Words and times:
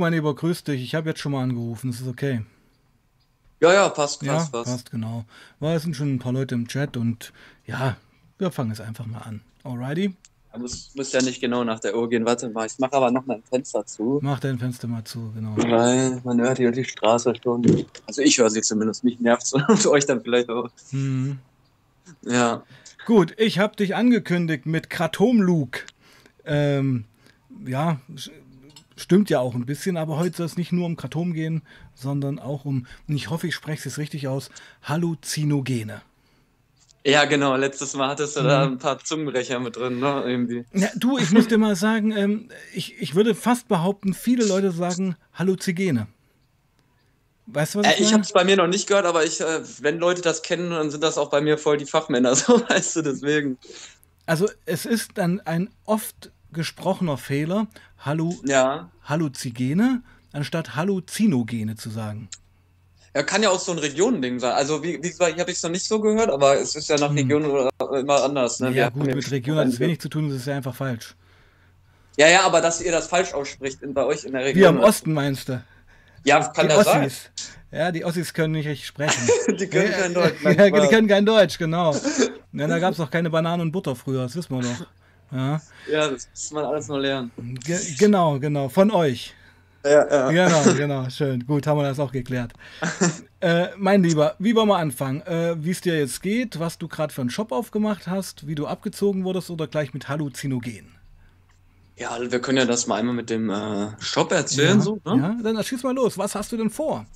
mein 0.00 0.12
Lieber, 0.12 0.34
grüß 0.34 0.64
dich. 0.64 0.82
Ich 0.82 0.94
habe 0.94 1.10
jetzt 1.10 1.20
schon 1.20 1.32
mal 1.32 1.42
angerufen. 1.42 1.90
Das 1.90 2.00
ist 2.00 2.08
okay. 2.08 2.42
Ja, 3.60 3.72
ja, 3.72 3.88
passt, 3.90 4.22
Ja, 4.22 4.34
passt, 4.34 4.52
passt. 4.52 4.70
passt, 4.70 4.90
genau. 4.90 5.24
Weil 5.60 5.76
es 5.76 5.82
sind 5.82 5.94
schon 5.94 6.14
ein 6.14 6.18
paar 6.18 6.32
Leute 6.32 6.54
im 6.54 6.66
Chat 6.66 6.96
und 6.96 7.32
ja, 7.66 7.96
wir 8.38 8.50
fangen 8.50 8.70
es 8.70 8.80
einfach 8.80 9.06
mal 9.06 9.18
an. 9.18 9.42
Alrighty? 9.64 10.14
Da 10.52 10.58
muss, 10.58 10.90
muss 10.96 11.12
ja 11.12 11.22
nicht 11.22 11.40
genau 11.40 11.62
nach 11.62 11.78
der 11.78 11.96
Uhr 11.96 12.08
gehen. 12.08 12.24
Warte 12.24 12.48
mal, 12.48 12.66
ich 12.66 12.78
mache 12.78 12.94
aber 12.94 13.10
noch 13.10 13.24
mal 13.26 13.34
ein 13.36 13.42
Fenster 13.42 13.86
zu. 13.86 14.18
Mach 14.22 14.40
dein 14.40 14.58
Fenster 14.58 14.88
mal 14.88 15.04
zu, 15.04 15.30
genau. 15.32 15.56
Weil 15.58 16.20
man 16.24 16.40
hört 16.40 16.58
hier 16.58 16.72
die 16.72 16.84
Straße 16.84 17.34
schon. 17.40 17.86
Also 18.06 18.22
ich 18.22 18.38
höre 18.38 18.50
sie 18.50 18.62
zumindest, 18.62 19.04
mich 19.04 19.20
nervt 19.20 19.52
und 19.68 19.86
euch 19.86 20.06
dann 20.06 20.22
vielleicht 20.22 20.48
auch. 20.48 20.68
Hm. 20.90 21.38
Ja. 22.22 22.64
Gut, 23.06 23.34
ich 23.38 23.58
habe 23.58 23.76
dich 23.76 23.94
angekündigt 23.94 24.66
mit 24.66 24.90
Kratom 24.90 25.40
Luke. 25.40 25.80
Ähm, 26.44 27.04
ja, 27.64 28.00
stimmt 29.02 29.30
ja 29.30 29.40
auch 29.40 29.54
ein 29.54 29.66
bisschen, 29.66 29.96
aber 29.96 30.18
heute 30.18 30.36
soll 30.38 30.46
es 30.46 30.56
nicht 30.56 30.72
nur 30.72 30.86
um 30.86 30.96
Kratom 30.96 31.32
gehen, 31.32 31.62
sondern 31.94 32.38
auch 32.38 32.64
um, 32.64 32.86
und 33.08 33.16
ich 33.16 33.30
hoffe, 33.30 33.46
ich 33.48 33.54
spreche 33.54 33.88
es 33.88 33.98
richtig 33.98 34.28
aus, 34.28 34.50
Halluzinogene. 34.82 36.02
Ja, 37.06 37.24
genau. 37.24 37.56
Letztes 37.56 37.94
Mal 37.94 38.08
hattest 38.08 38.36
du 38.36 38.42
da 38.42 38.66
Mhm. 38.66 38.72
ein 38.74 38.78
paar 38.78 38.98
Zungenbrecher 39.02 39.58
mit 39.58 39.76
drin, 39.76 40.00
ne? 40.00 40.22
Irgendwie. 40.26 40.64
Ja, 40.74 40.88
du, 40.96 41.16
ich 41.18 41.30
muss 41.30 41.48
dir 41.48 41.56
mal 41.58 41.74
sagen, 41.76 42.12
ähm, 42.12 42.50
ich, 42.74 43.00
ich 43.00 43.14
würde 43.14 43.34
fast 43.34 43.68
behaupten, 43.68 44.12
viele 44.12 44.44
Leute 44.44 44.70
sagen 44.70 45.16
Halluzigene. 45.32 46.08
Weißt 47.46 47.74
du, 47.74 47.78
was 47.80 47.86
Äh, 47.86 47.94
ich 47.94 48.00
ich 48.00 48.04
meine? 48.04 48.12
habe 48.12 48.22
es 48.22 48.32
bei 48.32 48.44
mir 48.44 48.56
noch 48.56 48.66
nicht 48.66 48.86
gehört, 48.86 49.06
aber 49.06 49.24
ich, 49.24 49.40
äh, 49.40 49.62
wenn 49.82 49.98
Leute 49.98 50.22
das 50.22 50.42
kennen, 50.42 50.70
dann 50.70 50.90
sind 50.90 51.02
das 51.02 51.18
auch 51.18 51.30
bei 51.30 51.40
mir 51.40 51.58
voll 51.58 51.78
die 51.78 51.86
Fachmänner, 51.86 52.34
so 52.36 52.60
weißt 52.68 52.96
du, 52.96 53.02
deswegen. 53.02 53.58
Also 54.26 54.48
es 54.64 54.86
ist 54.86 55.18
dann 55.18 55.40
ein 55.40 55.70
oft 55.84 56.30
gesprochener 56.52 57.16
Fehler, 57.16 57.66
Hallu, 58.00 58.34
Ja. 58.44 58.90
Halluzigene, 59.04 60.02
anstatt 60.32 60.76
Halluzinogene 60.76 61.76
zu 61.76 61.90
sagen. 61.90 62.28
Ja, 63.14 63.22
kann 63.24 63.42
ja 63.42 63.50
auch 63.50 63.58
so 63.58 63.72
ein 63.72 63.78
Regionending 63.78 64.38
sein. 64.38 64.52
Also, 64.52 64.82
wie, 64.84 64.94
wie 65.02 65.08
gesagt, 65.08 65.32
ich 65.34 65.40
habe 65.40 65.50
es 65.50 65.62
noch 65.62 65.70
nicht 65.70 65.84
so 65.84 66.00
gehört, 66.00 66.30
aber 66.30 66.60
es 66.60 66.76
ist 66.76 66.88
ja 66.88 66.96
nach 66.96 67.08
Hm. 67.08 67.16
Region 67.16 67.44
oder 67.44 67.70
immer 67.98 68.22
anders. 68.22 68.60
Ne? 68.60 68.70
Ja 68.70 68.88
gut, 68.88 69.06
mit 69.06 69.30
Region 69.30 69.58
hat 69.58 69.66
es 69.66 69.80
wenig 69.80 70.00
zu 70.00 70.08
tun, 70.08 70.28
das 70.28 70.38
ist 70.38 70.46
ja 70.46 70.56
einfach 70.56 70.74
falsch. 70.74 71.16
Ja, 72.16 72.28
ja, 72.28 72.42
aber 72.42 72.60
dass 72.60 72.80
ihr 72.80 72.92
das 72.92 73.08
falsch 73.08 73.32
ausspricht 73.34 73.82
in, 73.82 73.94
bei 73.94 74.04
euch 74.04 74.24
in 74.24 74.32
der 74.32 74.44
Region. 74.44 74.60
Wir 74.60 74.68
im 74.68 74.78
Osten 74.80 75.12
meinst 75.12 75.48
du? 75.48 75.62
Ja, 76.24 76.40
kann 76.48 76.68
die 76.68 76.74
das 76.74 76.84
sein. 76.84 77.06
Ossis. 77.06 77.30
Ja, 77.72 77.90
die 77.92 78.04
Ossis 78.04 78.32
können 78.34 78.52
nicht 78.52 78.66
richtig 78.66 78.86
sprechen. 78.86 79.28
Die 79.58 79.66
können 79.68 79.92
kein 79.92 80.12
Deutsch. 80.14 80.34
die 80.44 80.88
können 80.88 81.06
kein 81.08 81.24
Deutsch, 81.26 81.58
genau. 81.58 81.94
Ja, 82.52 82.66
da 82.66 82.80
gab 82.80 82.92
es 82.92 82.98
noch 82.98 83.12
keine 83.12 83.30
Bananen 83.30 83.60
und 83.62 83.70
Butter 83.72 83.94
früher, 83.94 84.22
das 84.24 84.34
wissen 84.34 84.56
wir 84.56 84.62
doch. 84.62 84.86
Ja, 85.32 85.60
Ja, 85.90 86.08
das 86.08 86.28
muss 86.32 86.50
man 86.52 86.64
alles 86.64 86.88
noch 86.88 86.98
lernen. 86.98 87.30
ge 87.64 87.78
genau, 87.98 88.38
genau, 88.38 88.68
von 88.68 88.90
euch. 88.90 89.34
Ja, 89.84 90.06
ja. 90.08 90.30
Genau, 90.30 90.74
genau, 90.74 91.10
schön. 91.10 91.46
Gut, 91.46 91.66
haben 91.66 91.78
wir 91.78 91.84
das 91.84 91.98
auch 91.98 92.12
geklärt. 92.12 92.52
Äh, 93.42 93.68
mein 93.78 94.02
Lieber, 94.02 94.34
wie 94.38 94.54
wollen 94.54 94.68
wir 94.68 94.76
anfangen? 94.76 95.22
Äh, 95.22 95.56
wie 95.64 95.70
es 95.70 95.80
dir 95.80 95.98
jetzt 95.98 96.20
geht, 96.20 96.60
was 96.60 96.76
du 96.76 96.88
gerade 96.88 97.10
für 97.10 97.22
einen 97.22 97.30
Shop 97.30 97.52
aufgemacht 97.52 98.06
hast, 98.06 98.46
wie 98.46 98.54
du 98.54 98.66
abgezogen 98.66 99.24
wurdest 99.24 99.48
oder 99.48 99.66
gleich 99.66 99.94
mit 99.94 100.10
Halluzinogen? 100.10 100.94
Ja, 101.96 102.18
wir 102.20 102.38
können 102.42 102.58
ja 102.58 102.66
das 102.66 102.86
mal 102.86 102.96
einmal 102.96 103.14
mit 103.14 103.30
dem 103.30 103.48
äh, 103.48 103.88
Shop 103.98 104.30
erzählen, 104.32 104.76
ja, 104.76 104.84
so, 104.84 105.00
ne? 105.06 105.36
ja, 105.42 105.42
dann 105.42 105.64
schieß 105.64 105.82
mal 105.84 105.94
los. 105.94 106.18
Was 106.18 106.34
hast 106.34 106.52
du 106.52 106.58
denn 106.58 106.68
vor? 106.68 107.06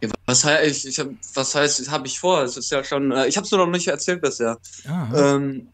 Ja, 0.00 0.08
was 0.24 0.44
heißt, 0.46 0.64
ich, 0.64 0.86
ich 0.86 0.98
hab, 0.98 1.08
was 1.34 1.54
heißt, 1.54 1.90
habe 1.90 2.06
ich 2.06 2.18
vor? 2.18 2.42
Es 2.42 2.56
ist 2.56 2.70
ja 2.70 2.82
schon, 2.82 3.12
äh, 3.12 3.26
ich 3.26 3.36
habe 3.36 3.44
es 3.44 3.50
nur 3.50 3.66
noch 3.66 3.70
nicht 3.70 3.86
erzählt 3.86 4.22
bisher. 4.22 4.56
Ähm, 5.14 5.68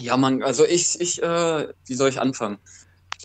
ja, 0.00 0.16
man, 0.16 0.42
also 0.42 0.64
ich, 0.64 1.00
ich, 1.00 1.22
äh, 1.22 1.68
wie 1.86 1.94
soll 1.94 2.08
ich 2.10 2.20
anfangen? 2.20 2.58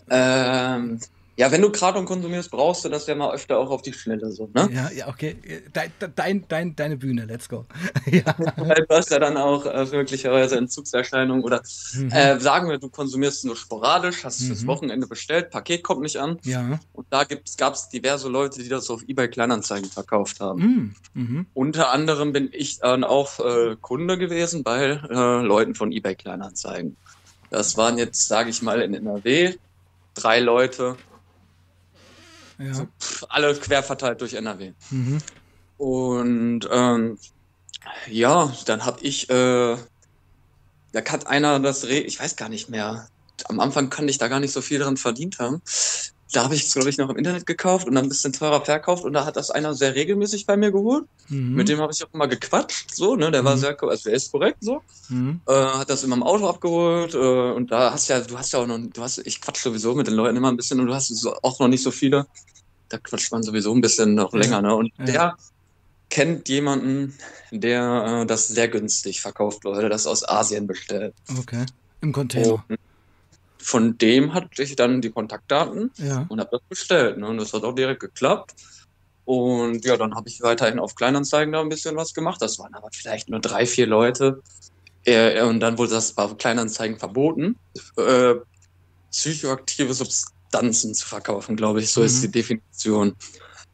Ähm, 0.10 1.00
ja, 1.36 1.52
wenn 1.52 1.62
du 1.62 1.72
Kratom 1.72 2.06
konsumierst, 2.06 2.52
brauchst 2.52 2.86
du 2.86 2.90
das 2.90 3.08
ja 3.08 3.16
mal 3.16 3.34
öfter 3.34 3.58
auch 3.58 3.72
auf 3.72 3.82
die 3.82 3.92
Schnelle, 3.92 4.32
so, 4.32 4.50
ne? 4.54 4.70
Ja, 4.72 4.92
ja, 4.92 5.08
okay. 5.08 5.36
Dein, 5.74 5.92
dein, 6.16 6.46
dein, 6.48 6.76
deine 6.76 6.98
Bühne, 6.98 7.26
let's 7.26 7.50
go. 7.50 7.66
ja. 8.06 8.24
Weil 8.58 8.86
du 8.88 8.96
hast 8.96 9.10
ja 9.10 9.18
dann 9.20 9.38
auch 9.38 9.66
äh, 9.66 9.86
möglicherweise 9.92 10.58
Entzugserscheinungen 10.58 11.44
oder 11.44 11.64
Mhm. 11.96 12.12
äh, 12.12 12.40
sagen 12.40 12.70
wir, 12.70 12.78
du 12.78 12.90
konsumierst 12.90 13.46
nur 13.46 13.56
sporadisch, 13.56 14.24
hast 14.24 14.44
fürs 14.44 14.62
Mhm. 14.62 14.68
Wochenende 14.68 15.08
bestellt, 15.08 15.50
Paket 15.50 15.84
kommt 15.84 16.02
nicht 16.02 16.18
an 16.18 16.38
ja. 16.44 16.80
und 16.94 17.08
da 17.10 17.24
gab 17.58 17.74
es 17.74 17.90
diverse 17.90 18.30
Leute, 18.30 18.62
die 18.62 18.70
das 18.70 18.90
auf 18.90 19.02
eBay 19.08 19.28
Kleinanzeigen 19.28 19.90
verkauft 19.90 20.40
haben. 20.40 20.62
Mhm. 20.62 20.96
Mhm. 21.16 21.46
Unter 21.54 21.92
anderem 21.92 22.32
bin 22.34 22.50
ich 22.52 22.80
dann 22.80 23.04
auch 23.04 23.40
äh, 23.40 23.76
Kunde 23.82 24.18
gewesen 24.20 24.64
bei 24.64 25.00
äh, 25.10 25.42
Leuten 25.42 25.74
von 25.74 25.92
eBay 25.92 26.16
Kleinanzeigen. 26.16 26.96
Das 27.50 27.76
waren 27.78 27.98
jetzt, 27.98 28.28
sage 28.28 28.50
ich 28.50 28.62
mal, 28.62 28.82
in 28.82 28.94
NRW 28.94 29.56
drei 30.16 30.40
Leute, 30.40 30.96
Ja. 32.58 32.88
pff, 33.00 33.26
alle 33.30 33.56
quer 33.56 33.84
verteilt 33.84 34.22
durch 34.22 34.34
NRW. 34.34 34.74
Mhm. 34.90 35.20
Und 35.78 36.68
ähm, 36.72 37.18
ja, 38.08 38.54
dann 38.66 38.86
habe 38.86 39.02
ich, 39.02 39.30
äh, 39.30 39.78
da 40.92 41.06
hat 41.10 41.28
einer 41.28 41.60
das, 41.60 41.86
Re 41.86 42.00
ich 42.00 42.20
weiß 42.20 42.36
gar 42.36 42.50
nicht 42.50 42.70
mehr, 42.70 43.08
am 43.46 43.60
Anfang 43.60 43.90
kann 43.90 44.08
ich 44.08 44.18
da 44.18 44.28
gar 44.28 44.40
nicht 44.40 44.54
so 44.54 44.62
viel 44.62 44.80
dran 44.80 44.98
verdient 44.98 45.40
haben. 45.40 45.62
Da 46.34 46.44
habe 46.44 46.56
ich 46.56 46.64
es, 46.66 46.74
glaube 46.74 46.90
ich, 46.90 46.98
noch 46.98 47.10
im 47.10 47.16
Internet 47.18 47.46
gekauft 47.46 47.88
und 47.88 47.96
dann 47.96 48.06
ein 48.06 48.10
bisschen 48.10 48.34
teurer 48.34 48.64
verkauft 48.66 49.04
und 49.06 49.14
da 49.14 49.24
hat 49.26 49.38
das 49.38 49.52
einer 49.52 49.74
sehr 49.76 49.96
regelmäßig 49.96 50.46
bei 50.46 50.58
mir 50.58 50.72
geholt. 50.72 51.06
Mhm. 51.30 51.54
Mit 51.54 51.70
dem 51.70 51.80
habe 51.80 51.94
ich 51.94 52.04
auch 52.04 52.10
immer 52.12 52.28
gequatscht, 52.28 52.94
so, 52.94 53.16
ne, 53.16 53.32
der 53.32 53.46
war 53.46 53.56
Mhm. 53.56 53.60
sehr, 53.60 53.76
co- 53.76 53.88
also 53.88 54.10
der 54.10 54.14
ist 54.18 54.32
korrekt, 54.32 54.58
so. 54.62 54.82
Mhm. 55.10 55.42
Äh, 55.48 55.54
hat 55.54 55.90
das 55.90 56.04
immer 56.04 56.16
im 56.16 56.24
Auto 56.24 56.48
abgeholt 56.50 57.14
äh, 57.14 57.18
und 57.52 57.72
da 57.72 57.94
hast 57.94 58.08
ja, 58.10 58.20
du 58.20 58.38
hast 58.38 58.52
ja 58.52 58.60
auch 58.60 58.68
noch, 58.68 58.80
du 58.80 59.02
hast, 59.02 59.20
ich 59.20 59.40
quatsch 59.42 59.62
sowieso 59.62 59.94
mit 59.96 60.08
den 60.08 60.16
Leuten 60.16 60.36
immer 60.36 60.52
ein 60.52 60.58
bisschen 60.58 60.80
und 60.80 60.88
du 60.88 60.94
hast 60.94 61.08
so, 61.08 61.36
auch 61.44 61.60
noch 61.60 61.68
nicht 61.68 61.84
so 61.84 61.92
viele. 61.92 62.26
Da 62.90 62.98
quatscht 62.98 63.32
man 63.32 63.44
sowieso 63.44 63.74
ein 63.74 63.82
bisschen 63.82 64.16
noch 64.16 64.34
Ja. 64.34 64.40
länger, 64.40 64.62
ne? 64.62 64.76
Und 64.76 64.92
Ja. 65.00 65.06
der 65.06 65.38
kennt 66.10 66.50
jemanden, 66.50 67.18
der 67.52 68.22
äh, 68.22 68.26
das 68.26 68.48
sehr 68.48 68.68
günstig 68.68 69.22
verkauft, 69.22 69.64
Leute, 69.64 69.90
das 69.90 70.06
aus 70.08 70.28
Asien 70.28 70.68
bestellt. 70.68 71.14
Okay. 71.40 71.66
Im 72.02 72.12
Container. 72.12 72.64
Und 72.68 72.78
von 73.64 73.98
dem 73.98 74.34
hatte 74.34 74.62
ich 74.62 74.76
dann 74.76 75.02
die 75.02 75.12
Kontaktdaten 75.12 75.92
Ja. 75.98 76.26
und 76.30 76.40
habe 76.40 76.50
das 76.52 76.62
bestellt. 76.70 77.18
Ne? 77.18 77.28
Und 77.28 77.38
das 77.38 77.54
hat 77.54 77.64
auch 77.64 77.74
direkt 77.74 78.02
geklappt. 78.02 78.54
Und 79.26 79.86
ja, 79.86 79.96
dann 79.96 80.16
habe 80.16 80.28
ich 80.30 80.42
weiterhin 80.42 80.80
auf 80.80 80.96
Kleinanzeigen 80.96 81.54
da 81.54 81.62
ein 81.62 81.70
bisschen 81.70 81.96
was 81.96 82.14
gemacht. 82.14 82.42
Das 82.42 82.60
waren 82.60 82.74
aber 82.74 82.90
vielleicht 82.94 83.30
nur 83.30 83.40
drei, 83.40 83.66
vier 83.66 83.88
Leute. 83.88 84.42
Äh, 85.06 85.42
und 85.44 85.60
dann 85.62 85.78
wurde 85.78 85.92
das 85.92 86.14
bei 86.14 86.28
Kleinanzeigen 86.28 86.98
verboten, 87.00 87.56
äh, 87.98 88.36
psychoaktive 89.12 89.94
Substanzen 89.94 90.94
zu 90.94 91.06
verkaufen, 91.08 91.56
glaube 91.56 91.82
ich. 91.82 91.92
So 91.92 92.02
Mhm. 92.02 92.06
ist 92.08 92.24
die 92.24 92.32
Definition. 92.32 93.14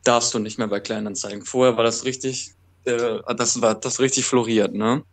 Darfst 0.03 0.33
du 0.33 0.39
nicht 0.39 0.57
mehr 0.57 0.67
bei 0.67 0.79
Kleinanzeigen. 0.79 1.43
Vorher 1.45 1.77
war 1.77 1.83
das 1.83 2.05
richtig, 2.05 2.51
äh, 2.85 3.19
das 3.35 3.61
war 3.61 3.75
das 3.75 3.99
richtig 3.99 4.25
floriert, 4.25 4.73
ne? 4.73 5.03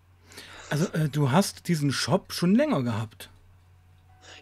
Also 0.70 0.86
äh, 0.92 1.08
du 1.08 1.30
hast 1.30 1.68
diesen 1.68 1.92
Shop 1.92 2.32
schon 2.32 2.54
länger 2.54 2.82
gehabt. 2.82 3.30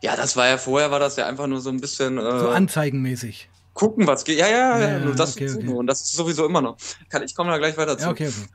Ja, 0.05 0.17
das 0.17 0.37
war 0.37 0.47
ja 0.47 0.59
vorher, 0.59 0.91
war 0.91 1.01
das 1.01 1.17
ja 1.17 1.27
einfach 1.27 1.47
nur 1.47 1.63
so 1.63 1.71
ein 1.71 1.81
bisschen. 1.81 2.19
Äh, 2.19 2.39
So 2.39 2.51
anzeigenmäßig. 2.51 3.49
gucken, 3.73 4.07
was 4.07 4.25
geht. 4.25 4.39
Ja, 4.39 4.49
ja, 4.49 4.79
Ja, 4.79 4.89
ja, 4.91 4.99
nur 4.99 5.15
das 5.15 5.35
okay, 5.35 5.51
okay. 5.51 5.67
Und 5.67 5.87
das 5.87 6.03
ist 6.03 6.13
sowieso 6.13 6.45
immer 6.45 6.61
noch. 6.61 6.77
Kann, 7.09 7.23
ich 7.23 7.35
komme 7.35 7.51
da 7.51 7.57
gleich 7.57 7.75
weiter 7.79 7.97
zu. 7.97 8.05
Ja, 8.05 8.11
okay, 8.11 8.29
okay. 8.29 8.49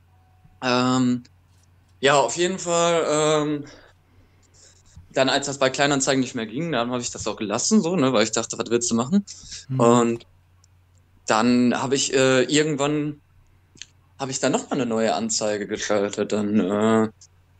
Ähm, 0.61 1.23
ja, 2.01 2.13
auf 2.19 2.37
jeden 2.37 2.59
Fall. 2.59 3.03
Ähm, 3.09 3.65
dann, 5.11 5.27
als 5.27 5.47
das 5.47 5.57
bei 5.57 5.71
Kleinanzeigen 5.71 6.21
nicht 6.21 6.35
mehr 6.35 6.45
ging, 6.45 6.71
dann 6.71 6.91
habe 6.91 7.01
ich 7.01 7.09
das 7.09 7.25
auch 7.25 7.35
gelassen, 7.35 7.81
so, 7.81 7.95
ne, 7.95 8.13
weil 8.13 8.23
ich 8.23 8.31
dachte, 8.31 8.55
was 8.59 8.69
willst 8.69 8.91
du 8.91 8.95
machen? 8.95 9.25
Mhm. 9.69 9.79
Und 9.79 10.27
dann 11.25 11.73
habe 11.81 11.95
ich 11.95 12.13
äh, 12.13 12.43
irgendwann 12.43 13.21
habe 14.19 14.29
ich 14.29 14.39
dann 14.39 14.51
noch 14.51 14.69
mal 14.69 14.75
eine 14.75 14.85
neue 14.85 15.15
Anzeige 15.15 15.65
geschaltet. 15.65 16.31
Dann 16.31 16.59
äh, 16.59 17.09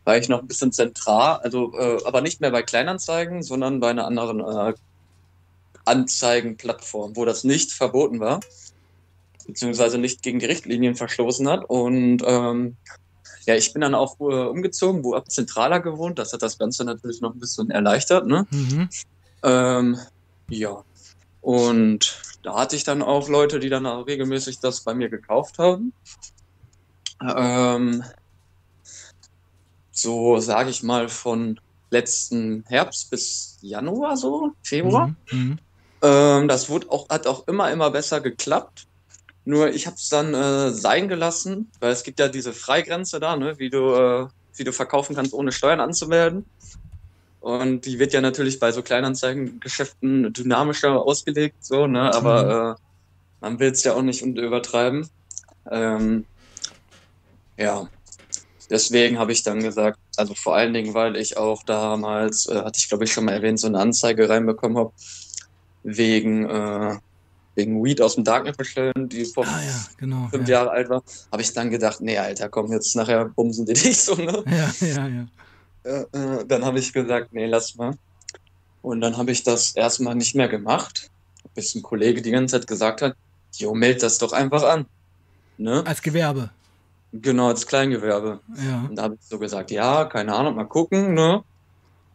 war 0.04 0.16
ich 0.16 0.28
noch 0.28 0.40
ein 0.40 0.48
bisschen 0.48 0.72
zentral, 0.72 1.40
also 1.42 1.72
äh, 1.78 1.98
aber 2.04 2.20
nicht 2.20 2.40
mehr 2.40 2.50
bei 2.50 2.62
Kleinanzeigen, 2.62 3.42
sondern 3.42 3.80
bei 3.80 3.90
einer 3.90 4.06
anderen 4.06 4.40
äh, 4.40 4.74
Anzeigenplattform, 5.84 7.16
wo 7.16 7.24
das 7.24 7.44
nicht 7.44 7.72
verboten 7.72 8.20
war, 8.20 8.40
beziehungsweise 9.46 9.98
nicht 9.98 10.22
gegen 10.22 10.38
die 10.38 10.46
Richtlinien 10.46 10.94
verstoßen 10.94 11.48
hat. 11.48 11.64
Und 11.64 12.22
ähm, 12.24 12.76
ja, 13.46 13.54
ich 13.54 13.72
bin 13.72 13.82
dann 13.82 13.94
auch 13.94 14.18
äh, 14.20 14.22
umgezogen, 14.22 15.04
wo 15.04 15.14
ab 15.14 15.30
zentraler 15.30 15.80
gewohnt. 15.80 16.18
Das 16.18 16.32
hat 16.32 16.42
das 16.42 16.58
Ganze 16.58 16.84
natürlich 16.84 17.20
noch 17.20 17.34
ein 17.34 17.40
bisschen 17.40 17.70
erleichtert. 17.70 18.26
Ne? 18.26 18.46
Mhm. 18.50 18.88
Ähm, 19.42 19.98
ja. 20.48 20.84
Und 21.40 22.20
da 22.42 22.54
hatte 22.58 22.76
ich 22.76 22.84
dann 22.84 23.02
auch 23.02 23.28
Leute, 23.28 23.58
die 23.60 23.70
dann 23.70 23.86
auch 23.86 24.06
regelmäßig 24.06 24.60
das 24.60 24.80
bei 24.80 24.94
mir 24.94 25.08
gekauft 25.08 25.58
haben. 25.58 25.92
Ähm, 27.22 28.04
so 30.00 30.38
sage 30.38 30.70
ich 30.70 30.82
mal 30.82 31.08
von 31.08 31.58
letzten 31.90 32.64
Herbst 32.68 33.10
bis 33.10 33.58
Januar 33.60 34.16
so, 34.16 34.52
Februar. 34.62 35.08
Mhm. 35.30 35.38
Mhm. 35.38 35.58
Ähm, 36.02 36.48
das 36.48 36.68
wurde 36.68 36.90
auch, 36.90 37.08
hat 37.08 37.26
auch 37.26 37.46
immer, 37.48 37.70
immer 37.70 37.90
besser 37.90 38.20
geklappt. 38.20 38.86
Nur 39.44 39.70
ich 39.70 39.86
habe 39.86 39.96
es 39.96 40.08
dann 40.08 40.34
äh, 40.34 40.70
sein 40.70 41.08
gelassen, 41.08 41.70
weil 41.80 41.92
es 41.92 42.02
gibt 42.02 42.20
ja 42.20 42.28
diese 42.28 42.52
Freigrenze 42.52 43.20
da, 43.20 43.36
ne, 43.36 43.58
wie 43.58 43.70
du, 43.70 43.94
äh, 43.94 44.28
wie 44.56 44.64
du 44.64 44.72
verkaufen 44.72 45.16
kannst, 45.16 45.32
ohne 45.32 45.52
Steuern 45.52 45.80
anzumelden. 45.80 46.44
Und 47.40 47.86
die 47.86 47.98
wird 47.98 48.12
ja 48.12 48.20
natürlich 48.20 48.60
bei 48.60 48.70
so 48.70 48.82
Kleinanzeigengeschäften 48.82 50.32
dynamischer 50.32 51.00
ausgelegt, 51.00 51.64
so, 51.64 51.86
ne? 51.86 52.14
Aber 52.14 52.76
äh, 52.78 52.82
man 53.40 53.58
will 53.58 53.70
es 53.70 53.82
ja 53.82 53.94
auch 53.94 54.02
nicht 54.02 54.20
übertreiben. 54.20 55.08
Ähm, 55.70 56.26
ja, 57.56 57.88
deswegen 58.70 59.18
habe 59.18 59.32
ich 59.32 59.42
dann 59.42 59.60
gesagt, 59.60 59.98
also 60.16 60.34
vor 60.34 60.56
allen 60.56 60.72
Dingen, 60.72 60.94
weil 60.94 61.16
ich 61.16 61.36
auch 61.36 61.62
damals, 61.64 62.46
äh, 62.46 62.56
hatte 62.56 62.78
ich 62.78 62.88
glaube 62.88 63.04
ich 63.04 63.12
schon 63.12 63.24
mal 63.24 63.32
erwähnt, 63.32 63.60
so 63.60 63.66
eine 63.66 63.78
Anzeige 63.78 64.28
reinbekommen 64.28 64.78
habe, 64.78 64.92
wegen, 65.82 66.48
äh, 66.48 66.98
wegen 67.54 67.84
Weed 67.84 68.00
aus 68.00 68.14
dem 68.14 68.24
Darknet 68.24 68.56
bestellen, 68.56 69.08
die 69.08 69.24
vor 69.24 69.46
Ah 69.46 69.62
ja, 69.62 69.86
genau. 69.96 70.28
fünf 70.28 70.48
Ja, 70.48 70.60
Jahre 70.60 70.70
alt 70.70 70.88
war, 70.88 71.02
habe 71.32 71.42
ich 71.42 71.52
dann 71.52 71.70
gedacht, 71.70 72.00
nee, 72.00 72.18
Alter, 72.18 72.48
komm, 72.48 72.72
jetzt 72.72 72.94
nachher 72.96 73.26
bumsen 73.26 73.66
die 73.66 73.74
dich 73.74 74.00
so, 74.00 74.14
ne? 74.14 74.44
ja, 74.46 74.86
ja. 74.86 75.08
ja. 75.08 75.26
Äh, 75.82 76.04
äh, 76.12 76.46
dann 76.46 76.64
habe 76.64 76.78
ich 76.78 76.92
gesagt, 76.92 77.32
nee, 77.32 77.46
lass 77.46 77.74
mal. 77.74 77.94
Und 78.82 79.00
dann 79.00 79.16
habe 79.16 79.30
ich 79.30 79.42
das 79.42 79.72
erstmal 79.72 80.14
nicht 80.14 80.34
mehr 80.34 80.48
gemacht, 80.48 81.10
bis 81.54 81.74
ein 81.74 81.82
Kollege 81.82 82.22
die 82.22 82.30
ganze 82.30 82.58
Zeit 82.58 82.66
gesagt 82.66 83.02
hat, 83.02 83.14
jo, 83.56 83.74
meld 83.74 84.02
das 84.02 84.18
doch 84.18 84.32
einfach 84.32 84.62
an. 84.62 84.86
Ne? 85.58 85.84
Als 85.86 86.00
Gewerbe. 86.00 86.50
Genau, 87.12 87.48
als 87.48 87.66
Kleingewerbe. 87.66 88.40
Ja. 88.56 88.86
Und 88.88 88.96
da 88.96 89.02
habe 89.04 89.14
ich 89.16 89.20
so 89.26 89.38
gesagt, 89.38 89.70
ja, 89.70 90.04
keine 90.04 90.34
Ahnung, 90.34 90.54
mal 90.54 90.64
gucken, 90.64 91.14
ne? 91.14 91.42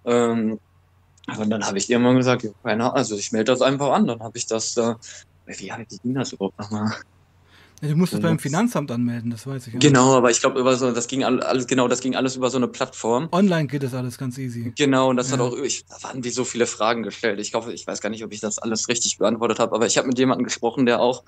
Ähm, 0.05 0.57
aber 1.27 1.45
dann 1.45 1.65
habe 1.65 1.77
ich 1.77 1.89
irgendwann 1.89 2.17
gesagt, 2.17 2.43
ja, 2.43 2.51
keine 2.63 2.83
Ahnung, 2.85 2.95
also 2.95 3.15
ich 3.15 3.31
melde 3.31 3.51
das 3.51 3.61
einfach 3.61 3.91
an. 3.91 4.07
Dann 4.07 4.21
habe 4.21 4.37
ich 4.37 4.45
das, 4.47 4.77
äh, 4.77 4.95
wie 5.45 5.71
habe 5.71 5.85
ich 5.89 5.99
das 6.03 6.31
überhaupt 6.33 6.57
nochmal? 6.59 6.95
Ja, 7.81 7.89
Du 7.89 7.95
musst 7.97 8.13
es 8.13 8.19
Ja. 8.21 8.29
beim 8.29 8.39
Finanzamt 8.39 8.89
anmelden, 8.89 9.31
das 9.31 9.45
weiß 9.45 9.67
ich. 9.67 9.73
ja. 9.73 9.79
Genau, 9.79 10.15
aber 10.15 10.31
ich 10.31 10.39
glaube 10.39 10.59
über 10.59 10.75
so, 10.77 10.91
das 10.91 11.07
ging 11.07 11.23
all- 11.25 11.41
alles, 11.43 11.67
genau, 11.67 11.87
das 11.89 11.99
ging 11.99 12.15
alles 12.15 12.35
über 12.37 12.49
so 12.49 12.57
eine 12.57 12.67
Plattform. 12.69 13.27
Online 13.33 13.67
geht 13.67 13.83
das 13.83 13.93
alles 13.93 14.17
ganz 14.17 14.37
easy. 14.37 14.71
Genau, 14.77 15.09
und 15.09 15.17
das 15.17 15.31
hat 15.31 15.39
Ja. 15.39 15.45
auch, 15.45 15.57
ich, 15.57 15.85
da 15.85 15.97
waren 16.03 16.23
wie 16.23 16.29
so 16.29 16.45
viele 16.45 16.67
Fragen 16.67 17.03
gestellt. 17.03 17.39
Ich 17.41 17.53
hoffe, 17.53 17.73
ich 17.73 17.85
weiß 17.85 17.99
gar 17.99 18.09
nicht, 18.09 18.23
ob 18.23 18.31
ich 18.31 18.39
das 18.39 18.59
alles 18.59 18.87
richtig 18.87 19.17
beantwortet 19.17 19.59
habe, 19.59 19.75
aber 19.75 19.87
ich 19.87 19.97
habe 19.97 20.07
mit 20.07 20.17
jemandem 20.17 20.45
gesprochen, 20.45 20.85
der 20.85 21.01
auch 21.01 21.23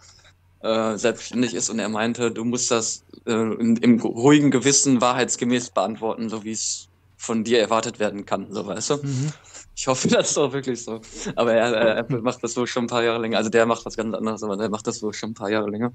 äh, 0.67 0.97
selbstständig 0.97 1.53
ist 1.53 1.69
und 1.69 1.79
er 1.79 1.89
meinte, 1.89 2.29
du 2.31 2.43
musst 2.43 2.71
das 2.71 3.03
äh, 3.25 3.31
in, 3.31 3.77
im 3.77 3.99
ruhigen 4.01 4.51
Gewissen 4.51 4.99
wahrheitsgemäß 4.99 5.69
beantworten, 5.69 6.29
so 6.29 6.43
wie 6.43 6.51
es 6.51 6.89
von 7.15 7.43
dir 7.43 7.59
erwartet 7.59 7.99
werden 7.99 8.25
kann, 8.25 8.51
so 8.51 8.67
weißt 8.67 8.89
du. 8.89 8.97
Mhm. 8.97 9.33
Ich 9.75 9.87
hoffe, 9.87 10.07
das 10.09 10.31
ist 10.31 10.37
auch 10.37 10.51
wirklich 10.51 10.83
so. 10.83 10.99
Aber 11.35 11.53
er, 11.53 11.73
er, 11.73 11.95
er 12.09 12.21
macht 12.21 12.43
das 12.43 12.53
so 12.53 12.65
schon 12.65 12.85
ein 12.85 12.87
paar 12.87 13.03
Jahre 13.03 13.21
länger. 13.21 13.37
Also 13.37 13.49
der 13.49 13.65
macht 13.65 13.85
was 13.85 13.95
ganz 13.95 14.13
anderes, 14.13 14.43
aber 14.43 14.57
der 14.57 14.69
macht 14.69 14.87
das 14.87 14.99
so 14.99 15.13
schon 15.13 15.31
ein 15.31 15.35
paar 15.35 15.49
Jahre 15.49 15.69
länger. 15.69 15.93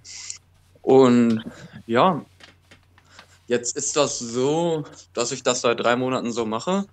Und 0.81 1.45
ja, 1.87 2.25
jetzt 3.47 3.77
ist 3.77 3.97
das 3.97 4.19
so, 4.19 4.85
dass 5.13 5.33
ich 5.33 5.43
das 5.43 5.61
seit 5.61 5.81
drei 5.81 5.97
Monaten 5.97 6.33
so 6.33 6.47
mache. 6.47 6.87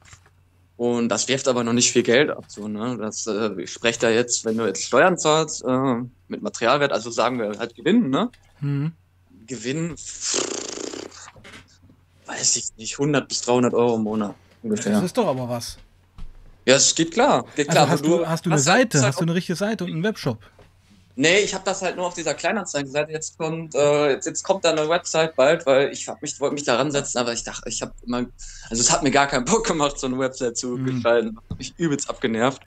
Und 0.79 1.09
das 1.09 1.27
wirft 1.27 1.49
aber 1.49 1.65
noch 1.65 1.73
nicht 1.73 1.91
viel 1.91 2.03
Geld 2.03 2.29
ab. 2.29 2.45
So, 2.47 2.69
ne? 2.69 2.95
das, 2.97 3.27
äh, 3.27 3.49
ich 3.61 3.69
spreche 3.69 3.99
da 3.99 4.09
jetzt, 4.09 4.45
wenn 4.45 4.55
du 4.55 4.65
jetzt 4.65 4.81
Steuern 4.81 5.17
zahlst, 5.17 5.61
äh, 5.65 5.95
mit 6.29 6.41
Materialwert, 6.41 6.93
also 6.93 7.11
sagen 7.11 7.37
wir 7.37 7.59
halt 7.59 7.75
Gewinn, 7.75 8.09
ne? 8.09 8.29
Mhm. 8.61 8.93
Gewinn, 9.45 9.91
weiß 12.27 12.55
ich 12.55 12.69
nicht, 12.77 12.93
100 12.97 13.27
bis 13.27 13.41
300 13.41 13.73
Euro 13.73 13.97
im 13.97 14.03
Monat 14.03 14.35
ungefähr. 14.63 14.93
Das 14.93 15.03
ist 15.03 15.17
doch 15.17 15.27
aber 15.27 15.49
was. 15.49 15.77
Ja, 16.65 16.75
es 16.75 16.95
geht 16.95 17.11
klar. 17.11 17.43
Geht 17.57 17.67
klar 17.67 17.81
Also 17.89 17.91
hast 17.91 18.05
aber 18.05 18.17
du, 18.19 18.27
hast 18.27 18.45
du 18.45 18.49
eine 18.49 18.55
halt- 18.55 18.63
Seite, 18.93 19.01
hast 19.05 19.19
du 19.19 19.23
eine 19.23 19.33
richtige 19.35 19.57
Seite 19.57 19.83
und 19.83 19.91
einen 19.91 20.03
Webshop? 20.03 20.37
Nee, 21.21 21.39
ich 21.39 21.53
habe 21.53 21.65
das 21.65 21.81
halt 21.81 21.97
nur 21.97 22.05
auf 22.07 22.13
dieser 22.13 22.33
Kleinanzeigenseite. 22.33 23.11
Jetzt 23.11 23.37
kommt, 23.37 23.75
äh, 23.75 24.11
jetzt, 24.11 24.25
jetzt 24.25 24.41
kommt 24.41 24.63
da 24.63 24.71
eine 24.71 24.87
Website 24.87 25.35
bald, 25.35 25.65
weil 25.65 25.91
ich 25.91 26.07
hab 26.07 26.21
mich, 26.21 26.39
wollte 26.39 26.53
mich 26.53 26.63
da 26.63 26.77
ransetzen, 26.77 27.19
aber 27.19 27.33
ich 27.33 27.43
dachte, 27.43 27.67
ich 27.67 27.81
habe 27.81 27.91
immer, 28.05 28.25
also 28.69 28.79
es 28.81 28.89
hat 28.89 29.03
mir 29.03 29.11
gar 29.11 29.27
keinen 29.27 29.43
Bock 29.43 29.67
gemacht, 29.67 29.99
so 29.99 30.07
eine 30.07 30.17
Website 30.17 30.55
zu 30.55 30.77
Mhm. 30.77 30.85
gestalten. 30.85 31.35
Das 31.35 31.43
hat 31.49 31.57
mich 31.59 31.73
übelst 31.77 32.09
abgenervt. 32.09 32.61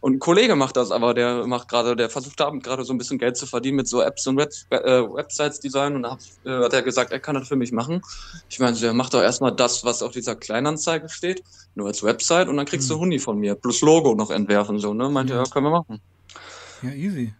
Und 0.00 0.16
ein 0.16 0.18
Kollege 0.18 0.54
macht 0.54 0.76
das 0.76 0.90
aber, 0.90 1.14
der 1.14 1.46
macht 1.46 1.68
gerade, 1.68 1.96
der 1.96 2.10
versucht 2.10 2.38
da 2.38 2.50
gerade 2.50 2.84
so 2.84 2.92
ein 2.92 2.98
bisschen 2.98 3.16
Geld 3.18 3.38
zu 3.38 3.46
verdienen 3.46 3.76
mit 3.78 3.88
so 3.88 4.02
Apps 4.02 4.26
und 4.26 4.36
Web, 4.36 4.50
äh, 4.68 4.78
Websites 5.02 5.58
design 5.58 5.96
und 5.96 6.02
da 6.02 6.10
hab, 6.10 6.18
äh, 6.44 6.64
hat 6.64 6.74
er 6.74 6.82
gesagt, 6.82 7.10
er 7.10 7.20
kann 7.20 7.36
das 7.36 7.48
für 7.48 7.56
mich 7.56 7.72
machen. 7.72 8.02
Ich 8.50 8.58
meine, 8.58 8.76
der 8.76 8.92
macht 8.92 9.14
doch 9.14 9.22
erstmal 9.22 9.56
das, 9.56 9.82
was 9.82 10.02
auf 10.02 10.12
dieser 10.12 10.36
Kleinanzeige 10.36 11.08
steht, 11.08 11.42
nur 11.74 11.86
als 11.86 12.02
Website 12.02 12.48
und 12.48 12.58
dann 12.58 12.66
kriegst 12.66 12.90
du 12.90 12.96
Mhm. 12.96 13.00
Huni 13.00 13.18
von 13.18 13.38
mir, 13.38 13.54
plus 13.54 13.80
Logo 13.80 14.14
noch 14.14 14.30
entwerfen, 14.30 14.78
so, 14.78 14.92
ne? 14.92 15.08
Meinte, 15.08 15.32
Ja. 15.32 15.42
ja, 15.42 15.50
können 15.50 15.64
wir 15.64 15.70
machen. 15.70 16.02
Ja, 16.82 16.90
easy. 16.90 17.32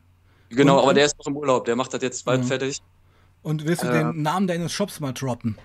Genau, 0.50 0.76
Und- 0.78 0.82
aber 0.84 0.94
der 0.94 1.04
ist 1.06 1.18
noch 1.18 1.26
im 1.26 1.36
Urlaub, 1.36 1.64
der 1.64 1.76
macht 1.76 1.92
das 1.94 2.02
jetzt 2.02 2.24
bald 2.24 2.40
Ja. 2.42 2.46
fertig. 2.46 2.80
Und 3.42 3.66
willst 3.66 3.82
du 3.82 3.88
Äh. 3.88 3.92
den 3.98 4.22
Namen 4.22 4.46
deines 4.46 4.72
Shops 4.72 5.00
mal 5.00 5.12
droppen? 5.12 5.56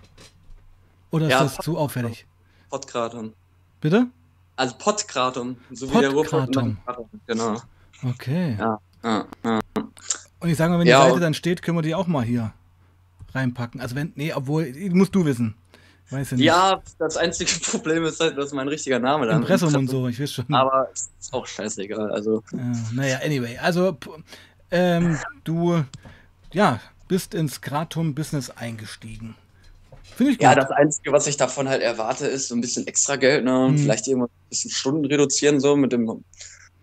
Oder 1.11 1.25
ist 1.27 1.31
Ja, 1.31 1.43
das 1.43 1.57
zu 1.57 1.77
auffällig? 1.77 2.25
Podkratum. 2.69 3.33
Bitte? 3.81 4.07
Also 4.55 4.75
Podkratum, 4.77 5.57
so 5.71 5.91
wie 5.93 5.99
der 5.99 6.11
Ruhrpott 6.11 6.55
dann. 6.55 6.77
Genau. 7.27 7.61
Okay. 8.03 8.55
Ja. 8.59 8.79
Ja, 9.03 9.25
ja. 9.43 9.59
Und 10.39 10.49
ich 10.49 10.57
sage 10.57 10.71
mal, 10.71 10.79
wenn 10.79 10.85
die 10.85 10.91
Seite 10.91 11.19
dann 11.19 11.33
steht, 11.33 11.61
können 11.61 11.77
wir 11.77 11.81
die 11.81 11.95
auch 11.95 12.07
mal 12.07 12.23
hier 12.23 12.53
reinpacken. 13.33 13.81
Also 13.81 13.95
wenn, 13.95 14.11
nee, 14.15 14.33
obwohl, 14.33 14.71
musst 14.91 15.13
du 15.15 15.25
wissen. 15.25 15.55
Weiß 16.09 16.31
ja 16.31 16.37
nicht. 16.37 16.45
ja, 16.45 16.81
das 16.99 17.17
einzige 17.17 17.51
Problem 17.71 18.03
ist 18.05 18.19
halt, 18.19 18.37
dass 18.37 18.51
mein 18.53 18.67
richtiger 18.67 18.99
Name 18.99 19.25
da 19.25 19.35
Impressum 19.35 19.73
und 19.75 19.89
so, 19.89 20.07
ich 20.07 20.19
weiß 20.19 20.31
schon. 20.33 20.53
Aber 20.53 20.89
es 20.93 21.09
ist 21.19 21.33
auch 21.33 21.47
scheißegal. 21.47 22.11
Also, 22.11 22.43
Ja, 22.51 22.59
naja, 22.93 23.19
anyway. 23.25 23.57
Also, 23.57 23.97
ähm, 24.71 25.19
du, 25.43 25.83
ja, 26.51 26.79
bist 27.07 27.33
ins 27.33 27.61
Kratom-Business 27.61 28.49
eingestiegen. 28.51 29.35
Finde 30.15 30.33
ich 30.33 30.39
gut. 30.39 30.47
ja, 30.47 30.55
das 30.55 30.69
Einzige, 30.71 31.11
was 31.11 31.27
ich 31.27 31.37
davon 31.37 31.67
halt 31.69 31.81
erwarte, 31.81 32.27
ist 32.27 32.47
so 32.47 32.55
ein 32.55 32.61
bisschen 32.61 32.87
extra 32.87 33.15
Geld, 33.15 33.43
ne? 33.45 33.65
Und 33.65 33.73
Mhm. 33.73 33.77
vielleicht 33.79 34.07
irgendwann 34.07 34.29
ein 34.29 34.49
bisschen 34.49 34.71
Stunden 34.71 35.05
reduzieren, 35.05 35.59
so 35.59 35.75
mit 35.75 35.91
dem, 35.91 36.23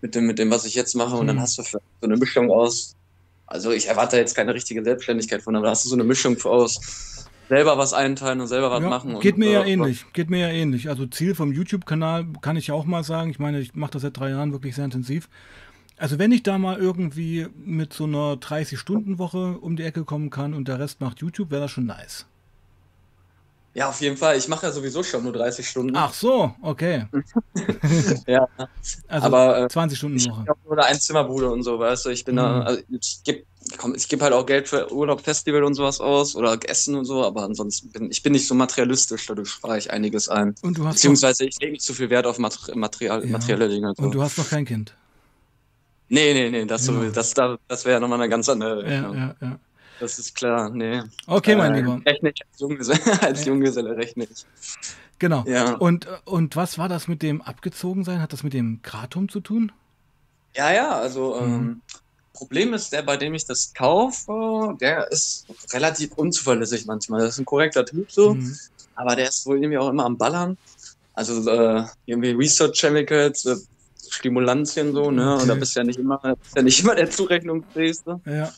mit 0.00 0.14
dem, 0.14 0.26
mit 0.26 0.38
dem, 0.38 0.50
was 0.50 0.64
ich 0.64 0.74
jetzt 0.74 0.94
mache. 0.94 1.16
Und 1.16 1.24
Mhm. 1.24 1.28
dann 1.28 1.40
hast 1.40 1.58
du 1.58 1.62
so 1.62 1.78
eine 2.02 2.16
Mischung 2.16 2.50
aus. 2.50 2.92
Also 3.46 3.70
ich 3.72 3.88
erwarte 3.88 4.16
jetzt 4.16 4.34
keine 4.34 4.54
richtige 4.54 4.84
Selbstständigkeit 4.84 5.42
von, 5.42 5.56
aber 5.56 5.66
da 5.66 5.70
hast 5.72 5.84
du 5.84 5.88
so 5.88 5.96
eine 5.96 6.04
Mischung 6.04 6.40
aus 6.44 6.80
selber 7.48 7.76
was 7.78 7.92
einteilen 7.92 8.40
und 8.40 8.46
selber 8.46 8.70
was 8.70 8.80
Ja, 8.82 8.88
machen. 8.88 9.14
geht 9.18 9.34
und, 9.34 9.38
mir 9.38 9.50
ja 9.50 9.62
äh, 9.64 9.72
ähnlich. 9.72 10.06
Geht 10.12 10.30
mir 10.30 10.38
ja 10.40 10.48
ähnlich. 10.48 10.88
Also 10.88 11.06
Ziel 11.06 11.34
vom 11.34 11.52
YouTube-Kanal 11.52 12.26
kann 12.42 12.56
ich 12.56 12.68
ja 12.68 12.74
auch 12.74 12.84
mal 12.84 13.02
sagen. 13.04 13.30
Ich 13.30 13.38
meine, 13.40 13.60
ich 13.60 13.74
mache 13.74 13.92
das 13.92 14.02
seit 14.02 14.16
drei 14.16 14.30
Jahren 14.30 14.52
wirklich 14.52 14.76
sehr 14.76 14.84
intensiv. 14.84 15.28
Also 16.00 16.18
wenn 16.18 16.32
ich 16.32 16.42
da 16.42 16.56
mal 16.56 16.78
irgendwie 16.78 17.46
mit 17.62 17.92
so 17.92 18.04
einer 18.04 18.32
30-Stunden-Woche 18.36 19.58
um 19.60 19.76
die 19.76 19.82
Ecke 19.82 20.04
kommen 20.04 20.30
kann 20.30 20.54
und 20.54 20.66
der 20.66 20.78
Rest 20.78 21.02
macht 21.02 21.20
YouTube, 21.20 21.50
wäre 21.50 21.60
das 21.60 21.72
schon 21.72 21.84
nice. 21.84 22.24
Ja, 23.74 23.90
auf 23.90 24.00
jeden 24.00 24.16
Fall. 24.16 24.38
Ich 24.38 24.48
mache 24.48 24.64
ja 24.66 24.72
sowieso 24.72 25.02
schon 25.02 25.22
nur 25.24 25.32
30 25.34 25.68
Stunden. 25.68 25.94
Ach 25.94 26.14
so, 26.14 26.54
okay. 26.62 27.04
Ja, 28.26 28.48
Also 29.08 29.26
aber 29.26 29.64
äh, 29.64 29.68
20 29.68 29.92
ich 29.92 29.98
Stunden 29.98 30.24
Woche. 30.24 30.40
habe 30.48 30.58
nur 30.64 30.72
eine 30.72 30.86
Einzimmerbude 30.86 31.50
und 31.50 31.62
so, 31.64 31.78
weißt 31.78 32.06
du. 32.06 32.08
Ich 32.08 32.24
bin 32.24 32.36
Mhm. 32.36 32.38
da, 32.38 32.60
also 32.62 32.80
ich 32.88 33.20
gebe 33.22 33.44
ich 33.94 34.20
halt 34.22 34.32
auch 34.32 34.46
Geld 34.46 34.68
für 34.68 34.90
Urlaub, 34.90 35.20
Festival 35.20 35.62
und 35.64 35.74
sowas 35.74 36.00
aus 36.00 36.34
oder 36.34 36.58
Essen 36.66 36.94
und 36.96 37.04
so, 37.04 37.22
aber 37.24 37.42
ansonsten 37.44 37.90
bin 37.90 38.10
ich 38.10 38.22
bin 38.22 38.32
nicht 38.32 38.48
so 38.48 38.54
materialistisch, 38.54 39.26
dadurch 39.26 39.50
spare 39.50 39.76
ich 39.76 39.92
einiges 39.92 40.30
ein. 40.30 40.54
Und 40.62 40.78
du 40.78 40.86
hast 40.86 40.94
Beziehungsweise 40.96 41.44
ich 41.44 41.58
lege 41.60 41.72
nicht 41.72 41.84
zu 41.84 41.92
viel 41.92 42.08
Wert 42.08 42.26
auf 42.26 42.38
Mater 42.38 42.74
Material, 42.74 43.22
Ja. 43.22 43.30
materielle 43.30 43.68
Dinge. 43.68 43.92
So. 43.96 44.02
und 44.02 44.12
du 44.14 44.22
hast 44.22 44.38
noch 44.38 44.48
kein 44.48 44.64
Kind. 44.64 44.94
Nee, 46.10 46.34
nee, 46.34 46.50
nee, 46.50 46.66
das, 46.66 46.84
so, 46.84 47.10
das, 47.10 47.32
da- 47.32 47.58
das 47.66 47.84
wäre 47.86 47.94
ja 47.94 48.00
nochmal 48.00 48.20
eine 48.20 48.28
ganz 48.28 48.48
andere 48.48 48.82
Ja, 48.82 48.88
Rechnung. 48.88 49.16
ja, 49.16 49.34
ja. 49.40 49.58
Das 49.98 50.18
ist 50.18 50.34
klar, 50.34 50.70
nee. 50.70 51.02
Okay, 51.26 51.56
mein 51.56 51.74
Äh, 51.74 51.80
Lieber. 51.80 52.00
Rechne 52.06 52.30
ich 52.34 52.42
als 52.46 52.60
Junggeselle, 52.60 53.00
als 53.22 53.40
Ja. 53.40 53.46
Junggeselle 53.48 53.96
rechne 53.96 54.24
ich. 54.24 54.44
Genau. 55.18 55.44
Ja. 55.46 55.74
Und, 55.74 56.06
und 56.24 56.56
was 56.56 56.78
war 56.78 56.88
das 56.88 57.08
mit 57.08 57.22
dem 57.22 57.42
Abgezogensein? 57.42 58.20
Hat 58.22 58.32
das 58.32 58.42
mit 58.42 58.52
dem 58.54 58.80
Kratom 58.82 59.28
zu 59.28 59.40
tun? 59.40 59.72
Ja, 60.56 60.72
ja, 60.72 60.90
also 60.98 61.34
Mhm. 61.40 61.54
ähm, 61.54 61.82
Problem 62.32 62.72
ist, 62.72 62.90
der, 62.92 63.02
bei 63.02 63.18
dem 63.18 63.34
ich 63.34 63.44
das 63.44 63.72
kaufe, 63.74 64.74
der 64.80 65.10
ist 65.12 65.46
relativ 65.74 66.12
unzuverlässig 66.14 66.86
manchmal. 66.86 67.20
Das 67.20 67.34
ist 67.34 67.38
ein 67.38 67.44
korrekter 67.44 67.84
Typ 67.84 68.10
so, 68.10 68.34
Mhm. 68.34 68.56
aber 68.94 69.14
der 69.16 69.28
ist 69.28 69.44
wohl 69.46 69.56
irgendwie 69.58 69.76
auch 69.78 69.90
immer 69.90 70.06
am 70.06 70.16
Ballern. 70.16 70.56
Also 71.12 71.46
äh, 71.50 71.84
irgendwie 72.06 72.30
Research 72.30 72.80
Chemicals, 72.80 73.44
äh, 73.44 73.56
Stimulantien 74.08 74.92
so, 74.92 75.10
ne? 75.10 75.34
Und 75.34 75.46
da 75.46 75.52
Okay. 75.52 75.60
bist 75.60 75.76
du 75.76 75.80
ja 75.80 75.84
nicht 75.84 75.98
immer, 75.98 76.18
bist 76.18 76.56
ja 76.56 76.62
nicht 76.62 76.82
immer 76.82 76.94
der 76.94 77.10
Zurechnungsfähigste. 77.10 78.20
Ja. 78.26 78.52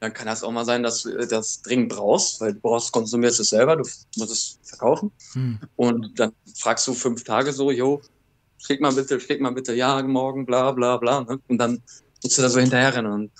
Dann 0.00 0.12
kann 0.12 0.26
das 0.26 0.44
auch 0.44 0.52
mal 0.52 0.64
sein, 0.64 0.82
dass 0.82 1.02
du 1.02 1.26
das 1.26 1.60
dringend 1.62 1.88
brauchst, 1.88 2.40
weil 2.40 2.54
du 2.54 2.60
brauchst, 2.60 2.92
konsumierst 2.92 3.40
es 3.40 3.48
selber, 3.48 3.76
du 3.76 3.82
musst 4.16 4.30
es 4.30 4.58
verkaufen. 4.62 5.10
Hm. 5.32 5.58
Und 5.76 6.18
dann 6.20 6.32
fragst 6.56 6.86
du 6.86 6.94
fünf 6.94 7.24
Tage 7.24 7.52
so, 7.52 7.70
jo, 7.72 8.00
schick 8.58 8.80
mal 8.80 8.92
bitte, 8.92 9.18
schick 9.18 9.40
mal 9.40 9.50
bitte, 9.52 9.74
ja, 9.74 10.00
morgen, 10.02 10.46
bla 10.46 10.70
bla 10.72 10.96
bla. 10.98 11.22
Ne? 11.22 11.40
Und 11.48 11.58
dann 11.58 11.82
musst 12.22 12.38
du 12.38 12.42
da 12.42 12.48
so 12.48 12.60
hinterherrennen. 12.60 13.10
Und 13.12 13.32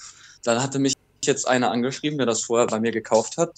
dann 0.42 0.60
hatte 0.62 0.78
mich 0.80 0.94
jetzt 1.24 1.46
einer 1.46 1.70
angeschrieben, 1.70 2.18
der 2.18 2.26
das 2.26 2.42
vorher 2.42 2.66
bei 2.66 2.80
mir 2.80 2.90
gekauft 2.90 3.36
hat, 3.36 3.52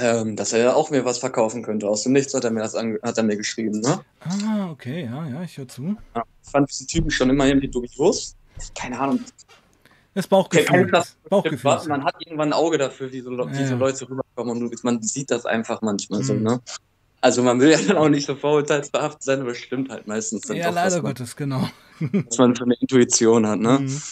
ähm, 0.00 0.36
dass 0.36 0.52
er 0.52 0.76
auch 0.76 0.90
mir 0.90 1.04
was 1.04 1.18
verkaufen 1.18 1.62
könnte. 1.62 1.88
Aus 1.88 2.04
dem 2.04 2.12
Nichts 2.12 2.32
hat 2.34 2.44
er 2.44 2.50
mir 2.50 2.60
das 2.60 2.74
hat 2.74 3.18
er 3.18 3.22
mir 3.24 3.36
geschrieben. 3.36 3.80
Ne? 3.80 4.00
Ah, 4.20 4.70
okay, 4.70 5.04
ja, 5.04 5.26
ja, 5.28 5.42
ich 5.42 5.58
höre 5.58 5.68
zu. 5.68 5.96
Ich 6.14 6.20
fand 6.44 6.70
diesen 6.70 6.86
Typen 6.86 7.10
schon 7.10 7.30
immer 7.30 7.46
irgendwie 7.46 7.68
dubios. 7.68 8.36
Keine 8.74 8.98
Ahnung. 9.00 9.20
Das 10.14 10.28
Bauchgefühl. 10.28 10.86
Das? 10.92 11.16
Bauchgefühl. 11.28 11.88
Man 11.88 12.04
hat 12.04 12.14
irgendwann 12.20 12.50
ein 12.50 12.52
Auge 12.52 12.78
dafür, 12.78 13.10
wie 13.10 13.20
so, 13.20 13.30
Le- 13.30 13.46
Ja, 13.46 13.50
diese 13.50 13.72
ja. 13.72 13.76
Leute 13.78 14.08
rüberkommen 14.08 14.62
und 14.62 14.84
man 14.84 15.02
sieht 15.02 15.30
das 15.30 15.44
einfach 15.44 15.82
manchmal 15.82 16.22
so. 16.22 16.34
Mhm. 16.34 16.42
Ne? 16.44 16.60
Also 17.20 17.42
man 17.42 17.58
will 17.60 17.70
ja 17.70 17.78
dann 17.78 17.96
auch 17.96 18.08
nicht 18.08 18.26
so 18.26 18.36
vorurteilsbehaftet 18.36 19.22
sein, 19.22 19.40
aber 19.40 19.50
es 19.50 19.58
stimmt 19.58 19.90
halt 19.90 20.06
meistens 20.06 20.42
dann 20.42 20.56
Ja, 20.56 20.68
doch, 20.68 20.74
leider 20.74 20.96
was 20.96 21.02
man, 21.02 21.14
Gottes, 21.14 21.34
genau. 21.36 21.68
was 21.98 22.38
man 22.38 22.54
für 22.54 22.64
eine 22.64 22.74
Intuition 22.74 23.46
hat, 23.46 23.58
ne? 23.58 23.78
Mhm. 23.80 24.02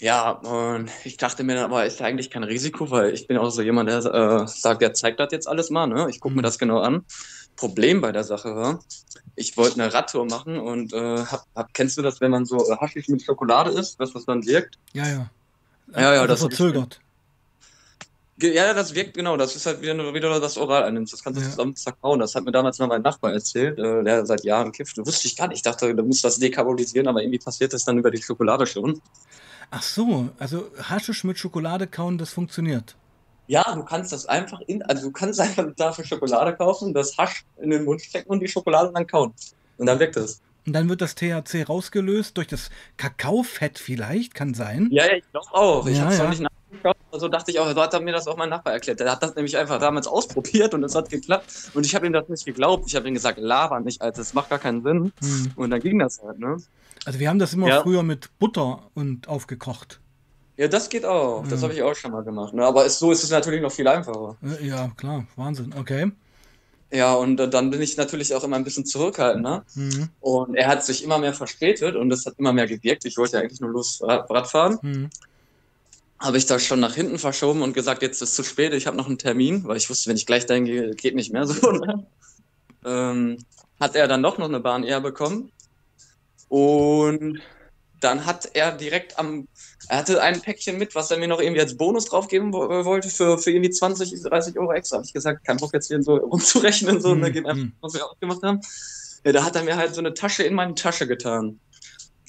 Ja, 0.00 0.30
und 0.30 0.90
ich 1.04 1.18
dachte 1.18 1.44
mir 1.44 1.56
dann, 1.56 1.64
aber 1.64 1.84
ist 1.84 2.00
ja 2.00 2.06
eigentlich 2.06 2.30
kein 2.30 2.44
Risiko, 2.44 2.90
weil 2.90 3.12
ich 3.12 3.26
bin 3.26 3.36
auch 3.36 3.50
so 3.50 3.60
jemand, 3.60 3.90
der 3.90 3.98
äh, 3.98 4.46
sagt, 4.48 4.80
der 4.80 4.94
zeigt 4.94 5.20
das 5.20 5.28
jetzt 5.32 5.46
alles 5.46 5.68
mal, 5.68 5.86
ne? 5.86 6.06
Ich 6.08 6.20
gucke 6.20 6.34
mir 6.34 6.40
Mhm. 6.40 6.44
das 6.44 6.58
genau 6.58 6.78
an. 6.80 7.04
Problem 7.60 8.00
bei 8.00 8.10
der 8.10 8.24
Sache 8.24 8.56
war, 8.56 8.80
ich 9.36 9.56
wollte 9.56 9.80
eine 9.82 9.92
Radtour 9.92 10.24
machen 10.24 10.58
und 10.58 10.92
äh, 10.94 11.18
hab, 11.24 11.44
hab, 11.54 11.74
kennst 11.74 11.96
du 11.98 12.02
das, 12.02 12.20
wenn 12.20 12.30
man 12.30 12.46
so 12.46 12.56
äh, 12.70 12.76
Haschisch 12.76 13.08
mit 13.08 13.22
Schokolade 13.22 13.70
isst, 13.70 13.98
was 13.98 14.12
das 14.14 14.24
dann 14.24 14.44
wirkt? 14.46 14.78
Ja, 14.94 15.06
ja. 15.06 15.30
Ja, 15.94 16.00
ja, 16.00 16.08
also 16.22 16.26
das 16.26 16.42
hab 16.42 16.50
ich- 16.52 16.56
verzögert. 16.56 17.00
Ge- 18.38 18.54
Ja, 18.54 18.72
das 18.72 18.94
wirkt 18.94 19.12
genau, 19.14 19.36
das 19.36 19.54
ist 19.56 19.66
halt 19.66 19.82
wieder, 19.82 19.92
nur- 19.92 20.14
wieder 20.14 20.40
das 20.40 20.56
Oral 20.56 20.84
einnimmst. 20.84 21.12
Das 21.12 21.22
kannst 21.22 21.38
du 21.38 21.44
Ja. 21.44 21.50
zusammen 21.50 21.76
zerkauen. 21.76 22.18
Das 22.20 22.34
hat 22.34 22.44
mir 22.44 22.52
damals 22.52 22.78
mal 22.78 22.86
mein 22.86 23.02
Nachbar 23.02 23.32
erzählt, 23.34 23.78
äh, 23.78 24.02
der 24.02 24.24
seit 24.24 24.44
Jahren 24.44 24.72
kifft. 24.72 24.96
Das 24.96 25.06
wusste 25.06 25.28
ich 25.28 25.36
gar 25.36 25.48
nicht. 25.48 25.58
Ich 25.58 25.62
dachte, 25.62 25.94
du 25.94 26.02
musst 26.02 26.24
das 26.24 26.38
dekarbolisieren, 26.38 27.06
aber 27.08 27.20
irgendwie 27.22 27.38
passiert 27.38 27.74
das 27.74 27.84
dann 27.84 27.98
über 27.98 28.10
die 28.10 28.22
Schokolade 28.22 28.66
schon. 28.66 29.00
Ach 29.70 29.82
so, 29.82 30.30
also 30.38 30.70
Haschisch 30.82 31.22
mit 31.24 31.38
Schokolade 31.38 31.86
kauen, 31.86 32.16
das 32.16 32.30
funktioniert. 32.30 32.96
Ja, 33.50 33.74
du 33.74 33.82
kannst 33.84 34.12
das 34.12 34.26
einfach 34.26 34.60
in, 34.68 34.80
also 34.84 35.02
du 35.08 35.10
kannst 35.12 35.40
einfach 35.40 35.64
eine 35.64 35.74
Tafel 35.74 36.04
Schokolade 36.06 36.54
kaufen, 36.56 36.94
das 36.94 37.18
Hasch 37.18 37.44
in 37.60 37.70
den 37.70 37.84
Mund 37.84 38.00
stecken 38.00 38.30
und 38.30 38.40
die 38.40 38.48
Schokolade 38.48 38.92
dann 38.94 39.06
kauen. 39.06 39.32
Und 39.76 39.86
dann 39.86 39.98
wirkt 39.98 40.16
es. 40.16 40.40
Und 40.66 40.74
dann 40.74 40.88
wird 40.88 41.00
das 41.00 41.14
THC 41.16 41.64
rausgelöst 41.68 42.36
durch 42.36 42.46
das 42.46 42.70
Kakaofett 42.96 43.78
vielleicht, 43.78 44.34
kann 44.34 44.54
sein. 44.54 44.88
Ja, 44.92 45.06
ja, 45.06 45.14
ich 45.16 45.24
glaube 45.32 45.46
auch. 45.52 45.86
Ich 45.86 45.96
Ja, 45.96 46.04
habe 46.04 46.12
es 46.12 46.18
ja. 46.18 46.24
noch 46.24 46.30
nicht 46.30 46.42
nachgeschaut. 46.42 46.96
Also 47.10 47.28
dachte 47.28 47.50
ich 47.50 47.58
auch, 47.58 47.68
so 47.74 47.80
hat 47.82 47.92
er 47.94 48.00
mir 48.00 48.12
das 48.12 48.28
auch 48.28 48.36
mein 48.36 48.50
Nachbar 48.50 48.74
erklärt. 48.74 49.00
Der 49.00 49.10
hat 49.10 49.22
das 49.22 49.34
nämlich 49.34 49.56
einfach 49.56 49.80
damals 49.80 50.06
ausprobiert 50.06 50.72
und 50.74 50.84
es 50.84 50.94
hat 50.94 51.08
geklappt. 51.10 51.70
Und 51.74 51.84
ich 51.86 51.94
habe 51.94 52.06
ihm 52.06 52.12
das 52.12 52.28
nicht 52.28 52.44
geglaubt. 52.44 52.84
Ich 52.86 52.94
habe 52.94 53.08
ihm 53.08 53.14
gesagt, 53.14 53.38
laber 53.40 53.80
nicht, 53.80 54.00
Alter, 54.02 54.18
das 54.18 54.32
macht 54.34 54.50
gar 54.50 54.58
keinen 54.60 54.82
Sinn. 54.82 55.12
Hm. 55.20 55.52
Und 55.56 55.70
dann 55.70 55.80
ging 55.80 55.98
das 55.98 56.20
halt, 56.22 56.38
ne? 56.38 56.58
Also 57.06 57.18
wir 57.18 57.28
haben 57.30 57.38
das 57.38 57.54
immer 57.54 57.66
Ja. 57.68 57.82
früher 57.82 58.02
mit 58.02 58.28
Butter 58.38 58.90
und 58.94 59.26
aufgekocht. 59.28 59.99
Ja, 60.60 60.68
das 60.68 60.90
geht 60.90 61.06
auch. 61.06 61.42
Das 61.48 61.62
Ja. 61.62 61.68
habe 61.68 61.72
ich 61.72 61.82
auch 61.82 61.94
schon 61.94 62.12
mal 62.12 62.22
gemacht. 62.22 62.52
Ne? 62.52 62.62
Aber 62.66 62.84
ist, 62.84 62.98
so 62.98 63.10
ist 63.12 63.24
es 63.24 63.30
natürlich 63.30 63.62
noch 63.62 63.72
viel 63.72 63.88
einfacher. 63.88 64.36
Äh, 64.60 64.66
Ja, 64.66 64.90
klar, 64.94 65.26
Wahnsinn. 65.36 65.72
Okay. 65.78 66.12
Ja, 66.92 67.14
und 67.14 67.40
äh, 67.40 67.48
dann 67.48 67.70
bin 67.70 67.80
ich 67.80 67.96
natürlich 67.96 68.34
auch 68.34 68.44
immer 68.44 68.56
ein 68.56 68.64
bisschen 68.64 68.84
zurückhaltend. 68.84 69.42
Ne? 69.42 69.62
Hm. 69.72 70.10
Und 70.20 70.56
er 70.56 70.68
hat 70.68 70.84
sich 70.84 71.02
immer 71.02 71.16
mehr 71.18 71.32
verspätet 71.32 71.96
und 71.96 72.12
es 72.12 72.26
hat 72.26 72.34
immer 72.36 72.52
mehr 72.52 72.66
gewirkt. 72.66 73.06
Ich 73.06 73.16
wollte 73.16 73.38
ja 73.38 73.40
eigentlich 73.42 73.62
nur 73.62 73.70
los 73.70 74.02
Rad 74.02 74.28
Rad 74.30 74.48
fahren. 74.48 74.78
Hm. 74.82 75.08
Habe 76.18 76.36
ich 76.36 76.44
das 76.44 76.62
schon 76.62 76.80
nach 76.80 76.94
hinten 76.94 77.18
verschoben 77.18 77.62
und 77.62 77.72
gesagt, 77.72 78.02
jetzt 78.02 78.20
ist 78.20 78.34
zu 78.34 78.42
spät, 78.42 78.74
ich 78.74 78.86
habe 78.86 78.98
noch 78.98 79.06
einen 79.06 79.16
Termin, 79.16 79.64
weil 79.64 79.78
ich 79.78 79.88
wusste, 79.88 80.10
wenn 80.10 80.16
ich 80.18 80.26
gleich 80.26 80.44
dahin 80.44 80.66
gehe, 80.66 80.90
geht 80.90 81.14
nicht 81.14 81.32
mehr 81.32 81.46
so. 81.46 81.54
Ne? 81.72 82.06
Ähm, 82.84 83.38
hat 83.80 83.94
er 83.96 84.08
dann 84.08 84.22
doch 84.22 84.36
noch 84.36 84.48
eine 84.48 84.60
Bahn 84.60 84.84
eher 84.84 85.00
bekommen. 85.00 85.50
Und 86.50 87.40
dann 88.00 88.26
hat 88.26 88.50
er 88.54 88.72
direkt 88.72 89.18
am, 89.18 89.48
er 89.88 89.98
hatte 89.98 90.22
ein 90.22 90.40
Päckchen 90.40 90.78
mit, 90.78 90.94
was 90.94 91.10
er 91.10 91.18
mir 91.18 91.28
noch 91.28 91.40
irgendwie 91.40 91.60
als 91.60 91.76
Bonus 91.76 92.06
draufgeben 92.06 92.50
äh, 92.50 92.84
wollte 92.84 93.08
für, 93.08 93.38
für 93.38 93.50
irgendwie 93.50 93.70
20, 93.70 94.22
30 94.22 94.58
Euro 94.58 94.72
extra. 94.72 94.96
Habe 94.96 95.06
ich 95.06 95.12
gesagt, 95.12 95.44
kein 95.44 95.58
Bock 95.58 95.72
jetzt 95.72 95.88
hier 95.88 96.02
so 96.02 96.16
rumzurechnen, 96.16 97.00
so, 97.00 97.12
Hm, 97.12 97.20
ne, 97.20 97.32
gib 97.32 97.46
einfach, 97.46 97.62
hm. 97.62 97.72
was 97.80 97.94
wir 97.94 98.08
ausgemacht 98.08 98.42
haben. 98.42 98.60
Ja, 99.24 99.32
da 99.32 99.44
hat 99.44 99.54
er 99.54 99.62
mir 99.62 99.76
halt 99.76 99.94
so 99.94 100.00
eine 100.00 100.14
Tasche 100.14 100.42
in 100.42 100.54
meine 100.54 100.74
Tasche 100.74 101.06
getan, 101.06 101.60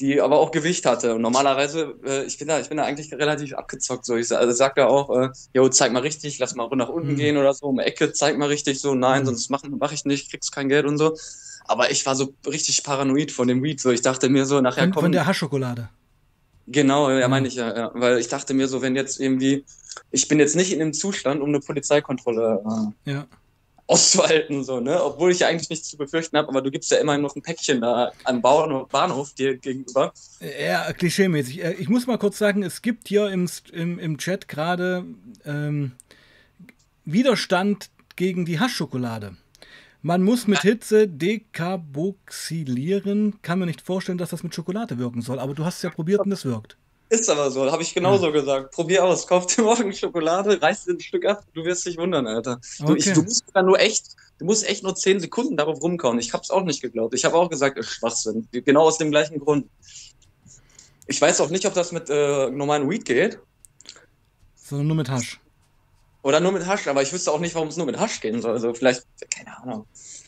die 0.01 0.19
aber 0.19 0.39
auch 0.39 0.51
Gewicht 0.51 0.85
hatte. 0.85 1.15
Und 1.15 1.21
normalerweise, 1.21 1.95
äh, 2.03 2.23
ich 2.25 2.37
bin 2.37 2.47
da, 2.47 2.59
ich 2.59 2.67
bin 2.69 2.77
da 2.77 2.83
eigentlich 2.83 3.13
relativ 3.13 3.53
abgezockt. 3.53 4.05
So, 4.05 4.15
ich 4.15 4.31
also 4.35 4.51
sagt 4.51 4.77
er 4.77 4.89
auch, 4.89 5.09
äh, 5.15 5.29
jo, 5.53 5.69
zeig 5.69 5.91
mal 5.93 6.01
richtig, 6.01 6.39
lass 6.39 6.55
mal 6.55 6.67
nach 6.75 6.89
unten 6.89 7.09
Hm. 7.09 7.15
gehen 7.15 7.37
oder 7.37 7.53
so, 7.53 7.67
um 7.67 7.79
Ecke, 7.79 8.11
zeig 8.11 8.37
mal 8.37 8.47
richtig, 8.47 8.79
so, 8.81 8.95
nein, 8.95 9.19
Hm. 9.19 9.27
sonst 9.27 9.49
mach, 9.49 9.63
mach 9.63 9.91
ich 9.93 10.03
nicht, 10.05 10.29
kriegst 10.31 10.51
kein 10.51 10.67
Geld 10.69 10.85
und 10.85 10.97
so. 10.97 11.15
Aber 11.65 11.91
ich 11.91 12.05
war 12.05 12.15
so 12.15 12.33
richtig 12.47 12.83
paranoid 12.83 13.31
von 13.31 13.47
dem 13.47 13.61
Weed. 13.63 13.79
So, 13.79 13.91
ich 13.91 14.01
dachte 14.01 14.27
mir 14.29 14.45
so, 14.45 14.59
nachher 14.59 14.83
Von, 14.83 14.91
kommen. 14.91 15.05
von 15.05 15.11
der 15.13 15.25
Haschschokolade. 15.27 15.89
Genau, 16.67 17.09
ja, 17.09 17.19
Ja. 17.19 17.27
meine 17.27 17.47
ich 17.47 17.55
ja, 17.55 17.75
ja. 17.75 17.91
Weil 17.93 18.17
ich 18.19 18.27
dachte 18.27 18.53
mir 18.53 18.67
so, 18.67 18.81
wenn 18.81 18.95
jetzt 18.95 19.19
irgendwie, 19.19 19.65
ich 20.09 20.27
bin 20.27 20.39
jetzt 20.39 20.55
nicht 20.55 20.71
in 20.73 20.79
dem 20.79 20.93
Zustand, 20.93 21.41
um 21.41 21.49
eine 21.49 21.59
Polizeikontrolle 21.59 22.63
äh, 23.05 23.11
Ja. 23.11 23.27
Auszuhalten, 23.91 24.63
so, 24.63 24.79
ne? 24.79 25.03
Obwohl 25.03 25.31
ich 25.31 25.39
ja 25.39 25.47
eigentlich 25.47 25.69
nichts 25.69 25.89
zu 25.89 25.97
befürchten 25.97 26.37
habe, 26.37 26.47
aber 26.47 26.61
du 26.61 26.71
gibst 26.71 26.89
ja 26.91 26.97
immerhin 26.97 27.21
noch 27.21 27.35
ein 27.35 27.41
Päckchen 27.41 27.81
da 27.81 28.13
am 28.23 28.41
Bahnhof, 28.41 28.87
Bahnhof 28.89 29.33
dir 29.33 29.57
gegenüber. 29.57 30.13
Ja, 30.61 30.93
klischeemäßig. 30.93 31.61
Äh, 31.63 31.73
Ich 31.73 31.89
muss 31.89 32.07
mal 32.07 32.17
kurz 32.17 32.37
sagen, 32.37 32.63
es 32.63 32.81
gibt 32.81 33.09
hier 33.09 33.27
im, 33.29 33.49
im, 33.73 33.99
im 33.99 34.17
Chat 34.17 34.47
gerade 34.47 35.03
ähm, 35.45 35.91
Widerstand 37.03 37.89
gegen 38.15 38.45
die 38.45 38.61
Haschschokolade. 38.61 39.35
Man 40.01 40.23
muss 40.23 40.47
mit 40.47 40.61
Hitze 40.61 41.07
dekarboxylieren. 41.07 43.41
Kann 43.41 43.59
mir 43.59 43.67
nicht 43.67 43.81
vorstellen, 43.81 44.17
dass 44.17 44.31
das 44.31 44.41
mit 44.41 44.55
Schokolade 44.55 44.97
wirken 44.97 45.21
soll. 45.21 45.37
Aber 45.37 45.53
du 45.53 45.63
hast 45.65 45.75
es 45.77 45.83
ja 45.83 45.91
probiert 45.91 46.21
und 46.21 46.31
es 46.31 46.45
wirkt. 46.45 46.77
Ist 47.11 47.29
aber 47.29 47.51
so, 47.51 47.69
habe 47.69 47.83
ich 47.83 47.93
genauso 47.93 48.31
gesagt. 48.31 48.71
Probier 48.71 49.03
aus, 49.03 49.27
kauf 49.27 49.45
dir 49.45 49.63
morgen 49.63 49.91
Schokolade, 49.91 50.61
reiß 50.61 50.85
dir 50.85 50.93
ein 50.93 50.99
Stück 51.01 51.25
ab, 51.25 51.43
du 51.53 51.65
wirst 51.65 51.85
dich 51.85 51.97
wundern, 51.97 52.25
Alter. 52.25 52.61
Du, 52.79 52.95
ich, 52.95 53.11
du 53.11 53.21
musst 53.21 53.43
da 53.53 53.61
nur 53.61 53.77
echt, 53.81 54.15
du 54.39 54.45
musst 54.45 54.65
echt 54.65 54.81
nur 54.81 54.95
10 54.95 55.19
Sekunden 55.19 55.57
darauf 55.57 55.81
rumkauen. 55.81 56.19
Ich 56.19 56.31
hab's 56.31 56.49
auch 56.49 56.63
nicht 56.63 56.81
geglaubt. 56.81 57.13
Ich 57.13 57.25
habe 57.25 57.35
auch 57.35 57.49
gesagt, 57.49 57.77
ist 57.77 57.89
Schwachsinn. 57.89 58.47
Genau 58.53 58.83
aus 58.83 58.97
dem 58.97 59.11
gleichen 59.11 59.39
Grund. 59.39 59.67
Ich 61.05 61.21
weiß 61.21 61.41
auch 61.41 61.49
nicht, 61.49 61.65
ob 61.65 61.73
das 61.73 61.91
mit 61.91 62.09
äh, 62.09 62.49
normalen 62.49 62.89
Weed 62.89 63.03
geht 63.03 63.39
Sondern 64.55 64.87
nur 64.87 64.95
mit 64.95 65.09
Hasch. 65.09 65.41
oder 66.21 66.39
nur 66.39 66.53
mit 66.53 66.65
Hasch, 66.65 66.87
aber 66.87 67.01
ich 67.01 67.11
wüsste 67.11 67.33
auch 67.33 67.41
nicht, 67.41 67.55
warum 67.55 67.67
es 67.67 67.75
nur 67.75 67.87
mit 67.87 67.99
Hasch 67.99 68.21
gehen 68.21 68.41
soll. 68.41 68.53
Also 68.53 68.73
vielleicht, 68.73 69.05
keine 69.35 69.57
Ahnung. 69.57 69.85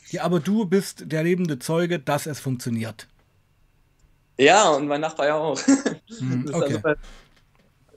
Ja, 0.09 0.23
aber 0.23 0.41
du 0.41 0.65
bist 0.65 1.05
der 1.05 1.23
lebende 1.23 1.59
Zeuge, 1.59 1.99
dass 1.99 2.25
es 2.25 2.41
funktioniert. 2.41 3.07
Ja, 4.37 4.69
und 4.71 4.87
mein 4.87 5.01
Nachbar 5.01 5.27
ja 5.27 5.35
auch. 5.35 5.59
Hm, 6.19 6.45
Das 6.45 6.55
ist 6.55 6.61
okay. 6.61 6.65
also 6.65 6.79
bei, 6.81 6.95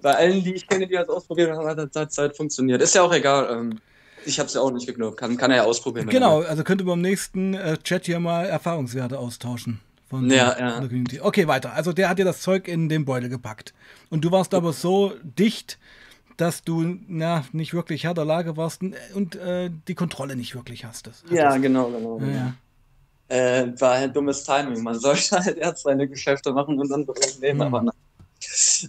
bei 0.00 0.14
allen, 0.14 0.42
die 0.42 0.54
ich 0.54 0.66
kenne, 0.66 0.86
die 0.86 0.94
das 0.94 1.08
ausprobiert 1.08 1.50
haben, 1.50 1.66
hat 1.66 1.76
das 1.76 1.88
seit 1.92 2.12
Zeit 2.12 2.36
funktioniert. 2.36 2.80
Ist 2.80 2.94
ja 2.94 3.02
auch 3.02 3.12
egal. 3.12 3.48
Ähm, 3.50 3.78
ich 4.24 4.38
habe 4.38 4.46
es 4.46 4.54
ja 4.54 4.62
auch 4.62 4.70
nicht 4.70 4.86
geglaubt. 4.86 5.18
Kann, 5.18 5.36
kann 5.36 5.50
er 5.50 5.58
ja 5.58 5.64
ausprobieren. 5.64 6.08
er 6.08 6.12
Genau, 6.12 6.40
also 6.40 6.64
könnte 6.64 6.84
man 6.84 6.94
im 6.94 7.02
nächsten 7.02 7.52
äh, 7.52 7.76
Chat 7.78 8.06
hier 8.06 8.18
mal 8.20 8.46
Erfahrungswerte 8.46 9.18
austauschen. 9.18 9.80
Von 10.08 10.30
Ja, 10.30 10.54
der, 10.54 10.60
ja. 10.60 10.70
von 10.72 10.80
der 10.80 10.88
Community. 10.88 11.20
Okay, 11.20 11.46
weiter. 11.46 11.72
Also 11.74 11.92
der 11.92 12.08
hat 12.08 12.18
dir 12.18 12.24
das 12.24 12.40
Zeug 12.40 12.68
in 12.68 12.88
den 12.88 13.04
Beutel 13.04 13.28
gepackt. 13.28 13.74
Und 14.08 14.24
du 14.24 14.30
warst 14.30 14.54
aber 14.54 14.72
so 14.72 15.12
dicht, 15.22 15.78
dass 16.36 16.62
du 16.62 16.98
na, 17.08 17.44
nicht 17.52 17.74
wirklich 17.74 18.04
Herr 18.04 18.14
der 18.14 18.24
Lage 18.24 18.56
warst 18.56 18.82
und, 18.82 18.94
und 19.14 19.36
äh, 19.36 19.70
die 19.88 19.94
Kontrolle 19.94 20.36
nicht 20.36 20.54
wirklich 20.54 20.84
hast. 20.84 21.06
Das, 21.06 21.24
Ja, 21.30 21.56
genau, 21.56 21.90
genau. 21.90 22.18
ja, 22.20 22.26
ja. 22.26 22.54
Äh, 23.28 23.72
war 23.78 23.98
halt 23.98 24.14
dummes 24.14 24.44
Timing. 24.44 24.82
Man 24.82 24.98
sollte 25.00 25.38
halt 25.38 25.58
erst 25.58 25.82
seine 25.82 26.08
Geschäfte 26.08 26.52
machen 26.52 26.78
und 26.78 26.88
dann 26.88 27.04
Drogen 27.04 27.40
nehmen, 27.40 27.60
Hm. 27.60 27.66
aber 27.66 27.82
na. 27.82 27.92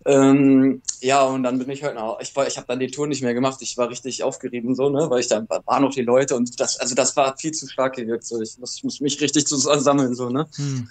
Ähm, 0.06 0.82
ja, 1.00 1.24
und 1.24 1.44
dann 1.44 1.58
bin 1.58 1.70
ich 1.70 1.84
halt 1.84 1.96
noch, 1.96 2.20
ich 2.22 2.36
war, 2.36 2.48
ich 2.48 2.58
habe 2.58 2.68
dann 2.68 2.80
die 2.80 2.92
Tour 2.92 3.08
nicht 3.08 3.24
mehr 3.24 3.34
gemacht. 3.34 3.58
Ich 3.62 3.78
war 3.78 3.90
richtig 3.90 4.22
aufgerieben 4.24 4.76
so, 4.76 4.90
ne, 4.90 5.10
weil 5.10 5.22
ich 5.22 5.28
dann 5.28 5.48
waren 5.50 5.82
noch 5.82 5.94
die 5.94 6.02
Leute 6.02 6.36
und 6.36 6.60
das, 6.60 6.78
also 6.80 6.96
das 6.96 7.16
war 7.16 7.36
viel 7.38 7.52
zu 7.52 7.68
stark 7.68 7.96
gewirkt. 7.96 8.26
So, 8.26 8.42
ich 8.42 8.58
muss, 8.60 8.76
ich 8.76 8.84
muss 8.84 9.00
mich 9.00 9.20
richtig 9.20 9.48
zusammensammeln 9.48 10.14
so, 10.16 10.30
ne. 10.30 10.48
Hm. 10.56 10.90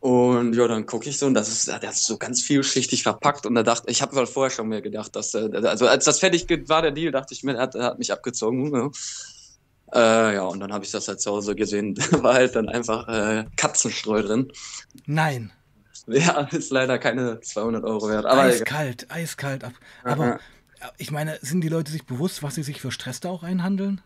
Und 0.00 0.54
ja, 0.54 0.66
dann 0.66 0.84
gucke 0.86 1.08
ich 1.08 1.16
so 1.16 1.26
und 1.26 1.34
das 1.34 1.48
ist, 1.48 1.68
der 1.68 1.90
ist 1.90 2.04
so 2.04 2.18
ganz 2.18 2.42
vielschichtig 2.42 3.04
verpackt 3.04 3.46
und 3.46 3.54
da 3.54 3.62
dachte 3.62 3.88
ich, 3.88 4.02
habe 4.02 4.16
halt 4.16 4.28
vorher 4.28 4.50
schon 4.50 4.66
mir 4.66 4.82
gedacht, 4.82 5.14
dass, 5.14 5.32
äh, 5.34 5.48
also 5.62 5.86
als 5.86 6.04
das 6.06 6.18
fertig 6.18 6.46
war, 6.68 6.82
der 6.82 6.90
Deal, 6.90 7.12
dachte 7.12 7.34
ich 7.34 7.44
mir, 7.44 7.54
er 7.54 7.62
hat, 7.62 7.76
er 7.76 7.84
hat 7.84 7.98
mich 8.00 8.12
abgezogen. 8.12 8.74
Ja. 8.74 8.90
Äh, 9.94 10.34
ja, 10.34 10.42
und 10.44 10.60
dann 10.60 10.72
habe 10.72 10.84
ich 10.84 10.90
das 10.90 11.08
halt 11.08 11.20
zu 11.20 11.30
Hause 11.30 11.54
gesehen, 11.54 11.94
da 12.10 12.22
war 12.22 12.34
halt 12.34 12.56
dann 12.56 12.68
einfach 12.68 13.08
äh, 13.08 13.44
Katzenstreu 13.56 14.22
drin. 14.22 14.52
Nein, 15.06 15.52
Ja, 16.06 16.42
ist 16.52 16.70
leider 16.70 16.98
keine 16.98 17.40
200 17.40 17.84
Euro 17.84 18.08
wert, 18.08 18.26
aber 18.26 18.54
egal. 18.54 18.68
eiskalt, 18.70 19.10
eiskalt. 19.10 19.64
ab- 19.64 19.78
Aber 20.06 20.34
Aha. 20.34 20.40
ich 20.98 21.10
meine, 21.10 21.38
sind 21.42 21.60
die 21.62 21.68
Leute 21.68 21.92
sich 21.92 22.06
bewusst, 22.06 22.42
was 22.42 22.54
sie 22.56 22.62
sich 22.62 22.80
für 22.80 22.90
Stress 22.92 23.20
da 23.20 23.30
auch 23.30 23.42
einhandeln? 23.42 24.00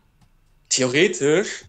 theoretisch, 0.69 1.65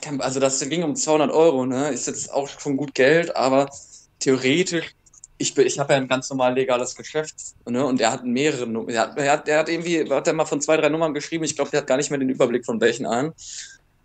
kein, 0.00 0.20
also 0.20 0.40
das 0.40 0.60
ging 0.68 0.82
um 0.82 0.96
200 0.96 1.30
Euro, 1.30 1.66
ne, 1.66 1.90
ist 1.90 2.06
jetzt 2.06 2.32
auch 2.32 2.48
schon 2.48 2.76
gut 2.76 2.94
Geld, 2.94 3.34
aber 3.36 3.70
theoretisch, 4.18 4.94
ich, 5.42 5.56
ich 5.58 5.78
habe 5.78 5.92
ja 5.92 5.98
ein 5.98 6.08
ganz 6.08 6.30
normal 6.30 6.54
legales 6.54 6.94
Geschäft, 6.94 7.34
ne, 7.68 7.84
und 7.84 8.00
er 8.00 8.12
hat 8.12 8.24
mehrere 8.24 8.66
Nummern, 8.66 8.94
er 8.94 9.02
hat, 9.02 9.18
er 9.18 9.32
hat, 9.32 9.48
er 9.48 9.58
hat 9.58 9.68
irgendwie, 9.68 10.08
hat 10.10 10.26
er 10.26 10.32
mal 10.32 10.46
von 10.46 10.60
zwei, 10.60 10.76
drei 10.76 10.88
Nummern 10.88 11.12
geschrieben, 11.14 11.44
ich 11.44 11.54
glaube, 11.56 11.70
der 11.70 11.80
hat 11.80 11.86
gar 11.86 11.96
nicht 11.98 12.10
mehr 12.10 12.18
den 12.18 12.30
Überblick 12.30 12.64
von 12.64 12.80
welchen 12.80 13.04
an, 13.06 13.32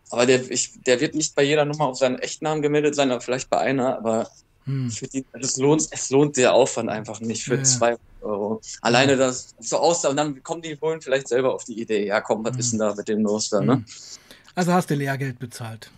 aber 0.10 0.26
der, 0.26 0.50
ich, 0.52 0.72
der 0.86 1.00
wird 1.00 1.16
nicht 1.16 1.36
bei 1.36 1.44
jeder 1.44 1.66
Nummer 1.66 1.86
auf 1.88 1.98
seinen 1.98 2.20
Echtnamen 2.20 2.62
gemeldet 2.62 2.96
sein, 2.96 3.12
aber 3.12 3.22
vielleicht 3.22 3.50
bei 3.50 3.60
einer, 3.60 3.98
aber 3.98 4.28
Hm. 4.66 4.92
die, 5.14 5.26
es 5.32 5.56
lohnt, 5.56 5.88
es 5.92 6.10
lohnt 6.10 6.36
der 6.36 6.54
Aufwand 6.54 6.90
einfach 6.90 7.22
nicht 7.22 7.46
für 7.46 7.56
Ja. 7.56 7.64
200 7.64 8.00
Euro. 8.20 8.60
Alleine 8.82 9.16
das 9.16 9.52
so 9.60 9.78
aussah 9.78 10.10
und 10.10 10.18
dann 10.18 10.44
kommen 10.44 10.62
die 10.62 10.76
Bullen 10.76 11.00
vielleicht 11.02 11.30
selber 11.30 11.54
auf 11.56 11.64
die 11.64 11.80
Idee, 11.80 12.06
ja 12.06 12.20
komm, 12.20 12.44
was 12.44 12.54
Mhm. 12.56 12.60
ist 12.60 12.72
denn 12.74 12.80
da 12.80 12.94
mit 12.94 13.08
dem 13.08 13.22
los 13.22 13.48
da, 13.48 13.62
ne? 13.62 13.74
Hm. 13.76 13.86
Also 14.56 14.74
hast 14.74 14.90
du 14.90 14.96
Lehrgeld 14.96 15.40
bezahlt. 15.40 15.90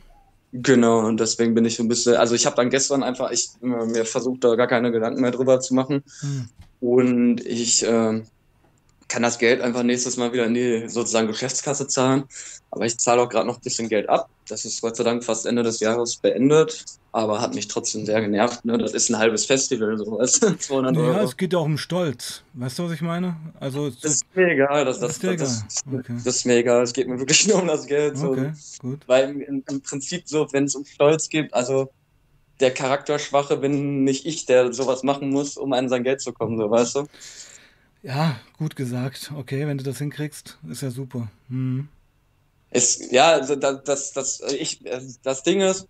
Genau, 0.51 1.06
und 1.06 1.20
deswegen 1.20 1.53
bin 1.53 1.65
ich 1.65 1.75
so 1.75 1.84
ein 1.84 1.88
bisschen, 1.88 2.15
also 2.15 2.34
ich 2.34 2.46
habe 2.46 2.56
dann 2.56 2.72
gestern 2.72 3.03
einfach, 3.03 3.29
ich 3.32 3.50
äh, 3.62 3.68
mir 3.68 4.06
versucht, 4.06 4.44
da 4.44 4.56
gar 4.56 4.68
keine 4.68 4.91
Gedanken 4.91 5.22
mehr 5.22 5.32
drüber 5.32 5.60
zu 5.60 5.75
machen. 5.75 6.03
Hm. 6.22 6.50
Und 6.79 7.46
ich 7.46 7.86
ähm, 7.86 8.25
kann 9.10 9.24
das 9.24 9.39
Geld 9.39 9.60
einfach 9.62 9.84
nächstes 9.84 10.16
Mal 10.18 10.32
wieder 10.32 10.46
in 10.46 10.54
die 10.54 10.88
sozusagen 10.88 11.28
Geschäftskasse 11.28 11.88
zahlen. 11.88 12.24
Aber 12.72 12.86
ich 12.86 12.98
zahle 13.00 13.22
auch 13.24 13.30
gerade 13.30 13.48
noch 13.48 13.58
ein 13.58 13.62
bisschen 13.62 13.89
Geld 13.89 14.08
ab. 14.08 14.30
Das 14.48 14.63
ist 14.66 14.82
Gott 14.82 14.96
sei 14.96 15.04
Dank 15.04 15.24
fast 15.24 15.46
Ende 15.46 15.63
des 15.63 15.80
Jahres 15.80 16.16
beendet, 16.18 16.86
aber 17.12 17.42
hat 17.42 17.56
mich 17.56 17.68
trotzdem 17.68 18.06
sehr 18.06 18.22
genervt. 18.22 18.63
Ne? 18.66 18.78
Das 18.78 18.94
ist 18.94 19.10
ein 19.10 19.18
halbes 19.18 19.46
Festival, 19.46 19.98
sowas. 19.98 20.39
200 20.60 20.96
Ja, 20.96 21.01
Euro. 21.01 21.20
es 21.25 21.36
geht 21.36 21.54
ja 21.54 21.60
auch 21.60 21.66
um 21.66 21.78
Stolz. 21.78 22.44
Weißt 22.54 22.78
du, 22.78 22.86
was 22.86 22.92
ich 22.92 23.01
meine? 23.01 23.36
Also, 23.60 23.89
Das 23.89 24.13
ist 24.16 24.25
mir 24.36 24.51
egal. 24.51 24.86
Das, 24.86 25.00
das, 25.00 25.13
ist 25.13 25.24
das, 25.24 25.66
egal. 25.86 26.00
Okay. 26.00 26.13
das 26.24 26.36
ist 26.36 26.46
mir 26.46 26.58
egal. 26.58 26.84
Es 26.84 26.94
geht 26.94 27.08
mir 27.08 27.20
wirklich 27.20 27.48
nur 27.50 27.62
um 27.62 27.68
das 27.68 27.88
Geld. 27.88 28.18
So. 28.18 28.32
okay, 28.32 28.54
gut. 28.80 29.01
Weil 29.08 29.30
im, 29.42 29.63
im 29.68 29.82
Prinzip 29.82 30.30
so, 30.30 30.48
wenn 30.51 30.66
es 30.66 30.75
um 30.75 30.86
Stolz 30.86 31.30
geht, 31.30 31.54
also 31.54 31.89
der 32.60 32.72
Charakterschwache 32.72 33.58
bin 33.58 34.04
nicht 34.04 34.25
ich, 34.25 34.46
der 34.46 34.72
sowas 34.74 35.04
machen 35.04 35.30
muss, 35.30 35.58
um 35.58 35.74
an 35.74 35.89
sein 35.89 36.04
Geld 36.04 36.22
zu 36.22 36.34
kommen, 36.34 36.58
so 36.58 36.70
weißt 36.70 36.96
du? 36.96 37.06
Ja, 38.01 38.39
gut 38.58 38.75
gesagt. 38.75 39.32
Okay, 39.36 39.68
wenn 39.68 39.77
du 39.77 39.84
das 39.84 39.98
hinkriegst, 39.98 40.58
ist 40.70 40.82
ja 40.82 40.91
super. 40.91 41.29
Hm. 41.50 41.89
Es, 42.72 43.12
ja, 43.12 43.32
also 43.32 43.56
das, 43.56 43.84
das, 43.84 44.13
das, 44.13 44.41
ich, 44.53 44.82
das 45.24 45.44
Ding 45.44 45.62
ist, 45.62 45.88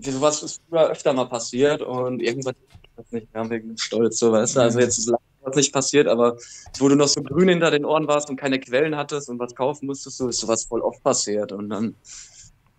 sowas 0.00 0.42
ist 0.42 0.60
früher 0.68 0.90
öfter 0.90 1.12
mal 1.12 1.26
passiert 1.26 1.82
und 1.82 2.20
irgendwann 2.20 2.54
das 2.96 3.10
nicht 3.10 3.32
mehr 3.32 3.48
wegen 3.50 3.76
Stolz, 3.78 4.18
so 4.18 4.32
weißt 4.32 4.56
du. 4.56 4.60
Also 4.60 4.80
jetzt 4.80 4.98
ist 4.98 5.12
was 5.40 5.56
nicht 5.56 5.72
passiert, 5.72 6.06
aber 6.06 6.36
wo 6.78 6.88
du 6.88 6.94
noch 6.94 7.08
so 7.08 7.22
grün 7.22 7.48
hinter 7.48 7.70
den 7.70 7.84
Ohren 7.84 8.06
warst 8.06 8.30
und 8.30 8.36
keine 8.36 8.60
Quellen 8.60 8.96
hattest 8.96 9.28
und 9.28 9.38
was 9.38 9.54
kaufen 9.54 9.86
musstest, 9.86 10.18
so 10.18 10.28
ist 10.28 10.38
sowas 10.38 10.64
voll 10.64 10.82
oft 10.82 11.02
passiert. 11.02 11.52
Und 11.52 11.70
dann, 11.70 11.96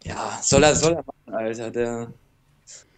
ja, 0.04 0.40
soll 0.42 0.64
er, 0.64 0.76
soll 0.76 0.94
er 0.94 1.04
machen, 1.04 1.34
Alter. 1.34 1.72
Der 1.72 2.14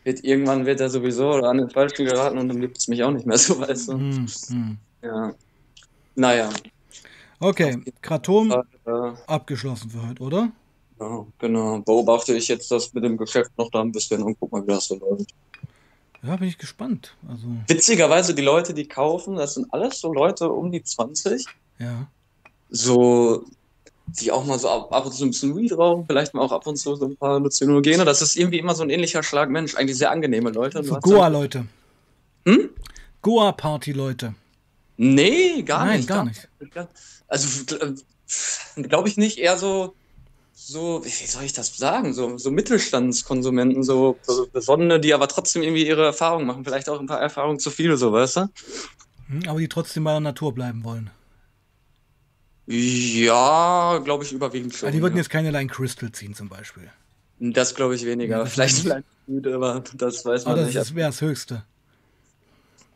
wird 0.03 0.23
irgendwann 0.23 0.65
wird 0.65 0.81
er 0.81 0.89
sowieso 0.89 1.31
an 1.31 1.57
den 1.57 1.69
Falschen 1.69 2.05
geraten 2.05 2.37
und 2.37 2.49
dann 2.49 2.61
gibt 2.61 2.77
es 2.77 2.87
mich 2.87 3.03
auch 3.03 3.11
nicht 3.11 3.25
mehr, 3.25 3.37
so 3.37 3.59
weißt 3.59 3.89
du. 3.89 3.93
Hm, 3.93 4.27
hm. 4.49 4.77
Ja. 5.05 5.33
Naja. 6.15 6.49
Okay, 7.39 7.81
Kratom 8.01 8.51
Äh, 8.51 8.91
abgeschlossen 9.27 9.89
für 9.89 10.07
heute, 10.07 10.23
oder? 10.23 10.51
Ja, 10.99 11.25
genau. 11.39 11.79
Beobachte 11.79 12.33
ich 12.33 12.47
jetzt 12.47 12.71
das 12.71 12.93
mit 12.93 13.03
dem 13.03 13.17
Geschäft 13.17 13.51
noch 13.57 13.69
da 13.69 13.81
ein 13.81 13.91
bisschen 13.91 14.23
und 14.23 14.37
guck 14.39 14.51
mal, 14.51 14.63
wie 14.63 14.71
das 14.71 14.85
so 14.85 14.95
läuft. 14.95 15.33
Ja, 16.23 16.35
bin 16.37 16.47
ich 16.47 16.57
gespannt. 16.57 17.15
Also, 17.27 17.47
Witzigerweise, 17.67 18.33
die 18.33 18.41
Leute, 18.41 18.73
die 18.73 18.87
kaufen, 18.87 19.35
das 19.35 19.55
sind 19.55 19.71
alles 19.73 19.99
so 19.99 20.13
Leute 20.13 20.49
um 20.49 20.71
die 20.71 20.81
20, 20.81 21.45
ja. 21.77 22.07
so, 22.69 23.45
die 24.07 24.31
auch 24.31 24.45
mal 24.45 24.57
so 24.57 24.69
ab, 24.69 24.93
ab 24.93 25.05
und 25.05 25.11
zu 25.11 25.25
ein 25.25 25.31
bisschen 25.31 25.55
Weed 25.55 25.77
rauchen, 25.77 26.05
vielleicht 26.07 26.33
mal 26.33 26.41
auch 26.41 26.51
ab 26.51 26.65
und 26.65 26.77
zu 26.77 26.95
so 26.95 27.05
ein 27.05 27.17
paar 27.17 27.33
Halluzinogene. 27.33 28.05
Das 28.05 28.21
ist 28.21 28.37
irgendwie 28.37 28.59
immer 28.59 28.73
so 28.73 28.83
ein 28.83 28.89
ähnlicher 28.89 29.21
Schlag 29.21 29.49
Mensch. 29.49 29.75
Eigentlich 29.75 29.97
sehr 29.97 30.09
angenehme 30.11 30.51
Leute. 30.51 30.83
So 30.83 30.95
Goa-Leute. 30.99 31.65
Hm? 32.47 32.69
Goa-Party-Leute. 33.21 34.35
Nee, 34.97 35.61
gar 35.63 35.85
Nein, 35.85 35.97
nicht. 35.97 36.07
gar 36.09 36.23
nicht. 36.25 36.47
Also, 37.27 37.65
glaube 38.75 39.09
ich 39.09 39.17
nicht, 39.17 39.37
eher 39.37 39.57
so, 39.57 39.93
so, 40.53 41.03
wie 41.03 41.09
soll 41.09 41.43
ich 41.43 41.53
das 41.53 41.75
sagen, 41.75 42.13
so, 42.13 42.37
so 42.37 42.49
Mittelstandskonsumenten, 42.51 43.83
so, 43.83 44.17
so 44.23 44.47
Besonnene, 44.47 44.99
die 44.99 45.13
aber 45.13 45.27
trotzdem 45.27 45.63
irgendwie 45.63 45.85
ihre 45.87 46.05
Erfahrungen 46.05 46.47
machen, 46.47 46.63
vielleicht 46.63 46.89
auch 46.89 46.99
ein 46.99 47.07
paar 47.07 47.19
Erfahrungen 47.19 47.59
zu 47.59 47.71
viele, 47.71 47.97
so, 47.97 48.11
weißt 48.13 48.37
du? 48.37 48.49
Hm, 49.27 49.43
Aber 49.47 49.59
die 49.59 49.67
trotzdem 49.67 50.03
bei 50.05 50.11
der 50.11 50.19
Natur 50.21 50.53
bleiben 50.53 50.83
wollen. 50.83 51.09
Ja, 52.67 53.99
glaube 54.03 54.23
ich 54.23 54.31
überwiegend 54.31 54.73
schon. 54.73 54.87
Also 54.87 54.97
die 54.97 55.01
würden 55.03 55.15
ja. 55.15 55.21
jetzt 55.21 55.29
keine 55.29 55.51
Line 55.51 55.67
Crystal 55.69 56.11
ziehen 56.11 56.33
zum 56.33 56.49
Beispiel. 56.49 56.89
Das 57.39 57.75
glaube 57.75 57.95
ich 57.95 58.05
weniger. 58.05 58.37
Ja, 58.37 58.43
das 58.43 58.53
vielleicht 58.53 58.77
vielleicht 58.77 59.05
gut, 59.27 59.47
aber 59.47 59.83
das 59.93 60.25
weiß 60.25 60.45
man 60.45 60.53
Aber 60.53 60.61
das 60.61 60.73
nicht. 60.73 60.77
ist- 60.81 60.95
wäre 60.95 61.09
das 61.09 61.21
Höchste. 61.21 61.63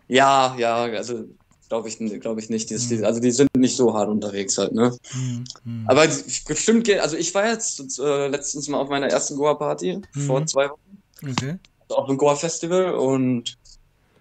Ja, 0.07 0.55
ja, 0.57 0.75
also 0.85 1.25
glaube 1.69 1.87
ich, 1.87 1.97
glaube 2.19 2.39
ich 2.41 2.49
nicht. 2.49 2.69
Die, 2.69 2.95
Mhm. 2.97 3.05
also 3.05 3.19
die 3.19 3.31
sind 3.31 3.49
nicht 3.55 3.75
so 3.77 3.93
hart 3.93 4.09
unterwegs 4.09 4.57
halt, 4.57 4.73
ne? 4.73 4.95
Hm, 5.11 5.43
hm. 5.63 5.85
Aber 5.87 6.05
bestimmt 6.47 6.83
geht, 6.83 6.99
also 6.99 7.15
ich 7.15 7.33
war 7.33 7.47
jetzt 7.47 7.99
äh, 7.99 8.27
letztens 8.27 8.67
mal 8.67 8.79
auf 8.79 8.89
meiner 8.89 9.07
ersten 9.07 9.35
Goa-Party 9.37 10.01
Mhm. 10.15 10.21
vor 10.27 10.45
zwei 10.45 10.69
Wochen. 10.69 10.79
Okay. 11.21 11.57
auf 11.89 12.05
dem 12.07 12.17
Goa-Festival 12.17 12.93
und 12.93 13.57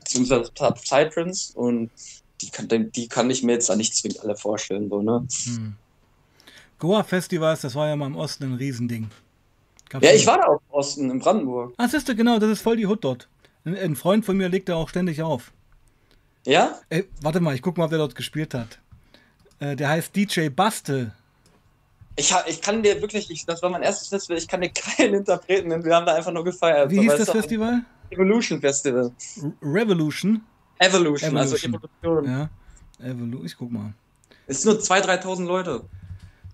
beziehungsweise 0.01 0.51
Psytrance 0.53 1.53
und 1.57 1.91
die 2.41 2.49
kann, 2.51 2.67
die 2.69 3.09
kann 3.09 3.29
ich 3.31 3.43
mir 3.43 3.53
jetzt 3.53 3.69
da 3.69 3.77
nicht 3.77 3.95
zwingend 3.95 4.21
alle 4.21 4.37
vorstellen, 4.37 4.89
so, 4.89 5.03
ne? 5.03 5.27
Hm. 5.45 5.75
Goa-Festivals, 6.79 7.61
das 7.63 7.75
war 7.75 7.89
ja 7.89 7.97
mal 7.97 8.07
im 8.07 8.17
Osten 8.17 8.45
ein 8.45 8.55
Riesending. 8.55 9.11
Gab's 9.91 10.05
Ja, 10.07 10.13
ich 10.13 10.27
war 10.27 10.39
da 10.39 10.45
auf 10.45 10.63
Osten, 10.71 11.11
in 11.11 11.19
Brandenburg. 11.19 11.75
Ah, 11.77 11.89
siehst 11.89 12.09
du, 12.09 12.15
genau, 12.15 12.39
das 12.39 12.51
ist 12.51 12.61
voll 12.63 12.77
die 12.77 12.87
Hut 12.87 13.03
dort. 13.05 13.29
Ein, 13.65 13.77
ein 13.77 13.97
Freund 13.97 14.25
von 14.25 14.37
mir 14.37 14.49
legt 14.49 14.69
da 14.69 14.77
auch 14.77 14.89
ständig 14.89 15.23
auf. 15.23 15.53
Ja? 16.47 16.79
Ey, 16.89 17.09
warte 17.21 17.41
mal, 17.41 17.55
ich 17.55 17.63
guck 17.63 17.77
mal, 17.77 17.91
wer 17.91 17.99
dort 17.99 18.15
gespielt 18.15 18.55
hat. 18.55 18.79
Äh, 19.61 19.77
der 19.77 19.89
heißt 19.89 20.15
DJ 20.15 20.49
Bastel. 20.49 21.13
Ich, 22.17 22.35
ich 22.47 22.61
kann 22.61 22.83
dir 22.83 23.01
wirklich, 23.01 23.31
ich, 23.31 23.45
das 23.47 23.63
war 23.63 23.71
mein 23.71 23.83
erstes 23.83 24.09
Festival, 24.09 24.39
ich 24.39 24.49
kann 24.49 24.61
dir 24.61 24.71
keinen 24.97 25.15
Interpreten 25.15 25.69
nennen, 25.69 25.85
wir 25.85 25.95
haben 25.95 26.07
da 26.07 26.15
einfach 26.15 26.33
nur 26.33 26.45
gefeiert. 26.45 26.91
Wie 26.91 26.97
so, 26.97 27.03
hieß 27.03 27.17
das? 27.17 27.31
Festival? 27.31 27.83
Evolution 28.11 28.61
Festival. 28.61 29.13
Revolution. 29.63 30.41
Evolution, 30.79 31.37
also 31.37 31.57
Evolution. 31.57 31.91
Evolution. 32.03 32.31
Ja. 32.31 32.51
Evolu 33.05 33.45
ich 33.45 33.57
guck 33.57 33.71
mal. 33.71 33.93
Es 34.47 34.63
sind 34.63 34.73
nur 34.73 34.83
2.000, 34.83 35.23
3.000 35.23 35.45
Leute. 35.45 35.85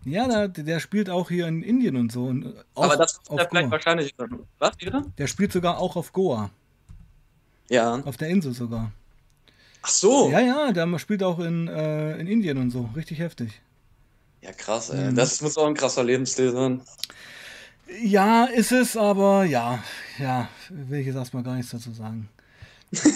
Ja, 0.05 0.29
der, 0.29 0.49
der 0.49 0.81
spielt 0.81 1.09
auch 1.09 1.31
hier 1.31 1.47
in 1.47 1.63
Indien 1.63 1.97
und 1.97 2.13
so. 2.13 2.25
Und 2.25 2.55
auch 2.75 2.85
Aber 2.85 2.97
das 2.97 3.13
ist 3.13 3.31
auf 3.31 3.39
ja 3.39 3.47
vielleicht 3.49 3.67
Goa. 3.67 3.73
wahrscheinlich. 3.73 4.15
Was, 4.59 4.79
wieder? 4.79 5.05
Der 5.17 5.27
spielt 5.27 5.53
sogar 5.53 5.79
auch 5.79 5.97
auf 5.97 6.13
Goa. 6.13 6.51
Ja. 7.71 8.03
Auf 8.05 8.17
der 8.17 8.29
Insel 8.29 8.53
sogar. 8.53 8.93
Ach 9.87 9.89
so. 9.89 10.31
Ja, 10.31 10.41
ja, 10.41 10.73
der 10.73 10.99
spielt 10.99 11.23
auch 11.23 11.39
in, 11.41 11.69
äh, 11.69 12.17
in 12.17 12.27
Indien 12.27 12.57
und 12.57 12.71
so. 12.71 12.89
Richtig 12.97 13.19
heftig. 13.19 13.61
Ja, 14.41 14.51
krass, 14.53 14.89
ey. 14.89 15.11
Mhm. 15.11 15.15
Das 15.15 15.43
muss 15.43 15.59
auch 15.59 15.67
ein 15.67 15.75
krasser 15.75 16.03
Lebensstil 16.03 16.53
sein. 16.53 16.81
Ja, 18.03 18.47
ist 18.47 18.73
es, 18.73 18.97
aber 18.97 19.45
ja, 19.45 19.85
ja, 20.19 20.49
will 20.71 21.01
ich 21.01 21.07
jetzt 21.07 21.17
erstmal 21.17 21.43
gar 21.43 21.57
nichts 21.57 21.71
dazu 21.71 21.93
sagen. 21.93 22.31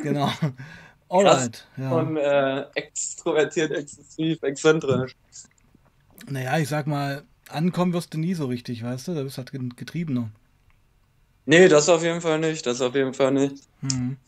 Genau. 0.03 0.31
Alright. 1.09 1.67
Ja. 1.79 1.91
Und 1.93 2.19
äh, 2.19 2.67
extrovertiert, 2.75 3.71
exzessiv, 3.71 4.43
exzentrisch. 4.43 5.17
Naja, 6.29 6.59
ich 6.59 6.69
sag 6.69 6.87
mal, 6.87 7.23
ankommen 7.49 7.95
wirst 7.95 8.13
du 8.13 8.19
nie 8.19 8.35
so 8.35 8.45
richtig, 8.45 8.85
weißt 8.85 9.09
du? 9.09 9.15
Da 9.15 9.23
bist 9.23 9.39
du 9.39 9.39
halt 9.39 9.53
get- 9.53 9.77
getriebener. 9.79 10.29
Nee, 11.47 11.69
das 11.69 11.89
auf 11.89 12.03
jeden 12.03 12.21
Fall 12.21 12.39
nicht. 12.41 12.67
Das 12.67 12.83
auf 12.83 12.95
jeden 12.95 13.15
Fall 13.15 13.33
nicht. 13.33 13.57
Mhm. 13.81 14.19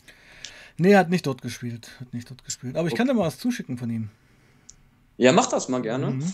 Nee, 0.81 0.97
hat 0.97 1.11
nicht 1.11 1.27
dort 1.27 1.43
gespielt. 1.43 1.91
Hat 2.01 2.15
nicht 2.15 2.31
dort 2.31 2.43
gespielt. 2.43 2.77
Aber 2.77 2.89
ich 2.89 2.95
kann 2.95 3.07
dir 3.07 3.13
mal 3.13 3.27
was 3.27 3.39
zuschicken 3.39 3.77
von 3.77 3.91
ihm. 3.91 4.09
Ja, 5.19 5.31
mach 5.33 5.47
das 5.49 5.69
mal 5.69 5.83
gerne. 5.83 6.13
Mhm. 6.13 6.25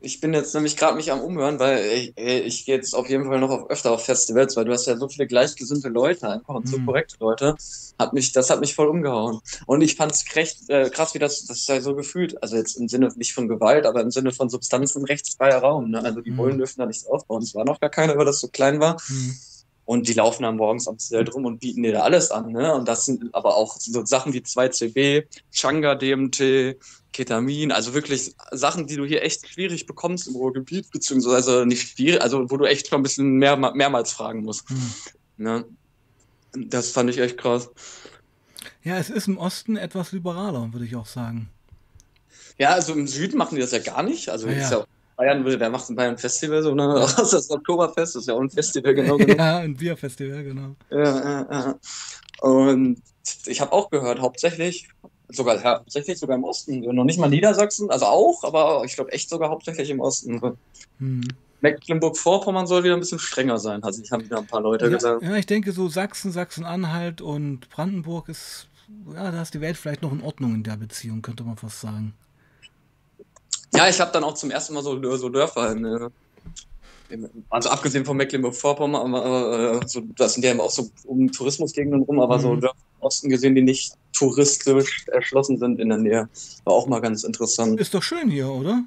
Ich 0.00 0.20
bin 0.20 0.32
jetzt 0.32 0.54
nämlich 0.54 0.76
gerade 0.76 0.94
mich 0.96 1.10
am 1.10 1.18
Umhören, 1.20 1.58
weil 1.58 1.84
ich, 1.84 2.12
ich 2.16 2.64
gehe 2.64 2.76
jetzt 2.76 2.94
auf 2.94 3.08
jeden 3.08 3.24
Fall 3.24 3.40
noch 3.40 3.50
auf, 3.50 3.68
öfter 3.70 3.90
auf 3.90 4.04
Festivals, 4.04 4.54
weil 4.54 4.64
du 4.66 4.72
hast 4.72 4.86
ja 4.86 4.96
so 4.96 5.08
viele 5.08 5.26
gleichgesinnte 5.26 5.88
Leute 5.88 6.28
einfach 6.28 6.54
und 6.54 6.68
so 6.68 6.78
Mhm. 6.78 6.86
korrekte 6.86 7.16
Leute. 7.18 7.56
Hat 7.98 8.12
mich, 8.12 8.30
das 8.30 8.48
hat 8.50 8.60
mich 8.60 8.76
voll 8.76 8.86
umgehauen. 8.86 9.40
Und 9.66 9.80
ich 9.80 9.96
fand's 9.96 10.24
recht, 10.36 10.70
äh, 10.70 10.88
krass, 10.90 11.14
wie 11.14 11.18
das, 11.18 11.44
das 11.46 11.66
sei 11.66 11.80
so 11.80 11.96
gefühlt. 11.96 12.40
Also 12.40 12.54
jetzt 12.54 12.76
im 12.76 12.86
Sinne 12.86 13.08
nicht 13.16 13.34
von 13.34 13.48
Gewalt, 13.48 13.84
aber 13.84 14.00
im 14.00 14.12
Sinne 14.12 14.30
von 14.30 14.48
Substanzen 14.48 15.04
rechtsfreier 15.04 15.58
Raum. 15.58 15.90
Ne? 15.90 16.00
Also 16.04 16.20
die 16.20 16.30
Mhm. 16.30 16.36
Bullen 16.36 16.58
dürfen 16.58 16.78
da 16.78 16.86
nichts 16.86 17.04
aufbauen. 17.04 17.42
Es 17.42 17.56
war 17.56 17.64
noch 17.64 17.80
gar 17.80 17.90
keiner, 17.90 18.16
weil 18.16 18.26
das 18.26 18.38
so 18.38 18.46
klein 18.46 18.78
war. 18.78 19.02
Mhm. 19.08 19.36
Und 19.88 20.06
die 20.06 20.12
laufen 20.12 20.42
dann 20.42 20.58
morgens 20.58 20.86
am 20.86 20.98
Zelt 20.98 21.34
rum 21.34 21.46
und 21.46 21.60
bieten 21.60 21.82
dir 21.82 21.92
da 21.92 22.00
alles 22.02 22.30
an. 22.30 22.52
Ne? 22.52 22.74
Und 22.74 22.86
das 22.86 23.06
sind 23.06 23.34
aber 23.34 23.56
auch 23.56 23.78
so 23.78 24.04
Sachen 24.04 24.34
wie 24.34 24.40
2CB, 24.40 25.24
Changa 25.50 25.94
DMT, 25.94 26.76
Ketamin, 27.14 27.72
also 27.72 27.94
wirklich 27.94 28.34
Sachen, 28.50 28.86
die 28.86 28.96
du 28.96 29.06
hier 29.06 29.22
echt 29.22 29.48
schwierig 29.48 29.86
bekommst 29.86 30.28
im 30.28 30.36
Ruhrgebiet, 30.36 30.90
beziehungsweise 30.90 31.64
nicht 31.64 31.88
schwierig, 31.88 32.20
also 32.20 32.50
wo 32.50 32.58
du 32.58 32.66
echt 32.66 32.88
schon 32.88 33.00
ein 33.00 33.02
bisschen 33.02 33.38
mehr, 33.38 33.56
mehrmals 33.56 34.12
fragen 34.12 34.42
musst. 34.42 34.70
Mhm. 34.70 34.92
Ne? 35.38 35.64
Das 36.52 36.90
fand 36.90 37.08
ich 37.08 37.16
echt 37.16 37.38
krass. 37.38 37.70
Ja, 38.84 38.98
es 38.98 39.08
ist 39.08 39.26
im 39.26 39.38
Osten 39.38 39.78
etwas 39.78 40.12
liberaler, 40.12 40.70
würde 40.74 40.84
ich 40.84 40.96
auch 40.96 41.06
sagen. 41.06 41.48
Ja, 42.58 42.74
also 42.74 42.92
im 42.92 43.06
Süden 43.06 43.38
machen 43.38 43.54
die 43.54 43.62
das 43.62 43.72
ja 43.72 43.78
gar 43.78 44.02
nicht. 44.02 44.28
Also 44.28 44.48
Ja, 44.48 44.52
ist 44.52 44.70
ja. 44.70 44.84
Bayern, 45.18 45.44
wer 45.44 45.68
macht 45.70 45.90
in 45.90 45.96
Bayern 45.96 46.14
ein 46.14 46.18
Festival 46.18 46.62
so, 46.62 46.74
ne? 46.74 46.94
Das 47.16 47.50
Oktoberfest 47.50 48.14
das 48.14 48.22
ist 48.22 48.28
ja 48.28 48.34
auch 48.34 48.40
ein 48.40 48.48
Festival, 48.50 48.94
genau 48.94 49.16
genommen. 49.18 49.38
ja, 49.38 49.58
ein 49.58 49.76
Bierfestival, 49.76 50.44
genau. 50.44 50.76
Ja, 50.90 50.98
ja, 51.04 51.46
ja. 51.50 51.78
Und 52.40 53.02
ich 53.46 53.60
habe 53.60 53.72
auch 53.72 53.90
gehört, 53.90 54.20
hauptsächlich, 54.20 54.88
sogar 55.28 55.56
ja, 55.62 55.78
hauptsächlich 55.80 56.18
sogar 56.18 56.36
im 56.36 56.44
Osten, 56.44 56.80
noch 56.94 57.04
nicht 57.04 57.18
mal 57.18 57.28
Niedersachsen, 57.28 57.90
also 57.90 58.06
auch, 58.06 58.44
aber 58.44 58.84
ich 58.84 58.94
glaube 58.94 59.12
echt 59.12 59.28
sogar 59.28 59.50
hauptsächlich 59.50 59.90
im 59.90 60.00
Osten. 60.00 60.40
Mhm. 61.00 61.24
Mecklenburg-Vorpommern 61.60 62.68
soll 62.68 62.84
wieder 62.84 62.94
ein 62.94 63.00
bisschen 63.00 63.18
strenger 63.18 63.58
sein, 63.58 63.82
also 63.82 64.00
ich 64.00 64.12
habe 64.12 64.24
wieder 64.24 64.38
ein 64.38 64.46
paar 64.46 64.60
Leute 64.60 64.84
Ja, 64.84 64.92
gesagt. 64.92 65.22
ja, 65.24 65.34
ich 65.34 65.46
denke 65.46 65.72
so 65.72 65.88
Sachsen, 65.88 66.30
Sachsen-Anhalt 66.30 67.20
und 67.20 67.68
Brandenburg 67.70 68.28
ist, 68.28 68.68
ja, 69.12 69.32
da 69.32 69.42
ist 69.42 69.52
die 69.54 69.60
Welt 69.60 69.76
vielleicht 69.76 70.02
noch 70.02 70.12
in 70.12 70.22
Ordnung 70.22 70.54
in 70.54 70.62
der 70.62 70.76
Beziehung, 70.76 71.20
könnte 71.22 71.42
man 71.42 71.56
fast 71.56 71.80
sagen. 71.80 72.14
Ja, 73.78 73.88
ich 73.88 74.00
habe 74.00 74.10
dann 74.10 74.24
auch 74.24 74.34
zum 74.34 74.50
ersten 74.50 74.74
Mal 74.74 74.82
so, 74.82 75.16
so 75.16 75.28
Dörfer 75.28 75.70
in, 75.70 75.84
äh, 75.84 76.08
also 77.48 77.70
abgesehen 77.70 78.04
von 78.04 78.16
Mecklenburg-Vorpommern, 78.16 79.14
aber 79.14 79.80
äh, 79.80 79.86
so, 79.86 80.02
das 80.16 80.34
sind 80.34 80.44
ja 80.44 80.50
immer 80.50 80.64
auch 80.64 80.70
so 80.72 80.90
um 81.04 81.30
Tourismusgegenden 81.30 82.02
rum, 82.02 82.18
aber 82.18 82.38
mhm. 82.38 82.42
so 82.42 82.52
im 82.54 82.68
Osten 82.98 83.28
gesehen, 83.28 83.54
die 83.54 83.62
nicht 83.62 83.92
touristisch 84.12 85.06
erschlossen 85.06 85.58
sind 85.58 85.78
in 85.78 85.90
der 85.90 85.98
Nähe. 85.98 86.28
War 86.64 86.72
auch 86.72 86.88
mal 86.88 86.98
ganz 86.98 87.22
interessant. 87.22 87.78
Ist 87.78 87.94
doch 87.94 88.02
schön 88.02 88.28
hier, 88.28 88.50
oder? 88.50 88.82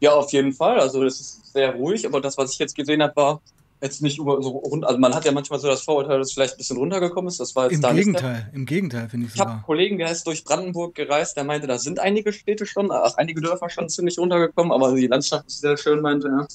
Ja, 0.00 0.14
auf 0.14 0.32
jeden 0.32 0.54
Fall. 0.54 0.80
Also 0.80 1.04
es 1.04 1.20
ist 1.20 1.52
sehr 1.52 1.74
ruhig, 1.74 2.06
aber 2.06 2.22
das, 2.22 2.38
was 2.38 2.54
ich 2.54 2.58
jetzt 2.58 2.74
gesehen 2.74 3.02
habe, 3.02 3.16
war 3.16 3.42
jetzt 3.80 4.02
nicht 4.02 4.18
über 4.18 4.42
so 4.42 4.50
rund. 4.50 4.84
Also 4.84 4.98
man 4.98 5.14
hat 5.14 5.24
ja 5.24 5.32
manchmal 5.32 5.58
so 5.58 5.68
das 5.68 5.82
Vorurteil, 5.82 6.18
dass 6.18 6.28
es 6.28 6.34
vielleicht 6.34 6.54
ein 6.54 6.58
bisschen 6.58 6.76
runtergekommen 6.76 7.28
ist. 7.28 7.40
Das 7.40 7.54
war 7.54 7.64
jetzt 7.64 7.74
Im 7.74 7.82
da 7.82 7.92
Gegenteil, 7.92 8.44
nicht 8.44 8.54
im 8.54 8.66
Gegenteil, 8.66 9.08
finde 9.08 9.26
ich 9.26 9.34
Ich 9.34 9.40
habe 9.40 9.52
einen 9.52 9.62
Kollegen, 9.62 9.98
der 9.98 10.10
ist 10.10 10.26
durch 10.26 10.44
Brandenburg 10.44 10.94
gereist, 10.94 11.36
der 11.36 11.44
meinte, 11.44 11.66
da 11.66 11.78
sind 11.78 12.00
einige 12.00 12.32
Städte 12.32 12.66
schon, 12.66 12.90
ach, 12.90 13.14
einige 13.16 13.40
Dörfer 13.40 13.70
schon 13.70 13.88
ziemlich 13.88 14.18
runtergekommen, 14.18 14.72
aber 14.72 14.94
die 14.94 15.06
Landschaft 15.06 15.46
ist 15.46 15.60
sehr 15.60 15.76
schön, 15.76 16.00
meinte 16.00 16.28
er. 16.28 16.48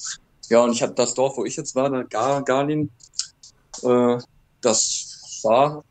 Ja, 0.49 0.63
und 0.63 0.71
ich 0.71 0.81
habe 0.81 0.93
das 0.93 1.13
Dorf, 1.13 1.37
wo 1.37 1.45
ich 1.45 1.55
jetzt 1.55 1.75
war, 1.75 1.89
da 1.89 2.03
Gar, 2.03 2.43
Garlin, 2.43 2.89
äh, 3.83 4.17
das 4.61 5.39
sah 5.41 5.83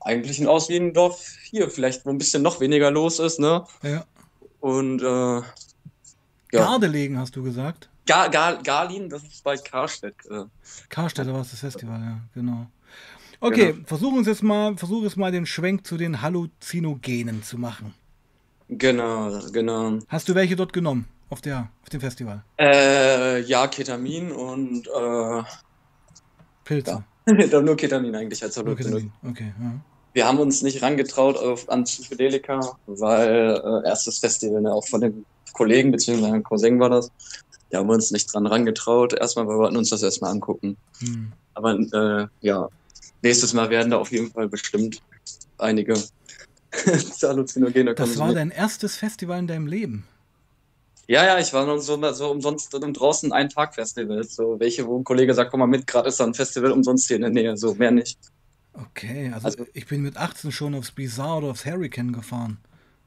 eigentlich 0.00 0.40
ein 0.40 0.48
aus 0.48 0.68
wie 0.68 0.76
ein 0.76 0.94
Dorf 0.94 1.24
hier, 1.44 1.70
vielleicht 1.70 2.04
wo 2.06 2.10
ein 2.10 2.18
bisschen 2.18 2.42
noch 2.42 2.60
weniger 2.60 2.90
los 2.90 3.18
ist, 3.18 3.38
ne? 3.38 3.64
Ja. 3.82 4.04
Und 4.60 5.02
äh, 5.02 5.04
ja. 5.04 5.42
Gardelegen, 6.50 7.18
hast 7.18 7.36
du 7.36 7.42
gesagt? 7.42 7.88
Gar, 8.06 8.30
Gar, 8.30 8.62
Garlin, 8.62 9.08
das 9.08 9.22
ist 9.22 9.44
bei 9.44 9.56
Karstedt. 9.56 10.14
Äh. 10.30 10.44
Karstedt, 10.88 11.26
war 11.28 11.40
es 11.40 11.50
das 11.50 11.60
Festival, 11.60 12.00
ja, 12.00 12.20
genau. 12.34 12.66
Okay, 13.40 13.72
genau. 13.72 13.86
versuchen 13.86 14.24
wir 14.24 14.32
jetzt 14.32 14.42
mal, 14.42 14.76
versuche 14.76 15.06
es 15.06 15.16
mal 15.16 15.32
den 15.32 15.46
Schwenk 15.46 15.86
zu 15.86 15.96
den 15.96 16.22
Halluzinogenen 16.22 17.42
zu 17.42 17.58
machen. 17.58 17.94
Genau, 18.68 19.40
genau. 19.52 19.98
Hast 20.08 20.28
du 20.28 20.34
welche 20.34 20.56
dort 20.56 20.72
genommen 20.72 21.06
auf 21.28 21.40
der 21.40 21.68
auf 21.82 21.88
dem 21.88 22.00
Festival? 22.00 22.42
Äh, 22.58 23.40
ja, 23.42 23.66
Ketamin 23.66 24.32
und 24.32 24.86
äh, 24.86 25.42
Pilze. 26.64 27.04
Ja. 27.26 27.60
nur 27.60 27.76
Ketamin 27.76 28.14
eigentlich 28.14 28.42
als 28.42 28.56
Halluzinogen. 28.56 29.12
Okay, 29.28 29.52
ja. 29.60 29.72
Wir 30.14 30.26
haben 30.26 30.38
uns 30.38 30.62
nicht 30.62 30.82
rangetraut 30.82 31.36
auf, 31.36 31.68
an 31.70 31.84
Psychedelika, 31.84 32.60
weil 32.86 33.60
äh, 33.64 33.88
erstes 33.88 34.18
Festival, 34.18 34.60
ne, 34.60 34.72
auch 34.72 34.86
von 34.86 35.00
dem 35.00 35.24
Kollegen 35.52 35.90
beziehungsweise 35.90 36.40
Cousin 36.42 36.78
war 36.80 36.90
das. 36.90 37.10
Da 37.72 37.78
haben 37.78 37.88
wir 37.88 37.94
uns 37.94 38.10
nicht 38.10 38.32
dran 38.32 38.46
rangetraut. 38.46 39.14
Erstmal, 39.14 39.48
wir 39.48 39.56
wollten 39.56 39.78
uns 39.78 39.88
das 39.88 40.02
erstmal 40.02 40.30
angucken. 40.30 40.76
Hm. 40.98 41.32
Aber 41.54 41.72
äh, 41.72 42.26
ja, 42.46 42.68
nächstes 43.22 43.54
Mal 43.54 43.70
werden 43.70 43.90
da 43.90 43.96
auf 43.96 44.12
jeden 44.12 44.30
Fall 44.30 44.46
bestimmt 44.46 45.00
einige 45.56 45.94
Halluzinogene 47.22 47.94
kommen. 47.94 48.08
Das 48.10 48.18
war 48.18 48.34
dein 48.34 48.50
erstes 48.50 48.96
Festival 48.96 49.38
in 49.38 49.46
deinem 49.46 49.66
Leben? 49.66 50.04
Ja, 51.08 51.24
ja, 51.24 51.38
ich 51.38 51.50
war 51.54 51.64
noch 51.64 51.78
so, 51.78 51.98
so 52.12 52.30
umsonst 52.30 52.68
draußen 52.72 53.32
ein 53.32 53.48
Tag 53.48 53.74
Festival. 53.74 54.22
So 54.24 54.60
welche, 54.60 54.86
wo 54.86 54.98
ein 54.98 55.04
Kollege 55.04 55.32
sagt, 55.32 55.50
komm 55.50 55.60
mal 55.60 55.66
mit, 55.66 55.86
gerade 55.86 56.10
ist 56.10 56.20
da 56.20 56.24
ein 56.24 56.34
Festival 56.34 56.72
umsonst 56.72 57.08
hier 57.08 57.16
in 57.16 57.22
der 57.22 57.30
Nähe. 57.30 57.56
So, 57.56 57.74
mehr 57.74 57.90
nicht. 57.90 58.18
Okay, 58.74 59.30
also, 59.32 59.46
also 59.46 59.66
ich 59.72 59.86
bin 59.86 60.02
mit 60.02 60.18
18 60.18 60.52
schon 60.52 60.74
aufs 60.74 60.92
Bizarre 60.92 61.38
oder 61.38 61.48
aufs 61.48 61.64
Hurricane 61.64 62.12
gefahren. 62.12 62.58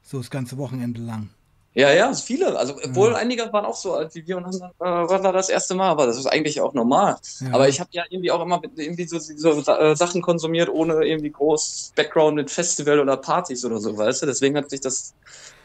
So 0.02 0.18
das 0.18 0.30
ganze 0.30 0.58
Wochenende 0.58 1.00
lang. 1.00 1.30
Ja, 1.76 1.92
ja, 1.92 2.10
viele. 2.14 2.58
Also, 2.58 2.74
obwohl 2.82 3.10
ja. 3.10 3.18
einige 3.18 3.52
waren 3.52 3.66
auch 3.66 3.76
so 3.76 3.92
alt 3.92 4.14
wie 4.14 4.26
wir 4.26 4.38
und 4.38 4.46
haben, 4.46 4.54
äh, 4.80 5.10
war 5.10 5.20
da 5.20 5.30
das 5.30 5.50
erste 5.50 5.74
Mal, 5.74 5.90
aber 5.90 6.06
das 6.06 6.16
ist 6.16 6.24
eigentlich 6.24 6.58
auch 6.62 6.72
normal. 6.72 7.18
Ja. 7.40 7.52
Aber 7.52 7.68
ich 7.68 7.80
habe 7.80 7.90
ja 7.92 8.04
irgendwie 8.08 8.30
auch 8.30 8.40
immer 8.40 8.62
irgendwie 8.76 9.04
so, 9.04 9.18
so 9.18 9.60
äh, 9.70 9.94
Sachen 9.94 10.22
konsumiert, 10.22 10.70
ohne 10.70 11.04
irgendwie 11.04 11.30
groß 11.30 11.92
Background 11.94 12.36
mit 12.36 12.50
Festival 12.50 12.98
oder 12.98 13.18
Partys 13.18 13.62
oder 13.66 13.78
so, 13.78 13.94
weißt 13.94 14.22
du? 14.22 14.26
Deswegen 14.26 14.56
hat 14.56 14.70
sich 14.70 14.80
das 14.80 15.12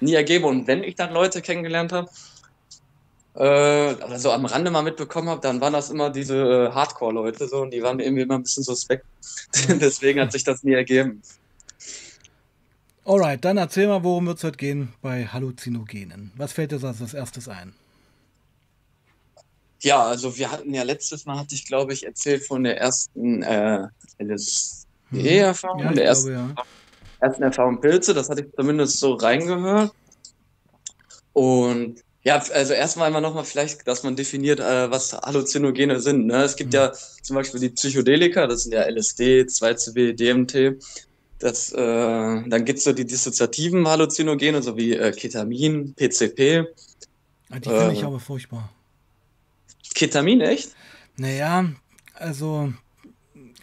nie 0.02 0.13
ergeben. 0.13 0.43
Und 0.43 0.67
wenn 0.67 0.84
ich 0.84 0.95
dann 0.95 1.13
Leute 1.13 1.41
kennengelernt 1.41 1.93
habe, 1.93 2.10
äh, 3.36 3.93
oder 3.93 4.19
so 4.19 4.32
am 4.32 4.43
Rande 4.43 4.69
mal 4.69 4.84
mitbekommen 4.84 5.30
habe, 5.30 5.39
dann 5.39 5.62
waren 5.62 5.71
das 5.71 5.91
immer 5.91 6.10
diese 6.10 6.36
äh, 6.36 6.71
Hardcore-Leute 6.74 7.47
so 7.47 7.62
und 7.62 7.71
die 7.71 7.84
waren 7.84 8.02
irgendwie 8.02 8.24
immer 8.24 8.36
ein 8.36 8.43
bisschen 8.43 8.63
suspekt. 8.63 9.06
Deswegen 9.69 10.19
hat 10.19 10.34
sich 10.34 10.43
das 10.43 10.62
nie 10.63 10.74
ergeben. 10.74 11.21
Alright, 13.03 13.43
dann 13.43 13.57
erzähl 13.57 13.87
mal, 13.87 14.03
worum 14.03 14.27
wird 14.27 14.37
es 14.37 14.43
heute 14.43 14.57
gehen 14.57 14.93
bei 15.01 15.25
Halluzinogenen. 15.25 16.31
Was 16.35 16.53
fällt 16.53 16.71
dir 16.71 16.83
als 16.83 17.13
erstes 17.13 17.47
ein? 17.47 17.73
Ja, 19.79 20.03
also 20.03 20.37
wir 20.37 20.51
hatten 20.51 20.73
ja 20.73 20.83
letztes 20.83 21.25
Mal, 21.25 21.39
hatte 21.39 21.55
ich 21.55 21.65
glaube 21.65 21.93
ich 21.93 22.05
erzählt 22.05 22.45
von 22.45 22.63
der 22.63 22.79
ersten 22.79 23.41
äh, 23.41 23.87
LSD-Erfahrung, 24.19 25.79
hm. 25.79 25.87
ja, 25.87 25.93
der 25.93 26.05
ersten, 26.05 26.33
glaube, 26.33 26.53
ja. 26.55 27.27
ersten 27.27 27.43
Erfahrung 27.43 27.81
Pilze, 27.81 28.13
das 28.13 28.29
hatte 28.29 28.41
ich 28.41 28.55
zumindest 28.55 28.99
so 28.99 29.13
reingehört. 29.13 29.91
Und 31.33 32.03
ja, 32.23 32.35
also 32.53 32.73
erstmal 32.73 33.07
einmal 33.07 33.23
nochmal 33.23 33.45
vielleicht, 33.45 33.87
dass 33.87 34.03
man 34.03 34.15
definiert, 34.15 34.59
äh, 34.59 34.91
was 34.91 35.13
Halluzinogene 35.13 35.99
sind. 35.99 36.27
Ne? 36.27 36.43
Es 36.43 36.55
gibt 36.55 36.73
mhm. 36.73 36.79
ja 36.79 36.91
zum 37.23 37.35
Beispiel 37.35 37.59
die 37.59 37.69
Psychedelika, 37.69 38.45
das 38.45 38.63
sind 38.63 38.73
ja 38.73 38.83
LSD, 38.83 39.41
2CB, 39.41 40.13
DMT. 40.13 40.83
Das, 41.41 41.73
äh, 41.73 41.77
dann 41.77 42.65
gibt's 42.65 42.84
so 42.84 42.93
die 42.93 43.06
dissoziativen 43.06 43.88
Halluzinogene, 43.88 44.62
so 44.62 44.77
wie 44.77 44.93
äh, 44.93 45.12
Ketamin, 45.12 45.95
PCP. 45.95 46.67
Ah, 47.49 47.58
die 47.60 47.67
finde 47.67 47.93
ich 47.93 48.04
äh, 48.04 48.06
aber 48.06 48.19
furchtbar. 48.19 48.69
Ketamin, 49.95 50.41
echt? 50.41 50.75
Naja, 51.17 51.65
also 52.13 52.71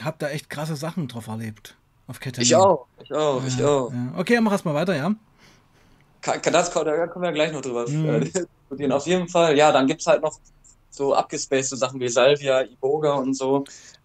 hab 0.02 0.18
da 0.18 0.28
echt 0.30 0.50
krasse 0.50 0.74
Sachen 0.74 1.06
drauf 1.06 1.28
erlebt. 1.28 1.76
Auf 2.08 2.18
Ketamin. 2.18 2.46
Ich 2.46 2.56
auch, 2.56 2.86
ich 3.00 3.12
auch, 3.12 3.42
ja, 3.42 3.46
ich 3.46 3.64
auch. 3.64 3.92
Ja. 3.92 4.14
Okay, 4.16 4.40
mach 4.40 4.50
erstmal 4.50 4.74
weiter, 4.74 4.96
ja. 4.96 5.14
Das, 6.22 6.70
da 6.72 7.06
können 7.06 7.22
wir 7.22 7.32
gleich 7.32 7.52
noch 7.52 7.60
drüber 7.60 7.88
mhm. 7.88 8.20
diskutieren. 8.24 8.90
Auf 8.90 9.06
jeden 9.06 9.28
Fall, 9.28 9.56
ja, 9.56 9.70
dann 9.70 9.86
gibt's 9.86 10.06
halt 10.08 10.20
noch 10.22 10.36
so 10.90 11.14
abgespacede 11.14 11.76
Sachen 11.76 12.00
wie 12.00 12.08
Salvia, 12.08 12.62
Iboga 12.62 13.12
und 13.12 13.34
so 13.34 13.64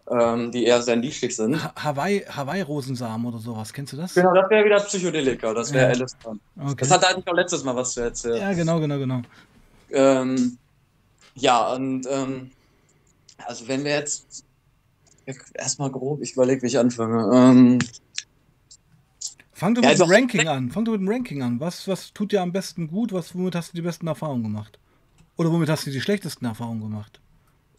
ähm, 0.09 0.51
die 0.51 0.65
eher 0.65 0.81
sehr 0.81 0.95
nischig 0.95 1.35
sind. 1.35 1.57
Hawaii, 1.75 2.25
Hawaii-Rosensamen 2.27 3.25
oder 3.25 3.39
sowas, 3.39 3.71
kennst 3.71 3.93
du 3.93 3.97
das? 3.97 4.13
Genau, 4.13 4.33
das 4.33 4.49
wäre 4.49 4.65
wieder 4.65 4.79
Psychedelika, 4.79 5.53
das 5.53 5.71
wäre 5.71 5.93
ja. 5.93 6.03
LSD. 6.03 6.27
Okay. 6.27 6.75
Das 6.77 6.91
hat 6.91 7.05
eigentlich 7.05 7.27
auch 7.27 7.35
letztes 7.35 7.63
Mal 7.63 7.75
was 7.75 7.93
zu 7.93 8.01
erzählen. 8.01 8.37
Ja, 8.37 8.53
genau, 8.53 8.79
genau, 8.79 8.97
genau. 8.97 9.21
Ähm, 9.91 10.57
ja, 11.35 11.73
und 11.73 12.05
ähm, 12.09 12.51
also 13.45 13.67
wenn 13.67 13.83
wir 13.83 13.91
jetzt 13.91 14.45
erstmal 15.53 15.89
grob, 15.89 16.21
ich 16.21 16.33
überlege, 16.33 16.61
wie 16.61 16.67
ich 16.67 16.77
anfange. 16.77 17.29
Ähm, 17.33 17.79
Fang 19.53 19.75
du 19.75 19.81
ja, 19.81 19.89
mit 19.89 19.99
dem 19.99 20.09
Ranking 20.09 20.47
an. 20.47 20.71
Fang 20.71 20.83
du 20.83 20.91
mit 20.91 21.01
dem 21.01 21.07
Ranking 21.07 21.41
an. 21.41 21.59
Was, 21.59 21.87
was 21.87 22.11
tut 22.11 22.31
dir 22.31 22.41
am 22.41 22.51
besten 22.51 22.87
gut? 22.87 23.13
Was, 23.13 23.33
womit 23.33 23.55
hast 23.55 23.71
du 23.71 23.75
die 23.77 23.81
besten 23.81 24.07
Erfahrungen 24.07 24.43
gemacht? 24.43 24.79
Oder 25.37 25.51
womit 25.51 25.69
hast 25.69 25.85
du 25.85 25.91
die 25.91 26.01
schlechtesten 26.01 26.45
Erfahrungen 26.45 26.81
gemacht? 26.81 27.21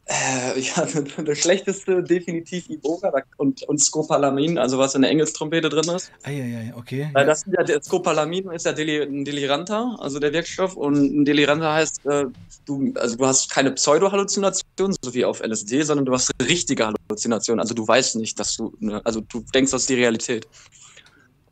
Äh, 0.07 0.61
ja, 0.61 0.87
das 1.25 1.39
schlechteste 1.39 2.03
definitiv 2.03 2.69
Iboga 2.69 3.13
und, 3.39 3.63
und 3.63 3.79
Scopalamin, 3.79 4.59
also 4.59 4.79
was 4.79 4.95
in 4.95 5.03
der 5.03 5.11
Engelstrompete 5.11 5.69
drin 5.69 5.89
ist. 5.95 6.13
Ja, 6.27 6.33
ja, 6.33 6.77
okay. 6.77 7.09
Weil 7.13 7.27
das 7.27 7.45
ja, 7.47 7.63
der 7.63 7.83
Scopalamin 7.83 8.51
ist 8.51 8.67
ja 8.67 8.73
Deli 8.73 9.03
ein 9.03 9.25
Deliranter, 9.25 9.97
also 9.99 10.19
der 10.19 10.33
Wirkstoff. 10.33 10.77
Und 10.77 10.95
ein 10.95 11.25
Deliranter 11.25 11.73
heißt, 11.73 12.05
äh, 12.07 12.27
du, 12.67 12.93
also 12.97 13.17
du 13.17 13.27
hast 13.27 13.51
keine 13.51 13.73
Pseudo-Halluzinationen, 13.73 14.97
so 15.01 15.15
wie 15.15 15.25
auf 15.25 15.41
LSD, 15.41 15.83
sondern 15.83 16.05
du 16.05 16.13
hast 16.13 16.31
richtige 16.43 16.87
Halluzinationen. 16.87 17.61
Also 17.61 17.75
du 17.75 17.87
weißt 17.87 18.17
nicht, 18.17 18.39
dass 18.39 18.57
du, 18.57 18.75
ne, 18.81 19.01
also 19.05 19.21
du 19.21 19.43
denkst, 19.55 19.73
das 19.73 19.83
ist 19.83 19.91
die 19.91 19.95
Realität. 19.95 20.47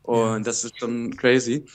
Und 0.03 0.19
ja. 0.19 0.39
das 0.39 0.63
ist 0.63 0.77
schon 0.79 1.15
crazy. 1.17 1.65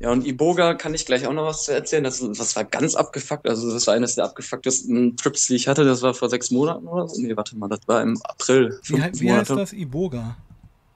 Ja, 0.00 0.12
und 0.12 0.24
Iboga 0.24 0.74
kann 0.74 0.94
ich 0.94 1.06
gleich 1.06 1.26
auch 1.26 1.32
noch 1.32 1.46
was 1.46 1.64
zu 1.64 1.74
erzählen. 1.74 2.04
Das, 2.04 2.20
das 2.20 2.54
war 2.54 2.64
ganz 2.64 2.94
abgefuckt. 2.94 3.48
Also, 3.48 3.72
das 3.72 3.86
war 3.88 3.94
eines 3.94 4.14
der 4.14 4.24
abgefucktesten 4.24 5.16
Trips, 5.16 5.48
die 5.48 5.56
ich 5.56 5.66
hatte. 5.66 5.84
Das 5.84 6.02
war 6.02 6.14
vor 6.14 6.30
sechs 6.30 6.52
Monaten 6.52 6.86
oder 6.86 7.08
so. 7.08 7.20
Nee, 7.20 7.36
warte 7.36 7.56
mal, 7.56 7.68
das 7.68 7.80
war 7.86 8.02
im 8.02 8.20
April. 8.22 8.78
Wie, 8.84 8.94
wie 8.94 9.32
heißt 9.32 9.50
das? 9.50 9.72
Iboga? 9.72 10.36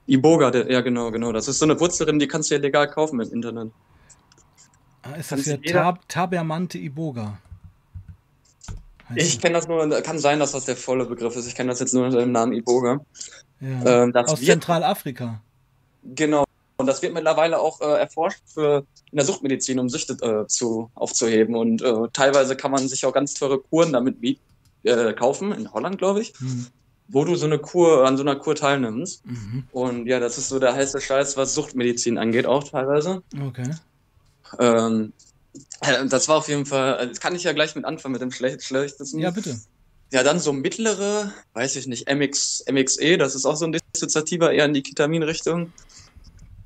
Iboga, 0.07 0.51
der, 0.51 0.71
ja, 0.71 0.79
genau, 0.81 1.11
genau. 1.11 1.33
Das 1.33 1.49
ist 1.49 1.59
so 1.59 1.65
eine 1.65 1.77
Wurzelin, 1.79 2.19
die 2.19 2.27
kannst 2.27 2.49
du 2.49 2.55
ja 2.55 2.61
legal 2.61 2.89
kaufen 2.89 3.19
im 3.19 3.31
Internet. 3.31 3.71
Ah, 5.01 5.15
ist 5.15 5.33
das 5.33 5.45
ja 5.45 5.57
Tab 5.57 6.07
Tabermante 6.07 6.77
Iboga? 6.77 7.37
Heißt 9.09 9.21
ich 9.21 9.39
kenne 9.39 9.55
das 9.55 9.67
nur, 9.67 9.89
kann 10.01 10.17
sein, 10.17 10.39
dass 10.39 10.53
das 10.53 10.63
der 10.63 10.77
volle 10.77 11.05
Begriff 11.05 11.35
ist. 11.35 11.45
Ich 11.47 11.55
kenne 11.55 11.69
das 11.69 11.81
jetzt 11.81 11.93
nur 11.93 12.05
unter 12.05 12.19
dem 12.19 12.31
Namen 12.31 12.53
Iboga. 12.53 13.01
Ja. 13.59 14.03
Ähm, 14.03 14.15
Aus 14.15 14.41
Zentralafrika. 14.41 15.41
Genau, 16.03 16.45
und 16.83 16.87
das 16.87 17.01
wird 17.01 17.13
mittlerweile 17.13 17.59
auch 17.59 17.79
äh, 17.79 17.85
erforscht 17.85 18.41
für 18.45 18.85
in 19.09 19.15
der 19.15 19.25
Suchtmedizin, 19.25 19.79
um 19.79 19.87
Süchte 19.87 20.17
äh, 20.21 20.47
zu, 20.47 20.91
aufzuheben. 20.95 21.55
Und 21.55 21.81
äh, 21.81 22.09
teilweise 22.11 22.57
kann 22.57 22.71
man 22.71 22.85
sich 22.85 23.05
auch 23.05 23.13
ganz 23.13 23.35
teure 23.35 23.57
Kuren 23.57 23.93
damit 23.93 24.17
äh, 24.83 25.13
kaufen, 25.13 25.53
in 25.53 25.71
Holland, 25.71 25.97
glaube 25.97 26.19
ich, 26.19 26.33
mhm. 26.41 26.67
wo 27.07 27.23
du 27.23 27.35
so 27.35 27.45
eine 27.45 27.57
Kur, 27.57 28.05
an 28.05 28.17
so 28.17 28.23
einer 28.23 28.35
Kur 28.35 28.55
teilnimmst. 28.55 29.25
Mhm. 29.25 29.63
Und 29.71 30.07
ja, 30.07 30.19
das 30.19 30.37
ist 30.37 30.49
so 30.49 30.59
der 30.59 30.73
heiße 30.73 30.99
Scheiß, 30.99 31.37
was 31.37 31.55
Suchtmedizin 31.55 32.17
angeht, 32.17 32.47
auch 32.47 32.65
teilweise. 32.65 33.23
Okay. 33.47 33.69
Ähm, 34.59 35.13
äh, 35.79 36.05
das 36.07 36.27
war 36.27 36.35
auf 36.35 36.49
jeden 36.49 36.65
Fall, 36.65 36.99
äh, 36.99 37.07
das 37.07 37.21
kann 37.21 37.33
ich 37.33 37.45
ja 37.45 37.53
gleich 37.53 37.75
mit 37.75 37.85
anfangen 37.85 38.11
mit 38.11 38.21
dem 38.21 38.31
Schlech 38.31 38.61
schlechtesten. 38.61 39.19
Ja, 39.19 39.31
bitte. 39.31 39.57
Ja, 40.11 40.21
dann 40.23 40.41
so 40.41 40.51
mittlere, 40.51 41.31
weiß 41.53 41.77
ich 41.77 41.87
nicht, 41.87 42.13
MX, 42.13 42.65
MXE, 42.69 43.17
das 43.17 43.35
ist 43.35 43.45
auch 43.45 43.55
so 43.55 43.65
ein 43.65 43.71
dissoziativer, 43.71 44.51
eher 44.51 44.65
in 44.65 44.73
die 44.73 44.83
Ketamin-Richtung 44.83 45.71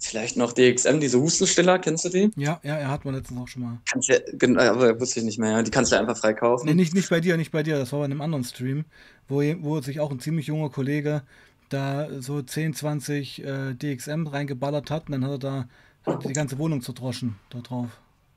Vielleicht 0.10 0.38
noch 0.38 0.54
DXM, 0.54 1.00
diese 1.00 1.20
Hustenstiller, 1.20 1.80
kennst 1.80 2.06
du 2.06 2.10
die? 2.10 2.32
Ja, 2.36 2.60
ja, 2.64 2.78
er 2.78 2.90
hat 2.90 3.06
man 3.06 3.16
letztens 3.16 3.40
auch 3.42 3.48
schon 3.48 3.64
mal. 3.64 3.78
Kannst 3.92 4.08
ja, 4.08 4.18
genau, 4.34 4.62
aber 4.62 5.00
wusste 5.00 5.20
ich 5.20 5.26
nicht 5.26 5.38
mehr, 5.38 5.52
ja. 5.52 5.64
Die 5.64 5.72
kannst 5.72 5.92
du 5.92 6.00
einfach 6.00 6.18
frei 6.18 6.34
kaufen. 6.34 6.66
Nee, 6.66 6.76
nicht, 6.76 6.94
nicht 6.94 7.10
bei 7.10 7.20
dir, 7.20 7.38
nicht 7.38 7.52
bei 7.52 7.64
dir. 7.64 7.78
Das 7.78 7.92
war 7.92 8.00
bei 8.00 8.06
einem 8.06 8.22
anderen 8.22 8.44
Stream, 8.44 8.86
wo, 9.28 9.42
wo 9.62 9.82
sich 9.82 10.00
auch 10.00 10.12
ein 10.12 10.20
ziemlich 10.20 10.48
junger 10.48 10.70
Kollege 10.70 11.24
da 11.70 12.08
so 12.20 12.42
10, 12.42 12.74
20 12.74 13.44
äh, 13.44 13.74
DXM 13.74 14.28
reingeballert 14.28 14.90
hat 14.90 15.08
und 15.08 15.12
dann 15.14 15.26
hat 15.26 15.32
er 15.32 15.40
da 15.40 15.68
hat 16.06 16.24
die 16.24 16.34
ganze 16.34 16.58
Wohnung 16.58 16.82
zerdroschen 16.82 17.36
da 17.50 17.60
drauf. 17.60 17.90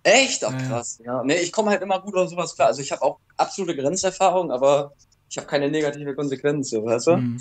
Echt? 0.02 0.44
Ach 0.44 0.56
krass, 0.66 0.98
ja. 1.04 1.18
ja. 1.18 1.24
Nee, 1.24 1.36
ich 1.36 1.52
komme 1.52 1.70
halt 1.70 1.82
immer 1.82 2.00
gut 2.00 2.16
auf 2.16 2.28
sowas 2.30 2.54
klar. 2.54 2.68
Also 2.68 2.80
ich 2.80 2.90
habe 2.90 3.02
auch 3.02 3.18
absolute 3.36 3.76
Grenzerfahrung, 3.76 4.50
aber 4.50 4.92
ich 5.28 5.36
habe 5.36 5.46
keine 5.46 5.70
negative 5.70 6.14
Konsequenz, 6.14 6.72
weißt 6.72 7.06
du? 7.06 7.16
Mhm. 7.16 7.40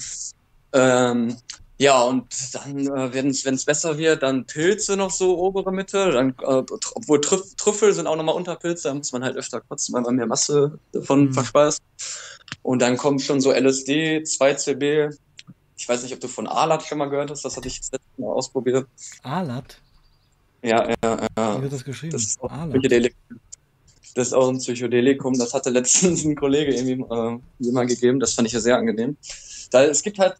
Ähm, 0.74 1.38
ja, 1.82 2.02
und 2.04 2.28
dann, 2.54 2.88
äh, 2.88 3.14
wenn 3.14 3.30
es 3.30 3.64
besser 3.64 3.98
wird, 3.98 4.22
dann 4.22 4.46
Pilze 4.46 4.98
noch 4.98 5.12
so 5.12 5.40
obere 5.40 5.72
Mitte. 5.72 6.12
Dann, 6.12 6.32
äh, 6.32 6.64
obwohl 6.94 7.22
Trüff, 7.22 7.56
Trüffel 7.56 7.94
sind 7.94 8.06
auch 8.06 8.18
nochmal 8.18 8.36
Unterpilze, 8.36 8.90
da 8.90 8.94
muss 8.94 9.14
man 9.14 9.24
halt 9.24 9.38
öfter 9.38 9.62
kotzen, 9.62 9.96
weil 9.96 10.02
man 10.02 10.18
mehr 10.18 10.28
Masse 10.28 10.78
davon 10.92 11.28
mhm. 11.28 11.34
verspeist. 11.34 11.82
Und 12.64 12.82
dann 12.82 12.98
kommt 12.98 13.22
schon 13.22 13.40
so 13.40 13.54
LSD, 13.54 14.24
2CB. 14.24 15.18
Ich 15.78 15.88
weiß 15.88 16.04
nicht, 16.04 16.14
ob 16.14 16.20
du 16.20 16.28
von 16.28 16.48
Alat 16.48 16.84
schon 16.84 16.98
mal 16.98 17.10
gehört 17.10 17.32
hast, 17.32 17.46
das 17.46 17.56
hatte 17.56 17.70
ich 17.70 17.78
jetzt 17.78 17.94
letztes 17.94 18.18
Mal 18.18 18.28
ausprobiert. 18.28 18.86
Alat? 19.24 19.80
Ja, 20.62 20.86
ja, 21.02 21.28
ja. 21.38 21.58
Wie 21.58 21.62
wird 21.62 21.72
das 21.72 21.86
geschrieben? 21.86 22.12
Das 22.12 22.24
ist 22.24 22.42
auch, 22.42 22.52
das 24.16 24.28
ist 24.28 24.34
auch 24.34 24.50
ein 24.50 24.58
Psychedelikum. 24.58 25.40
Das 25.40 25.54
hatte 25.54 25.70
letztens 25.70 26.26
ein 26.26 26.36
Kollege 26.36 26.76
irgendwie 26.76 27.06
äh, 27.10 27.40
jemand 27.60 27.90
gegeben. 27.90 28.20
Das 28.20 28.34
fand 28.34 28.50
ich 28.50 28.54
ja 28.54 28.60
sehr 28.60 28.76
angenehm. 28.76 29.16
Da, 29.72 29.86
es 29.86 30.04
gibt 30.04 30.20
halt 30.20 30.36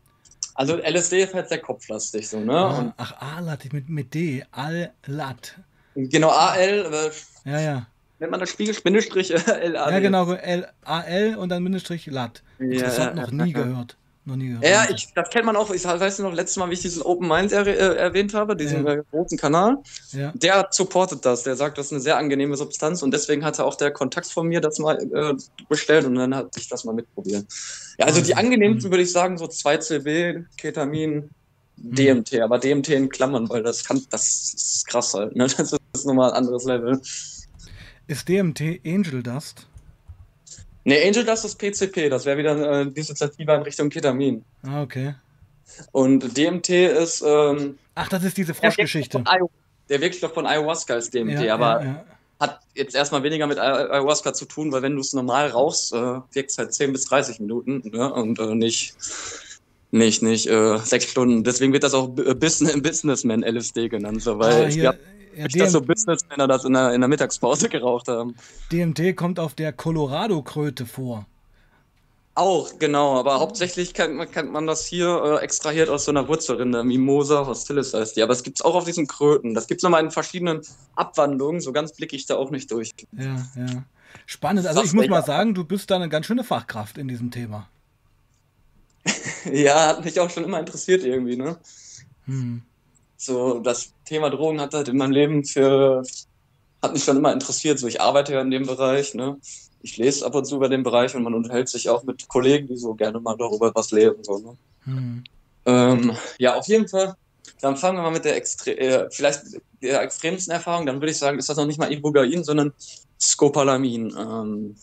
also 0.60 0.76
LSD 0.76 1.24
ist 1.24 1.34
halt 1.34 1.48
sehr 1.48 1.60
kopflastig, 1.60 2.28
so, 2.28 2.38
ne? 2.42 2.54
Ah, 2.54 2.94
ach, 2.98 3.38
Alat 3.38 3.72
mit, 3.72 3.88
mit 3.88 4.14
D, 4.14 4.44
Al-Lat. 4.52 5.58
Genau, 5.96 6.32
AL, 6.32 6.86
äh, 6.94 7.50
ja, 7.50 7.60
ja. 7.62 7.88
Nennt 8.20 8.32
man 8.32 8.42
das 8.42 8.50
Spiegel, 8.50 8.76
Bindestrich, 8.84 9.32
L, 9.48 9.78
A, 9.78 9.90
Ja, 9.90 10.00
genau, 10.00 10.34
L, 10.34 10.68
A, 10.84 11.02
L 11.04 11.38
und 11.38 11.48
dann 11.48 11.64
Bindestrich, 11.64 12.08
Lat. 12.08 12.44
Ja, 12.60 12.82
das 12.82 13.00
hat 13.00 13.16
noch 13.16 13.32
nie 13.32 13.54
gehört. 13.54 13.96
Noch 14.30 14.36
nie 14.36 14.50
gehört. 14.50 14.64
Ja, 14.64 14.88
ich, 14.94 15.12
das 15.16 15.32
kennt 15.32 15.46
man 15.46 15.56
auch. 15.56 15.72
Ich 15.72 15.84
weiß 15.84 16.20
noch, 16.20 16.34
letztes 16.34 16.58
Mal, 16.58 16.70
wie 16.70 16.76
ich 16.76 16.82
diesen 16.82 17.02
Open 17.02 17.28
Minds 17.28 17.52
er, 17.52 17.66
äh, 17.66 17.96
erwähnt 17.98 18.36
habe, 18.36 18.56
diesen 18.56 18.86
ja. 18.86 18.98
großen 19.12 19.40
Kanal. 19.40 19.78
Ja. 20.12 20.32
Der 20.36 20.68
supportet 20.70 21.26
das. 21.26 21.42
Der 21.42 21.56
sagt, 21.56 21.80
das 21.80 21.88
ist 21.88 21.94
eine 21.94 22.02
sehr 22.02 22.18
angenehme 22.18 22.56
Substanz 22.56 23.02
und 23.02 23.12
deswegen 23.12 23.44
hatte 23.44 23.66
auch 23.66 23.74
der 23.74 23.90
Kontakt 23.90 24.28
von 24.28 24.48
mir 24.48 24.62
das 24.62 24.78
mal 24.78 25.00
äh, 25.00 25.34
bestellt 25.68 26.06
und 26.06 26.14
dann 26.14 26.36
hat 26.36 26.56
ich 26.58 26.68
das 26.68 26.84
mal 26.84 26.94
mitprobiert. 26.94 27.46
Ja, 27.98 28.06
also 28.06 28.22
die 28.22 28.36
angenehmsten 28.36 28.92
würde 28.92 29.02
ich 29.02 29.12
sagen, 29.12 29.40
so 29.40 29.46
2CB, 29.46 30.46
Ketamin, 30.58 31.32
DMT, 31.78 32.34
mhm. 32.34 32.42
aber 32.42 32.60
DMT 32.60 32.90
in 32.90 33.10
Klammern, 33.10 33.50
weil 33.50 33.64
das 33.64 33.84
kann, 33.84 34.06
das 34.12 34.54
ist 34.54 34.88
krass 34.88 35.16
halt. 35.16 35.36
Ne? 35.36 35.48
Das 35.58 35.74
ist 36.02 36.06
nochmal 36.06 36.30
ein 36.30 36.38
anderes 36.38 36.66
Level. 36.66 37.02
Ist 38.06 38.30
DMT 38.30 38.82
Angel 38.86 39.24
Dust? 39.24 39.69
Ne, 40.90 41.04
Angel 41.06 41.24
Dust 41.24 41.46
ist 41.46 41.60
PCP, 41.60 42.10
das 42.10 42.26
wäre 42.26 42.40
wieder 42.40 42.82
äh, 42.82 42.92
dissoziativer 42.92 43.56
in 43.58 43.62
Richtung 43.62 43.90
Ketamin. 43.90 44.44
Ah, 44.64 44.82
okay. 44.82 45.14
Und 45.92 46.36
DMT 46.36 46.70
ist. 46.70 47.22
Ähm, 47.22 47.78
Ach, 47.94 48.10
das 48.10 48.24
ist 48.24 48.36
diese 48.36 48.56
Froschgeschichte. 48.56 49.24
Der 49.88 50.02
Wirkstoff 50.02 50.34
von 50.34 50.48
Ayahuasca 50.48 50.96
ist 50.96 51.14
DMT, 51.14 51.42
ja, 51.42 51.54
aber 51.54 51.84
ja, 51.84 51.86
ja. 51.86 52.06
hat 52.40 52.60
jetzt 52.74 52.96
erstmal 52.96 53.22
weniger 53.22 53.46
mit 53.46 53.60
Ayahuasca 53.60 54.34
zu 54.34 54.46
tun, 54.46 54.72
weil 54.72 54.82
wenn 54.82 54.96
du 54.96 55.02
es 55.02 55.14
normal 55.14 55.50
rauchst, 55.50 55.94
äh, 55.94 56.22
wirkt 56.32 56.50
es 56.50 56.58
halt 56.58 56.74
10 56.74 56.92
bis 56.92 57.06
30 57.06 57.40
Minuten 57.40 57.84
ne? 57.86 58.12
und 58.12 58.40
äh, 58.40 58.56
nicht 58.56 58.96
nicht, 59.92 60.24
nicht 60.24 60.48
äh, 60.48 60.78
sechs 60.80 61.06
Stunden. 61.06 61.44
Deswegen 61.44 61.72
wird 61.72 61.84
das 61.84 61.94
auch 61.94 62.08
Business, 62.10 62.82
Businessman 62.82 63.44
LSD 63.44 63.90
genannt, 63.90 64.24
so, 64.24 64.40
weil 64.40 64.88
ah, 64.88 64.94
ich 65.34 65.38
glaube, 65.38 65.58
ja, 65.58 65.64
dass 65.64 65.72
so 65.72 65.82
Businessmänner 65.82 66.48
das 66.48 66.66
in 66.66 66.74
der, 66.74 66.94
in 66.94 67.02
der 67.02 67.08
Mittagspause 67.08 67.70
geraucht 67.70 68.08
haben. 68.08 68.36
DMT 68.72 69.16
kommt 69.16 69.40
auf 69.40 69.54
der 69.54 69.74
Colorado-Kröte 69.74 70.86
vor. 70.86 71.26
Auch, 72.36 72.80
genau, 72.80 73.20
aber 73.20 73.40
hauptsächlich 73.40 73.94
kennt 73.94 74.16
man, 74.16 74.32
kennt 74.32 74.52
man 74.52 74.66
das 74.66 74.86
hier 74.86 75.40
äh, 75.42 75.44
extrahiert 75.44 75.90
aus 75.90 76.06
so 76.06 76.12
einer 76.12 76.28
Wurzelrinde, 76.28 76.86
Mimosa 76.86 77.46
hostilis 77.46 77.94
heißt 77.94 78.16
die. 78.16 78.24
Aber 78.24 78.32
es 78.32 78.44
gibt 78.44 78.60
es 78.60 78.66
auch 78.66 78.76
auf 78.76 78.86
diesen 78.86 79.08
Kröten. 79.08 79.54
Das 79.54 79.68
gibt 79.68 79.80
es 79.80 79.84
nochmal 79.84 80.04
in 80.04 80.12
verschiedenen 80.12 80.62
Abwandlungen, 80.96 81.60
so 81.60 81.74
ganz 81.74 81.92
blicke 81.92 82.16
ich 82.16 82.28
da 82.28 82.38
auch 82.38 82.50
nicht 82.50 82.72
durch. 82.72 82.92
Ja, 83.12 83.46
ja. 83.58 83.84
Spannend. 84.26 84.66
Also 84.68 84.84
ich 84.84 84.94
muss 84.94 85.08
mal 85.10 85.26
sagen, 85.26 85.54
du 85.54 85.66
bist 85.66 85.92
da 85.92 85.98
eine 85.98 86.08
ganz 86.08 86.28
schöne 86.28 86.46
Fachkraft 86.46 86.98
in 86.98 87.10
diesem 87.10 87.30
Thema. 87.30 87.68
ja, 89.52 89.88
hat 89.88 90.06
mich 90.06 90.20
auch 90.20 90.30
schon 90.30 90.46
immer 90.46 90.60
interessiert 90.60 91.04
irgendwie, 91.04 91.36
ne? 91.36 91.58
Hm 92.26 92.64
so 93.20 93.60
das 93.60 93.94
Thema 94.06 94.30
Drogen 94.30 94.62
hat 94.62 94.74
halt 94.74 94.88
in 94.88 94.98
meinem 94.98 95.12
Leben 95.12 95.44
für, 95.44 96.04
hat 96.82 96.94
mich 96.94 97.04
schon 97.04 97.18
immer 97.18 97.34
interessiert. 97.34 97.78
So, 97.78 97.88
ich 97.88 98.02
arbeite 98.02 98.34
ja 98.34 98.42
in 98.42 98.50
dem 98.50 98.66
Bereich, 98.66 99.14
ne? 99.14 99.38
Ich 99.82 99.98
lese 99.98 100.26
ab 100.26 100.36
und 100.36 100.46
zu 100.46 100.56
über 100.56 100.70
den 100.70 100.84
Bereich 100.84 101.16
und 101.16 101.24
man 101.24 101.34
unterhält 101.34 101.70
sich 101.70 101.90
auch 101.90 102.04
mit 102.04 102.28
Kollegen, 102.28 102.68
die 102.68 102.78
so 102.78 102.96
gerne 102.96 103.20
mal 103.20 103.36
darüber 103.38 103.72
was 103.76 103.92
lesen. 103.92 104.24
So, 104.24 104.40
ne? 104.40 104.58
Hm. 104.86 105.24
Ähm, 105.66 106.18
ja, 106.38 106.56
auf 106.56 106.68
jeden 106.68 106.88
Fall. 106.88 107.16
Dann 107.62 107.76
fangen 107.76 107.98
wir 107.98 108.04
mal 108.04 108.12
mit 108.12 108.26
der 108.26 108.38
Extre 108.38 108.72
äh, 108.78 109.10
vielleicht 109.12 109.42
der 109.82 110.02
extremsten 110.02 110.54
Erfahrung. 110.54 110.86
Dann 110.86 110.98
würde 111.02 111.12
ich 111.12 111.18
sagen, 111.18 111.40
ist 111.40 111.50
das 111.50 111.58
noch 111.58 111.66
nicht 111.66 111.80
mal 111.80 111.92
Ibugain, 111.92 112.44
sondern 112.44 112.74
Scopalamin. 113.20 114.16
Ähm, 114.18 114.76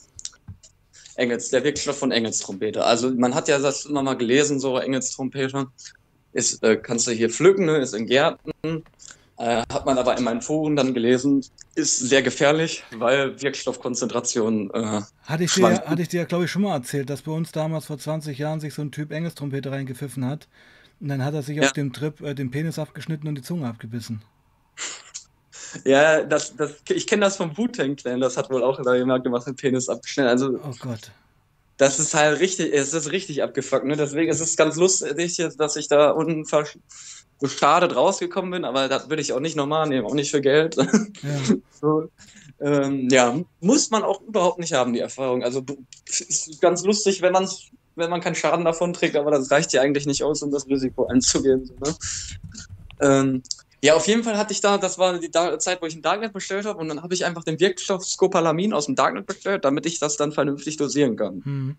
Engels, 1.14 1.48
der 1.48 1.64
Wirkstoff 1.64 1.98
von 1.98 2.12
Engelstrompete. 2.12 2.84
Also 2.84 3.10
man 3.10 3.34
hat 3.34 3.48
ja 3.48 3.58
das 3.58 3.86
immer 3.86 4.02
mal 4.02 4.18
gelesen, 4.18 4.60
so 4.60 4.76
Engelstrompete 4.76 5.68
ist, 6.36 6.62
äh, 6.62 6.76
kannst 6.76 7.06
du 7.06 7.12
hier 7.12 7.30
pflücken, 7.30 7.66
ne? 7.66 7.78
ist 7.78 7.94
in 7.94 8.06
Gärten. 8.06 8.84
Äh, 9.38 9.62
hat 9.70 9.84
man 9.84 9.98
aber 9.98 10.16
in 10.16 10.24
meinen 10.24 10.40
Foren 10.40 10.76
dann 10.76 10.94
gelesen, 10.94 11.44
ist 11.74 11.98
sehr 11.98 12.22
gefährlich, 12.22 12.84
weil 12.96 13.40
Wirkstoffkonzentration. 13.40 14.70
Äh, 14.72 15.02
hatte 15.24 15.44
ich 15.44 15.52
dir, 15.52 15.84
hatte 15.84 16.02
ich 16.02 16.08
dir 16.08 16.24
glaube 16.24 16.46
ich, 16.46 16.50
schon 16.50 16.62
mal 16.62 16.74
erzählt, 16.74 17.10
dass 17.10 17.22
bei 17.22 17.32
uns 17.32 17.52
damals 17.52 17.86
vor 17.86 17.98
20 17.98 18.38
Jahren 18.38 18.60
sich 18.60 18.72
so 18.72 18.82
ein 18.82 18.92
Typ 18.92 19.12
Engelstrompete 19.12 19.70
reingepfiffen 19.70 20.24
hat. 20.24 20.48
Und 21.00 21.08
dann 21.08 21.22
hat 21.22 21.34
er 21.34 21.42
sich 21.42 21.56
ja. 21.56 21.64
auf 21.64 21.72
dem 21.72 21.92
Trip 21.92 22.20
äh, 22.22 22.34
den 22.34 22.50
Penis 22.50 22.78
abgeschnitten 22.78 23.28
und 23.28 23.34
die 23.34 23.42
Zunge 23.42 23.66
abgebissen. 23.68 24.22
Ja, 25.84 26.22
das, 26.22 26.56
das, 26.56 26.76
ich 26.88 27.06
kenne 27.06 27.22
das 27.26 27.36
vom 27.36 27.54
Wu-Tang 27.58 27.96
Clan, 27.96 28.20
das 28.20 28.38
hat 28.38 28.48
wohl 28.50 28.62
auch 28.62 28.78
jemand 28.94 29.24
gemacht, 29.24 29.46
den 29.46 29.56
Penis 29.56 29.90
abgeschnitten. 29.90 30.30
Also, 30.30 30.58
oh 30.62 30.74
Gott 30.78 31.10
das 31.76 31.98
ist 31.98 32.14
halt 32.14 32.40
richtig, 32.40 32.72
es 32.72 32.94
ist 32.94 33.12
richtig 33.12 33.42
abgefuckt, 33.42 33.84
ne? 33.84 33.96
Deswegen 33.96 34.30
ist 34.30 34.40
es 34.40 34.56
ganz 34.56 34.76
lustig, 34.76 35.36
dass 35.58 35.76
ich 35.76 35.88
da 35.88 36.10
unbeschadet 36.10 37.96
rausgekommen 37.96 38.50
bin, 38.50 38.64
aber 38.64 38.88
das 38.88 39.10
würde 39.10 39.22
ich 39.22 39.32
auch 39.32 39.40
nicht 39.40 39.56
normal 39.56 39.88
nehmen, 39.88 40.06
auch 40.06 40.14
nicht 40.14 40.30
für 40.30 40.40
Geld. 40.40 40.76
Ja, 40.76 40.86
so, 41.80 42.08
ähm, 42.60 43.08
ja 43.10 43.38
muss 43.60 43.90
man 43.90 44.02
auch 44.02 44.20
überhaupt 44.22 44.58
nicht 44.58 44.72
haben, 44.72 44.92
die 44.92 45.00
Erfahrung. 45.00 45.44
Also 45.44 45.62
ist 46.06 46.60
ganz 46.60 46.84
lustig, 46.84 47.20
wenn 47.22 47.32
man 47.32 47.48
wenn 47.96 48.10
man 48.10 48.20
keinen 48.20 48.34
Schaden 48.34 48.64
davon 48.64 48.92
trägt, 48.92 49.16
aber 49.16 49.30
das 49.30 49.50
reicht 49.50 49.72
ja 49.72 49.80
eigentlich 49.80 50.06
nicht 50.06 50.22
aus, 50.22 50.42
um 50.42 50.50
das 50.50 50.68
Risiko 50.68 51.06
einzugehen. 51.06 51.64
So, 51.64 51.74
ne? 51.74 51.96
ähm, 53.00 53.42
ja, 53.82 53.94
auf 53.94 54.06
jeden 54.06 54.24
Fall 54.24 54.38
hatte 54.38 54.52
ich 54.52 54.60
da, 54.60 54.78
das 54.78 54.98
war 54.98 55.18
die 55.18 55.30
Zeit, 55.30 55.82
wo 55.82 55.86
ich 55.86 55.94
ein 55.94 56.02
Darknet 56.02 56.32
bestellt 56.32 56.66
habe 56.66 56.78
und 56.78 56.88
dann 56.88 57.02
habe 57.02 57.14
ich 57.14 57.24
einfach 57.24 57.44
den 57.44 57.60
Wirkstoff 57.60 58.04
Scopalamin 58.04 58.72
aus 58.72 58.86
dem 58.86 58.94
Darknet 58.94 59.26
bestellt, 59.26 59.64
damit 59.64 59.86
ich 59.86 59.98
das 59.98 60.16
dann 60.16 60.32
vernünftig 60.32 60.76
dosieren 60.76 61.16
kann. 61.16 61.42
Mhm. 61.44 61.76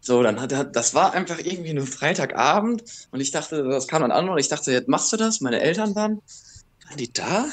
So, 0.00 0.22
dann 0.22 0.40
hat 0.40 0.50
er, 0.52 0.64
das 0.64 0.94
war 0.94 1.12
einfach 1.12 1.38
irgendwie 1.38 1.70
ein 1.70 1.86
Freitagabend 1.86 2.82
und 3.10 3.20
ich 3.20 3.30
dachte, 3.30 3.62
das 3.64 3.86
kam 3.86 4.02
dann 4.02 4.12
an 4.12 4.28
und 4.28 4.38
ich 4.38 4.48
dachte, 4.48 4.72
jetzt 4.72 4.88
machst 4.88 5.12
du 5.12 5.16
das? 5.16 5.40
Meine 5.40 5.60
Eltern 5.60 5.94
waren, 5.94 6.22
waren 6.86 6.96
die 6.96 7.12
da? 7.12 7.46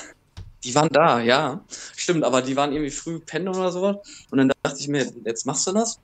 Die 0.63 0.73
waren 0.73 0.89
da, 0.89 1.19
ja. 1.19 1.63
Stimmt, 1.95 2.23
aber 2.23 2.41
die 2.41 2.56
waren 2.56 2.71
irgendwie 2.71 2.91
früh 2.91 3.19
pennen 3.19 3.50
oder 3.50 3.71
sowas. 3.71 3.97
Und 4.32 4.38
dann 4.38 4.52
dachte 4.63 4.80
ich 4.80 4.88
mir, 4.88 5.12
jetzt 5.26 5.45
machst 5.45 5.67
du 5.67 5.73
das? 5.73 6.00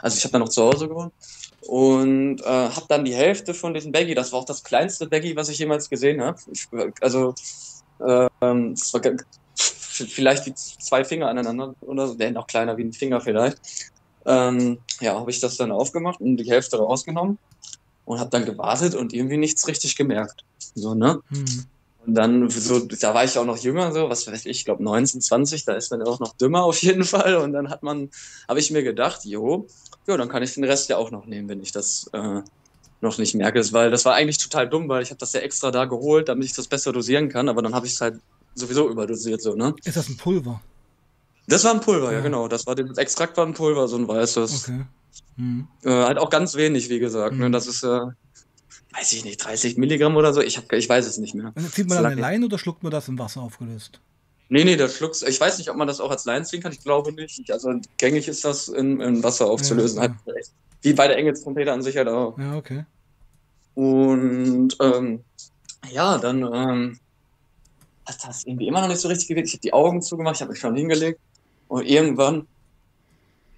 Also 0.00 0.16
ich 0.16 0.24
habe 0.24 0.32
dann 0.32 0.42
noch 0.42 0.48
zu 0.48 0.62
Hause 0.62 0.88
gewohnt 0.88 1.12
und 1.60 2.40
äh, 2.42 2.44
habe 2.44 2.86
dann 2.88 3.04
die 3.04 3.14
Hälfte 3.14 3.54
von 3.54 3.74
diesem 3.74 3.92
Baggy, 3.92 4.14
das 4.14 4.32
war 4.32 4.40
auch 4.40 4.44
das 4.44 4.62
kleinste 4.62 5.06
Baggy, 5.06 5.36
was 5.36 5.48
ich 5.48 5.58
jemals 5.58 5.88
gesehen 5.88 6.22
habe. 6.22 6.38
Also 7.00 7.34
ähm, 8.00 8.72
es 8.72 8.92
war 8.92 9.00
vielleicht 9.58 10.46
wie 10.46 10.54
zwei 10.54 11.04
Finger 11.04 11.28
aneinander 11.28 11.74
oder 11.80 12.08
so, 12.08 12.14
noch 12.14 12.46
kleiner 12.46 12.76
wie 12.76 12.84
ein 12.84 12.92
Finger 12.92 13.20
vielleicht. 13.20 13.58
Ähm, 14.26 14.78
ja, 15.00 15.18
habe 15.18 15.30
ich 15.30 15.40
das 15.40 15.56
dann 15.56 15.72
aufgemacht 15.72 16.20
und 16.20 16.36
die 16.36 16.50
Hälfte 16.50 16.78
rausgenommen 16.78 17.38
und 18.04 18.20
habe 18.20 18.30
dann 18.30 18.44
gewartet 18.44 18.94
und 18.94 19.12
irgendwie 19.12 19.36
nichts 19.36 19.66
richtig 19.68 19.96
gemerkt. 19.96 20.44
So, 20.74 20.94
ne? 20.94 21.20
Hm. 21.28 21.66
Und 22.06 22.14
dann, 22.14 22.48
so, 22.48 22.78
da 22.80 23.14
war 23.14 23.24
ich 23.24 23.36
auch 23.36 23.44
noch 23.44 23.58
jünger, 23.58 23.92
so, 23.92 24.08
was 24.08 24.26
weiß 24.26 24.46
ich, 24.46 24.58
ich 24.58 24.64
glaube 24.64 24.82
19, 24.82 25.20
20, 25.20 25.64
da 25.64 25.74
ist 25.74 25.90
man 25.90 26.02
auch 26.02 26.20
noch 26.20 26.36
dümmer 26.36 26.62
auf 26.62 26.80
jeden 26.82 27.04
Fall. 27.04 27.36
Und 27.36 27.52
dann 27.52 27.68
hat 27.68 27.82
man, 27.82 28.10
habe 28.48 28.60
ich 28.60 28.70
mir 28.70 28.82
gedacht, 28.82 29.24
jo, 29.24 29.66
ja, 30.06 30.16
dann 30.16 30.28
kann 30.28 30.42
ich 30.42 30.54
den 30.54 30.64
Rest 30.64 30.88
ja 30.88 30.96
auch 30.98 31.10
noch 31.10 31.26
nehmen, 31.26 31.48
wenn 31.48 31.60
ich 31.60 31.72
das 31.72 32.08
äh, 32.12 32.42
noch 33.00 33.18
nicht 33.18 33.34
merke. 33.34 33.60
Weil 33.72 33.90
das 33.90 34.04
war 34.04 34.14
eigentlich 34.14 34.38
total 34.38 34.68
dumm, 34.68 34.88
weil 34.88 35.02
ich 35.02 35.10
habe 35.10 35.18
das 35.18 35.32
ja 35.32 35.40
extra 35.40 35.70
da 35.70 35.84
geholt, 35.84 36.28
damit 36.28 36.44
ich 36.44 36.52
das 36.52 36.68
besser 36.68 36.92
dosieren 36.92 37.28
kann, 37.28 37.48
aber 37.48 37.60
dann 37.62 37.74
habe 37.74 37.86
ich 37.86 37.94
es 37.94 38.00
halt 38.00 38.20
sowieso 38.54 38.88
überdosiert, 38.88 39.42
so, 39.42 39.54
ne? 39.54 39.74
Ist 39.84 39.96
das 39.96 40.08
ein 40.08 40.16
Pulver? 40.16 40.62
Das 41.48 41.64
war 41.64 41.72
ein 41.72 41.80
Pulver, 41.80 42.06
ja, 42.06 42.18
ja 42.18 42.20
genau. 42.20 42.48
Das 42.48 42.66
war 42.66 42.74
das 42.74 42.98
Extrakt 42.98 43.36
war 43.36 43.46
ein 43.46 43.54
Pulver, 43.54 43.88
so 43.88 43.96
ein 43.96 44.08
weißes. 44.08 44.64
Okay. 44.64 44.84
Mhm. 45.36 45.68
Äh, 45.82 45.90
halt 45.90 46.18
auch 46.18 46.30
ganz 46.30 46.54
wenig, 46.54 46.88
wie 46.88 46.98
gesagt. 46.98 47.32
Ne? 47.32 47.36
Mhm. 47.36 47.44
Ne? 47.44 47.50
Das 47.50 47.66
ist 47.66 47.82
äh, 47.82 48.00
weiß 48.96 49.12
ich 49.12 49.24
nicht, 49.24 49.44
30 49.44 49.76
Milligramm 49.76 50.16
oder 50.16 50.32
so. 50.32 50.40
Ich, 50.40 50.56
hab, 50.56 50.72
ich 50.72 50.88
weiß 50.88 51.06
es 51.06 51.18
nicht 51.18 51.34
mehr. 51.34 51.52
Zieht 51.70 51.88
man 51.88 51.98
dann 51.98 52.12
eine 52.12 52.20
Leine 52.20 52.46
oder 52.46 52.58
schluckt 52.58 52.82
man 52.82 52.92
das 52.92 53.08
im 53.08 53.18
Wasser 53.18 53.42
aufgelöst? 53.42 54.00
Nee, 54.48 54.64
nee, 54.64 54.76
das 54.76 54.96
schluckst. 54.96 55.26
Ich 55.28 55.40
weiß 55.40 55.58
nicht, 55.58 55.70
ob 55.70 55.76
man 55.76 55.88
das 55.88 56.00
auch 56.00 56.10
als 56.10 56.24
Leine 56.24 56.44
ziehen 56.44 56.62
kann. 56.62 56.72
Ich 56.72 56.82
glaube 56.82 57.12
nicht. 57.12 57.50
Also 57.50 57.72
gängig 57.96 58.28
ist 58.28 58.44
das 58.44 58.68
in, 58.68 59.00
in 59.00 59.22
Wasser 59.22 59.46
aufzulösen. 59.46 59.98
Ja, 59.98 60.04
ja. 60.04 60.16
Halt, 60.26 60.50
wie 60.82 60.92
bei 60.92 61.08
der 61.08 61.18
Engelstrompete 61.18 61.72
an 61.72 61.82
sich 61.82 61.96
halt 61.96 62.08
auch. 62.08 62.38
Ja, 62.38 62.56
okay. 62.56 62.84
Und 63.74 64.76
ähm, 64.80 65.20
ja, 65.90 66.18
dann 66.18 66.42
ähm, 66.42 66.98
hat 68.06 68.24
das 68.24 68.44
irgendwie 68.44 68.68
immer 68.68 68.80
noch 68.80 68.88
nicht 68.88 69.00
so 69.00 69.08
richtig 69.08 69.28
gewirkt. 69.28 69.48
Ich 69.48 69.54
habe 69.54 69.62
die 69.62 69.72
Augen 69.72 70.00
zugemacht, 70.00 70.36
ich 70.36 70.42
habe 70.42 70.52
mich 70.52 70.60
schon 70.60 70.76
hingelegt. 70.76 71.20
Und 71.68 71.84
irgendwann, 71.84 72.46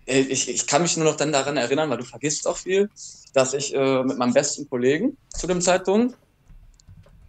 ich, 0.08 0.48
ich 0.48 0.66
kann 0.66 0.82
mich 0.82 0.96
nur 0.96 1.06
noch 1.06 1.16
dann 1.16 1.32
daran 1.32 1.56
erinnern, 1.56 1.90
weil 1.90 1.98
du 1.98 2.04
vergisst 2.04 2.46
auch 2.46 2.56
viel, 2.56 2.90
dass 3.34 3.54
ich 3.54 3.74
äh, 3.74 4.02
mit 4.02 4.18
meinem 4.18 4.32
besten 4.32 4.68
Kollegen 4.68 5.16
zu 5.28 5.46
dem 5.46 5.60
Zeitpunkt 5.60 6.16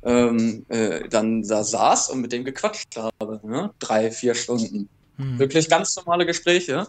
ähm, 0.04 0.66
äh, 0.70 1.08
dann 1.10 1.44
da 1.44 1.64
saß 1.64 2.10
und 2.10 2.22
mit 2.22 2.32
dem 2.32 2.46
gequatscht 2.46 2.96
habe. 2.96 3.40
Ne? 3.44 3.72
Drei, 3.80 4.12
vier 4.12 4.34
Stunden. 4.34 4.90
Hm. 5.18 5.40
Wirklich 5.40 5.70
ganz 5.70 5.96
normale 5.96 6.26
Gespräche. 6.26 6.88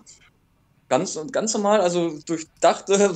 Ganz, 0.88 1.16
ganz 1.30 1.54
normal, 1.54 1.80
also 1.82 2.18
durchdachte, 2.26 3.14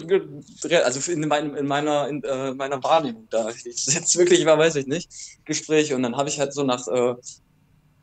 also 0.84 1.10
in, 1.10 1.26
mein, 1.26 1.56
in 1.56 1.66
meiner, 1.66 2.06
in, 2.08 2.22
äh, 2.22 2.54
meiner 2.54 2.80
Wahrnehmung 2.84 3.26
da. 3.30 3.48
Ich 3.48 3.64
jetzt 3.64 4.16
wirklich 4.16 4.46
war, 4.46 4.58
weiß 4.58 4.76
ich 4.76 4.86
nicht, 4.86 5.10
Gespräche. 5.44 5.96
Und 5.96 6.04
dann 6.04 6.16
habe 6.16 6.28
ich 6.28 6.38
halt 6.38 6.54
so 6.54 6.62
nach, 6.62 6.86
äh, 6.86 7.14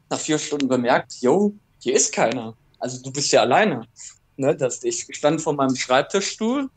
nach 0.10 0.19
vier 0.19 0.39
Stunden 0.39 0.67
bemerkt, 0.67 1.13
yo, 1.21 1.53
hier 1.79 1.95
ist 1.95 2.13
keiner. 2.13 2.53
Also 2.79 3.01
du 3.01 3.12
bist 3.12 3.31
ja 3.31 3.41
alleine. 3.41 3.88
Ne? 4.41 4.56
Das, 4.56 4.84
ich 4.84 5.08
stand 5.12 5.41
vor 5.41 5.54
meinem 5.54 5.75
Schreibtischstuhl 5.75 6.69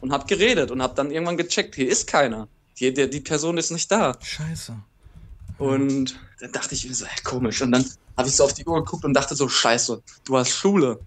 und 0.00 0.12
habe 0.12 0.26
geredet 0.26 0.70
und 0.70 0.82
habe 0.82 0.94
dann 0.94 1.10
irgendwann 1.10 1.36
gecheckt, 1.36 1.74
hier 1.76 1.88
ist 1.88 2.06
keiner. 2.06 2.48
Die, 2.78 2.92
die, 2.92 3.08
die 3.08 3.20
Person 3.20 3.56
ist 3.56 3.70
nicht 3.70 3.90
da. 3.90 4.18
Scheiße. 4.20 4.76
Und 5.58 6.18
dann 6.40 6.52
dachte 6.52 6.74
ich 6.74 6.86
mir 6.86 6.94
so, 6.94 7.06
hey, 7.06 7.22
komisch. 7.22 7.62
Und 7.62 7.72
dann 7.72 7.88
habe 8.16 8.28
ich 8.28 8.34
so 8.34 8.44
auf 8.44 8.52
die 8.52 8.66
Uhr 8.66 8.84
geguckt 8.84 9.04
und 9.04 9.14
dachte 9.14 9.36
so, 9.36 9.48
scheiße, 9.48 10.02
du 10.24 10.36
hast 10.36 10.50
Schule. 10.50 10.98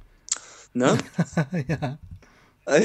Ne? 0.74 0.98
ja. 1.67 1.98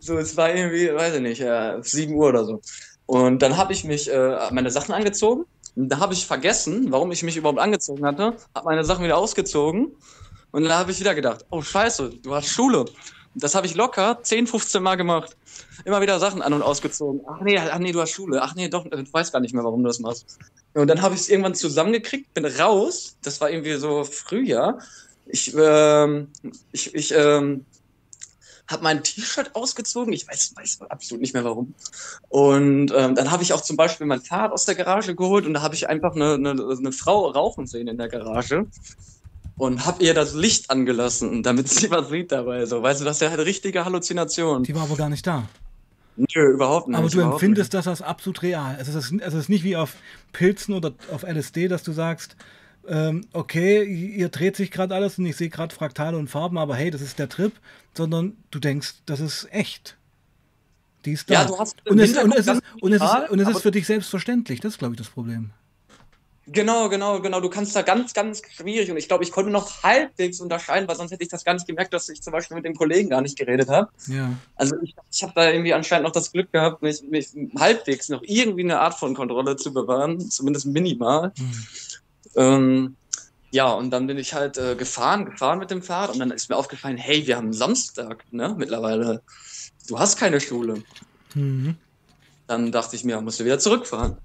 so, 0.00 0.16
es 0.16 0.36
war 0.36 0.54
irgendwie, 0.54 0.94
weiß 0.94 1.16
ich 1.16 1.20
nicht, 1.20 1.40
äh, 1.40 1.78
7 1.82 2.14
Uhr 2.14 2.28
oder 2.28 2.44
so. 2.44 2.60
Und 3.06 3.42
dann 3.42 3.56
habe 3.56 3.72
ich 3.72 3.84
mich 3.84 4.10
äh, 4.10 4.50
meine 4.50 4.70
Sachen 4.70 4.92
angezogen. 4.94 5.44
Und 5.76 5.88
da 5.90 5.98
habe 5.98 6.14
ich 6.14 6.26
vergessen, 6.26 6.90
warum 6.90 7.12
ich 7.12 7.22
mich 7.22 7.36
überhaupt 7.36 7.58
angezogen 7.58 8.04
hatte. 8.04 8.36
Habe 8.54 8.64
meine 8.66 8.84
Sachen 8.84 9.04
wieder 9.04 9.16
ausgezogen. 9.16 9.92
Und 10.50 10.64
dann 10.64 10.72
habe 10.72 10.90
ich 10.90 11.00
wieder 11.00 11.14
gedacht, 11.14 11.44
oh 11.50 11.62
scheiße, 11.62 12.10
du 12.22 12.34
hast 12.34 12.48
Schule. 12.48 12.86
Das 13.34 13.54
habe 13.54 13.66
ich 13.66 13.74
locker 13.74 14.18
10, 14.22 14.46
15 14.46 14.82
Mal 14.82 14.96
gemacht. 14.96 15.36
Immer 15.84 16.00
wieder 16.00 16.18
Sachen 16.18 16.42
an 16.42 16.52
und 16.52 16.62
ausgezogen. 16.62 17.20
Ach 17.26 17.40
nee, 17.40 17.58
ach 17.58 17.78
nee, 17.78 17.92
du 17.92 18.00
hast 18.00 18.10
Schule. 18.10 18.42
Ach 18.42 18.54
nee, 18.54 18.68
doch, 18.68 18.84
du 18.84 19.12
weißt 19.12 19.32
gar 19.32 19.40
nicht 19.40 19.54
mehr, 19.54 19.64
warum 19.64 19.82
du 19.82 19.88
das 19.88 20.00
machst. 20.00 20.38
Und 20.74 20.88
dann 20.88 21.02
habe 21.02 21.14
ich 21.14 21.22
es 21.22 21.28
irgendwann 21.28 21.54
zusammengekriegt, 21.54 22.32
bin 22.34 22.44
raus. 22.44 23.16
Das 23.22 23.40
war 23.40 23.50
irgendwie 23.50 23.74
so 23.74 24.04
Frühjahr. 24.04 24.78
Ich, 25.26 25.54
ähm, 25.56 26.28
ich, 26.72 26.94
ich 26.94 27.12
ähm, 27.12 27.64
habe 28.68 28.82
mein 28.82 29.02
T-Shirt 29.02 29.54
ausgezogen. 29.54 30.12
Ich 30.12 30.26
weiß, 30.26 30.54
weiß 30.56 30.80
absolut 30.88 31.20
nicht 31.20 31.34
mehr 31.34 31.44
warum. 31.44 31.74
Und 32.28 32.92
ähm, 32.94 33.14
dann 33.14 33.30
habe 33.30 33.42
ich 33.42 33.52
auch 33.52 33.60
zum 33.60 33.76
Beispiel 33.76 34.06
mein 34.06 34.20
Fahrrad 34.20 34.52
aus 34.52 34.64
der 34.64 34.74
Garage 34.74 35.14
geholt 35.14 35.46
und 35.46 35.54
da 35.54 35.62
habe 35.62 35.74
ich 35.74 35.88
einfach 35.88 36.14
eine, 36.14 36.34
eine, 36.34 36.50
eine 36.50 36.92
Frau 36.92 37.28
rauchen 37.30 37.66
sehen 37.66 37.88
in 37.88 37.98
der 37.98 38.08
Garage 38.08 38.66
und 39.58 39.84
hab 39.84 40.00
ihr 40.00 40.14
das 40.14 40.34
Licht 40.34 40.70
angelassen, 40.70 41.42
damit 41.42 41.68
sie 41.68 41.90
was 41.90 42.08
sieht 42.08 42.32
dabei. 42.32 42.64
So, 42.64 42.82
weißt 42.82 43.00
du, 43.00 43.04
das 43.04 43.16
ist 43.16 43.22
ja 43.22 43.30
halt 43.30 43.40
richtige 43.40 43.84
Halluzination. 43.84 44.62
Die 44.62 44.74
war 44.74 44.82
aber 44.82 44.96
gar 44.96 45.08
nicht 45.08 45.26
da. 45.26 45.48
Nö, 46.16 46.52
überhaupt 46.52 46.88
nicht. 46.88 46.96
Aber 46.96 47.08
du 47.08 47.20
empfindest 47.20 47.72
nicht. 47.72 47.74
das 47.74 47.86
als 47.86 48.02
absolut 48.02 48.42
real. 48.42 48.76
Es 48.80 48.88
ist, 48.88 49.12
es 49.12 49.34
ist 49.34 49.48
nicht 49.48 49.62
wie 49.62 49.76
auf 49.76 49.94
Pilzen 50.32 50.74
oder 50.74 50.92
auf 51.12 51.22
LSD, 51.22 51.68
dass 51.68 51.82
du 51.82 51.92
sagst, 51.92 52.36
ähm, 52.88 53.26
okay, 53.32 53.84
ihr 53.84 54.28
dreht 54.28 54.56
sich 54.56 54.70
gerade 54.70 54.94
alles 54.94 55.18
und 55.18 55.26
ich 55.26 55.36
sehe 55.36 55.48
gerade 55.48 55.74
Fraktale 55.74 56.16
und 56.16 56.28
Farben, 56.28 56.58
aber 56.58 56.74
hey, 56.74 56.90
das 56.90 57.02
ist 57.02 57.18
der 57.18 57.28
Trip, 57.28 57.52
sondern 57.94 58.36
du 58.50 58.58
denkst, 58.58 58.94
das 59.06 59.20
ist 59.20 59.46
echt. 59.52 59.96
Die 61.04 61.12
ist 61.12 61.30
da. 61.30 61.34
Ja, 61.34 61.44
du 61.44 61.58
hast 61.58 61.76
und 61.86 61.98
es, 61.98 62.16
und, 62.16 62.32
es 62.32 62.46
ist, 62.46 62.62
und, 62.80 62.92
es 62.92 63.02
ist, 63.02 63.30
und 63.30 63.38
es 63.38 63.48
ist 63.48 63.62
für 63.62 63.70
dich 63.70 63.86
selbstverständlich. 63.86 64.60
Das 64.60 64.72
ist, 64.72 64.78
glaube 64.78 64.94
ich, 64.94 64.98
das 64.98 65.08
Problem. 65.08 65.50
Genau, 66.50 66.88
genau, 66.88 67.20
genau. 67.20 67.40
Du 67.40 67.50
kannst 67.50 67.76
da 67.76 67.82
ganz, 67.82 68.14
ganz 68.14 68.42
schwierig 68.50 68.90
und 68.90 68.96
ich 68.96 69.08
glaube, 69.08 69.24
ich 69.24 69.32
konnte 69.32 69.50
noch 69.50 69.82
halbwegs 69.82 70.40
unterscheiden, 70.40 70.88
weil 70.88 70.96
sonst 70.96 71.10
hätte 71.10 71.22
ich 71.22 71.28
das 71.28 71.44
gar 71.44 71.54
nicht 71.54 71.66
gemerkt, 71.66 71.92
dass 71.92 72.08
ich 72.08 72.22
zum 72.22 72.32
Beispiel 72.32 72.56
mit 72.56 72.64
dem 72.64 72.74
Kollegen 72.74 73.10
gar 73.10 73.20
nicht 73.20 73.38
geredet 73.38 73.68
habe. 73.68 73.90
Ja. 74.06 74.32
Also 74.56 74.76
ich, 74.82 74.94
ich 75.10 75.22
habe 75.22 75.32
da 75.34 75.50
irgendwie 75.50 75.74
anscheinend 75.74 76.06
noch 76.06 76.12
das 76.12 76.32
Glück 76.32 76.50
gehabt, 76.52 76.82
mich, 76.82 77.02
mich 77.02 77.28
halbwegs 77.58 78.08
noch 78.08 78.22
irgendwie 78.22 78.62
eine 78.62 78.80
Art 78.80 78.94
von 78.94 79.14
Kontrolle 79.14 79.56
zu 79.56 79.72
bewahren, 79.72 80.18
zumindest 80.30 80.66
minimal. 80.66 81.32
Mhm. 81.36 81.66
Ähm, 82.36 82.96
ja, 83.50 83.72
und 83.72 83.90
dann 83.90 84.06
bin 84.06 84.18
ich 84.18 84.34
halt 84.34 84.58
äh, 84.58 84.74
gefahren, 84.74 85.26
gefahren 85.26 85.58
mit 85.58 85.70
dem 85.70 85.82
Fahrrad 85.82 86.10
und 86.10 86.18
dann 86.18 86.30
ist 86.30 86.48
mir 86.48 86.56
aufgefallen, 86.56 86.96
hey, 86.96 87.26
wir 87.26 87.36
haben 87.36 87.52
Samstag, 87.52 88.24
ne, 88.30 88.54
mittlerweile. 88.56 89.22
Du 89.86 89.98
hast 89.98 90.18
keine 90.18 90.40
Schule. 90.40 90.82
Mhm. 91.34 91.76
Dann 92.46 92.72
dachte 92.72 92.96
ich 92.96 93.04
mir, 93.04 93.20
musst 93.20 93.40
du 93.40 93.44
wieder 93.44 93.58
zurückfahren. 93.58 94.18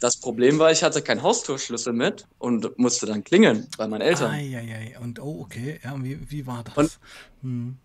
Das 0.00 0.16
Problem 0.18 0.58
war, 0.58 0.70
ich 0.70 0.82
hatte 0.82 1.00
keinen 1.00 1.22
Haustürschlüssel 1.22 1.92
mit 1.92 2.26
und 2.38 2.78
musste 2.78 3.06
dann 3.06 3.24
klingeln 3.24 3.66
bei 3.78 3.88
meinen 3.88 4.02
Eltern. 4.02 4.30
Eieiei. 4.30 4.96
Und 5.00 5.20
oh, 5.20 5.40
okay, 5.40 5.80
ja, 5.82 5.94
wie, 6.02 6.18
wie 6.30 6.46
war 6.46 6.64
das? 6.64 6.76
Und, 6.76 6.98
hm. 7.42 7.76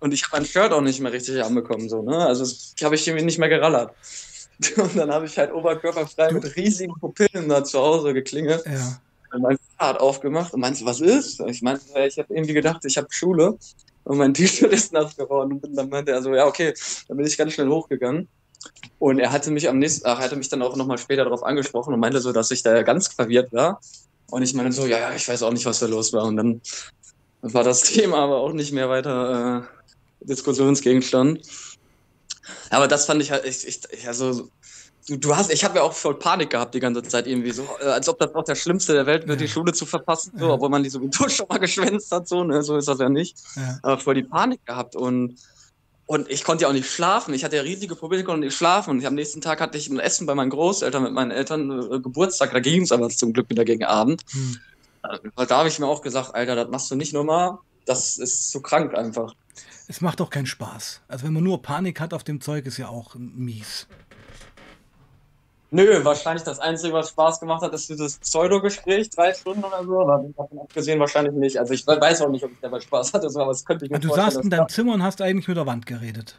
und 0.00 0.14
ich 0.14 0.24
habe 0.24 0.38
mein 0.38 0.46
Shirt 0.46 0.72
auch 0.72 0.80
nicht 0.80 1.00
mehr 1.00 1.12
richtig 1.12 1.42
anbekommen, 1.44 1.88
so, 1.88 2.02
ne? 2.02 2.16
Also 2.26 2.44
ich 2.44 2.82
habe 2.82 2.94
ich 2.94 3.06
irgendwie 3.06 3.26
nicht 3.26 3.38
mehr 3.38 3.50
gerallert. 3.50 3.94
Und 4.76 4.96
dann 4.96 5.10
habe 5.10 5.26
ich 5.26 5.36
halt 5.38 5.52
oberkörperfrei 5.52 6.28
du? 6.28 6.34
mit 6.34 6.56
riesigen 6.56 6.94
Pupillen 6.94 7.48
da 7.48 7.64
zu 7.64 7.78
Hause 7.78 8.14
geklingelt. 8.14 8.64
Ja. 8.66 9.00
Und 9.32 9.42
mein 9.42 9.58
Fahrrad 9.78 10.00
aufgemacht 10.00 10.52
und 10.52 10.60
meinte, 10.60 10.84
was 10.84 11.00
ist? 11.00 11.40
Ich 11.40 11.62
meinte, 11.62 11.84
ich 12.06 12.18
habe 12.18 12.34
irgendwie 12.34 12.52
gedacht, 12.52 12.84
ich 12.84 12.98
habe 12.98 13.08
Schule 13.10 13.58
und 14.04 14.18
mein 14.18 14.34
T-Shirt 14.34 14.72
ist 14.72 14.92
nass 14.92 15.16
geworden. 15.16 15.58
Und 15.62 15.74
dann 15.74 15.88
meinte 15.88 16.12
er 16.12 16.22
so, 16.22 16.34
ja, 16.34 16.46
okay, 16.46 16.74
dann 17.08 17.16
bin 17.16 17.26
ich 17.26 17.36
ganz 17.36 17.54
schnell 17.54 17.68
hochgegangen. 17.68 18.28
Und 18.98 19.18
er 19.18 19.32
hatte 19.32 19.50
mich 19.50 19.68
am 19.68 19.78
nächsten, 19.78 20.06
ach, 20.06 20.18
hatte 20.18 20.36
mich 20.36 20.48
dann 20.48 20.62
auch 20.62 20.76
nochmal 20.76 20.98
später 20.98 21.24
darauf 21.24 21.42
angesprochen 21.42 21.94
und 21.94 22.00
meinte 22.00 22.20
so, 22.20 22.32
dass 22.32 22.50
ich 22.50 22.62
da 22.62 22.82
ganz 22.82 23.08
verwirrt 23.08 23.52
war. 23.52 23.80
Und 24.30 24.42
ich 24.42 24.54
meine 24.54 24.72
so, 24.72 24.86
ja, 24.86 24.98
ja, 24.98 25.12
ich 25.14 25.28
weiß 25.28 25.42
auch 25.42 25.52
nicht, 25.52 25.66
was 25.66 25.80
da 25.80 25.86
los 25.86 26.12
war. 26.12 26.24
Und 26.24 26.36
dann 26.36 26.60
war 27.42 27.64
das 27.64 27.82
Thema 27.92 28.18
aber 28.18 28.38
auch 28.38 28.52
nicht 28.52 28.72
mehr 28.72 28.88
weiter 28.88 29.68
äh, 30.22 30.26
Diskussionsgegenstand. 30.26 31.42
Aber 32.70 32.88
das 32.88 33.06
fand 33.06 33.22
ich 33.22 33.30
halt, 33.30 33.44
ich, 33.44 33.66
ich, 33.66 34.08
also, 34.08 34.48
du, 35.08 35.16
du 35.16 35.36
hast, 35.36 35.52
ich 35.52 35.64
habe 35.64 35.78
ja 35.78 35.82
auch 35.82 35.92
voll 35.92 36.18
Panik 36.18 36.50
gehabt 36.50 36.74
die 36.74 36.80
ganze 36.80 37.02
Zeit 37.02 37.26
irgendwie 37.26 37.50
so, 37.50 37.66
äh, 37.80 37.86
als 37.86 38.08
ob 38.08 38.18
das 38.18 38.34
auch 38.34 38.44
der 38.44 38.54
Schlimmste 38.54 38.92
der 38.92 39.06
Welt 39.06 39.28
wird, 39.28 39.40
ja. 39.40 39.46
die 39.46 39.52
Schule 39.52 39.72
zu 39.72 39.86
verpassen, 39.86 40.32
so, 40.38 40.46
ja. 40.46 40.52
obwohl 40.52 40.70
man 40.70 40.82
die 40.82 40.90
sowieso 40.90 41.28
schon 41.28 41.46
mal 41.48 41.58
geschwänzt 41.58 42.10
hat, 42.12 42.28
so, 42.28 42.44
ne, 42.44 42.62
so 42.62 42.76
ist 42.76 42.88
das 42.88 42.98
ja 42.98 43.08
nicht. 43.08 43.36
Ja. 43.56 43.78
Aber 43.82 43.98
voll 43.98 44.14
die 44.14 44.22
Panik 44.22 44.64
gehabt 44.64 44.96
und 44.96 45.36
und 46.06 46.30
ich 46.30 46.44
konnte 46.44 46.62
ja 46.62 46.68
auch 46.68 46.72
nicht 46.72 46.90
schlafen. 46.90 47.32
Ich 47.32 47.44
hatte 47.44 47.56
ja 47.56 47.62
riesige 47.62 47.94
Probleme, 47.94 48.20
ich 48.20 48.26
konnte 48.26 48.46
nicht 48.46 48.56
schlafen. 48.56 48.90
Und 48.90 49.04
am 49.04 49.14
nächsten 49.14 49.40
Tag 49.40 49.60
hatte 49.60 49.78
ich 49.78 49.88
ein 49.88 49.98
Essen 49.98 50.26
bei 50.26 50.34
meinen 50.34 50.50
Großeltern 50.50 51.02
mit 51.02 51.12
meinen 51.12 51.30
Eltern, 51.30 51.70
äh, 51.70 52.00
Geburtstag. 52.00 52.52
Da 52.52 52.60
ging 52.60 52.82
es 52.82 52.92
aber 52.92 53.08
zum 53.08 53.32
Glück 53.32 53.48
wieder 53.48 53.64
gegen 53.64 53.84
Abend. 53.84 54.22
Hm. 54.32 54.58
Äh, 55.36 55.46
da 55.46 55.58
habe 55.58 55.68
ich 55.68 55.78
mir 55.78 55.86
auch 55.86 56.02
gesagt, 56.02 56.34
Alter, 56.34 56.56
das 56.56 56.68
machst 56.68 56.90
du 56.90 56.96
nicht 56.96 57.12
normal. 57.12 57.58
Das 57.86 58.18
ist 58.18 58.50
zu 58.50 58.60
krank 58.60 58.94
einfach. 58.94 59.34
Es 59.88 60.00
macht 60.00 60.20
doch 60.20 60.30
keinen 60.30 60.46
Spaß. 60.46 61.00
Also 61.08 61.24
wenn 61.26 61.32
man 61.32 61.44
nur 61.44 61.62
Panik 61.62 62.00
hat 62.00 62.14
auf 62.14 62.24
dem 62.24 62.40
Zeug, 62.40 62.66
ist 62.66 62.78
ja 62.78 62.88
auch 62.88 63.14
mies. 63.16 63.86
Nö, 65.74 66.04
wahrscheinlich 66.04 66.44
das 66.44 66.58
Einzige, 66.58 66.92
was 66.92 67.08
Spaß 67.08 67.40
gemacht 67.40 67.62
hat, 67.62 67.72
ist 67.72 67.88
dieses 67.88 68.18
Pseudo-Gespräch, 68.18 69.08
drei 69.08 69.32
Stunden 69.32 69.64
oder 69.64 69.82
so. 69.82 70.00
Aber 70.00 70.22
davon 70.36 70.58
abgesehen 70.58 71.00
wahrscheinlich 71.00 71.32
nicht. 71.32 71.58
Also 71.58 71.72
ich 71.72 71.86
weiß 71.86 72.20
auch 72.20 72.28
nicht, 72.28 72.44
ob 72.44 72.52
ich 72.52 72.58
dabei 72.60 72.78
Spaß 72.78 73.14
hatte, 73.14 73.26
aber 73.34 73.50
es 73.50 73.64
könnte 73.64 73.86
ich 73.86 73.90
mir 73.90 73.98
Du 73.98 74.14
saßt 74.14 74.36
in 74.44 74.50
deinem 74.50 74.68
Zimmer 74.68 74.92
und 74.92 75.02
hast 75.02 75.22
eigentlich 75.22 75.48
mit 75.48 75.56
der 75.56 75.64
Wand 75.64 75.86
geredet. 75.86 76.38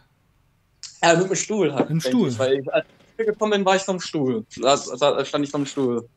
Ja, 1.04 1.16
mit 1.16 1.30
dem 1.30 1.36
Stuhl 1.36 1.74
halt. 1.74 1.90
Mit 1.90 1.90
dem 1.90 2.02
Stuhl? 2.02 2.30
Ich, 2.30 2.38
weil 2.38 2.60
ich, 2.60 2.72
als 2.72 2.86
ich 3.18 3.26
gekommen 3.26 3.54
bin, 3.54 3.66
war 3.66 3.76
ich 3.76 3.82
vom 3.82 4.00
Stuhl. 4.00 4.46
Da, 4.62 4.78
da 5.00 5.26
stand 5.26 5.46
ich 5.46 5.52
vom 5.52 5.66
Stuhl. 5.66 6.08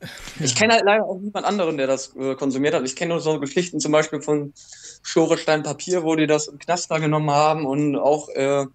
Ja. 0.00 0.08
Ich 0.40 0.56
kenne 0.56 0.74
halt 0.74 0.84
leider 0.84 1.04
auch 1.04 1.20
niemand 1.20 1.46
anderen, 1.46 1.76
der 1.76 1.86
das 1.86 2.16
äh, 2.16 2.34
konsumiert 2.34 2.74
hat. 2.74 2.82
Ich 2.82 2.96
kenne 2.96 3.10
nur 3.10 3.20
so 3.20 3.38
Geschichten 3.38 3.78
zum 3.78 3.92
Beispiel 3.92 4.20
von 4.20 4.52
Schorestein 5.04 5.62
Papier, 5.62 6.02
wo 6.02 6.16
die 6.16 6.26
das 6.26 6.48
im 6.48 6.58
Knast 6.58 6.90
da 6.90 6.98
genommen 6.98 7.30
haben 7.30 7.66
und 7.66 7.94
auch 7.94 8.28
äh, 8.30 8.66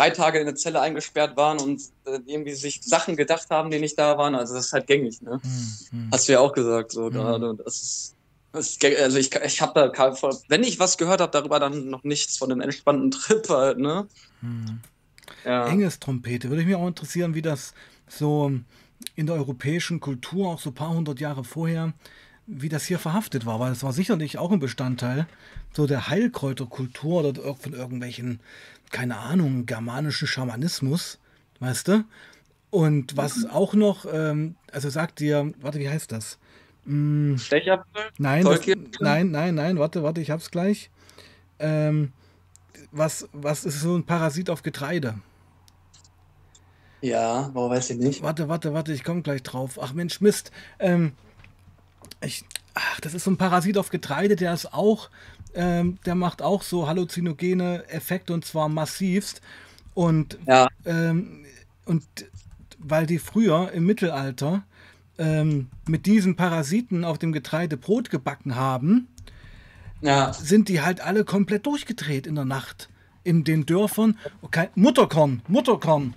drei 0.00 0.10
Tage 0.10 0.38
in 0.38 0.46
der 0.46 0.54
Zelle 0.54 0.80
eingesperrt 0.80 1.36
waren 1.36 1.58
und 1.58 1.82
äh, 2.06 2.18
irgendwie 2.24 2.54
sich 2.54 2.80
Sachen 2.82 3.16
gedacht 3.16 3.48
haben, 3.50 3.70
die 3.70 3.78
nicht 3.78 3.98
da 3.98 4.16
waren. 4.16 4.34
Also 4.34 4.54
das 4.54 4.66
ist 4.66 4.72
halt 4.72 4.86
gängig, 4.86 5.20
ne? 5.20 5.40
Mhm. 5.92 6.08
Hast 6.10 6.26
du 6.26 6.32
ja 6.32 6.40
auch 6.40 6.52
gesagt, 6.52 6.92
so 6.92 7.06
mhm. 7.06 7.12
gerade. 7.12 7.54
Das 7.62 7.82
ist, 7.82 8.16
das 8.52 8.70
ist, 8.70 8.84
also 8.84 9.18
ich, 9.18 9.34
ich 9.34 9.60
habe 9.60 9.92
da, 9.92 10.32
wenn 10.48 10.64
ich 10.64 10.78
was 10.78 10.96
gehört 10.96 11.20
habe 11.20 11.32
darüber, 11.32 11.60
dann 11.60 11.90
noch 11.90 12.02
nichts 12.02 12.38
von 12.38 12.48
dem 12.48 12.62
entspannten 12.62 13.10
Trip 13.10 13.46
halt, 13.50 13.78
ne? 13.78 14.06
Mhm. 14.40 14.80
Ja. 15.44 15.66
Enges 15.66 16.00
Trompete. 16.00 16.48
Würde 16.48 16.62
ich 16.62 16.66
mich 16.66 16.76
auch 16.76 16.88
interessieren, 16.88 17.34
wie 17.34 17.42
das 17.42 17.74
so 18.08 18.50
in 19.16 19.26
der 19.26 19.36
europäischen 19.36 20.00
Kultur, 20.00 20.48
auch 20.48 20.58
so 20.58 20.70
ein 20.70 20.74
paar 20.74 20.90
hundert 20.90 21.20
Jahre 21.20 21.44
vorher, 21.44 21.92
wie 22.52 22.68
das 22.68 22.84
hier 22.86 22.98
verhaftet 22.98 23.46
war, 23.46 23.60
weil 23.60 23.72
es 23.72 23.82
war 23.82 23.92
sicherlich 23.92 24.38
auch 24.38 24.50
ein 24.50 24.58
Bestandteil 24.58 25.26
so 25.72 25.86
der 25.86 26.08
Heilkräuterkultur 26.08 27.24
oder 27.24 27.54
von 27.54 27.72
irgendwelchen 27.72 28.40
keine 28.90 29.18
Ahnung, 29.18 29.66
germanischen 29.66 30.26
Schamanismus, 30.26 31.18
Weißt 31.60 31.88
du? 31.88 32.04
Und 32.70 33.16
was 33.16 33.44
auch 33.44 33.74
noch, 33.74 34.06
ähm, 34.10 34.56
also 34.72 34.88
sagt 34.88 35.20
dir, 35.20 35.52
warte, 35.60 35.78
wie 35.78 35.88
heißt 35.88 36.10
das? 36.10 36.38
Hm, 36.86 37.36
Stechapfel? 37.38 38.02
Nein, 38.18 38.44
das, 38.44 38.60
nein, 39.00 39.30
nein, 39.30 39.54
nein, 39.54 39.78
warte, 39.78 40.02
warte, 40.02 40.20
ich 40.22 40.30
hab's 40.30 40.50
gleich. 40.50 40.90
Ähm, 41.58 42.12
was, 42.92 43.28
was 43.32 43.64
ist 43.64 43.80
so 43.80 43.94
ein 43.94 44.04
Parasit 44.04 44.48
auf 44.48 44.62
Getreide? 44.62 45.16
Ja, 47.02 47.50
warum 47.52 47.70
weiß 47.70 47.90
ich 47.90 47.98
nicht. 47.98 48.22
Warte, 48.22 48.48
warte, 48.48 48.72
warte, 48.72 48.92
ich 48.92 49.04
komme 49.04 49.22
gleich 49.22 49.42
drauf. 49.42 49.78
Ach 49.82 49.92
Mensch, 49.92 50.20
Mist. 50.22 50.50
Ähm, 50.78 51.12
ich, 52.22 52.44
ach, 52.74 53.00
das 53.00 53.14
ist 53.14 53.24
so 53.24 53.30
ein 53.30 53.36
Parasit 53.36 53.78
auf 53.78 53.90
Getreide, 53.90 54.36
der 54.36 54.54
ist 54.54 54.72
auch, 54.72 55.10
ähm, 55.54 55.98
der 56.06 56.14
macht 56.14 56.42
auch 56.42 56.62
so 56.62 56.86
halluzinogene 56.86 57.88
Effekte 57.88 58.32
und 58.32 58.44
zwar 58.44 58.68
massivst. 58.68 59.40
Und, 59.94 60.38
ja. 60.46 60.68
ähm, 60.84 61.44
und 61.84 62.04
weil 62.78 63.06
die 63.06 63.18
früher 63.18 63.72
im 63.72 63.86
Mittelalter 63.86 64.62
ähm, 65.18 65.68
mit 65.86 66.06
diesen 66.06 66.36
Parasiten 66.36 67.04
auf 67.04 67.18
dem 67.18 67.32
Getreide 67.32 67.76
Brot 67.76 68.10
gebacken 68.10 68.56
haben, 68.56 69.08
ja. 70.00 70.32
sind 70.32 70.68
die 70.68 70.80
halt 70.80 71.00
alle 71.00 71.24
komplett 71.24 71.66
durchgedreht 71.66 72.26
in 72.26 72.34
der 72.34 72.44
Nacht. 72.44 72.88
In 73.22 73.44
den 73.44 73.66
Dörfern. 73.66 74.16
Okay, 74.40 74.68
Mutterkorn, 74.74 75.42
Mutterkorn. 75.46 76.14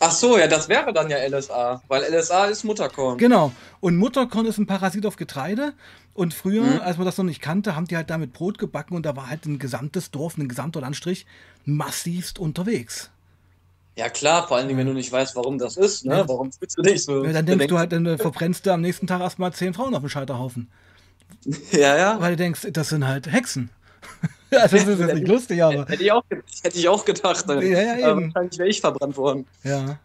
Ach 0.00 0.10
so, 0.10 0.38
ja, 0.38 0.46
das 0.46 0.68
wäre 0.68 0.92
dann 0.92 1.08
ja 1.10 1.18
LSA, 1.26 1.82
weil 1.88 2.02
LSA 2.02 2.46
ist 2.46 2.64
Mutterkorn. 2.64 3.18
Genau. 3.18 3.52
Und 3.80 3.96
Mutterkorn 3.96 4.46
ist 4.46 4.58
ein 4.58 4.66
Parasit 4.66 5.06
auf 5.06 5.16
Getreide. 5.16 5.72
Und 6.12 6.32
früher, 6.32 6.62
mhm. 6.62 6.80
als 6.80 6.96
man 6.96 7.06
das 7.06 7.18
noch 7.18 7.24
nicht 7.24 7.42
kannte, 7.42 7.76
haben 7.76 7.86
die 7.86 7.96
halt 7.96 8.10
damit 8.10 8.32
Brot 8.32 8.58
gebacken 8.58 8.94
und 8.94 9.04
da 9.04 9.16
war 9.16 9.28
halt 9.28 9.44
ein 9.46 9.58
gesamtes 9.58 10.10
Dorf, 10.10 10.38
ein 10.38 10.48
gesamter 10.48 10.80
Landstrich 10.80 11.26
massivst 11.64 12.38
unterwegs. 12.38 13.10
Ja 13.96 14.10
klar, 14.10 14.46
vor 14.46 14.58
allen 14.58 14.68
Dingen, 14.68 14.78
wenn 14.78 14.86
du 14.86 14.92
nicht 14.92 15.10
weißt, 15.10 15.36
warum 15.36 15.58
das 15.58 15.76
ist, 15.76 16.04
ne? 16.04 16.18
Ja. 16.18 16.28
Warum 16.28 16.52
fühlst 16.52 16.76
du 16.76 16.82
dich 16.82 17.02
so? 17.02 17.24
Ja, 17.24 17.32
dann 17.32 17.46
denkst 17.46 17.66
du 17.66 17.78
halt, 17.78 17.92
dann 17.92 18.04
äh, 18.04 18.18
verbrennst 18.18 18.66
du 18.66 18.70
am 18.70 18.82
nächsten 18.82 19.06
Tag 19.06 19.20
erstmal 19.20 19.52
zehn 19.52 19.72
Frauen 19.72 19.94
auf 19.94 20.00
dem 20.00 20.08
Scheiterhaufen. 20.08 20.68
Ja, 21.72 21.96
ja. 21.96 22.20
Weil 22.20 22.32
du 22.32 22.36
denkst, 22.36 22.68
das 22.72 22.90
sind 22.90 23.06
halt 23.06 23.30
Hexen. 23.30 23.70
also 24.50 24.76
das 24.76 24.86
ist 24.86 25.00
jetzt 25.00 25.14
nicht 25.14 25.28
lustig, 25.28 25.62
aber. 25.62 25.86
Hätte 25.86 26.02
ich 26.02 26.12
auch, 26.12 26.24
hätte 26.30 26.78
ich 26.78 26.88
auch 26.88 27.04
gedacht. 27.04 27.44
Ja, 27.48 27.60
ja, 27.60 28.10
eben. 28.10 28.26
wahrscheinlich 28.26 28.58
wäre 28.58 28.68
ich 28.68 28.80
verbrannt 28.80 29.16
worden. 29.16 29.46
Ja. 29.64 29.98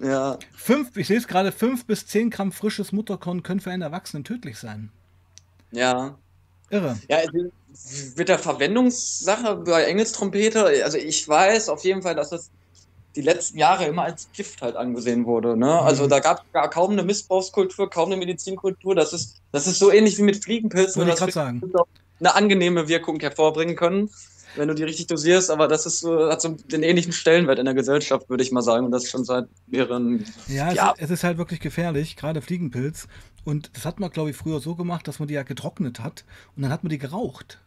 Ja. 0.00 0.38
Fünf, 0.54 0.96
ich 0.96 1.06
sehe 1.06 1.18
es 1.18 1.28
gerade, 1.28 1.52
fünf 1.52 1.86
bis 1.86 2.06
zehn 2.06 2.30
Gramm 2.30 2.52
frisches 2.52 2.92
Mutterkorn 2.92 3.42
können 3.42 3.60
für 3.60 3.70
einen 3.70 3.82
Erwachsenen 3.82 4.24
tödlich 4.24 4.58
sein. 4.58 4.90
Ja. 5.70 6.16
Irre. 6.70 6.98
Ja, 7.08 7.18
also 7.18 7.50
mit 8.16 8.28
der 8.28 8.38
Verwendungssache 8.38 9.56
bei 9.56 9.84
Engelstrompete, 9.84 10.84
also 10.84 10.98
ich 10.98 11.28
weiß 11.28 11.68
auf 11.68 11.84
jeden 11.84 12.02
Fall, 12.02 12.14
dass 12.14 12.30
das 12.30 12.50
die 13.16 13.20
letzten 13.20 13.58
Jahre 13.58 13.84
immer 13.86 14.02
als 14.02 14.28
Gift 14.32 14.62
halt 14.62 14.76
angesehen 14.76 15.24
wurde. 15.24 15.56
Ne? 15.56 15.80
Also 15.80 16.04
mhm. 16.04 16.08
da 16.08 16.20
gab 16.20 16.44
es 16.52 16.70
kaum 16.70 16.92
eine 16.92 17.04
Missbrauchskultur, 17.04 17.88
kaum 17.88 18.10
eine 18.10 18.16
Medizinkultur. 18.16 18.94
Das 18.94 19.12
ist, 19.12 19.40
das 19.52 19.66
ist 19.66 19.78
so 19.78 19.92
ähnlich 19.92 20.18
wie 20.18 20.22
mit 20.22 20.42
Fliegenpilzen. 20.42 21.00
Würde 21.00 21.12
ich 21.12 21.18
gerade 21.18 21.32
sagen. 21.32 21.62
Eine 22.20 22.34
angenehme 22.34 22.88
Wirkung 22.88 23.18
hervorbringen 23.20 23.76
können, 23.76 24.10
wenn 24.56 24.68
du 24.68 24.74
die 24.74 24.84
richtig 24.84 25.08
dosierst. 25.08 25.50
Aber 25.50 25.68
das 25.68 25.86
ist 25.86 26.00
so, 26.00 26.30
hat 26.30 26.40
so 26.40 26.50
den 26.50 26.82
ähnlichen 26.82 27.12
Stellenwert 27.12 27.58
in 27.58 27.64
der 27.64 27.74
Gesellschaft, 27.74 28.30
würde 28.30 28.42
ich 28.42 28.52
mal 28.52 28.62
sagen. 28.62 28.86
Und 28.86 28.92
das 28.92 29.08
schon 29.08 29.24
seit 29.24 29.46
mehreren 29.66 30.24
Ja, 30.46 30.68
es, 30.68 30.74
Ist, 30.74 31.04
es 31.04 31.10
ist 31.10 31.24
halt 31.24 31.38
wirklich 31.38 31.60
gefährlich, 31.60 32.16
gerade 32.16 32.40
Fliegenpilz. 32.40 33.08
Und 33.44 33.70
das 33.74 33.84
hat 33.84 34.00
man, 34.00 34.10
glaube 34.10 34.30
ich, 34.30 34.36
früher 34.36 34.60
so 34.60 34.74
gemacht, 34.74 35.06
dass 35.06 35.18
man 35.18 35.28
die 35.28 35.34
ja 35.34 35.42
getrocknet 35.42 36.00
hat 36.00 36.24
und 36.56 36.62
dann 36.62 36.72
hat 36.72 36.82
man 36.82 36.90
die 36.90 36.98
geraucht. 36.98 37.60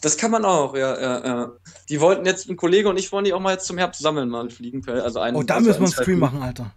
Das 0.00 0.16
kann 0.16 0.30
man 0.30 0.44
auch, 0.44 0.76
ja, 0.76 1.00
ja, 1.00 1.26
ja. 1.26 1.52
Die 1.88 2.00
wollten 2.00 2.26
jetzt, 2.26 2.48
ein 2.48 2.56
Kollege 2.56 2.88
und 2.88 2.98
ich 2.98 3.10
wollen 3.12 3.24
die 3.24 3.32
auch 3.32 3.40
mal 3.40 3.52
jetzt 3.52 3.66
zum 3.66 3.78
Herbst 3.78 4.00
sammeln, 4.00 4.28
mal 4.28 4.50
Fliegenpilz. 4.50 5.02
Also 5.02 5.20
einen, 5.20 5.36
oh, 5.36 5.42
da 5.42 5.54
also 5.54 5.68
müssen 5.68 5.80
wir 5.80 5.86
einen 5.86 5.92
Stream 5.92 6.18
machen, 6.18 6.42
Alter. 6.42 6.72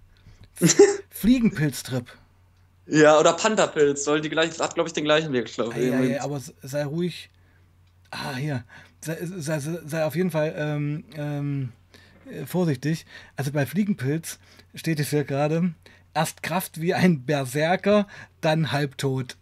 Fliegenpilztrip. 1.10 2.06
Ja, 2.90 3.20
oder 3.20 3.34
Pantherpilz, 3.34 4.04
soll 4.04 4.20
die 4.22 4.30
gleich, 4.30 4.60
hat, 4.60 4.74
glaube 4.74 4.88
ich, 4.88 4.94
den 4.94 5.04
gleichen 5.04 5.32
Wirkstoff. 5.32 5.76
Ja, 5.76 6.00
ja, 6.00 6.24
aber 6.24 6.42
sei 6.64 6.86
ruhig. 6.86 7.30
Ah, 8.10 8.36
hier. 8.36 8.64
Sei, 9.02 9.18
sei, 9.22 9.60
sei 9.60 10.06
auf 10.06 10.16
jeden 10.16 10.32
Fall 10.32 10.56
ähm, 10.58 11.04
ähm, 11.16 11.72
vorsichtig. 12.46 13.06
Also 13.36 13.52
bei 13.52 13.66
Fliegenpilz 13.66 14.40
steht 14.74 15.00
es 15.00 15.12
hier 15.12 15.24
gerade: 15.24 15.74
erst 16.16 16.42
Kraft 16.42 16.82
wie 16.82 16.96
ein 16.96 17.26
Berserker, 17.26 18.08
dann 18.42 18.72
halbtot. 18.72 19.38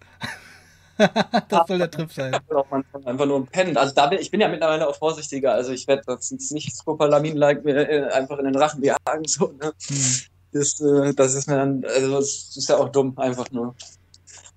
das 0.97 1.67
soll 1.67 1.77
der 1.77 1.89
Trip 1.89 2.11
sein. 2.11 2.33
Einfach 3.05 3.25
nur 3.25 3.39
ein 3.39 3.47
Pen. 3.47 3.77
Also 3.77 3.93
da 3.93 4.07
bin 4.07 4.19
ich 4.19 4.29
bin 4.29 4.41
ja 4.41 4.49
mittlerweile 4.49 4.87
auch 4.87 4.97
vorsichtiger. 4.97 5.53
Also 5.53 5.71
ich 5.71 5.87
werde 5.87 6.03
das 6.05 6.31
nicht 6.31 6.75
Scopalamin-like 6.75 7.63
mir 7.63 7.89
äh, 7.89 8.11
einfach 8.11 8.39
in 8.39 8.45
den 8.45 8.55
Rachen 8.57 8.83
jagen. 8.83 9.25
So, 9.25 9.53
ne? 9.53 9.71
Hm. 9.87 10.36
Das, 10.57 10.79
äh, 10.81 11.13
das 11.13 11.35
ist 11.35 11.47
mir 11.47 11.55
dann, 11.55 11.83
also 11.85 12.15
das 12.17 12.55
ist 12.55 12.69
ja 12.69 12.77
auch 12.77 12.89
dumm, 12.89 13.17
einfach 13.17 13.49
nur. 13.51 13.75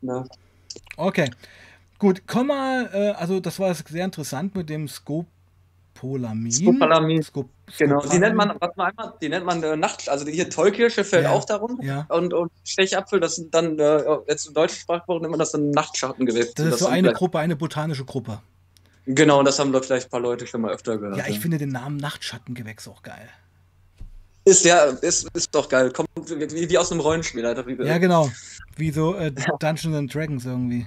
Ne? 0.01 0.25
Okay. 0.97 1.31
Gut, 1.99 2.23
komm 2.27 2.49
mal, 2.49 2.89
äh, 2.93 3.11
also 3.11 3.41
das 3.41 3.59
war 3.59 3.75
sehr 3.75 4.05
interessant 4.05 4.55
mit 4.55 4.71
dem 4.71 4.89
Scope 4.89 5.29
Scopolamin. 6.01 6.53
Scopolamin. 6.53 7.23
Scop 7.23 7.49
genau, 7.79 8.01
die 8.01 8.19
nennt 8.19 8.37
man, 8.37 8.55
was 8.59 8.77
man 8.77 8.89
einmal, 8.89 9.15
die 9.21 9.29
nennt 9.29 9.45
man 9.45 9.63
äh, 9.63 9.77
Nacht, 9.77 10.09
also 10.09 10.27
hier 10.27 10.49
Tollkirsche 10.49 11.05
fällt 11.05 11.25
ja. 11.25 11.33
auch 11.33 11.45
darunter. 11.45 11.85
Ja. 11.85 12.07
Und, 12.09 12.33
und 12.33 12.51
Stechapfel, 12.65 13.21
das 13.21 13.37
sind 13.37 13.55
dann, 13.55 13.79
äh, 13.79 14.03
jetzt 14.29 14.47
im 14.47 14.55
deutschen 14.55 14.79
Sprachgebrauch 14.79 15.21
nennt 15.21 15.31
man 15.31 15.39
das 15.39 15.53
dann 15.53 15.71
Nachtschattengewächse. 15.71 16.55
Das 16.55 16.67
ist 16.67 16.73
das 16.73 16.81
so 16.81 16.87
eine 16.87 17.13
Gruppe, 17.13 17.39
eine 17.39 17.57
botanische 17.57 18.05
Gruppe. 18.05 18.41
Genau, 19.07 19.43
das 19.43 19.59
haben 19.59 19.73
doch 19.73 19.85
vielleicht 19.85 20.07
ein 20.07 20.11
paar 20.11 20.21
Leute 20.21 20.47
schon 20.47 20.61
mal 20.63 20.73
öfter 20.73 20.99
gehört. 20.99 21.17
Ja, 21.17 21.25
ich 21.27 21.37
ja. 21.37 21.41
finde 21.41 21.59
den 21.59 21.71
Namen 21.71 21.97
Nachtschattengewächs 21.97 22.89
auch 22.89 23.03
geil. 23.03 23.29
Ist 24.45 24.65
ja, 24.65 24.85
ist, 24.85 25.29
ist 25.35 25.55
doch 25.55 25.69
geil. 25.69 25.91
Kommt 25.93 26.09
wie, 26.27 26.69
wie 26.71 26.79
aus 26.79 26.91
einem 26.91 27.01
Rollenspiel, 27.01 27.45
Alter. 27.45 27.69
Ja, 27.85 27.99
genau. 27.99 28.31
Wie 28.77 28.91
so 28.91 29.15
äh, 29.15 29.33
Dungeons 29.61 29.95
and 29.95 30.15
Dragons 30.15 30.47
irgendwie. 30.47 30.87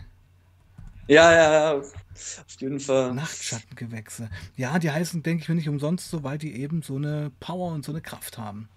Ja, 1.08 1.32
ja, 1.32 1.54
ja. 1.54 1.74
Auf 1.76 2.60
jeden 2.60 2.80
Fall. 2.80 3.14
Nachtschattengewächse. 3.14 4.30
Ja, 4.56 4.80
die 4.80 4.90
heißen, 4.90 5.22
denke 5.22 5.44
ich 5.44 5.50
mir, 5.50 5.56
nicht 5.56 5.70
umsonst 5.70 6.10
so, 6.10 6.24
weil 6.24 6.38
die 6.38 6.56
eben 6.62 6.82
so 6.82 6.96
eine 6.96 7.32
Power 7.40 7.74
und 7.74 7.86
so 7.86 7.92
eine 7.92 8.02
Kraft 8.02 8.38
haben. 8.38 8.70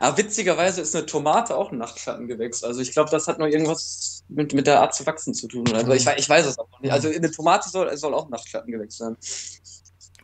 Aber 0.00 0.18
witzigerweise 0.18 0.82
ist 0.82 0.94
eine 0.94 1.06
Tomate 1.06 1.56
auch 1.56 1.72
ein 1.72 1.78
Nachtschattengewächs. 1.78 2.62
Also 2.62 2.80
ich 2.80 2.92
glaube, 2.92 3.10
das 3.10 3.26
hat 3.26 3.38
noch 3.38 3.46
irgendwas 3.46 4.22
mit, 4.28 4.52
mit 4.52 4.66
der 4.66 4.80
Art 4.80 4.94
zu 4.94 5.06
wachsen 5.06 5.32
zu 5.32 5.48
tun. 5.48 5.64
Also 5.72 5.92
ich, 5.92 6.06
ich 6.06 6.28
weiß 6.28 6.46
es 6.46 6.58
auch 6.58 6.68
nicht. 6.80 6.92
Also 6.92 7.08
eine 7.08 7.30
Tomate 7.30 7.68
soll, 7.70 7.96
soll 7.96 8.14
auch 8.14 8.26
ein 8.26 8.30
Nachtschattengewächs 8.30 8.98
sein. 8.98 9.16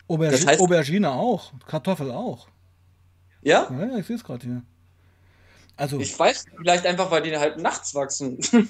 Aubergine, 0.06 0.38
das 0.38 0.46
heißt, 0.46 0.60
Aubergine 0.60 1.10
auch, 1.10 1.52
Kartoffel 1.66 2.10
auch. 2.10 2.48
Ja? 3.44 3.70
Ja, 3.70 3.96
ich 3.96 4.06
sehe 4.06 4.16
es 4.16 4.24
gerade 4.24 4.44
hier. 4.44 4.62
Also, 5.76 5.98
ich 6.00 6.18
weiß 6.18 6.46
vielleicht 6.56 6.86
einfach, 6.86 7.10
weil 7.10 7.22
die 7.22 7.36
halt 7.36 7.58
nachts 7.58 7.94
wachsen. 7.94 8.38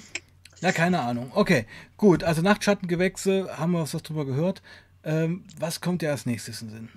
Ja, 0.61 0.71
keine 0.71 1.01
Ahnung. 1.01 1.31
Okay, 1.35 1.65
gut. 1.97 2.23
Also 2.23 2.41
Nachtschattengewächse, 2.41 3.57
haben 3.57 3.73
wir 3.73 3.81
was 3.81 3.91
drüber 3.91 4.25
gehört. 4.25 4.61
Ähm, 5.03 5.43
was 5.59 5.81
kommt 5.81 6.01
dir 6.01 6.11
als 6.11 6.25
nächstes 6.25 6.61
in 6.61 6.69
den 6.69 6.73
Sinn? 6.73 6.89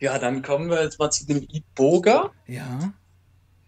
Ja, 0.00 0.18
dann 0.18 0.42
kommen 0.42 0.68
wir 0.68 0.82
jetzt 0.82 0.98
mal 0.98 1.10
zu 1.10 1.24
dem 1.24 1.46
Iboga. 1.50 2.32
Ja. 2.46 2.92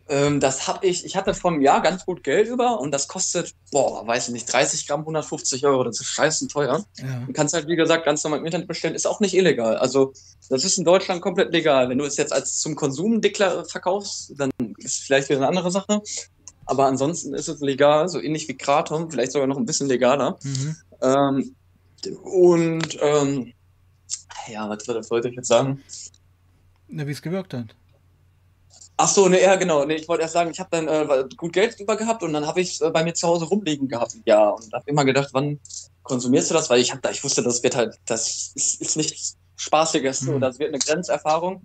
Ähm, 0.08 0.38
das 0.38 0.68
habe 0.68 0.86
ich, 0.86 1.04
ich 1.04 1.16
hatte 1.16 1.34
vor 1.34 1.50
einem 1.50 1.62
Jahr 1.62 1.82
ganz 1.82 2.06
gut 2.06 2.22
Geld 2.22 2.48
über 2.48 2.78
und 2.78 2.92
das 2.92 3.08
kostet, 3.08 3.54
boah, 3.72 4.06
weiß 4.06 4.28
ich 4.28 4.34
nicht, 4.34 4.52
30 4.52 4.86
Gramm 4.86 5.00
150 5.00 5.66
Euro. 5.66 5.82
Das 5.82 6.00
ist 6.00 6.06
scheiße 6.06 6.46
teuer. 6.46 6.84
Ja. 6.98 7.24
Du 7.26 7.32
kannst 7.32 7.54
halt, 7.54 7.66
wie 7.66 7.74
gesagt, 7.74 8.04
ganz 8.04 8.22
normal 8.22 8.38
im 8.38 8.46
Internet 8.46 8.68
bestellen. 8.68 8.94
Ist 8.94 9.06
auch 9.06 9.18
nicht 9.18 9.34
illegal. 9.34 9.76
Also, 9.76 10.12
das 10.48 10.64
ist 10.64 10.78
in 10.78 10.84
Deutschland 10.84 11.22
komplett 11.22 11.52
legal. 11.52 11.88
Wenn 11.88 11.98
du 11.98 12.04
es 12.04 12.16
jetzt 12.16 12.32
als 12.32 12.60
zum 12.60 12.76
Konsum 12.76 13.20
verkaufst, 13.20 14.32
dann 14.36 14.50
ist 14.78 14.94
es 14.94 15.00
vielleicht 15.00 15.28
wieder 15.28 15.38
eine 15.38 15.48
andere 15.48 15.72
Sache. 15.72 16.00
Aber 16.66 16.86
ansonsten 16.86 17.34
ist 17.34 17.48
es 17.48 17.60
legal, 17.60 18.08
so 18.08 18.20
ähnlich 18.20 18.48
wie 18.48 18.56
Kratom, 18.56 19.10
vielleicht 19.10 19.32
sogar 19.32 19.46
noch 19.46 19.56
ein 19.56 19.66
bisschen 19.66 19.88
legaler. 19.88 20.38
Mhm. 20.42 20.76
Ähm, 21.02 21.56
und 22.22 22.98
ähm, 23.00 23.52
ja, 24.48 24.68
was, 24.68 24.86
was 24.86 25.10
wollte 25.10 25.28
ich 25.28 25.36
jetzt 25.36 25.48
sagen? 25.48 25.82
Na, 26.88 27.06
wie 27.06 27.12
es 27.12 27.22
gewirkt 27.22 27.54
hat. 27.54 27.74
Ach 28.98 29.08
so, 29.08 29.28
ne, 29.28 29.42
ja, 29.42 29.56
genau. 29.56 29.84
Nee, 29.84 29.96
ich 29.96 30.08
wollte 30.08 30.22
erst 30.22 30.34
sagen, 30.34 30.50
ich 30.50 30.58
habe 30.58 30.70
dann 30.72 30.88
äh, 30.88 31.24
gut 31.36 31.52
Geld 31.52 31.78
über 31.78 31.96
gehabt 31.96 32.22
und 32.22 32.32
dann 32.32 32.46
habe 32.46 32.62
ich 32.62 32.74
es 32.74 32.80
äh, 32.80 32.90
bei 32.90 33.04
mir 33.04 33.12
zu 33.12 33.28
Hause 33.28 33.44
rumliegen 33.44 33.88
gehabt. 33.88 34.16
Ja, 34.24 34.48
und 34.48 34.72
habe 34.72 34.90
immer 34.90 35.04
gedacht, 35.04 35.28
wann 35.32 35.60
konsumierst 36.02 36.50
du 36.50 36.54
das? 36.54 36.70
Weil 36.70 36.80
ich 36.80 36.92
habe 36.92 37.02
da, 37.02 37.10
ich 37.10 37.22
wusste, 37.22 37.42
das 37.42 37.62
wird 37.62 37.76
halt, 37.76 37.98
das 38.06 38.52
ist, 38.54 38.80
ist 38.80 38.96
nichts 38.96 39.36
Spaßiges, 39.56 40.22
mhm. 40.22 40.26
so, 40.26 40.38
das 40.38 40.58
wird 40.58 40.70
eine 40.70 40.78
Grenzerfahrung. 40.78 41.62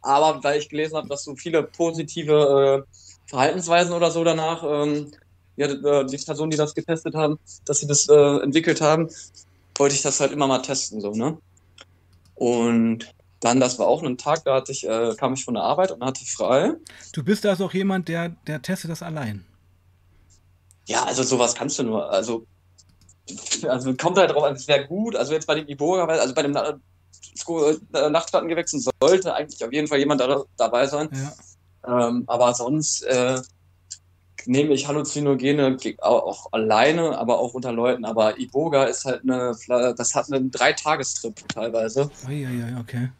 Aber 0.00 0.42
weil 0.42 0.58
ich 0.58 0.70
gelesen 0.70 0.96
habe, 0.96 1.08
dass 1.08 1.24
so 1.24 1.36
viele 1.36 1.62
positive 1.62 2.86
äh, 2.88 3.28
Verhaltensweisen 3.28 3.92
oder 3.92 4.10
so 4.10 4.24
danach, 4.24 4.62
ähm, 4.64 5.10
ja, 5.56 5.66
äh, 5.66 6.06
die 6.06 6.16
Personen, 6.16 6.50
die 6.50 6.56
das 6.56 6.74
getestet 6.74 7.14
haben, 7.14 7.38
dass 7.66 7.80
sie 7.80 7.86
das 7.86 8.08
äh, 8.08 8.42
entwickelt 8.42 8.80
haben, 8.80 9.10
wollte 9.76 9.94
ich 9.94 10.02
das 10.02 10.20
halt 10.20 10.32
immer 10.32 10.46
mal 10.46 10.62
testen, 10.62 11.02
so, 11.02 11.10
ne? 11.12 11.36
Und 12.34 13.12
dann, 13.40 13.58
das 13.58 13.78
war 13.78 13.86
auch 13.86 14.02
ein 14.02 14.18
Tag, 14.18 14.44
da 14.44 14.56
hatte 14.56 14.70
ich, 14.70 14.86
äh, 14.86 15.14
kam 15.16 15.32
ich 15.32 15.44
von 15.44 15.54
der 15.54 15.62
Arbeit 15.62 15.90
und 15.90 16.04
hatte 16.04 16.24
frei. 16.24 16.74
Du 17.12 17.24
bist 17.24 17.44
also 17.46 17.66
auch 17.66 17.72
jemand, 17.72 18.08
der, 18.08 18.30
der 18.46 18.60
testet 18.60 18.90
das 18.90 19.02
allein. 19.02 19.44
Ja, 20.86 21.04
also 21.04 21.22
sowas 21.22 21.54
kannst 21.54 21.78
du 21.78 21.84
nur. 21.84 22.10
Also, 22.10 22.46
also 23.66 23.94
kommt 23.94 24.18
halt 24.18 24.30
drauf 24.30 24.44
an, 24.44 24.56
es 24.56 24.68
wäre 24.68 24.86
gut. 24.86 25.16
Also 25.16 25.32
jetzt 25.32 25.46
bei 25.46 25.54
dem 25.54 25.66
Iboga, 25.68 26.04
also 26.04 26.34
bei 26.34 26.42
dem 26.42 26.54
äh, 26.54 28.10
Nachtfahrten 28.10 28.48
gewechselt, 28.48 28.86
sollte 29.00 29.34
eigentlich 29.34 29.64
auf 29.64 29.72
jeden 29.72 29.88
Fall 29.88 29.98
jemand 29.98 30.20
da, 30.20 30.44
dabei 30.56 30.86
sein. 30.86 31.08
Ja. 31.12 32.08
Ähm, 32.08 32.24
aber 32.26 32.52
sonst 32.52 33.02
äh, 33.04 33.40
nehme 34.44 34.74
ich 34.74 34.86
Halluzinogene 34.86 35.78
auch 36.00 36.52
alleine, 36.52 37.16
aber 37.16 37.38
auch 37.38 37.54
unter 37.54 37.72
Leuten. 37.72 38.04
Aber 38.04 38.38
Iboga 38.38 38.84
ist 38.84 39.06
halt 39.06 39.22
eine, 39.22 39.56
das 39.96 40.14
hat 40.14 40.30
einen 40.30 40.50
Dreitagestrip 40.50 41.48
teilweise. 41.48 42.10
Oh, 42.26 42.30
ja, 42.30 42.50
ja, 42.50 42.80
okay. 42.80 43.10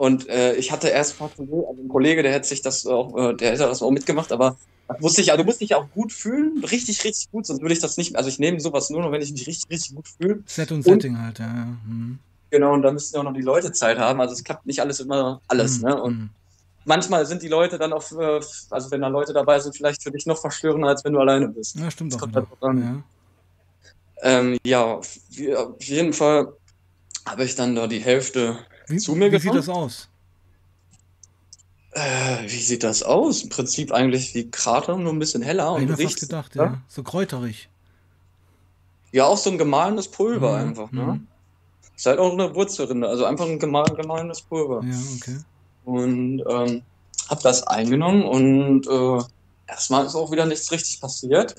Und 0.00 0.30
äh, 0.30 0.54
ich 0.54 0.72
hatte 0.72 0.88
erst 0.88 1.20
also 1.20 1.76
ein 1.78 1.88
Kollege, 1.90 2.22
der 2.22 2.32
hätte 2.32 2.48
sich 2.48 2.62
das 2.62 2.86
auch, 2.86 3.14
äh, 3.18 3.34
der 3.34 3.50
hätte 3.50 3.64
das 3.64 3.82
auch 3.82 3.90
mitgemacht, 3.90 4.32
aber 4.32 4.56
wusste 4.98 5.20
ich, 5.20 5.30
also 5.30 5.42
du 5.42 5.46
musst 5.46 5.60
dich 5.60 5.74
auch 5.74 5.90
gut 5.90 6.10
fühlen, 6.10 6.64
richtig, 6.64 7.04
richtig 7.04 7.30
gut, 7.30 7.44
sonst 7.44 7.60
würde 7.60 7.74
ich 7.74 7.80
das 7.80 7.98
nicht, 7.98 8.16
also 8.16 8.30
ich 8.30 8.38
nehme 8.38 8.58
sowas 8.60 8.88
nur 8.88 9.02
noch, 9.02 9.12
wenn 9.12 9.20
ich 9.20 9.30
mich 9.30 9.46
richtig, 9.46 9.70
richtig 9.70 9.94
gut 9.94 10.08
fühle. 10.08 10.42
Set 10.46 10.72
und, 10.72 10.78
und 10.78 10.84
Setting 10.84 11.18
halt, 11.18 11.38
ja. 11.38 11.76
Mhm. 11.86 12.18
Genau, 12.48 12.72
und 12.72 12.80
da 12.80 12.92
müssen 12.92 13.14
ja 13.14 13.20
auch 13.20 13.24
noch 13.24 13.34
die 13.34 13.42
Leute 13.42 13.72
Zeit 13.72 13.98
haben, 13.98 14.22
also 14.22 14.32
es 14.32 14.42
klappt 14.42 14.64
nicht 14.64 14.80
alles 14.80 15.00
immer, 15.00 15.42
alles, 15.48 15.82
mhm. 15.82 15.84
ne? 15.84 16.02
Und 16.02 16.18
mhm. 16.18 16.30
manchmal 16.86 17.26
sind 17.26 17.42
die 17.42 17.48
Leute 17.48 17.76
dann 17.76 17.92
auch, 17.92 18.10
äh, 18.12 18.40
also 18.70 18.90
wenn 18.90 19.02
da 19.02 19.08
Leute 19.08 19.34
dabei 19.34 19.60
sind, 19.60 19.76
vielleicht 19.76 20.02
für 20.02 20.10
dich 20.10 20.24
noch 20.24 20.40
verstörender, 20.40 20.88
als 20.88 21.04
wenn 21.04 21.12
du 21.12 21.20
alleine 21.20 21.48
bist. 21.48 21.76
Ja, 21.76 21.90
stimmt 21.90 22.14
das 22.14 22.22
auch. 22.22 22.32
Halt 22.32 22.46
ja. 22.62 23.02
Ähm, 24.22 24.56
ja, 24.64 24.82
auf 24.94 25.18
jeden 25.80 26.14
Fall 26.14 26.54
habe 27.26 27.44
ich 27.44 27.54
dann 27.54 27.74
da 27.74 27.86
die 27.86 28.00
Hälfte 28.00 28.60
wie, 28.90 28.98
zu 28.98 29.14
mir 29.14 29.30
Wie 29.32 29.38
sieht 29.38 29.54
das 29.54 29.68
aus? 29.68 30.08
Äh, 31.92 32.42
wie 32.44 32.60
sieht 32.60 32.84
das 32.84 33.02
aus? 33.02 33.42
Im 33.42 33.48
Prinzip 33.48 33.92
eigentlich 33.92 34.34
wie 34.34 34.50
Krater, 34.50 34.96
nur 34.96 35.12
ein 35.12 35.18
bisschen 35.18 35.42
heller. 35.42 35.72
und 35.72 35.82
ich 35.82 35.88
mir 35.88 35.96
fast 35.96 36.20
gedacht, 36.20 36.54
ja. 36.54 36.64
ja. 36.64 36.82
So 36.88 37.02
kräuterig. 37.02 37.68
Ja, 39.12 39.26
auch 39.26 39.38
so 39.38 39.50
ein 39.50 39.58
gemahlenes 39.58 40.08
Pulver 40.08 40.52
mhm. 40.52 40.68
einfach, 40.68 40.92
ne? 40.92 41.02
Mhm. 41.02 41.26
Ist 41.96 42.06
halt 42.06 42.18
auch 42.18 42.32
eine 42.32 42.54
Wurzelrinde, 42.54 43.08
also 43.08 43.24
einfach 43.24 43.46
ein 43.46 43.58
gemahlenes 43.58 44.40
Pulver. 44.42 44.82
Ja, 44.84 44.96
okay. 45.16 45.38
Und 45.84 46.42
ähm, 46.48 46.82
hab 47.28 47.42
das 47.42 47.66
eingenommen 47.66 48.22
und 48.22 48.86
äh, 48.86 49.22
erstmal 49.66 50.06
ist 50.06 50.14
auch 50.14 50.30
wieder 50.30 50.46
nichts 50.46 50.70
richtig 50.70 51.00
passiert. 51.00 51.56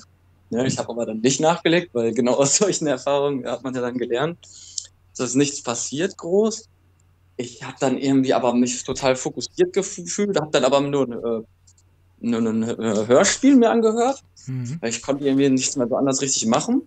Ja, 0.50 0.64
ich 0.64 0.78
habe 0.78 0.90
aber 0.90 1.06
dann 1.06 1.20
nicht 1.20 1.40
nachgelegt, 1.40 1.94
weil 1.94 2.12
genau 2.12 2.34
aus 2.38 2.56
solchen 2.56 2.86
Erfahrungen 2.86 3.46
hat 3.46 3.62
man 3.62 3.74
ja 3.74 3.82
dann 3.82 3.98
gelernt, 3.98 4.38
dass 5.16 5.34
nichts 5.34 5.62
passiert 5.62 6.16
groß 6.16 6.68
ich 7.42 7.62
habe 7.62 7.76
dann 7.80 7.98
irgendwie 7.98 8.34
aber 8.34 8.54
mich 8.54 8.82
total 8.84 9.16
fokussiert 9.16 9.72
gefühlt, 9.72 10.40
habe 10.40 10.50
dann 10.50 10.64
aber 10.64 10.80
nur, 10.80 11.08
äh, 11.08 11.42
nur 12.20 12.40
ein 12.40 12.64
Hörspiel 13.06 13.56
mir 13.56 13.70
angehört, 13.70 14.22
mhm. 14.46 14.80
ich 14.84 15.02
konnte 15.02 15.24
irgendwie 15.24 15.48
nichts 15.48 15.76
mehr 15.76 15.88
so 15.88 15.96
anders 15.96 16.20
richtig 16.22 16.46
machen. 16.46 16.86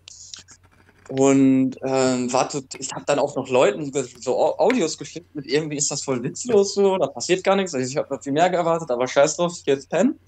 Und 1.10 1.78
äh, 1.84 2.34
warte, 2.34 2.64
ich 2.80 2.92
habe 2.94 3.06
dann 3.06 3.20
auch 3.20 3.36
noch 3.36 3.48
Leuten 3.48 3.92
so 4.20 4.58
Audios 4.58 4.98
geschickt 4.98 5.36
mit 5.36 5.46
irgendwie 5.46 5.78
ist 5.78 5.92
das 5.92 6.02
voll 6.02 6.24
witzlos 6.24 6.74
so, 6.74 6.98
da 6.98 7.06
passiert 7.08 7.44
gar 7.44 7.56
nichts. 7.56 7.76
Also 7.76 7.88
ich 7.88 7.96
habe 7.96 8.20
viel 8.22 8.34
mehr 8.34 8.50
gewartet, 8.50 8.90
aber 8.90 9.08
scheiß 9.08 9.38
drauf, 9.38 9.54
ich 9.56 9.64
gehe 9.64 9.76
jetzt 9.76 9.90
pennen. 9.90 10.20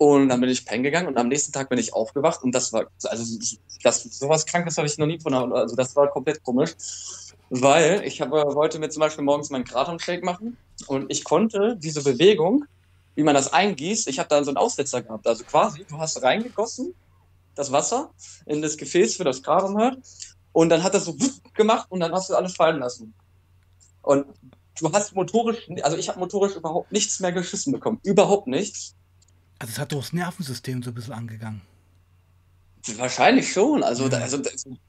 Und 0.00 0.28
dann 0.28 0.40
bin 0.40 0.50
ich 0.50 0.64
pennen 0.64 0.82
gegangen 0.82 1.08
und 1.08 1.16
am 1.16 1.28
nächsten 1.28 1.52
Tag 1.52 1.68
bin 1.68 1.78
ich 1.78 1.92
aufgewacht 1.92 2.42
und 2.42 2.54
das 2.54 2.72
war, 2.72 2.86
also 3.04 3.38
das, 3.82 4.02
sowas 4.02 4.46
Krankes 4.46 4.78
habe 4.78 4.86
ich 4.86 4.96
noch 4.96 5.06
nie 5.06 5.18
von, 5.20 5.34
also 5.34 5.74
das 5.74 5.94
war 5.96 6.08
komplett 6.08 6.42
komisch. 6.42 6.70
Weil 7.50 8.02
ich 8.04 8.20
habe, 8.20 8.54
wollte 8.54 8.78
mir 8.78 8.90
zum 8.90 9.00
Beispiel 9.00 9.24
morgens 9.24 9.50
meinen 9.50 9.64
Kratom-Shake 9.64 10.22
machen 10.22 10.56
und 10.86 11.10
ich 11.10 11.24
konnte 11.24 11.76
diese 11.78 12.02
Bewegung, 12.02 12.64
wie 13.14 13.22
man 13.22 13.34
das 13.34 13.52
eingießt, 13.52 14.06
ich 14.08 14.18
habe 14.18 14.28
da 14.28 14.44
so 14.44 14.50
einen 14.50 14.58
Aussetzer 14.58 15.02
gehabt. 15.02 15.26
Also 15.26 15.44
quasi, 15.44 15.84
du 15.84 15.98
hast 15.98 16.22
reingegossen, 16.22 16.94
das 17.54 17.72
Wasser, 17.72 18.10
in 18.46 18.62
das 18.62 18.76
Gefäß 18.76 19.16
für 19.16 19.24
das 19.24 19.42
Kratom 19.42 19.76
halt, 19.78 19.98
und 20.52 20.68
dann 20.68 20.82
hat 20.82 20.94
das 20.94 21.04
so 21.04 21.16
gemacht 21.54 21.86
und 21.90 22.00
dann 22.00 22.12
hast 22.12 22.30
du 22.30 22.34
alles 22.34 22.54
fallen 22.54 22.78
lassen. 22.80 23.14
Und 24.02 24.26
du 24.80 24.92
hast 24.92 25.14
motorisch, 25.14 25.68
also 25.82 25.96
ich 25.96 26.08
habe 26.08 26.18
motorisch 26.18 26.56
überhaupt 26.56 26.92
nichts 26.92 27.20
mehr 27.20 27.32
geschissen 27.32 27.72
bekommen. 27.72 28.00
Überhaupt 28.02 28.46
nichts. 28.46 28.94
Also 29.58 29.72
es 29.72 29.78
hat 29.78 29.92
das 29.92 30.12
Nervensystem 30.12 30.82
so 30.82 30.90
ein 30.90 30.94
bisschen 30.94 31.14
angegangen. 31.14 31.62
Wahrscheinlich 32.96 33.52
schon. 33.52 33.82
Also, 33.82 34.08
ja. 34.08 34.18
also 34.18 34.38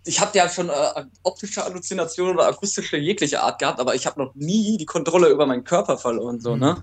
ich 0.05 0.19
habe 0.19 0.37
ja 0.37 0.49
schon 0.49 0.69
äh, 0.69 1.05
optische 1.23 1.63
Halluzinationen 1.63 2.35
oder 2.35 2.47
akustische 2.47 2.97
jegliche 2.97 3.41
Art 3.41 3.59
gehabt, 3.59 3.79
aber 3.79 3.95
ich 3.95 4.05
habe 4.05 4.19
noch 4.19 4.33
nie 4.35 4.77
die 4.77 4.85
Kontrolle 4.85 5.29
über 5.29 5.45
meinen 5.45 5.63
Körper 5.63 5.97
verloren. 5.97 6.39
So, 6.39 6.55
mhm. 6.55 6.61
ne? 6.61 6.81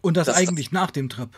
Und 0.00 0.16
das, 0.16 0.26
das 0.26 0.36
eigentlich 0.36 0.68
das, 0.68 0.72
nach 0.72 0.90
dem 0.90 1.08
Trip? 1.08 1.30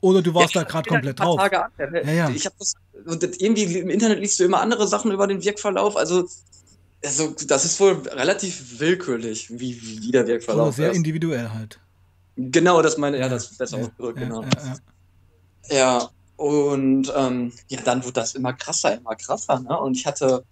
Oder 0.00 0.22
du 0.22 0.34
warst 0.34 0.54
ja, 0.54 0.62
da 0.62 0.68
gerade 0.68 0.88
komplett 0.88 1.20
drauf? 1.20 1.36
Tage 1.38 1.64
an. 1.64 1.70
Ja, 1.78 2.12
ja. 2.12 2.30
Ich 2.30 2.44
habe 2.44 2.56
das 2.58 2.74
und 3.06 3.22
irgendwie 3.40 3.78
im 3.78 3.90
Internet 3.90 4.20
liest 4.20 4.40
du 4.40 4.44
immer 4.44 4.60
andere 4.60 4.88
Sachen 4.88 5.12
über 5.12 5.26
den 5.26 5.44
Wirkverlauf. 5.44 5.96
Also, 5.96 6.28
also 7.04 7.34
das 7.46 7.64
ist 7.64 7.78
wohl 7.80 8.02
relativ 8.08 8.80
willkürlich, 8.80 9.48
wie, 9.50 9.80
wie 9.80 10.10
der 10.10 10.26
Wirkverlauf 10.26 10.70
ist. 10.70 10.76
sehr 10.76 10.90
ist. 10.90 10.96
individuell 10.96 11.50
halt. 11.50 11.78
Genau, 12.36 12.82
das 12.82 12.98
meine 12.98 13.18
ja, 13.18 13.28
das 13.28 13.50
ist 13.50 13.58
besser 13.58 13.78
ausgedrückt, 13.78 14.18
genau. 14.18 14.44
Ja, 15.68 16.10
und 16.36 17.12
ähm, 17.16 17.52
ja, 17.68 17.80
dann 17.82 18.04
wurde 18.04 18.14
das 18.14 18.34
immer 18.34 18.52
krasser, 18.52 18.96
immer 18.96 19.16
krasser. 19.16 19.60
Ne? 19.60 19.78
Und 19.78 19.96
ich 19.96 20.06
hatte, 20.06 20.44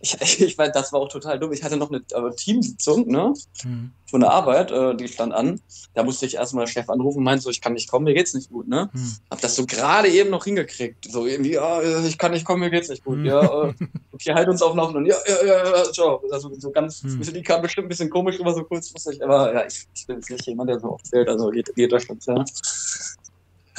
ich, 0.00 0.20
ich 0.40 0.58
weiß, 0.58 0.72
das 0.72 0.92
war 0.92 1.00
auch 1.00 1.08
total 1.08 1.38
dumm. 1.38 1.52
Ich 1.52 1.62
hatte 1.62 1.76
noch 1.76 1.90
eine 1.90 1.98
äh, 1.98 2.34
Teamsitzung 2.34 3.06
ne? 3.06 3.32
Mhm. 3.64 3.92
von 4.06 4.20
der 4.20 4.30
Arbeit, 4.30 4.72
äh, 4.72 4.96
die 4.96 5.06
stand 5.06 5.32
an. 5.32 5.60
Da 5.94 6.02
musste 6.02 6.26
ich 6.26 6.34
erstmal 6.34 6.66
Chef 6.66 6.88
anrufen, 6.88 7.22
meinte 7.22 7.42
so, 7.44 7.50
ich 7.50 7.60
kann 7.60 7.74
nicht 7.74 7.88
kommen, 7.88 8.04
mir 8.04 8.14
geht's 8.14 8.34
nicht 8.34 8.50
gut. 8.50 8.66
Ne? 8.66 8.90
Mhm. 8.92 9.12
Hab 9.30 9.40
das 9.40 9.54
so 9.54 9.66
gerade 9.66 10.08
eben 10.08 10.30
noch 10.30 10.44
hingekriegt. 10.44 11.06
So 11.10 11.26
irgendwie, 11.26 11.52
ja, 11.52 11.80
ich 12.02 12.18
kann 12.18 12.32
nicht 12.32 12.44
kommen, 12.44 12.60
mir 12.60 12.70
geht's 12.70 12.88
nicht 12.88 13.04
gut. 13.04 13.18
Mhm. 13.18 13.26
Ja, 13.26 13.68
äh, 13.68 13.74
okay, 14.12 14.34
halt 14.34 14.48
uns 14.48 14.62
auf 14.62 14.74
Laufenden. 14.74 15.06
Ja, 15.06 15.16
ja, 15.26 15.46
ja, 15.46 15.76
ja, 15.76 15.92
ciao. 15.92 16.22
Also 16.32 16.52
so 16.58 16.70
ganz, 16.70 17.04
mhm. 17.04 17.22
die 17.22 17.42
kam 17.42 17.62
bestimmt 17.62 17.86
ein 17.86 17.90
bisschen 17.90 18.10
komisch 18.10 18.40
rüber, 18.40 18.52
so 18.52 18.64
kurzfristig. 18.64 19.22
Aber 19.22 19.54
ja, 19.54 19.64
ich, 19.64 19.86
ich 19.94 20.06
bin 20.08 20.16
jetzt 20.16 20.30
nicht 20.30 20.46
jemand, 20.46 20.70
der 20.70 20.80
so 20.80 20.92
oft 20.92 21.06
zählt, 21.06 21.28
also 21.28 21.50
geht, 21.50 21.72
geht 21.76 21.92
das 21.92 22.02
schon. 22.02 22.18
Ja. 22.26 22.44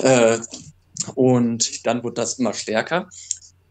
Äh, 0.02 0.40
und 1.10 1.86
dann 1.86 2.04
wurde 2.04 2.16
das 2.16 2.40
immer 2.40 2.54
stärker. 2.54 3.10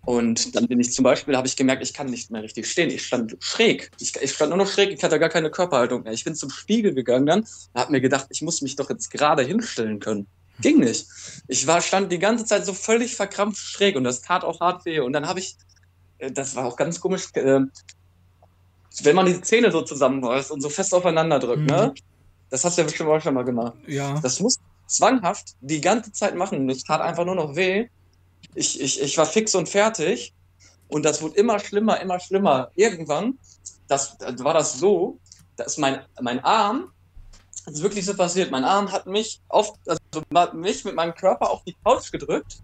Und 0.07 0.57
dann 0.57 0.67
bin 0.67 0.81
ich 0.81 0.93
zum 0.93 1.03
Beispiel, 1.03 1.37
habe 1.37 1.47
ich 1.47 1.57
gemerkt, 1.57 1.83
ich 1.83 1.93
kann 1.93 2.07
nicht 2.07 2.31
mehr 2.31 2.43
richtig 2.43 2.67
stehen. 2.67 2.91
Ich 2.91 3.05
stand 3.05 3.37
schräg. 3.41 3.91
Ich, 4.01 4.17
ich, 4.17 4.33
stand 4.33 4.51
nur 4.51 4.59
noch 4.59 4.71
schräg, 4.71 4.91
ich 4.93 5.05
hatte 5.05 5.19
gar 5.19 5.29
keine 5.29 5.51
Körperhaltung 5.51 6.03
mehr. 6.03 6.13
Ich 6.13 6.25
bin 6.25 6.35
zum 6.35 6.51
Spiegel 6.51 6.95
gegangen 6.95 7.27
dann, 7.27 7.47
habe 7.75 7.93
mir 7.93 8.01
gedacht, 8.01 8.27
ich 8.31 8.41
muss 8.41 8.63
mich 8.63 8.77
doch 8.77 8.89
jetzt 8.89 9.11
gerade 9.11 9.43
hinstellen 9.43 10.01
können. 10.01 10.27
Ging 10.61 10.79
nicht. 10.79 11.07
Ich 11.49 11.67
war, 11.67 11.81
stand 11.81 12.11
die 12.13 12.19
ganze 12.19 12.45
Zeit 12.45 12.65
so 12.65 12.73
völlig 12.73 13.15
verkrampft 13.15 13.63
schräg 13.63 13.97
und 13.97 14.05
das 14.05 14.23
tat 14.23 14.43
auch 14.43 14.61
hart 14.61 14.85
weh. 14.85 15.01
Und 15.01 15.13
dann 15.13 15.27
habe 15.27 15.41
ich, 15.41 15.57
äh, 16.19 16.33
das 16.33 16.57
war 16.57 16.65
auch 16.65 16.77
ganz 16.77 17.01
komisch, 17.01 17.29
äh, 17.35 17.61
wenn 19.03 19.17
man 19.17 19.27
die 19.27 19.41
Zähne 19.41 19.71
so 19.71 19.83
zusammenreißt 19.83 20.51
und 20.51 20.61
so 20.61 20.69
fest 20.69 20.95
aufeinander 20.95 21.39
drückt, 21.39 21.63
ne? 21.63 21.65
mhm. 21.65 21.81
ne? 21.81 21.95
Das 22.51 22.65
hast 22.65 22.77
du 22.77 22.83
ja 22.83 22.87
bestimmt 22.87 23.11
auch 23.11 23.21
schon 23.21 23.35
mal 23.35 23.45
gemacht. 23.45 23.75
Ja. 23.87 24.19
Das 24.21 24.41
muss, 24.41 24.59
zwanghaft 24.91 25.57
die 25.61 25.81
ganze 25.81 26.13
Zeit 26.13 26.35
machen. 26.35 26.69
Es 26.69 26.85
tat 26.85 27.01
einfach 27.01 27.25
nur 27.25 27.37
noch 27.37 27.57
weh. 27.57 27.89
Ich, 28.55 28.81
ich, 28.81 29.01
ich 29.01 29.17
war 29.19 29.27
fix 29.27 29.55
und 29.55 29.69
fertig. 29.69 30.35
Und 30.89 31.05
das 31.05 31.23
wurde 31.23 31.37
immer 31.37 31.59
schlimmer, 31.59 32.01
immer 32.01 32.19
schlimmer. 32.19 32.71
Irgendwann, 32.75 33.39
das, 33.87 34.19
das 34.19 34.43
war 34.43 34.55
das 34.55 34.79
so, 34.79 35.19
dass 35.57 35.79
mein, 35.79 36.01
mein 36.21 36.43
Arm, 36.43 36.93
das 37.65 37.75
ist 37.75 37.83
wirklich 37.83 38.05
so 38.05 38.15
passiert, 38.15 38.51
mein 38.51 38.65
Arm 38.65 38.91
hat 38.91 39.07
mich 39.07 39.41
auf, 39.49 39.75
also 39.87 40.01
hat 40.35 40.55
mich 40.55 40.85
mit 40.85 40.95
meinem 40.95 41.15
Körper 41.15 41.51
auf 41.51 41.63
die 41.65 41.77
Couch 41.85 42.11
gedrückt 42.11 42.59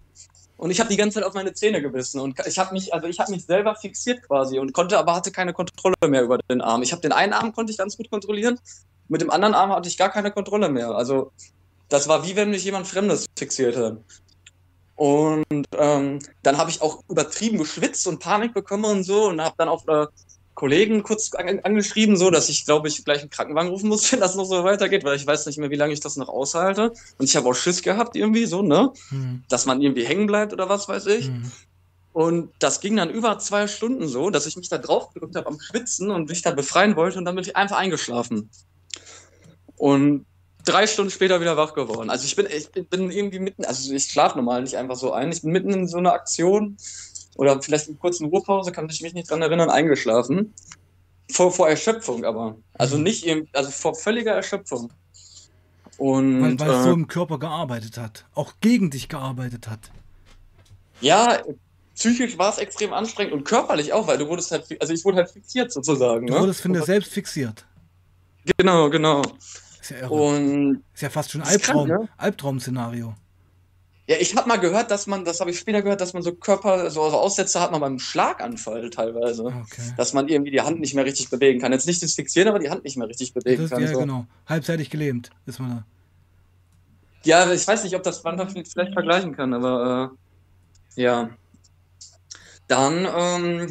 und 0.57 0.71
ich 0.71 0.81
habe 0.81 0.89
die 0.89 0.97
ganze 0.97 1.17
Zeit 1.17 1.25
auf 1.25 1.35
meine 1.35 1.53
Zähne 1.53 1.83
gebissen 1.83 2.19
und 2.19 2.41
ich 2.47 2.59
habe 2.59 2.73
mich, 2.73 2.93
also 2.95 3.07
ich 3.07 3.21
habe 3.21 3.31
mich 3.31 3.45
selber 3.45 3.77
fixiert 3.77 4.23
quasi 4.27 4.59
und 4.59 4.73
konnte, 4.73 4.99
aber 4.99 5.15
hatte 5.15 5.31
keine 5.31 5.53
Kontrolle 5.53 5.95
mehr 6.09 6.23
über 6.23 6.39
den 6.51 6.63
Arm. 6.63 6.83
Ich 6.83 6.93
habe 6.93 7.03
den 7.03 7.13
einen 7.13 7.35
Arm 7.35 7.53
konnte 7.53 7.71
ich 7.71 7.79
ganz 7.79 7.97
gut 7.97 8.11
kontrollieren, 8.11 8.59
mit 9.09 9.21
dem 9.21 9.31
anderen 9.31 9.55
Arm 9.55 9.71
hatte 9.71 9.89
ich 9.89 9.99
gar 9.99 10.11
keine 10.11 10.33
Kontrolle 10.33 10.69
mehr. 10.69 10.91
Also 10.91 11.33
das 11.89 12.09
war 12.09 12.27
wie 12.27 12.37
wenn 12.37 12.51
mich 12.51 12.65
jemand 12.65 12.87
Fremdes 12.87 13.27
fixiert 13.37 13.77
hat. 13.77 13.99
Und 14.97 15.67
ähm, 15.79 16.21
dann 16.43 16.57
habe 16.57 16.71
ich 16.71 16.81
auch 16.81 17.03
übertrieben 17.09 17.59
geschwitzt 17.59 18.07
und 18.07 18.19
Panik 18.19 18.55
bekommen 18.55 18.85
und 18.87 19.05
so 19.05 19.29
und 19.29 19.43
habe 19.43 19.55
dann 19.59 19.69
auch 19.69 19.87
äh, 19.89 20.07
Kollegen 20.55 21.03
kurz 21.03 21.33
an, 21.35 21.61
angeschrieben, 21.61 22.17
so 22.17 22.31
dass 22.31 22.49
ich 22.49 22.65
glaube 22.65 22.89
ich 22.89 23.05
gleich 23.05 23.21
einen 23.21 23.31
Krankenwagen 23.31 23.71
rufen 23.71 23.89
muss, 23.89 24.11
wenn 24.13 24.21
das 24.21 24.35
noch 24.35 24.47
so 24.47 24.65
weitergeht, 24.65 25.05
weil 25.05 25.17
ich 25.17 25.27
weiß 25.27 25.47
nicht 25.47 25.59
mehr, 25.59 25.71
wie 25.71 25.77
lange 25.77 25.93
ich 25.93 26.01
das 26.01 26.17
noch 26.17 26.29
aushalte. 26.29 26.93
Und 27.19 27.27
ich 27.27 27.37
habe 27.37 27.49
auch 27.49 27.55
Schiss 27.55 27.83
gehabt 27.83 28.17
irgendwie 28.17 28.47
so, 28.47 28.63
ne, 28.63 28.93
mhm. 29.11 29.45
dass 29.49 29.67
man 29.67 29.83
irgendwie 29.83 30.05
hängen 30.05 30.27
bleibt 30.27 30.53
oder 30.53 30.69
was 30.69 30.89
weiß 30.89 31.07
ich. 31.07 31.29
Mhm. 31.29 31.53
Und 32.15 32.51
das 32.61 32.81
ging 32.81 32.97
dann 32.97 33.11
über 33.11 33.39
zwei 33.39 33.67
Stunden 33.67 34.09
so, 34.09 34.31
dass 34.31 34.47
ich 34.47 34.57
mich 34.57 34.71
da 34.71 34.79
drauf 34.79 35.13
gedrückt 35.13 35.37
habe 35.37 35.49
am 35.49 35.61
Schwitzen 35.61 36.11
und 36.11 36.31
mich 36.31 36.41
da 36.41 36.51
befreien 36.53 36.97
wollte 36.97 37.19
und 37.19 37.27
dann 37.27 37.35
bin 37.35 37.45
ich 37.45 37.55
einfach 37.55 37.77
eingeschlafen. 37.77 38.49
Und 39.77 40.25
drei 40.67 40.87
Stunden 40.87 41.11
später 41.11 41.41
wieder 41.41 41.57
wach 41.57 41.73
geworden. 41.73 42.11
Also 42.11 42.27
ich 42.27 42.37
bin, 42.37 42.47
ich 42.47 42.71
bin 42.71 43.11
irgendwie 43.11 43.39
mitten, 43.39 43.65
also 43.65 43.93
ich 43.93 44.05
schlafe 44.05 44.37
normal 44.37 44.63
nicht 44.63 44.77
einfach 44.77 44.97
so 44.97 45.13
ein. 45.13 45.33
Ich 45.33 45.43
bin 45.43 45.53
mitten 45.53 45.71
in 45.71 45.89
so 45.89 45.97
einer 45.97 46.13
Aktion 46.13 46.77
oder 47.37 47.61
vielleicht 47.63 47.89
in 47.89 47.99
kurzen 47.99 48.27
Ruhepause, 48.27 48.73
kann 48.73 48.89
ich 48.91 49.01
mich 49.01 49.15
nicht 49.15 49.31
dran 49.31 49.43
erinnern, 49.43 49.71
eingeschlafen. 49.71 50.53
Vor, 51.31 51.53
vor 51.53 51.69
Erschöpfung 51.69 52.25
aber. 52.25 52.57
Also 52.75 52.99
mhm. 52.99 53.05
nicht 53.05 53.25
eben, 53.25 53.49
also 53.53 53.71
vor 53.71 53.95
völliger 53.95 54.33
Erschöpfung. 54.33 54.93
Und, 55.99 56.43
weil 56.43 56.61
weil 56.61 56.71
äh, 56.71 56.79
es 56.79 56.85
so 56.85 56.93
im 56.93 57.09
Körper 57.09 57.39
gearbeitet 57.39 57.97
hat. 57.97 58.27
Auch 58.35 58.55
gegen 58.61 58.91
dich 58.91 59.09
gearbeitet 59.09 59.69
hat. 59.69 59.91
Ja, 61.01 61.43
psychisch 61.95 62.39
war 62.39 62.51
es 62.51 62.59
extrem 62.59 62.93
anstrengend 62.93 63.33
und 63.33 63.45
körperlich 63.45 63.93
auch, 63.93 64.07
weil 64.07 64.19
du 64.19 64.29
wurdest 64.29 64.51
halt, 64.51 64.65
also 64.81 64.93
ich 64.93 65.05
wurde 65.05 65.19
halt 65.19 65.31
fixiert 65.31 65.73
sozusagen. 65.73 66.27
Du 66.27 66.35
ne? 66.35 66.41
wurdest, 66.41 66.61
finde 66.61 66.81
ich, 66.81 66.85
selbst 66.85 67.13
fixiert. 67.13 67.65
Genau, 68.59 68.91
genau. 68.91 69.23
Ist 69.87 69.91
ja, 69.91 69.99
irre. 69.99 70.15
Und 70.15 70.83
ist 70.95 71.03
ja 71.03 71.11
fast 71.11 71.31
schon 71.31 71.43
Albtraum, 71.43 71.87
ne? 71.87 72.09
Albtraum-Szenario. 72.17 73.15
ja, 74.09 74.17
ich 74.19 74.35
habe 74.35 74.49
mal 74.49 74.57
gehört, 74.59 74.91
dass 74.91 75.07
man, 75.07 75.25
das 75.25 75.39
habe 75.39 75.51
ich 75.51 75.59
später 75.61 75.81
gehört, 75.81 76.01
dass 76.01 76.13
man 76.13 76.25
so 76.25 76.33
Körper, 76.35 76.91
so, 76.91 77.09
so 77.09 77.17
Aussätze 77.17 77.61
hat 77.61 77.71
man 77.71 77.81
beim 77.81 78.01
Schlaganfall 78.01 78.91
teilweise. 78.91 79.45
Okay. 79.45 79.93
Dass 79.97 80.13
man 80.13 80.27
irgendwie 80.27 80.51
die 80.51 80.61
Hand 80.61 80.81
nicht 80.81 80.95
mehr 80.95 81.05
richtig 81.05 81.31
bewegen 81.31 81.61
kann. 81.61 81.71
Jetzt 81.71 81.87
nicht 81.87 82.03
das 82.03 82.15
Fixieren, 82.15 82.49
aber 82.49 82.59
die 82.59 82.69
Hand 82.69 82.83
nicht 82.83 82.97
mehr 82.97 83.07
richtig 83.07 83.33
bewegen 83.33 83.63
Das 83.63 83.71
kann. 83.71 83.83
ja, 83.83 83.93
so. 83.93 84.01
genau. 84.01 84.27
Halbseitig 84.47 84.91
gelähmt 84.91 85.31
ist 85.47 85.61
man 85.61 85.71
da. 85.71 85.85
Ja, 87.25 87.53
ich 87.53 87.67
weiß 87.67 87.85
nicht, 87.85 87.95
ob 87.95 88.03
das 88.03 88.25
man 88.25 88.37
das 88.37 88.53
vielleicht 88.53 88.93
vergleichen 88.93 89.37
kann, 89.37 89.55
aber 89.55 90.13
äh, 90.97 91.03
ja. 91.03 91.31
Dann, 92.67 93.07
ähm, 93.17 93.71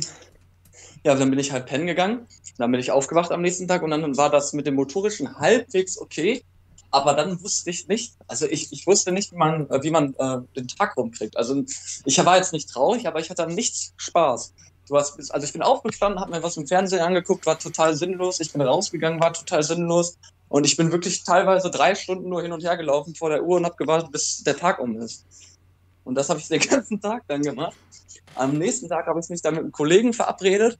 ja, 1.05 1.13
dann 1.13 1.29
bin 1.29 1.37
ich 1.37 1.51
halt 1.51 1.67
pennen 1.67 1.85
gegangen. 1.85 2.25
Dann 2.57 2.71
bin 2.71 2.79
ich 2.79 2.89
aufgewacht 2.89 3.31
am 3.31 3.43
nächsten 3.43 3.67
Tag 3.67 3.83
und 3.83 3.91
dann 3.91 4.17
war 4.17 4.31
das 4.31 4.53
mit 4.53 4.65
dem 4.65 4.73
motorischen 4.73 5.37
halbwegs 5.37 5.99
okay. 5.99 6.43
Aber 6.89 7.13
dann 7.13 7.43
wusste 7.43 7.69
ich 7.69 7.87
nicht, 7.87 8.15
also 8.27 8.47
ich, 8.47 8.71
ich 8.71 8.87
wusste 8.87 9.11
nicht, 9.11 9.31
wie 9.31 9.37
man, 9.37 9.69
äh, 9.69 9.83
wie 9.83 9.91
man 9.91 10.15
äh, 10.17 10.37
den 10.55 10.67
Tag 10.67 10.97
rumkriegt. 10.97 11.37
Also 11.37 11.63
ich 12.05 12.25
war 12.25 12.37
jetzt 12.37 12.53
nicht 12.53 12.69
traurig, 12.69 13.07
aber 13.07 13.19
ich 13.19 13.29
hatte 13.29 13.43
an 13.43 13.53
nichts 13.53 13.93
Spaß. 13.97 14.53
Du 14.87 14.97
hast, 14.97 15.31
also 15.31 15.45
ich 15.45 15.53
bin 15.53 15.61
aufgestanden, 15.61 16.19
habe 16.19 16.31
mir 16.31 16.41
was 16.41 16.57
im 16.57 16.65
Fernsehen 16.65 17.01
angeguckt, 17.01 17.45
war 17.45 17.59
total 17.59 17.95
sinnlos. 17.95 18.39
Ich 18.39 18.51
bin 18.51 18.61
rausgegangen, 18.61 19.19
war 19.19 19.33
total 19.33 19.61
sinnlos. 19.61 20.17
Und 20.47 20.65
ich 20.65 20.75
bin 20.75 20.91
wirklich 20.91 21.23
teilweise 21.23 21.69
drei 21.69 21.93
Stunden 21.93 22.29
nur 22.29 22.41
hin 22.41 22.51
und 22.51 22.63
her 22.63 22.77
gelaufen 22.77 23.13
vor 23.13 23.29
der 23.29 23.43
Uhr 23.43 23.57
und 23.57 23.65
habe 23.65 23.75
gewartet, 23.75 24.11
bis 24.11 24.43
der 24.43 24.57
Tag 24.57 24.79
um 24.79 24.99
ist. 24.99 25.25
Und 26.03 26.15
das 26.15 26.29
habe 26.29 26.39
ich 26.39 26.47
den 26.47 26.61
ganzen 26.67 26.99
Tag 26.99 27.23
dann 27.27 27.43
gemacht. 27.43 27.75
Am 28.33 28.57
nächsten 28.57 28.89
Tag 28.89 29.05
habe 29.05 29.19
ich 29.19 29.29
mich 29.29 29.43
dann 29.43 29.53
mit 29.53 29.63
einem 29.63 29.71
Kollegen 29.71 30.11
verabredet. 30.11 30.79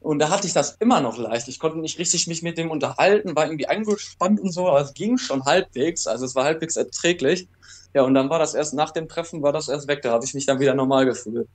Und 0.00 0.20
da 0.20 0.30
hatte 0.30 0.46
ich 0.46 0.52
das 0.52 0.76
immer 0.78 1.00
noch 1.00 1.18
leicht. 1.18 1.48
Ich 1.48 1.58
konnte 1.58 1.78
nicht 1.78 1.98
richtig 1.98 2.26
mich 2.28 2.42
mit 2.42 2.56
dem 2.56 2.70
unterhalten, 2.70 3.34
war 3.34 3.46
irgendwie 3.46 3.66
eingespannt 3.66 4.40
und 4.40 4.52
so, 4.52 4.68
aber 4.68 4.80
es 4.80 4.94
ging 4.94 5.18
schon 5.18 5.44
halbwegs. 5.44 6.06
Also 6.06 6.24
es 6.24 6.34
war 6.34 6.44
halbwegs 6.44 6.76
erträglich. 6.76 7.48
Ja, 7.94 8.02
und 8.02 8.14
dann 8.14 8.30
war 8.30 8.38
das 8.38 8.54
erst 8.54 8.74
nach 8.74 8.92
dem 8.92 9.08
Treffen, 9.08 9.42
war 9.42 9.52
das 9.52 9.68
erst 9.68 9.88
weg. 9.88 10.02
Da 10.02 10.12
habe 10.12 10.24
ich 10.24 10.34
mich 10.34 10.46
dann 10.46 10.60
wieder 10.60 10.74
normal 10.74 11.04
gefühlt. 11.04 11.48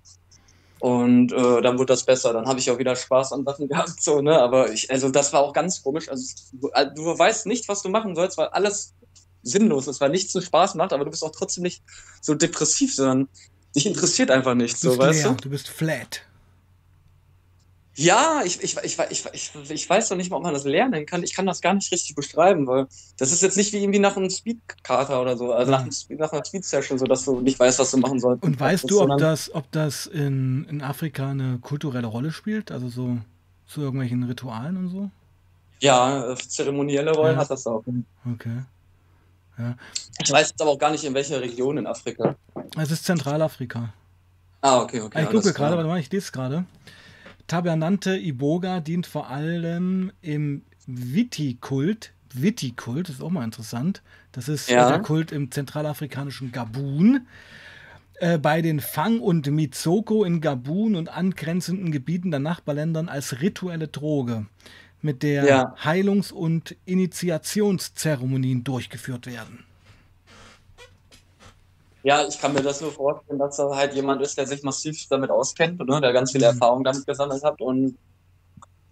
Und 0.79 1.31
äh, 1.31 1.61
dann 1.61 1.77
wurde 1.77 1.93
das 1.93 2.03
besser. 2.03 2.33
Dann 2.33 2.45
habe 2.45 2.59
ich 2.59 2.69
auch 2.69 2.77
wieder 2.77 2.95
Spaß 2.95 3.31
an 3.31 3.45
Sachen 3.45 3.67
gehabt, 3.69 4.03
so, 4.03 4.21
ne? 4.21 4.37
Aber 4.37 4.69
ich, 4.71 4.91
also 4.91 5.09
das 5.09 5.31
war 5.31 5.39
auch 5.41 5.53
ganz 5.53 5.81
komisch. 5.81 6.09
Also 6.09 6.35
du, 6.51 6.69
äh, 6.73 6.87
du 6.93 7.17
weißt 7.17 7.45
nicht, 7.45 7.69
was 7.69 7.81
du 7.81 7.89
machen 7.89 8.15
sollst, 8.15 8.37
weil 8.37 8.47
alles 8.47 8.93
sinnlos 9.43 9.87
ist, 9.87 10.01
weil 10.01 10.09
nichts 10.09 10.33
so 10.33 10.41
Spaß 10.41 10.75
macht, 10.75 10.91
aber 10.91 11.05
du 11.05 11.11
bist 11.11 11.23
auch 11.23 11.31
trotzdem 11.31 11.63
nicht 11.63 11.81
so 12.19 12.33
depressiv, 12.33 12.93
sondern 12.95 13.29
dich 13.75 13.85
interessiert 13.85 14.31
einfach 14.31 14.55
nichts, 14.55 14.81
Du 14.81 14.91
so, 14.91 14.97
weißt 14.97 15.25
du? 15.25 15.33
du 15.35 15.49
bist 15.49 15.69
flat. 15.69 16.21
Ja, 17.95 18.41
ich, 18.43 18.61
ich, 18.63 18.75
ich, 18.77 18.97
ich, 19.11 19.25
ich, 19.33 19.51
ich 19.69 19.89
weiß 19.89 20.09
noch 20.09 20.17
nicht 20.17 20.31
mal, 20.31 20.37
ob 20.37 20.43
man 20.43 20.53
das 20.53 20.63
lernen 20.63 21.05
kann. 21.05 21.21
Ich 21.21 21.33
kann 21.35 21.45
das 21.45 21.61
gar 21.61 21.75
nicht 21.75 21.91
richtig 21.91 22.15
beschreiben, 22.15 22.65
weil 22.65 22.87
das 23.17 23.31
ist 23.31 23.43
jetzt 23.43 23.55
nicht 23.55 23.71
wie 23.71 23.77
irgendwie 23.77 23.99
nach 23.99 24.17
einem 24.17 24.31
Speedkater 24.31 25.21
oder 25.21 25.37
so, 25.37 25.53
also 25.53 25.71
nach, 25.71 25.81
einem, 25.81 25.91
Speed- 25.91 26.19
nach 26.19 26.31
einer 26.31 26.43
Speed-Session, 26.43 26.97
so 26.97 27.05
dass 27.05 27.25
du 27.25 27.39
nicht 27.41 27.59
weißt, 27.59 27.77
was 27.77 27.91
du 27.91 27.97
machen 27.97 28.19
sollst. 28.19 28.43
Und 28.43 28.59
weißt 28.59 28.89
du, 28.89 29.01
ob 29.01 29.19
das, 29.19 29.53
ob 29.53 29.71
das 29.71 30.07
in, 30.07 30.65
in 30.69 30.81
Afrika 30.81 31.29
eine 31.29 31.59
kulturelle 31.59 32.07
Rolle 32.07 32.31
spielt? 32.31 32.71
Also 32.71 32.89
so 32.89 33.17
zu 33.67 33.81
irgendwelchen 33.81 34.23
Ritualen 34.23 34.77
und 34.77 34.89
so? 34.89 35.11
Ja, 35.79 36.31
äh, 36.31 36.35
zeremonielle 36.35 37.11
Rollen 37.11 37.35
Ja. 37.35 37.41
hat 37.41 37.51
das 37.51 37.67
auch. 37.67 37.83
Okay. 38.25 38.63
Ich 40.23 40.31
weiß 40.31 40.49
jetzt 40.49 40.61
aber 40.61 40.71
auch 40.71 40.79
gar 40.79 40.89
nicht, 40.89 41.03
in 41.03 41.13
welcher 41.13 41.39
Region 41.39 41.77
in 41.77 41.85
Afrika. 41.85 42.35
Es 42.75 42.89
ist 42.89 43.05
Zentralafrika. 43.05 43.93
Ah, 44.61 44.81
okay, 44.81 45.01
okay. 45.01 45.21
ich 45.21 45.27
alles 45.27 45.43
gucke 45.43 45.53
gerade, 45.53 45.75
warte 45.75 45.89
mal, 45.89 45.99
ich 45.99 46.11
lese 46.11 46.25
es 46.25 46.31
gerade. 46.31 46.65
Tabernante 47.47 48.17
Iboga 48.17 48.79
dient 48.79 49.05
vor 49.05 49.29
allem 49.29 50.11
im 50.21 50.63
Vitikult. 50.87 52.13
Vitikult 52.33 53.09
ist 53.09 53.21
auch 53.21 53.29
mal 53.29 53.43
interessant. 53.43 54.01
Das 54.31 54.47
ist 54.47 54.69
Ja. 54.69 54.89
der 54.89 54.99
Kult 54.99 55.31
im 55.31 55.51
zentralafrikanischen 55.51 56.51
Gabun. 56.51 57.27
Äh, 58.19 58.37
bei 58.37 58.61
den 58.61 58.79
Fang 58.79 59.19
und 59.19 59.47
Mizoko 59.47 60.23
in 60.23 60.39
Gabun 60.39 60.95
und 60.95 61.09
angrenzenden 61.09 61.91
Gebieten 61.91 62.31
der 62.31 62.39
Nachbarländern 62.39 63.09
als 63.09 63.41
rituelle 63.41 63.87
Droge, 63.87 64.45
mit 65.01 65.23
der 65.23 65.45
Ja. 65.45 65.75
Heilungs- 65.83 66.31
und 66.31 66.75
Initiationszeremonien 66.85 68.63
durchgeführt 68.63 69.25
werden. 69.27 69.65
Ja, 72.03 72.27
ich 72.27 72.37
kann 72.39 72.53
mir 72.53 72.61
das 72.63 72.81
nur 72.81 72.91
vorstellen, 72.93 73.39
dass 73.39 73.55
da 73.57 73.75
halt 73.75 73.93
jemand 73.93 74.21
ist, 74.21 74.37
der 74.37 74.45
sich 74.47 74.61
massiv 74.63 75.07
damit 75.09 75.31
auskennt, 75.31 75.79
ne? 75.87 76.01
der 76.01 76.11
ganz 76.13 76.31
viel 76.31 76.43
Mhm. 76.43 76.43
Erfahrung 76.43 76.83
damit 76.83 77.05
gesammelt 77.05 77.43
hat 77.43 77.61
und 77.61 77.97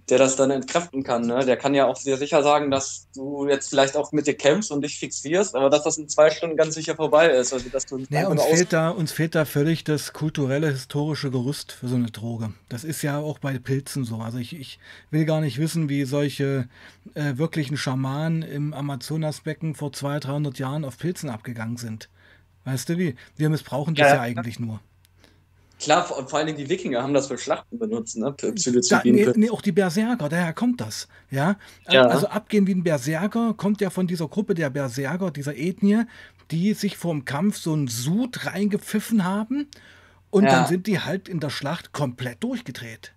der 0.10 0.18
das 0.18 0.36
dann 0.36 0.52
entkräften 0.52 1.04
kann. 1.04 1.26
Ne? 1.28 1.46
Der 1.46 1.58
kann 1.58 1.74
ja 1.74 1.88
auch 1.88 1.96
sehr 1.96 2.18
sicher 2.18 2.44
sagen, 2.44 2.70
dass 2.72 3.08
du 3.16 3.48
jetzt 3.48 3.70
vielleicht 3.70 3.96
auch 3.96 4.12
mit 4.12 4.28
dir 4.28 4.36
kämpfst 4.36 4.72
und 4.72 4.82
dich 4.82 5.00
fixierst, 5.00 5.56
aber 5.56 5.70
dass 5.70 5.84
das 5.84 5.98
in 5.98 6.10
zwei 6.10 6.30
Stunden 6.32 6.58
ganz 6.58 6.76
sicher 6.76 6.96
vorbei 6.96 7.30
ist. 7.30 7.54
Also, 7.54 7.70
dass 7.70 7.86
du 7.86 8.06
Ja, 8.10 8.28
uns 8.28 8.46
fehlt, 8.46 8.74
da, 8.74 8.90
uns 8.90 9.12
fehlt 9.14 9.36
da 9.36 9.46
völlig 9.46 9.84
das 9.86 10.12
kulturelle, 10.12 10.70
historische 10.70 11.32
Gerüst 11.32 11.72
für 11.72 11.88
so 11.88 11.96
eine 11.96 12.12
Droge. 12.12 12.54
Das 12.68 12.84
ist 12.84 13.02
ja 13.04 13.18
auch 13.20 13.40
bei 13.40 13.58
Pilzen 13.58 14.04
so. 14.04 14.18
Also 14.18 14.38
ich, 14.38 14.54
ich 14.54 14.80
will 15.12 15.24
gar 15.26 15.40
nicht 15.40 15.60
wissen, 15.60 15.88
wie 15.88 16.04
solche 16.04 16.68
äh, 17.14 17.38
wirklichen 17.38 17.78
Schamanen 17.78 18.42
im 18.42 18.74
Amazonasbecken 18.74 19.76
vor 19.76 19.94
200, 19.94 20.26
300 20.26 20.60
Jahren 20.60 20.84
auf 20.84 20.98
Pilzen 20.98 21.30
abgegangen 21.30 21.78
sind. 21.78 22.10
Weißt 22.66 22.90
du 22.90 22.98
wie? 22.98 23.16
Wir 23.38 23.50
missbrauchen 23.50 23.96
das 23.96 24.08
Ja. 24.10 24.16
ja, 24.16 24.22
eigentlich 24.22 24.60
nur. 24.60 24.80
Klar, 25.80 26.06
vor, 26.06 26.28
vor 26.28 26.38
allen 26.38 26.46
Dingen 26.46 26.60
die 26.60 26.70
Wikinger 26.70 27.02
haben 27.02 27.14
das 27.16 27.28
für 27.28 27.40
Schlachten 27.40 27.80
benutzt, 27.80 28.16
ne? 28.16 28.36
Da, 28.38 29.02
nee, 29.04 29.28
nee, 29.36 29.50
auch 29.50 29.64
die 29.64 29.72
Berserker, 29.72 30.30
daher 30.30 30.54
kommt 30.54 30.80
das. 30.80 31.08
Ja? 31.32 31.56
Ja. 31.90 32.06
Also 32.06 32.28
abgehen 32.28 32.68
wie 32.68 32.76
ein 32.76 32.84
Berserker 32.84 33.56
kommt 33.56 33.82
ja 33.82 33.90
von 33.90 34.06
dieser 34.06 34.28
Gruppe 34.28 34.54
der 34.54 34.70
Berserker, 34.70 35.32
dieser 35.32 35.58
Ethnie, 35.58 36.04
die 36.52 36.76
sich 36.76 36.98
vorm 36.98 37.26
Kampf 37.26 37.58
so 37.58 37.74
einen 37.74 37.88
Sud 37.88 38.46
reingepfiffen 38.46 39.24
haben 39.26 39.68
und 40.30 40.44
Ja. 40.44 40.52
dann 40.52 40.68
sind 40.68 40.86
die 40.86 41.00
halt 41.00 41.28
in 41.28 41.40
der 41.40 41.50
Schlacht 41.50 41.94
komplett 41.94 42.44
durchgedreht. 42.44 43.14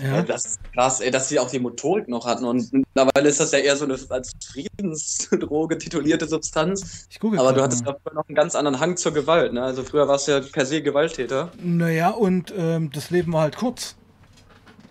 Ja, 0.00 0.16
Ja, 0.16 0.22
das 0.22 0.44
ist 0.46 0.72
krass, 0.72 1.00
ey, 1.00 1.10
dass 1.10 1.28
sie 1.28 1.38
auch 1.38 1.50
die 1.50 1.58
Motorik 1.58 2.08
noch 2.08 2.26
hatten. 2.26 2.44
Und 2.44 2.72
mittlerweile 2.72 3.28
ist 3.28 3.40
das 3.40 3.52
ja 3.52 3.58
eher 3.58 3.76
so 3.76 3.84
eine 3.84 3.98
als 4.10 4.32
Friedensdroge 4.44 5.78
titulierte 5.78 6.26
Substanz. 6.26 7.06
ich 7.10 7.18
gucke 7.18 7.38
Aber 7.38 7.52
du 7.52 7.62
hattest 7.62 7.86
ja 7.86 7.96
noch 8.12 8.28
einen 8.28 8.36
ganz 8.36 8.54
anderen 8.54 8.80
Hang 8.80 8.96
zur 8.96 9.12
Gewalt. 9.12 9.52
Ne? 9.52 9.62
Also 9.62 9.82
früher 9.82 10.06
warst 10.08 10.28
du 10.28 10.32
ja 10.32 10.40
per 10.40 10.66
se 10.66 10.82
Gewalttäter. 10.82 11.50
Naja, 11.62 12.10
und 12.10 12.52
ähm, 12.56 12.90
das 12.92 13.10
Leben 13.10 13.32
war 13.32 13.42
halt 13.42 13.56
kurz. 13.56 13.96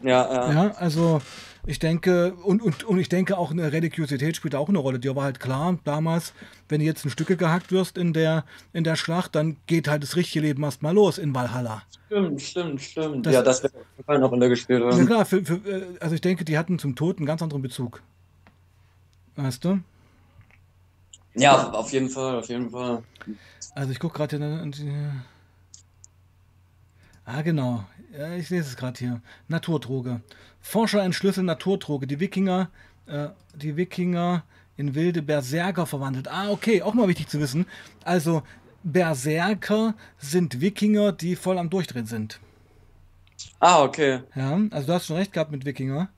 Ja, 0.02 0.32
ja. 0.32 0.52
Ja, 0.52 0.72
also 0.78 1.22
ich 1.68 1.80
denke, 1.80 2.34
und, 2.44 2.62
und, 2.62 2.84
und 2.84 3.00
ich 3.00 3.10
denke 3.10 3.38
auch 3.38 3.52
eine 3.52 3.72
Religiosität 3.72 4.36
spielt 4.36 4.56
auch 4.56 4.70
eine 4.70 4.78
Rolle. 4.78 5.00
Dir 5.00 5.16
war 5.16 5.24
halt 5.24 5.40
klar, 5.40 5.78
damals, 5.84 6.34
wenn 6.70 6.80
du 6.80 6.86
jetzt 6.86 7.04
in 7.06 7.12
Stücke 7.12 7.38
gehackt 7.38 7.72
wirst 7.72 7.98
in 7.98 8.14
der, 8.14 8.46
in 8.74 8.84
der 8.84 8.96
Schlacht, 8.96 9.36
dann 9.36 9.58
geht 9.68 9.88
halt 9.88 10.04
das 10.04 10.16
richtige 10.16 10.46
Leben 10.46 10.64
erstmal 10.64 10.94
los 10.94 11.18
in 11.18 11.34
Valhalla. 11.34 11.84
Stimmt, 12.08 12.42
stimmt, 12.42 12.82
stimmt. 12.82 13.26
Das- 13.26 13.34
ja, 13.34 13.42
das 13.42 13.64
wird 13.64 13.76
auf 13.76 13.82
jeden 13.98 14.06
Fall 14.06 14.16
eine 14.18 14.26
Rolle 14.26 14.50
gespielt 14.50 14.84
Ja 14.84 15.06
klar, 15.06 15.26
für, 15.26 15.44
für, 15.44 15.56
äh, 15.68 15.98
also 16.00 16.14
ich 16.16 16.22
denke, 16.22 16.46
die 16.46 16.58
hatten 16.58 16.78
zum 16.78 16.96
Tod 16.96 17.18
einen 17.18 17.26
ganz 17.26 17.42
anderen 17.42 17.62
Bezug. 17.62 18.02
Weißt 19.36 19.66
du? 19.66 19.80
Ja, 21.34 21.72
auf 21.72 21.92
jeden 21.92 22.10
Fall, 22.10 22.38
auf 22.40 22.48
jeden 22.48 22.70
Fall. 22.70 23.04
Also 23.74 23.92
ich 23.92 24.00
gucke 24.00 24.16
gerade 24.18 24.38
hier. 24.38 25.12
Ah, 27.26 27.42
genau. 27.42 27.84
Ja, 28.18 28.34
ich 28.36 28.50
lese 28.50 28.70
es 28.70 28.78
gerade 28.78 28.98
hier. 28.98 29.22
Naturdroge. 29.48 30.22
Forscher 30.66 31.04
entschlüsseln 31.04 31.46
Naturdroge. 31.46 32.08
Die 32.08 32.20
Wikinger, 32.20 32.72
äh, 33.06 33.28
die 33.54 33.78
Wikinger 33.78 34.44
in 34.76 34.96
wilde 34.96 35.22
Berserker 35.22 35.86
verwandelt. 35.86 36.28
Ah, 36.28 36.50
okay, 36.50 36.82
auch 36.82 36.96
mal 36.96 37.08
wichtig 37.08 37.28
zu 37.28 37.40
wissen. 37.40 37.68
Also 38.04 38.42
Berserker 38.84 39.94
sind 40.18 40.62
Wikinger, 40.62 41.12
die 41.12 41.36
voll 41.36 41.60
am 41.60 41.70
Durchdrehen 41.70 42.08
sind. 42.08 42.40
Ah, 43.60 43.84
okay. 43.84 44.22
Ja, 44.36 44.60
also 44.72 44.88
du 44.88 44.94
hast 44.94 45.06
schon 45.06 45.18
recht 45.18 45.34
gehabt 45.34 45.52
mit 45.52 45.66
Wikinger. 45.66 46.10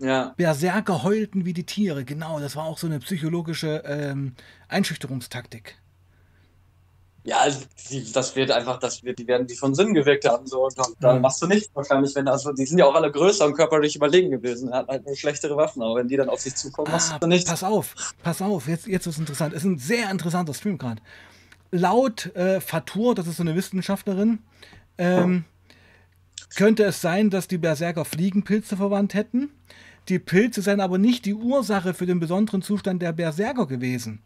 Ja, 0.00 0.34
Berserker 0.36 1.04
heulten 1.04 1.44
wie 1.44 1.54
die 1.54 1.64
Tiere. 1.64 2.04
Genau, 2.04 2.40
das 2.40 2.56
war 2.56 2.64
auch 2.64 2.78
so 2.78 2.88
eine 2.88 2.98
psychologische 2.98 3.84
ähm, 3.86 4.34
Einschüchterungstaktik. 4.68 5.78
Ja, 7.26 7.38
also 7.40 7.60
die, 7.90 8.10
das 8.12 8.34
wird 8.36 8.50
einfach, 8.50 8.78
das 8.78 9.02
wird, 9.02 9.18
die 9.18 9.26
werden 9.26 9.46
die 9.46 9.56
von 9.56 9.74
Sinn 9.74 9.92
gewirkt 9.94 10.26
haben. 10.28 10.46
So, 10.46 10.64
und 10.64 10.78
da, 10.78 10.84
da 11.00 11.14
Ja. 11.14 11.20
machst 11.20 11.42
du 11.42 11.46
nichts 11.46 11.68
wahrscheinlich, 11.74 12.14
wenn 12.14 12.28
also 12.28 12.52
die 12.52 12.64
sind 12.64 12.78
ja 12.78 12.86
auch 12.86 12.94
alle 12.94 13.10
größer 13.10 13.44
und 13.44 13.54
körperlich 13.54 13.96
überlegen 13.96 14.30
gewesen. 14.30 14.68
Er 14.70 14.78
hat 14.78 14.88
halt 14.88 15.04
nur 15.04 15.16
schlechtere 15.16 15.56
Waffen, 15.56 15.82
aber 15.82 15.96
wenn 15.96 16.08
die 16.08 16.16
dann 16.16 16.28
auf 16.28 16.40
sich 16.40 16.54
zukommen, 16.54 16.90
machst 16.90 17.12
Ah, 17.12 17.18
du 17.18 17.26
nichts. 17.26 17.50
pass 17.50 17.62
auf, 17.64 17.94
pass 18.22 18.40
auf, 18.40 18.68
jetzt, 18.68 18.86
jetzt 18.86 19.06
ist 19.06 19.18
interessant. 19.18 19.52
Es 19.54 19.62
ist 19.64 19.68
ein 19.68 19.78
sehr 19.78 20.10
interessanter 20.10 20.54
Stream 20.54 20.78
gerade. 20.78 21.02
Laut 21.72 22.34
äh, 22.36 22.60
Fatur, 22.60 23.14
das 23.14 23.26
ist 23.26 23.36
so 23.38 23.42
eine 23.42 23.56
Wissenschaftlerin, 23.56 24.38
ähm, 24.98 25.44
könnte 26.54 26.84
es 26.84 27.00
sein, 27.00 27.30
dass 27.30 27.48
die 27.48 27.58
Berserker 27.58 28.04
Fliegenpilze 28.04 28.76
verwandt 28.76 29.14
hätten. 29.14 29.50
Die 30.08 30.20
Pilze 30.20 30.62
seien 30.62 30.80
aber 30.80 30.98
nicht 30.98 31.24
die 31.24 31.34
Ursache 31.34 31.92
für 31.92 32.06
den 32.06 32.20
besonderen 32.20 32.62
Zustand 32.62 33.02
der 33.02 33.12
Berserker 33.12 33.66
gewesen. 33.66 34.22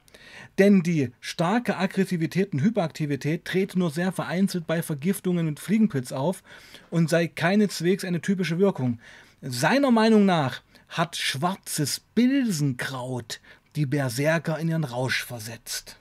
Denn 0.60 0.82
die 0.82 1.10
starke 1.20 1.78
Aggressivität 1.78 2.52
und 2.52 2.60
Hyperaktivität 2.60 3.46
trete 3.46 3.78
nur 3.78 3.90
sehr 3.90 4.12
vereinzelt 4.12 4.66
bei 4.66 4.82
Vergiftungen 4.82 5.46
mit 5.46 5.58
Fliegenpilz 5.58 6.12
auf 6.12 6.42
und 6.90 7.08
sei 7.08 7.28
keineswegs 7.28 8.04
eine 8.04 8.20
typische 8.20 8.58
Wirkung. 8.58 9.00
Seiner 9.40 9.90
Meinung 9.90 10.26
nach 10.26 10.60
hat 10.90 11.16
schwarzes 11.16 12.00
Bilsenkraut 12.14 13.40
die 13.74 13.86
Berserker 13.86 14.58
in 14.58 14.68
ihren 14.68 14.84
Rausch 14.84 15.24
versetzt. 15.24 15.96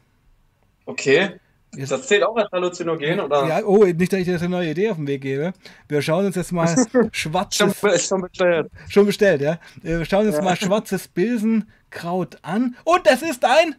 Okay. 0.85 1.39
Das 1.71 2.07
zählt 2.07 2.23
auch 2.23 2.35
als 2.35 2.51
Halluzinogen, 2.51 3.21
oder? 3.21 3.47
Ja, 3.47 3.63
oh, 3.63 3.85
nicht, 3.85 4.11
dass 4.11 4.19
ich 4.19 4.25
dir 4.25 4.33
jetzt 4.33 4.41
eine 4.41 4.49
neue 4.49 4.71
Idee 4.71 4.89
auf 4.89 4.97
den 4.97 5.07
Weg 5.07 5.21
gebe. 5.21 5.53
Wir 5.87 6.01
schauen 6.01 6.25
uns 6.25 6.35
jetzt 6.35 6.51
mal 6.51 6.67
schwarzes. 7.13 7.79
schon, 7.79 7.99
schon 7.99 8.21
bestellt. 8.21 8.71
Schon 8.89 9.05
bestellt, 9.05 9.41
ja. 9.41 9.59
Wir 9.83 10.03
schauen 10.03 10.27
uns 10.27 10.35
ja. 10.35 10.41
mal 10.41 10.57
schwarzes 10.57 11.07
Bilsenkraut 11.07 12.39
an. 12.41 12.75
Und 12.83 13.05
es 13.05 13.21
ist 13.21 13.45
ein. 13.45 13.75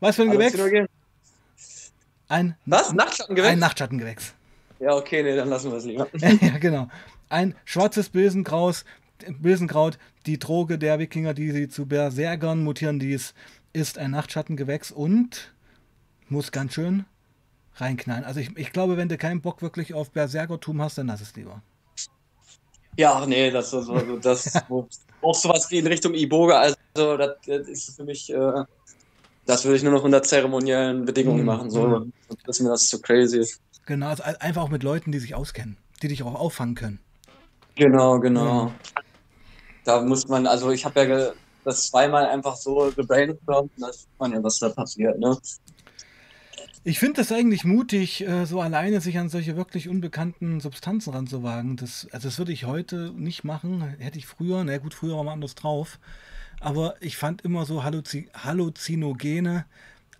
Was 0.00 0.16
für 0.16 0.22
ein 0.22 0.30
Gewächs? 0.30 0.56
Ein. 2.28 2.56
Was? 2.66 2.92
Nachtschattengewächs? 2.92 3.52
Ein 3.52 3.58
Nachtschattengewächs. 3.58 4.34
Ja, 4.80 4.94
okay, 4.94 5.22
nee, 5.22 5.34
dann 5.34 5.48
lassen 5.48 5.70
wir 5.70 5.78
es 5.78 5.84
lieber. 5.84 6.08
ja, 6.16 6.58
genau. 6.58 6.88
Ein 7.28 7.54
schwarzes 7.64 8.10
Bilsenkraut, 8.10 8.84
Bilsenkraut, 9.40 9.98
die 10.26 10.38
Droge 10.38 10.78
der 10.78 10.98
Wikinger, 10.98 11.34
die 11.34 11.50
sie 11.50 11.68
zu 11.68 11.86
Berserkern 11.86 12.62
mutieren 12.62 13.00
ließ, 13.00 13.34
ist 13.72 13.98
ein 13.98 14.12
Nachtschattengewächs 14.12 14.92
und 14.92 15.52
muss 16.28 16.52
ganz 16.52 16.74
schön 16.74 17.06
reinknallen. 17.76 18.24
Also 18.24 18.40
ich, 18.40 18.56
ich 18.56 18.72
glaube, 18.72 18.96
wenn 18.96 19.08
du 19.08 19.16
keinen 19.16 19.40
Bock 19.40 19.62
wirklich 19.62 19.94
auf 19.94 20.10
Berserkertum 20.10 20.80
hast, 20.82 20.98
dann 20.98 21.08
lass 21.08 21.20
es 21.20 21.34
lieber. 21.34 21.62
Ja, 22.96 23.24
nee, 23.26 23.50
das, 23.50 23.72
also, 23.72 23.98
das 24.18 24.52
auch 25.22 25.34
sowas 25.34 25.70
wie 25.70 25.78
in 25.78 25.86
Richtung 25.86 26.14
Iboga, 26.14 26.58
also 26.60 26.76
das, 27.16 27.36
das 27.46 27.68
ist 27.68 27.96
für 27.96 28.04
mich, 28.04 28.30
äh, 28.30 28.64
das 29.48 29.64
würde 29.64 29.78
ich 29.78 29.82
nur 29.82 29.92
noch 29.92 30.04
unter 30.04 30.22
zeremoniellen 30.22 31.06
Bedingungen 31.06 31.40
mhm. 31.40 31.46
machen, 31.46 31.70
so, 31.70 31.86
mhm. 31.86 32.12
das 32.28 32.58
ist 32.58 32.60
mir 32.60 32.68
das 32.68 32.86
zu 32.86 33.00
crazy. 33.00 33.46
Genau, 33.86 34.08
also 34.08 34.22
einfach 34.22 34.62
auch 34.62 34.68
mit 34.68 34.82
Leuten, 34.82 35.10
die 35.10 35.18
sich 35.18 35.34
auskennen, 35.34 35.78
die 36.02 36.08
dich 36.08 36.22
auch 36.22 36.34
auffangen 36.34 36.74
können. 36.74 37.00
Genau, 37.74 38.20
genau. 38.20 38.66
Ja. 38.66 38.72
Da 39.84 40.02
muss 40.02 40.28
man, 40.28 40.46
also 40.46 40.70
ich 40.70 40.84
habe 40.84 41.00
ja 41.02 41.30
das 41.64 41.88
zweimal 41.88 42.26
einfach 42.26 42.56
so 42.56 42.92
gebrainstormt, 42.94 43.72
da 43.78 43.90
sieht 43.90 44.08
man 44.18 44.32
ja, 44.32 44.42
was 44.42 44.58
da 44.58 44.68
passiert, 44.68 45.18
ne? 45.18 45.38
Ich 46.84 46.98
finde 46.98 47.14
das 47.14 47.32
eigentlich 47.32 47.64
mutig, 47.64 48.26
äh, 48.26 48.44
so 48.44 48.60
alleine 48.60 49.00
sich 49.00 49.18
an 49.18 49.30
solche 49.30 49.56
wirklich 49.56 49.88
unbekannten 49.88 50.60
Substanzen 50.60 51.12
ranzuwagen. 51.12 51.76
Das, 51.76 52.06
also 52.12 52.28
das 52.28 52.38
würde 52.38 52.52
ich 52.52 52.66
heute 52.66 53.12
nicht 53.16 53.44
machen. 53.44 53.82
Hätte 53.98 54.18
ich 54.18 54.26
früher, 54.26 54.62
na 54.64 54.78
gut, 54.78 54.94
früher 54.94 55.16
war 55.16 55.24
man 55.24 55.34
anders 55.34 55.54
drauf. 55.54 55.98
Aber 56.60 56.96
ich 57.00 57.16
fand 57.16 57.42
immer 57.42 57.64
so 57.64 57.84
Halluzi 57.84 58.28
Halluzinogene 58.34 59.64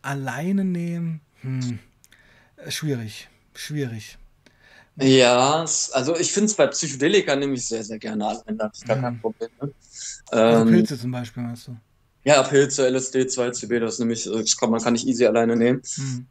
alleine 0.03 0.64
nehmen, 0.64 1.20
hm, 1.41 1.78
äh, 2.57 2.70
schwierig, 2.70 3.28
schwierig. 3.55 4.18
Ja, 5.01 5.64
also 5.93 6.16
ich 6.16 6.32
finde 6.32 6.47
es 6.47 6.55
bei 6.55 6.66
Psychedelika 6.66 7.36
nämlich 7.36 7.66
sehr, 7.66 7.84
sehr 7.84 7.99
gerne 7.99 8.26
alleine. 8.26 8.57
Da 8.57 8.64
habe 8.64 8.74
ich 8.76 8.84
gar 8.84 9.01
kein 9.01 9.20
Problem. 9.20 9.51
Ne? 9.61 9.72
Also 10.26 10.62
ähm, 10.62 10.68
Pilze 10.68 10.99
zum 10.99 11.12
Beispiel, 11.12 11.43
meinst 11.43 11.68
du? 11.68 11.76
Ja, 12.24 12.43
Pilze, 12.43 12.89
LSD, 12.89 13.22
2CB, 13.22 13.78
das 13.78 13.95
ist 13.95 13.99
nämlich, 14.01 14.24
das 14.24 14.57
kann, 14.57 14.70
man 14.70 14.80
kann 14.80 14.95
nicht 14.95 15.07
easy 15.07 15.24
alleine 15.24 15.57
nehmen. 15.57 15.82
Hm. 15.95 16.26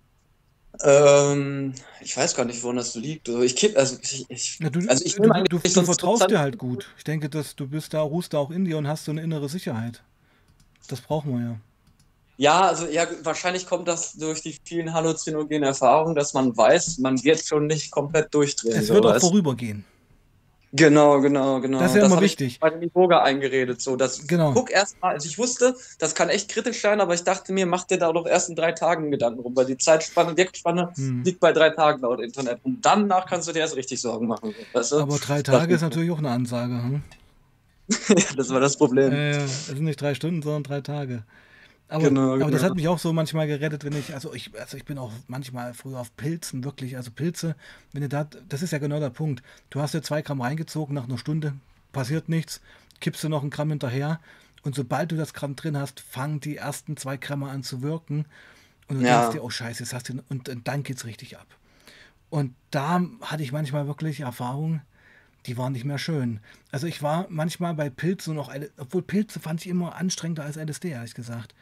Ähm, 0.84 1.73
ich 2.01 2.15
weiß 2.15 2.36
gar 2.36 2.45
nicht, 2.45 2.61
woran 2.63 2.78
das 2.78 2.93
so 2.93 2.99
liegt. 2.99 3.28
Also 3.30 3.41
ich 3.41 3.55
kipp, 3.55 3.78
also 3.78 3.97
ich, 4.01 4.25
ich, 4.30 4.59
ja, 4.59 4.69
du, 4.69 4.80
also 4.88 5.03
ich 5.03 5.15
du, 5.15 5.23
du, 5.23 5.59
du, 5.59 5.84
vertraust 5.84 6.30
dir 6.30 6.39
halt 6.39 6.57
gut. 6.57 6.88
Ich 6.97 7.03
denke, 7.03 7.30
dass 7.30 7.55
du 7.55 7.67
bist 7.67 7.93
da, 7.93 8.01
ruhst 8.01 8.34
da 8.34 8.38
auch 8.38 8.51
in 8.51 8.65
dir 8.65 8.78
und 8.78 8.88
hast 8.88 9.05
so 9.05 9.11
eine 9.11 9.21
innere 9.21 9.49
Sicherheit. 9.49 10.03
Das 10.88 11.01
brauchen 11.01 11.34
wir 11.34 11.45
ja. 11.45 11.55
Ja, 12.39 12.61
also 12.67 12.86
ja, 12.86 13.07
wahrscheinlich 13.23 13.65
kommt 13.65 13.88
das 13.88 14.13
durch 14.13 14.41
die 14.41 14.55
vielen 14.63 14.93
halluzinogenen 14.93 15.63
Erfahrungen, 15.63 16.13
dass 16.13 16.34
man 16.34 16.55
weiß, 16.55 16.99
man 16.99 17.23
wird 17.23 17.43
schon 17.43 17.65
nicht 17.65 17.89
komplett 17.89 18.32
durchdrehen. 18.34 18.80
Es 18.80 18.89
wird 18.89 19.05
auch 19.05 19.19
vorübergehen. 19.19 19.84
Genau, 20.78 21.19
genau, 21.19 21.59
genau. 21.59 21.80
Das 21.80 21.91
ist 21.91 21.95
ja 21.95 22.03
das 22.03 22.11
immer 22.11 22.21
wichtig. 22.21 22.53
Ich 22.53 22.59
bei 22.59 22.69
dem 22.69 22.89
Yoga 22.93 23.23
eingeredet, 23.23 23.82
so 23.82 23.95
das. 23.95 24.28
Genau. 24.28 24.53
Guck 24.53 24.71
erst 24.71 25.01
mal, 25.01 25.13
also 25.13 25.28
ich 25.28 25.38
wusste, 25.38 25.75
das 25.99 26.15
kann 26.15 26.30
echt 26.30 26.49
kritisch 26.49 26.82
sein, 26.82 27.01
aber 27.01 27.13
ich 27.13 27.23
dachte 27.23 27.51
mir, 27.51 27.65
mach 27.65 27.84
dir 27.84 27.97
da 27.97 28.11
doch 28.13 28.25
erst 28.25 28.49
in 28.49 28.55
drei 28.55 28.71
Tagen 28.71 29.11
Gedanken 29.11 29.41
rum, 29.41 29.55
weil 29.55 29.65
die 29.65 29.78
Zeitspanne, 29.78 30.38
Wirkspanne 30.38 30.91
hm. 30.95 31.23
liegt 31.23 31.39
bei 31.39 31.51
drei 31.51 31.71
Tagen 31.71 32.01
laut 32.01 32.21
Internet. 32.21 32.59
Und 32.63 32.86
danach 32.86 33.25
kannst 33.25 33.47
du 33.47 33.53
dir 33.53 33.59
erst 33.59 33.75
richtig 33.75 33.99
Sorgen 33.99 34.28
machen. 34.28 34.53
Weißt 34.73 34.91
du? 34.91 34.99
Aber 34.99 35.17
drei 35.17 35.41
Tage 35.41 35.73
ist 35.73 35.82
natürlich 35.82 36.11
auch 36.11 36.19
eine 36.19 36.30
Ansage. 36.30 36.73
Hm? 36.73 37.01
das 38.36 38.49
war 38.49 38.59
das 38.59 38.78
Problem. 38.78 39.11
Ja, 39.11 39.17
ja, 39.17 39.43
es 39.43 39.67
sind 39.67 39.84
nicht 39.84 39.99
drei 39.99 40.13
Stunden, 40.13 40.41
sondern 40.41 40.63
drei 40.63 40.82
Tage. 40.82 41.23
Aber, 41.90 42.04
genau, 42.04 42.34
aber 42.34 42.40
das 42.40 42.50
genau. 42.50 42.64
hat 42.64 42.76
mich 42.76 42.88
auch 42.90 43.00
so 43.00 43.14
manchmal 43.14 43.48
gerettet, 43.48 43.86
wenn 43.86 43.98
ich, 43.98 44.14
also 44.14 44.34
ich, 44.34 44.52
also 44.60 44.76
ich 44.76 44.84
bin 44.84 44.98
auch 44.98 45.12
manchmal 45.28 45.74
früher 45.74 46.00
auf 46.00 46.16
Pilzen, 46.18 46.66
wirklich, 46.66 46.98
also 46.98 47.12
Pilze, 47.12 47.56
wenn 47.94 48.02
du 48.02 48.10
da, 48.10 48.26
das 48.26 48.62
ist 48.62 48.72
ja 48.72 48.78
genau 48.78 49.00
der 49.00 49.10
Punkt. 49.10 49.42
Du 49.70 49.80
hast 49.80 49.94
dir 49.94 50.02
zwei 50.02 50.22
Gramm 50.22 50.42
reingezogen, 50.42 50.96
nach 50.96 51.06
einer 51.06 51.18
Stunde 51.18 51.54
passiert 51.94 52.28
nichts, 52.28 52.60
kippst 53.00 53.24
du 53.24 53.30
noch 53.30 53.42
ein 53.42 53.50
Gramm 53.50 53.70
hinterher 53.70 54.20
und 54.64 54.76
sobald 54.76 55.12
du 55.14 55.16
das 55.16 55.34
Gramm 55.34 55.56
drin 55.56 55.78
hast, 55.78 56.02
fangen 56.02 56.42
die 56.42 56.58
ersten 56.58 56.98
zwei 56.98 57.16
Gramm 57.16 57.44
an 57.44 57.64
zu 57.64 57.82
wirken 57.82 58.26
und 58.90 59.00
du 59.00 59.06
ja. 59.06 59.22
denkst 59.22 59.38
dir, 59.38 59.44
oh 59.44 59.50
scheiße, 59.50 59.84
jetzt 59.84 59.94
hast 59.94 60.10
du, 60.10 60.22
und, 60.30 60.50
und 60.50 60.68
dann 60.68 60.84
geht's 60.84 61.06
richtig 61.06 61.38
ab. 61.38 61.48
Und 62.30 62.54
da 62.72 63.02
hatte 63.22 63.44
ich 63.44 63.54
manchmal 63.54 63.88
wirklich 63.88 64.20
Erfahrungen, 64.20 64.82
die 65.48 65.58
waren 65.58 65.74
nicht 65.74 65.86
mehr 65.86 65.98
schön. 65.98 66.39
Also 66.72 66.86
ich 66.88 67.02
war 67.02 67.26
manchmal 67.30 67.74
bei 67.74 67.89
Pilzen 67.89 68.36
noch, 68.36 68.54
obwohl 68.78 69.02
Pilze 69.02 69.39
fand 69.39 69.62
ich 69.62 69.68
immer 69.68 69.95
anstrengender 69.95 70.43
als 70.43 70.58
LSD, 70.58 70.89
ehrlich 70.89 71.16
gesagt 71.16 71.56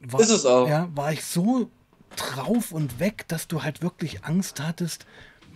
war, 0.00 0.20
ist 0.20 0.30
es 0.30 0.46
auch. 0.46 0.68
Ja, 0.68 0.88
war 0.94 1.12
ich 1.12 1.24
so 1.24 1.70
drauf 2.16 2.72
und 2.72 3.00
weg, 3.00 3.26
dass 3.28 3.48
du 3.48 3.62
halt 3.62 3.82
wirklich 3.82 4.24
Angst 4.24 4.60
hattest, 4.60 5.06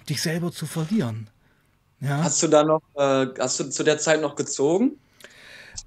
dich 0.09 0.23
selber 0.23 0.53
zu 0.53 0.67
verlieren. 0.67 1.29
Ja. 2.01 2.23
Hast 2.23 2.43
du 2.43 2.49
da 2.49 2.65
noch, 2.65 2.83
äh, 2.97 3.27
hast 3.39 3.61
du 3.61 3.71
zu 3.71 3.85
der 3.85 3.99
Zeit 3.99 4.21
noch 4.21 4.35
gezogen? 4.35 4.93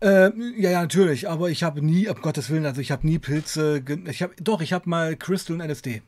Äh, 0.02 0.32
ja, 0.60 0.72
ja, 0.72 0.82
natürlich, 0.82 1.30
aber 1.30 1.50
ich 1.50 1.64
habe 1.64 1.82
nie, 1.82 2.08
um 2.08 2.22
Gottes 2.22 2.50
Willen, 2.50 2.66
also 2.66 2.82
ich 2.82 2.92
habe 2.92 3.06
nie 3.06 3.20
Pilze, 3.20 3.84
ich 4.08 4.22
habe, 4.22 4.34
doch, 4.42 4.62
ich 4.62 4.74
habe 4.74 4.90
mal 4.90 5.16
Crystal 5.16 5.56
und 5.56 5.62
LSD. 5.62 6.02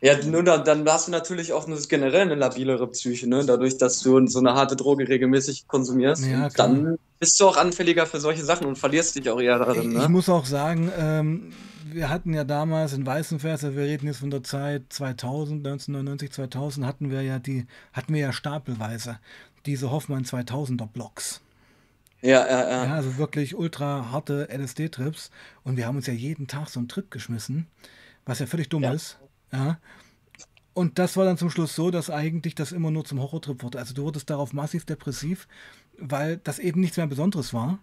Ja, 0.00 0.16
nur 0.24 0.44
dann, 0.44 0.64
dann 0.64 0.88
hast 0.88 1.08
du 1.08 1.12
natürlich 1.12 1.52
auch 1.52 1.66
eine, 1.66 1.76
generell 1.76 2.22
eine 2.22 2.36
labilere 2.36 2.86
Psyche, 2.88 3.28
ne? 3.28 3.44
dadurch, 3.44 3.78
dass 3.78 4.00
du 4.00 4.24
so 4.28 4.38
eine 4.38 4.54
harte 4.54 4.76
Droge 4.76 5.08
regelmäßig 5.08 5.66
konsumierst. 5.66 6.24
Ja, 6.24 6.48
dann 6.50 6.98
bist 7.18 7.40
du 7.40 7.48
auch 7.48 7.56
anfälliger 7.56 8.06
für 8.06 8.20
solche 8.20 8.44
Sachen 8.44 8.66
und 8.66 8.78
verlierst 8.78 9.16
dich 9.16 9.28
auch 9.28 9.40
eher 9.40 9.58
darin. 9.58 9.92
Ne? 9.92 10.02
Ich 10.02 10.08
muss 10.08 10.28
auch 10.28 10.46
sagen, 10.46 10.92
ähm, 10.96 11.52
wir 11.92 12.10
hatten 12.10 12.32
ja 12.32 12.44
damals 12.44 12.92
in 12.92 13.04
Weißenfels, 13.04 13.62
wir 13.62 13.82
reden 13.82 14.06
jetzt 14.06 14.18
von 14.18 14.30
der 14.30 14.44
Zeit 14.44 14.84
2000, 14.90 15.66
1999, 15.66 16.32
2000, 16.32 16.86
hatten 16.86 17.10
wir 17.10 17.22
ja 17.22 17.40
die, 17.40 17.66
hatten 17.92 18.14
wir 18.14 18.20
ja 18.20 18.32
stapelweise 18.32 19.18
diese 19.66 19.90
Hoffmann 19.90 20.24
2000er 20.24 20.86
Blocks. 20.86 21.40
Ja, 22.20 22.46
ja, 22.46 22.68
ja. 22.68 22.84
Ja, 22.84 22.94
also 22.94 23.16
wirklich 23.16 23.56
ultra 23.56 24.10
harte 24.10 24.48
LSD-Trips 24.50 25.30
und 25.64 25.76
wir 25.76 25.86
haben 25.86 25.96
uns 25.96 26.06
ja 26.06 26.12
jeden 26.12 26.46
Tag 26.46 26.68
so 26.68 26.78
einen 26.78 26.88
Trip 26.88 27.10
geschmissen, 27.10 27.66
was 28.26 28.38
ja 28.38 28.46
völlig 28.46 28.68
dumm 28.68 28.82
ja. 28.82 28.92
ist. 28.92 29.18
Ja. 29.52 29.78
Und 30.74 30.98
das 30.98 31.16
war 31.16 31.24
dann 31.24 31.38
zum 31.38 31.50
Schluss 31.50 31.74
so, 31.74 31.90
dass 31.90 32.08
eigentlich 32.08 32.54
das 32.54 32.70
immer 32.70 32.90
nur 32.90 33.04
zum 33.04 33.20
Horrortrip 33.20 33.62
wurde. 33.62 33.78
Also 33.78 33.94
du 33.94 34.04
wurdest 34.04 34.30
darauf 34.30 34.52
massiv 34.52 34.84
depressiv, 34.84 35.48
weil 35.98 36.36
das 36.38 36.58
eben 36.60 36.80
nichts 36.80 36.96
mehr 36.96 37.06
Besonderes 37.06 37.52
war. 37.52 37.80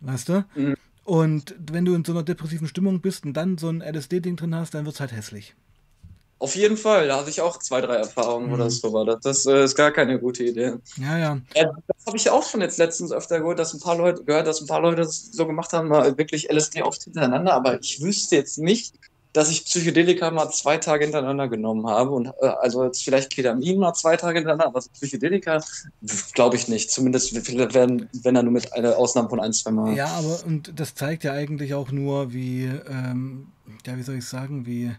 Weißt 0.00 0.28
du? 0.30 0.44
Mhm. 0.54 0.76
Und 1.04 1.54
wenn 1.58 1.84
du 1.84 1.94
in 1.94 2.04
so 2.04 2.12
einer 2.12 2.22
depressiven 2.22 2.68
Stimmung 2.68 3.00
bist 3.00 3.24
und 3.24 3.34
dann 3.34 3.58
so 3.58 3.68
ein 3.68 3.82
LSD-Ding 3.82 4.36
drin 4.36 4.54
hast, 4.54 4.74
dann 4.74 4.84
wird 4.84 4.94
es 4.94 5.00
halt 5.00 5.12
hässlich. 5.12 5.54
Auf 6.40 6.54
jeden 6.54 6.76
Fall, 6.76 7.08
da 7.08 7.18
hatte 7.18 7.30
ich 7.30 7.40
auch 7.40 7.58
zwei, 7.58 7.80
drei 7.80 7.96
Erfahrungen 7.96 8.46
mhm. 8.46 8.54
oder 8.54 8.70
so. 8.70 8.92
War 8.92 9.04
das, 9.04 9.20
das 9.20 9.46
äh, 9.46 9.64
ist 9.64 9.74
gar 9.74 9.90
keine 9.90 10.20
gute 10.20 10.44
Idee. 10.44 10.74
Ja, 10.96 11.18
ja. 11.18 11.40
das 11.54 12.06
habe 12.06 12.16
ich 12.16 12.30
auch 12.30 12.44
schon 12.44 12.60
jetzt 12.60 12.78
letztens 12.78 13.10
öfter 13.10 13.40
gehört, 13.40 13.58
dass 13.58 13.74
ein 13.74 13.80
paar 13.80 13.96
Leute 13.96 14.22
gehört, 14.22 14.46
dass 14.46 14.60
ein 14.60 14.68
paar 14.68 14.80
Leute 14.80 14.98
das 14.98 15.32
so 15.32 15.46
gemacht 15.46 15.72
haben, 15.72 15.88
mal 15.88 16.16
wirklich 16.16 16.48
LSD 16.52 16.82
oft 16.82 17.02
hintereinander, 17.02 17.54
aber 17.54 17.80
ich 17.80 18.00
wüsste 18.00 18.36
jetzt 18.36 18.58
nicht, 18.58 18.94
dass 19.38 19.50
ich 19.50 19.64
Psychedelika 19.66 20.32
mal 20.32 20.50
zwei 20.50 20.78
Tage 20.78 21.04
hintereinander 21.04 21.46
genommen 21.46 21.86
habe. 21.86 22.10
Und 22.10 22.26
äh, 22.40 22.46
also 22.46 22.84
jetzt 22.84 23.04
vielleicht 23.04 23.30
Ketamin 23.30 23.78
mal 23.78 23.94
zwei 23.94 24.16
Tage 24.16 24.40
hintereinander, 24.40 24.66
aber 24.66 24.80
Psychedelika 24.80 25.62
glaube 26.34 26.56
ich 26.56 26.66
nicht. 26.66 26.90
Zumindest 26.90 27.32
wenn, 27.34 28.08
wenn 28.24 28.34
er 28.34 28.42
nur 28.42 28.52
mit 28.52 28.72
einer 28.72 28.96
Ausnahme 28.96 29.28
von 29.28 29.38
ein, 29.38 29.52
zwei 29.52 29.70
Mal. 29.70 29.94
Ja, 29.94 30.06
aber 30.06 30.40
und 30.44 30.72
das 30.74 30.96
zeigt 30.96 31.22
ja 31.22 31.34
eigentlich 31.34 31.74
auch 31.74 31.92
nur, 31.92 32.32
wie, 32.32 32.64
ähm, 32.64 33.52
ja, 33.86 33.96
wie 33.96 34.02
soll 34.02 34.16
ich 34.16 34.24
sagen, 34.24 34.66
wie, 34.66 34.90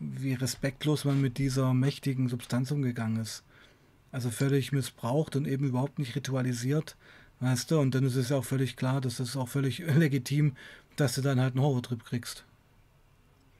wie 0.00 0.32
respektlos 0.32 1.04
man 1.04 1.20
mit 1.20 1.36
dieser 1.36 1.74
mächtigen 1.74 2.30
Substanz 2.30 2.70
umgegangen 2.70 3.20
ist. 3.20 3.42
Also 4.10 4.30
völlig 4.30 4.72
missbraucht 4.72 5.36
und 5.36 5.46
eben 5.46 5.66
überhaupt 5.66 5.98
nicht 5.98 6.16
ritualisiert. 6.16 6.96
Weißt 7.40 7.70
du, 7.70 7.78
und 7.78 7.94
dann 7.94 8.06
ist 8.06 8.16
es 8.16 8.30
ja 8.30 8.38
auch 8.38 8.44
völlig 8.46 8.76
klar, 8.76 9.02
dass 9.02 9.20
es 9.20 9.36
auch 9.36 9.48
völlig 9.48 9.78
legitim, 9.98 10.56
dass 10.96 11.14
du 11.14 11.20
dann 11.20 11.38
halt 11.38 11.56
einen 11.56 11.62
Horrortrip 11.62 12.02
kriegst. 12.06 12.46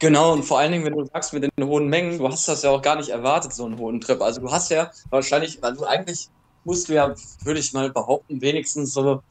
Genau, 0.03 0.33
und 0.33 0.43
vor 0.43 0.59
allen 0.59 0.73
Dingen, 0.73 0.85
wenn 0.85 0.97
du 0.97 1.05
sagst 1.05 1.33
mit 1.33 1.45
den 1.45 1.65
hohen 1.65 1.87
Mengen, 1.87 2.19
du 2.19 2.29
hast 2.29 2.49
das 2.49 2.63
ja 2.63 2.71
auch 2.71 2.83
gar 2.83 2.97
nicht 2.97 3.11
erwartet, 3.11 3.53
so 3.53 3.67
einen 3.67 3.79
hohen 3.79 4.01
Trip. 4.01 4.21
Also 4.21 4.41
du 4.41 4.51
hast 4.51 4.69
ja 4.73 4.91
wahrscheinlich, 5.11 5.63
also 5.63 5.87
eigentlich 5.87 6.27
musst 6.65 6.89
du 6.89 6.95
ja, 6.95 7.15
würde 7.45 7.61
ich 7.61 7.73
mal 7.73 7.89
behaupten, 7.89 8.41
wenigstens 8.41 8.95
so 8.95 9.23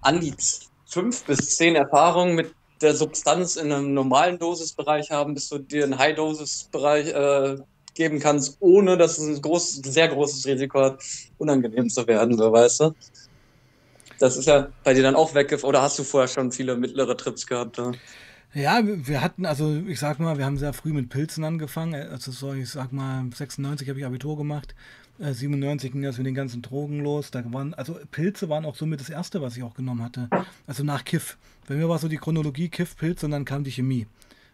an 0.00 0.18
die 0.18 0.34
fünf 0.84 1.22
bis 1.26 1.56
zehn 1.56 1.76
Erfahrungen 1.76 2.34
mit 2.34 2.52
der 2.80 2.96
Substanz 2.96 3.54
in 3.54 3.70
einem 3.70 3.94
normalen 3.94 4.36
Dosisbereich 4.40 5.12
haben, 5.12 5.34
bis 5.34 5.48
du 5.48 5.58
dir 5.58 5.84
einen 5.84 5.96
High-Dosis-Bereich 5.96 7.06
äh, 7.06 7.58
geben 7.94 8.18
kannst, 8.18 8.56
ohne 8.58 8.96
dass 8.96 9.18
es 9.18 9.28
ein 9.28 9.40
groß, 9.40 9.76
sehr 9.84 10.08
großes 10.08 10.44
Risiko 10.44 10.80
hat, 10.80 11.04
unangenehm 11.38 11.88
zu 11.88 12.04
werden, 12.04 12.36
so 12.36 12.50
weißt 12.50 12.80
du. 12.80 12.96
Das 14.18 14.36
ist 14.36 14.46
ja 14.46 14.70
bei 14.82 14.92
dir 14.92 15.04
dann 15.04 15.14
auch 15.14 15.34
weg. 15.34 15.56
Oder 15.62 15.82
hast 15.82 16.00
du 16.00 16.02
vorher 16.02 16.26
schon 16.26 16.50
viele 16.50 16.76
mittlere 16.76 17.16
Trips 17.16 17.46
gehabt? 17.46 17.78
Ja? 17.78 17.92
Ja, 18.54 18.80
wir 18.82 19.20
hatten, 19.20 19.44
also 19.44 19.82
ich 19.86 19.98
sag 19.98 20.18
mal, 20.18 20.38
wir 20.38 20.46
haben 20.46 20.56
sehr 20.56 20.72
früh 20.72 20.92
mit 20.92 21.10
Pilzen 21.10 21.44
angefangen. 21.44 21.94
Also 21.94 22.32
so, 22.32 22.54
ich 22.54 22.70
sag 22.70 22.92
mal, 22.92 23.24
96 23.34 23.88
habe 23.88 23.98
ich 23.98 24.06
Abitur 24.06 24.36
gemacht. 24.36 24.74
97 25.18 25.88
äh, 25.88 25.92
ging 25.92 26.02
das 26.02 26.18
mit 26.18 26.26
den 26.26 26.34
ganzen 26.34 26.62
Drogen 26.62 27.00
los. 27.00 27.30
Da 27.30 27.42
waren, 27.52 27.74
also 27.74 27.98
Pilze 28.10 28.48
waren 28.48 28.64
auch 28.64 28.74
somit 28.74 29.00
das 29.00 29.10
erste, 29.10 29.42
was 29.42 29.56
ich 29.56 29.62
auch 29.62 29.74
genommen 29.74 30.02
hatte. 30.02 30.28
Also 30.66 30.84
nach 30.84 31.04
Kiff. 31.04 31.36
Bei 31.68 31.74
mir 31.74 31.88
war 31.88 31.98
so 31.98 32.08
die 32.08 32.18
Chronologie 32.18 32.68
Kiff, 32.68 32.96
Pilz 32.96 33.22
und 33.24 33.30
dann 33.30 33.44
kam 33.44 33.64
die 33.64 33.72
Chemie. 33.72 34.06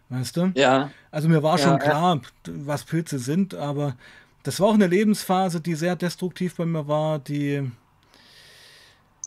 Weißt 0.09 0.37
du? 0.37 0.51
Ja. 0.55 0.91
Also 1.11 1.29
mir 1.29 1.43
war 1.43 1.57
ja, 1.57 1.63
schon 1.63 1.79
klar, 1.79 2.15
ja. 2.15 2.53
was 2.65 2.83
Pilze 2.83 3.19
sind, 3.19 3.55
aber 3.55 3.95
das 4.43 4.59
war 4.59 4.67
auch 4.67 4.73
eine 4.73 4.87
Lebensphase, 4.87 5.61
die 5.61 5.75
sehr 5.75 5.95
destruktiv 5.95 6.55
bei 6.55 6.65
mir 6.65 6.87
war, 6.87 7.19
die 7.19 7.71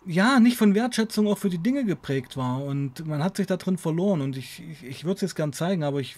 ja 0.07 0.41
nicht 0.41 0.57
von 0.57 0.75
Wertschätzung 0.75 1.27
auch 1.27 1.39
für 1.39 1.51
die 1.51 1.59
Dinge 1.59 1.85
geprägt 1.85 2.37
war 2.37 2.63
und 2.65 3.07
man 3.07 3.23
hat 3.23 3.37
sich 3.37 3.47
da 3.47 3.57
drin 3.57 3.79
verloren 3.79 4.21
und 4.21 4.37
ich, 4.37 4.63
ich, 4.71 4.85
ich 4.85 5.05
würde 5.05 5.17
es 5.17 5.21
jetzt 5.23 5.37
gern 5.37 5.53
zeigen, 5.53 5.83
aber 5.83 6.01
ich 6.01 6.17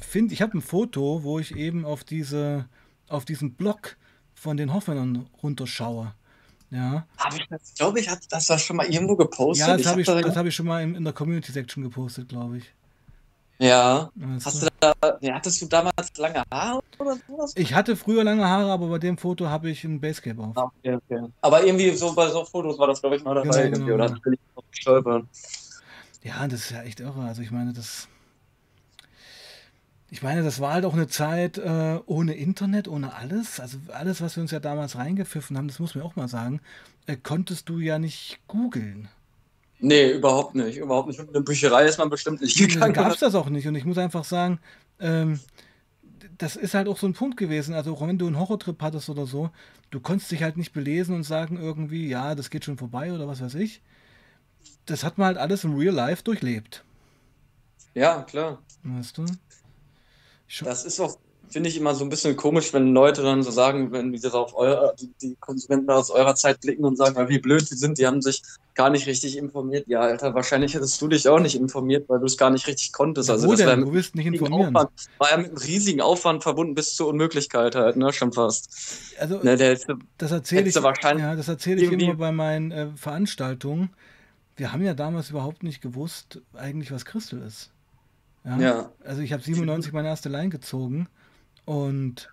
finde, 0.00 0.34
ich 0.34 0.42
habe 0.42 0.56
ein 0.56 0.62
Foto, 0.62 1.22
wo 1.22 1.38
ich 1.38 1.54
eben 1.56 1.84
auf 1.84 2.04
diese 2.04 2.66
auf 3.08 3.24
diesen 3.24 3.54
Block 3.54 3.96
von 4.34 4.56
den 4.56 4.72
Hoffmännern 4.72 5.26
runterschaue. 5.42 6.14
Ja. 6.70 7.06
Habe 7.16 7.36
ich 7.36 7.48
das, 7.48 7.74
glaube 7.74 8.00
ich, 8.00 8.10
hat 8.10 8.20
das 8.30 8.46
das 8.46 8.62
schon 8.62 8.76
mal 8.76 8.86
irgendwo 8.86 9.16
gepostet? 9.16 9.66
Ja, 9.66 9.76
das 9.76 9.86
habe 9.86 10.02
ich, 10.02 10.08
hab 10.08 10.24
ich, 10.24 10.36
hab 10.36 10.46
ich 10.46 10.54
schon 10.54 10.66
mal 10.66 10.82
in, 10.82 10.94
in 10.94 11.04
der 11.04 11.14
Community 11.14 11.50
Section 11.50 11.82
gepostet, 11.82 12.28
glaube 12.28 12.58
ich. 12.58 12.74
Ja. 13.58 14.10
Hast 14.44 14.62
du 14.62 14.68
da, 14.78 14.94
hattest 15.32 15.62
du 15.62 15.66
damals 15.66 16.16
lange 16.16 16.44
Haare 16.50 16.80
oder 16.98 17.16
sowas? 17.26 17.52
Ich 17.56 17.74
hatte 17.74 17.96
früher 17.96 18.22
lange 18.22 18.46
Haare, 18.46 18.70
aber 18.70 18.86
bei 18.88 18.98
dem 18.98 19.18
Foto 19.18 19.48
habe 19.48 19.68
ich 19.70 19.82
ein 19.82 20.00
Basecape 20.00 20.40
auf. 20.40 20.56
Ah, 20.56 20.70
okay, 20.78 20.94
okay. 20.94 21.24
Aber 21.40 21.64
irgendwie 21.64 21.90
so 21.90 22.14
bei 22.14 22.28
so 22.28 22.44
Fotos 22.44 22.78
war 22.78 22.86
das, 22.86 23.00
glaube 23.00 23.16
ich, 23.16 23.24
mal 23.24 23.34
dabei. 23.34 23.68
Genau, 23.68 23.86
genau. 23.86 23.94
Oder 23.94 24.08
bin 24.10 24.34
ich 24.34 24.40
noch 24.54 24.62
gestolpert. 24.70 25.24
Ja, 26.22 26.46
das 26.46 26.60
ist 26.60 26.70
ja 26.70 26.82
echt 26.82 27.00
irre. 27.00 27.22
Also 27.22 27.42
ich 27.42 27.50
meine, 27.50 27.72
das. 27.72 28.08
Ich 30.10 30.22
meine, 30.22 30.42
das 30.42 30.60
war 30.60 30.72
halt 30.72 30.84
auch 30.84 30.94
eine 30.94 31.08
Zeit 31.08 31.58
äh, 31.58 31.98
ohne 32.06 32.34
Internet, 32.34 32.88
ohne 32.88 33.14
alles. 33.14 33.60
Also 33.60 33.78
alles, 33.92 34.22
was 34.22 34.36
wir 34.36 34.42
uns 34.42 34.52
ja 34.52 34.60
damals 34.60 34.96
reingepfiffen 34.96 35.56
haben, 35.58 35.68
das 35.68 35.80
muss 35.80 35.94
man 35.94 36.04
auch 36.04 36.16
mal 36.16 36.28
sagen, 36.28 36.60
äh, 37.06 37.16
konntest 37.16 37.68
du 37.68 37.78
ja 37.78 37.98
nicht 37.98 38.38
googeln. 38.46 39.08
Nee, 39.80 40.12
überhaupt 40.12 40.54
nicht. 40.54 40.78
Überhaupt 40.78 41.08
nicht. 41.08 41.20
Und 41.20 41.28
eine 41.28 41.42
Bücherei 41.42 41.86
ist 41.86 41.98
man 41.98 42.10
bestimmt 42.10 42.40
nicht 42.40 42.56
gegangen. 42.56 42.94
Da 42.94 43.02
gab 43.02 43.12
es 43.12 43.20
das 43.20 43.34
auch 43.34 43.48
nicht. 43.48 43.66
Und 43.68 43.74
ich 43.74 43.84
muss 43.84 43.98
einfach 43.98 44.24
sagen, 44.24 44.58
ähm, 44.98 45.38
das 46.38 46.56
ist 46.56 46.74
halt 46.74 46.88
auch 46.88 46.98
so 46.98 47.06
ein 47.06 47.12
Punkt 47.12 47.36
gewesen. 47.36 47.74
Also 47.74 47.94
auch 47.94 48.06
wenn 48.06 48.18
du 48.18 48.26
einen 48.26 48.38
Horrortrip 48.38 48.80
hattest 48.82 49.08
oder 49.08 49.26
so, 49.26 49.50
du 49.90 50.00
konntest 50.00 50.30
dich 50.30 50.42
halt 50.42 50.56
nicht 50.56 50.72
belesen 50.72 51.14
und 51.14 51.24
sagen 51.24 51.58
irgendwie, 51.58 52.08
ja, 52.08 52.34
das 52.34 52.50
geht 52.50 52.64
schon 52.64 52.78
vorbei 52.78 53.12
oder 53.12 53.28
was 53.28 53.40
weiß 53.40 53.54
ich. 53.54 53.82
Das 54.86 55.04
hat 55.04 55.18
man 55.18 55.28
halt 55.28 55.38
alles 55.38 55.64
im 55.64 55.76
Real 55.76 55.94
Life 55.94 56.22
durchlebt. 56.24 56.84
Ja, 57.94 58.22
klar. 58.22 58.62
Weißt 58.82 59.18
du? 59.18 59.26
das 60.62 60.84
ist 60.84 60.98
auch 60.98 61.18
finde 61.50 61.68
ich 61.68 61.76
immer 61.76 61.94
so 61.94 62.04
ein 62.04 62.10
bisschen 62.10 62.36
komisch, 62.36 62.72
wenn 62.72 62.92
Leute 62.92 63.22
dann 63.22 63.42
so 63.42 63.50
sagen, 63.50 63.92
wenn 63.92 64.12
die 64.12 64.26
auf 64.28 64.54
eure, 64.54 64.94
die, 65.00 65.10
die 65.20 65.36
Konsumenten 65.40 65.90
aus 65.90 66.10
eurer 66.10 66.34
Zeit 66.34 66.60
blicken 66.60 66.84
und 66.84 66.96
sagen, 66.96 67.28
wie 67.28 67.38
blöd 67.38 67.70
die 67.70 67.74
sind, 67.74 67.98
die 67.98 68.06
haben 68.06 68.22
sich 68.22 68.42
gar 68.74 68.90
nicht 68.90 69.06
richtig 69.06 69.36
informiert. 69.36 69.88
Ja, 69.88 70.00
Alter, 70.00 70.34
wahrscheinlich 70.34 70.74
hättest 70.74 71.00
du 71.02 71.08
dich 71.08 71.28
auch 71.28 71.40
nicht 71.40 71.56
informiert, 71.56 72.08
weil 72.08 72.20
du 72.20 72.26
es 72.26 72.36
gar 72.36 72.50
nicht 72.50 72.66
richtig 72.66 72.92
konntest. 72.92 73.30
Also 73.30 73.50
das 73.50 73.58
denn? 73.58 73.80
du 73.80 73.92
willst 73.92 74.14
nicht 74.14 74.26
informieren. 74.26 74.76
Aufwand, 74.76 74.90
war 75.18 75.30
ja 75.30 75.36
mit 75.38 75.48
einem 75.48 75.56
riesigen 75.56 76.00
Aufwand 76.00 76.42
verbunden 76.42 76.74
bis 76.74 76.94
zur 76.94 77.08
Unmöglichkeit 77.08 77.74
halt, 77.74 77.96
ne, 77.96 78.12
schon 78.12 78.32
fast. 78.32 78.70
Also 79.18 79.40
ne, 79.42 79.56
der 79.56 79.70
hätte, 79.70 79.96
das 80.18 80.30
erzähle 80.30 80.68
ich, 80.68 80.74
ja, 80.74 81.34
das 81.34 81.48
erzähle 81.48 81.82
ich 81.82 81.90
immer 81.90 82.14
bei 82.14 82.32
meinen 82.32 82.70
äh, 82.70 82.86
Veranstaltungen. 82.94 83.90
Wir 84.56 84.72
haben 84.72 84.82
ja 84.82 84.94
damals 84.94 85.30
überhaupt 85.30 85.62
nicht 85.62 85.80
gewusst, 85.80 86.40
eigentlich 86.54 86.92
was 86.92 87.04
Christel 87.04 87.42
ist. 87.42 87.70
Ja. 88.44 88.58
ja. 88.58 88.92
Also 89.04 89.22
ich 89.22 89.32
habe 89.32 89.42
97 89.42 89.92
meine 89.92 90.08
erste 90.08 90.28
Line 90.28 90.50
gezogen 90.50 91.08
und 91.68 92.30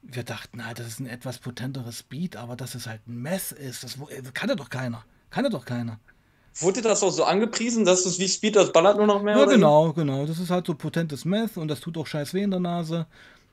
wir 0.00 0.22
dachten 0.22 0.64
halt, 0.64 0.78
das 0.78 0.86
ist 0.86 1.00
ein 1.00 1.08
etwas 1.08 1.38
potenteres 1.38 2.04
Beat, 2.04 2.36
aber 2.36 2.54
dass 2.54 2.76
es 2.76 2.86
halt 2.86 3.00
ein 3.08 3.20
Mess 3.20 3.50
ist, 3.50 3.82
das 3.82 3.96
äh, 3.96 4.22
kann 4.32 4.48
ja 4.48 4.54
doch 4.54 4.70
keiner. 4.70 5.04
Kann 5.28 5.42
ja 5.42 5.50
doch 5.50 5.64
keiner. 5.64 5.98
Wurde 6.60 6.82
das 6.82 7.02
auch 7.02 7.10
so 7.10 7.24
angepriesen, 7.24 7.84
dass 7.84 8.06
es 8.06 8.20
wie 8.20 8.28
Speed, 8.28 8.54
das 8.54 8.70
ballert 8.70 8.96
nur 8.96 9.08
noch 9.08 9.24
mehr? 9.24 9.36
Ja, 9.36 9.44
genau, 9.46 9.92
genau. 9.92 10.24
Das 10.24 10.38
ist 10.38 10.50
halt 10.50 10.68
so 10.68 10.74
potentes 10.76 11.24
Meth 11.24 11.56
und 11.56 11.66
das 11.66 11.80
tut 11.80 11.98
auch 11.98 12.06
scheiß 12.06 12.32
weh 12.32 12.42
in 12.44 12.52
der 12.52 12.60
Nase. 12.60 13.06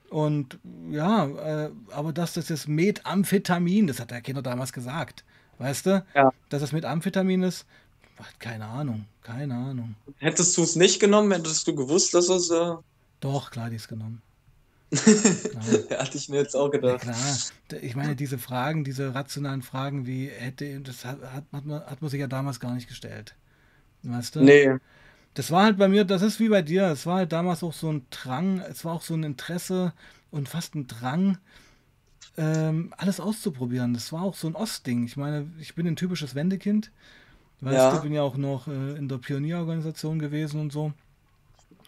Und 0.08 0.60
ja, 0.92 1.26
äh, 1.26 1.70
aber 1.90 2.12
dass 2.12 2.34
das 2.34 2.48
jetzt 2.48 2.68
Methamphetamin, 2.68 3.88
das 3.88 3.98
hat 3.98 4.12
der 4.12 4.20
Kinder 4.20 4.40
damals 4.40 4.72
gesagt, 4.72 5.24
weißt 5.58 5.86
du? 5.86 6.06
Ja. 6.14 6.32
Dass 6.48 6.60
das 6.60 6.70
Methamphetamin 6.70 7.42
ist, 7.42 7.66
keine 8.38 8.66
Ahnung, 8.66 9.06
keine 9.24 9.56
Ahnung. 9.56 9.96
Hättest 10.18 10.56
du 10.56 10.62
es 10.62 10.76
nicht 10.76 11.00
genommen, 11.00 11.32
hättest 11.32 11.66
du 11.66 11.74
gewusst, 11.74 12.14
dass 12.14 12.28
es. 12.28 12.50
Äh... 12.50 12.76
Doch, 13.18 13.50
klar, 13.50 13.68
die 13.68 13.76
ist 13.76 13.88
genommen. 13.88 14.22
Hatte 14.94 16.16
ich 16.16 16.28
mir 16.28 16.36
jetzt 16.36 16.54
auch 16.54 16.70
gedacht. 16.70 17.04
Ja, 17.04 17.12
klar. 17.12 17.82
Ich 17.82 17.96
meine, 17.96 18.14
diese 18.14 18.38
Fragen, 18.38 18.84
diese 18.84 19.14
rationalen 19.14 19.62
Fragen, 19.62 20.06
wie 20.06 20.28
hätte, 20.28 20.80
das 20.80 21.04
hat, 21.04 21.18
hat, 21.32 21.44
man, 21.52 21.80
hat 21.84 22.00
man 22.00 22.10
sich 22.10 22.20
ja 22.20 22.26
damals 22.26 22.60
gar 22.60 22.74
nicht 22.74 22.88
gestellt. 22.88 23.34
Weißt 24.02 24.36
du? 24.36 24.40
Nee. 24.40 24.76
Das 25.34 25.50
war 25.50 25.64
halt 25.64 25.78
bei 25.78 25.88
mir, 25.88 26.04
das 26.04 26.22
ist 26.22 26.38
wie 26.38 26.48
bei 26.48 26.62
dir, 26.62 26.86
es 26.88 27.06
war 27.06 27.16
halt 27.16 27.32
damals 27.32 27.64
auch 27.64 27.72
so 27.72 27.90
ein 27.90 28.06
Drang, 28.10 28.60
es 28.60 28.84
war 28.84 28.92
auch 28.92 29.02
so 29.02 29.14
ein 29.14 29.24
Interesse 29.24 29.92
und 30.30 30.48
fast 30.48 30.76
ein 30.76 30.86
Drang, 30.86 31.38
ähm, 32.36 32.92
alles 32.96 33.18
auszuprobieren. 33.18 33.94
Das 33.94 34.12
war 34.12 34.22
auch 34.22 34.34
so 34.34 34.46
ein 34.46 34.54
Ostding. 34.54 35.04
Ich 35.04 35.16
meine, 35.16 35.50
ich 35.60 35.74
bin 35.74 35.86
ein 35.86 35.96
typisches 35.96 36.34
Wendekind. 36.34 36.90
Weißt 37.60 37.76
ja. 37.76 37.96
du, 37.96 38.02
bin 38.02 38.12
ja 38.12 38.22
auch 38.22 38.36
noch 38.36 38.68
äh, 38.68 38.96
in 38.96 39.08
der 39.08 39.18
Pionierorganisation 39.18 40.18
gewesen 40.18 40.60
und 40.60 40.72
so. 40.72 40.92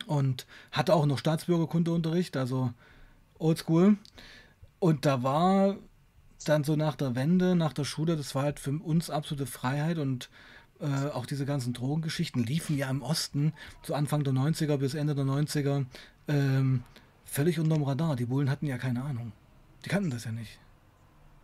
Und 0.06 0.46
hatte 0.72 0.94
auch 0.94 1.06
noch 1.06 1.18
Staatsbürgerkundeunterricht, 1.18 2.36
also 2.36 2.72
oldschool. 3.38 3.96
Und 4.78 5.04
da 5.04 5.22
war 5.22 5.76
dann 6.44 6.64
so 6.64 6.76
nach 6.76 6.94
der 6.94 7.14
Wende, 7.14 7.56
nach 7.56 7.72
der 7.72 7.84
Schule, 7.84 8.16
das 8.16 8.34
war 8.34 8.44
halt 8.44 8.60
für 8.60 8.70
uns 8.70 9.10
absolute 9.10 9.46
Freiheit 9.46 9.98
und 9.98 10.28
äh, 10.80 11.08
auch 11.10 11.26
diese 11.26 11.46
ganzen 11.46 11.72
Drogengeschichten 11.72 12.44
liefen 12.44 12.76
ja 12.76 12.88
im 12.90 13.02
Osten 13.02 13.52
zu 13.82 13.94
Anfang 13.94 14.24
der 14.24 14.34
90er 14.34 14.76
bis 14.76 14.94
Ende 14.94 15.14
der 15.14 15.24
90er 15.24 15.86
ähm, 16.28 16.84
völlig 17.24 17.58
unterm 17.58 17.82
Radar. 17.82 18.16
Die 18.16 18.26
Bullen 18.26 18.50
hatten 18.50 18.66
ja 18.66 18.78
keine 18.78 19.02
Ahnung. 19.02 19.32
Die 19.84 19.88
kannten 19.88 20.10
das 20.10 20.24
ja 20.24 20.32
nicht. 20.32 20.58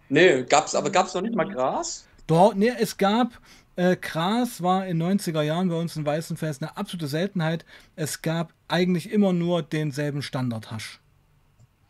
Nee, 0.09 0.45
gab's, 0.45 0.75
aber 0.75 0.91
gab 0.91 1.07
es 1.07 1.15
noch 1.15 1.23
nicht 1.23 1.35
mal 1.35 1.49
Gras? 1.49 2.07
Doch, 2.27 2.55
nee, 2.55 2.73
es 2.79 2.99
gab, 2.99 3.41
äh, 3.77 3.97
Gras 3.97 4.63
war 4.63 4.87
in 4.87 5.03
90er 5.03 5.43
Jahren 5.43 5.69
bei 5.69 5.77
uns 5.77 5.97
in 5.97 6.05
Weißenfels 6.05 6.61
eine 6.61 6.77
absolute 6.77 7.09
Seltenheit. 7.09 7.65
Es 7.97 8.23
gab 8.23 8.53
eigentlich 8.69 9.11
immer 9.11 9.33
nur 9.33 9.63
denselben 9.63 10.23
Standardhasch. 10.23 11.01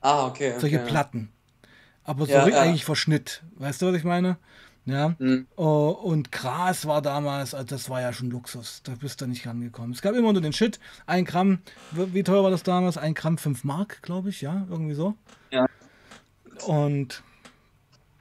Ah, 0.01 0.27
okay. 0.27 0.51
okay 0.51 0.61
Solche 0.61 0.79
Platten. 0.81 1.33
Aber 2.05 2.27
so 2.27 2.33
ja, 2.33 2.49
ja. 2.49 2.61
eigentlich 2.61 2.85
Verschnitt. 2.85 3.43
Weißt 3.57 3.81
du, 3.81 3.87
was 3.87 3.97
ich 3.97 4.05
meine? 4.05 4.37
Ja. 4.85 5.15
Mhm. 5.19 5.47
Oh, 5.57 5.91
und 5.91 6.33
Gras 6.33 6.87
war 6.87 7.03
damals, 7.03 7.55
also 7.55 7.67
das 7.67 7.89
war 7.89 8.01
ja 8.01 8.13
schon 8.13 8.31
Luxus. 8.31 8.83
Da 8.83 8.95
bist 8.97 9.21
du 9.21 9.27
nicht 9.27 9.47
rangekommen. 9.47 9.93
Es 9.93 10.03
gab 10.03 10.15
immer 10.15 10.33
nur 10.33 10.43
den 10.43 10.53
Shit. 10.53 10.81
Ein 11.07 11.25
Gramm, 11.25 11.61
wie 11.93 12.25
teuer 12.25 12.43
war 12.43 12.51
das 12.51 12.65
damals? 12.65 12.99
Ein 12.99 13.15
Gramm 13.15 13.39
fünf 13.39 13.63
Mark, 13.63 14.03
glaube 14.03 14.31
ich, 14.31 14.41
ja, 14.41 14.67
irgendwie 14.69 14.95
so. 14.95 15.15
Ja. 15.51 15.67
Und, 16.67 17.23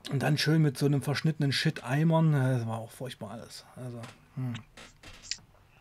und 0.10 0.24
dann 0.24 0.38
schön 0.38 0.62
mit 0.62 0.78
so 0.78 0.86
einem 0.86 1.02
verschnittenen 1.02 1.52
Shit-Eimern. 1.52 2.34
Das 2.34 2.68
war 2.68 2.80
auch 2.80 2.92
furchtbar 2.92 3.32
alles. 3.32 3.66
Also, 3.76 4.00
hm. 4.36 4.54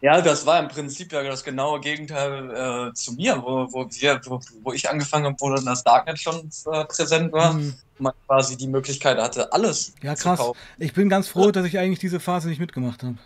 Ja, 0.03 0.23
das 0.23 0.47
war 0.47 0.59
im 0.61 0.68
Prinzip 0.68 1.12
ja 1.12 1.23
das 1.23 1.45
genaue 1.45 1.79
Gegenteil 1.81 2.89
äh, 2.89 2.95
zu 2.95 3.12
mir, 3.12 3.37
wo, 3.43 3.71
wo, 3.71 3.87
wir, 3.91 4.21
wo, 4.25 4.41
wo, 4.62 4.73
ich 4.73 4.89
angefangen 4.89 5.27
habe, 5.27 5.37
wo 5.39 5.55
dann 5.55 5.66
das 5.66 5.85
Darknet 5.85 6.18
schon 6.18 6.51
äh, 6.73 6.85
präsent 6.87 7.33
war. 7.33 7.53
Mhm. 7.53 7.75
Man 7.99 8.14
quasi 8.27 8.57
die 8.57 8.66
Möglichkeit 8.66 9.18
hatte, 9.18 9.53
alles 9.53 9.93
ja, 10.01 10.14
krass. 10.14 10.39
zu 10.39 10.45
kaufen. 10.45 10.59
Ich 10.79 10.95
bin 10.95 11.11
ganz 11.11 11.29
froh, 11.29 11.51
dass 11.51 11.66
ich 11.66 11.79
eigentlich 11.79 11.99
diese 11.99 12.18
Phase 12.18 12.49
nicht 12.49 12.59
mitgemacht 12.59 13.03
habe. 13.03 13.16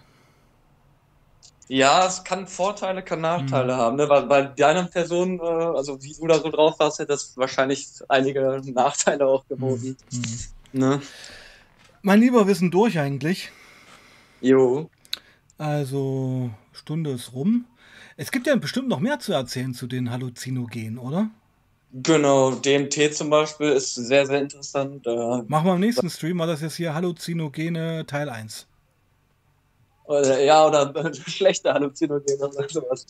Ja, 1.68 2.06
es 2.06 2.24
kann 2.24 2.48
Vorteile, 2.48 3.02
kann 3.02 3.20
Nachteile 3.20 3.74
mhm. 3.74 3.78
haben. 3.78 3.96
Ne? 3.96 4.06
Bei, 4.08 4.20
bei 4.22 4.42
deiner 4.42 4.84
Person, 4.84 5.38
äh, 5.38 5.42
also 5.42 6.02
wie 6.02 6.12
du 6.12 6.26
da 6.26 6.40
so 6.40 6.50
drauf 6.50 6.78
warst, 6.80 6.98
hätte 6.98 7.12
das 7.12 7.36
wahrscheinlich 7.36 7.88
einige 8.08 8.60
Nachteile 8.74 9.26
auch 9.26 9.46
geboten. 9.46 9.96
Mhm. 10.10 10.24
Ne? 10.74 11.00
Mein 12.02 12.20
Lieber, 12.20 12.48
wir 12.48 12.54
sind 12.54 12.74
durch 12.74 12.98
eigentlich. 12.98 13.52
Jo. 14.40 14.90
Also, 15.56 16.50
Stunde 16.72 17.12
ist 17.12 17.32
rum. 17.32 17.64
Es 18.16 18.32
gibt 18.32 18.48
ja 18.48 18.56
bestimmt 18.56 18.88
noch 18.88 18.98
mehr 18.98 19.20
zu 19.20 19.32
erzählen 19.32 19.72
zu 19.72 19.86
den 19.86 20.10
Halluzinogenen, 20.10 20.98
oder? 20.98 21.30
Genau, 21.92 22.50
DMT 22.50 23.14
zum 23.14 23.30
Beispiel 23.30 23.68
ist 23.68 23.94
sehr, 23.94 24.26
sehr 24.26 24.42
interessant. 24.42 25.06
Machen 25.06 25.66
wir 25.66 25.72
am 25.72 25.80
nächsten 25.80 26.10
Stream, 26.10 26.40
war 26.40 26.48
das 26.48 26.60
jetzt 26.60 26.74
hier 26.74 26.92
Halluzinogene 26.92 28.04
Teil 28.06 28.28
1. 28.28 28.66
Oder, 30.04 30.42
ja, 30.42 30.66
oder 30.66 31.12
schlechte 31.26 31.72
Halluzinogene 31.72 32.46
oder 32.46 32.68
sowas. 32.68 33.06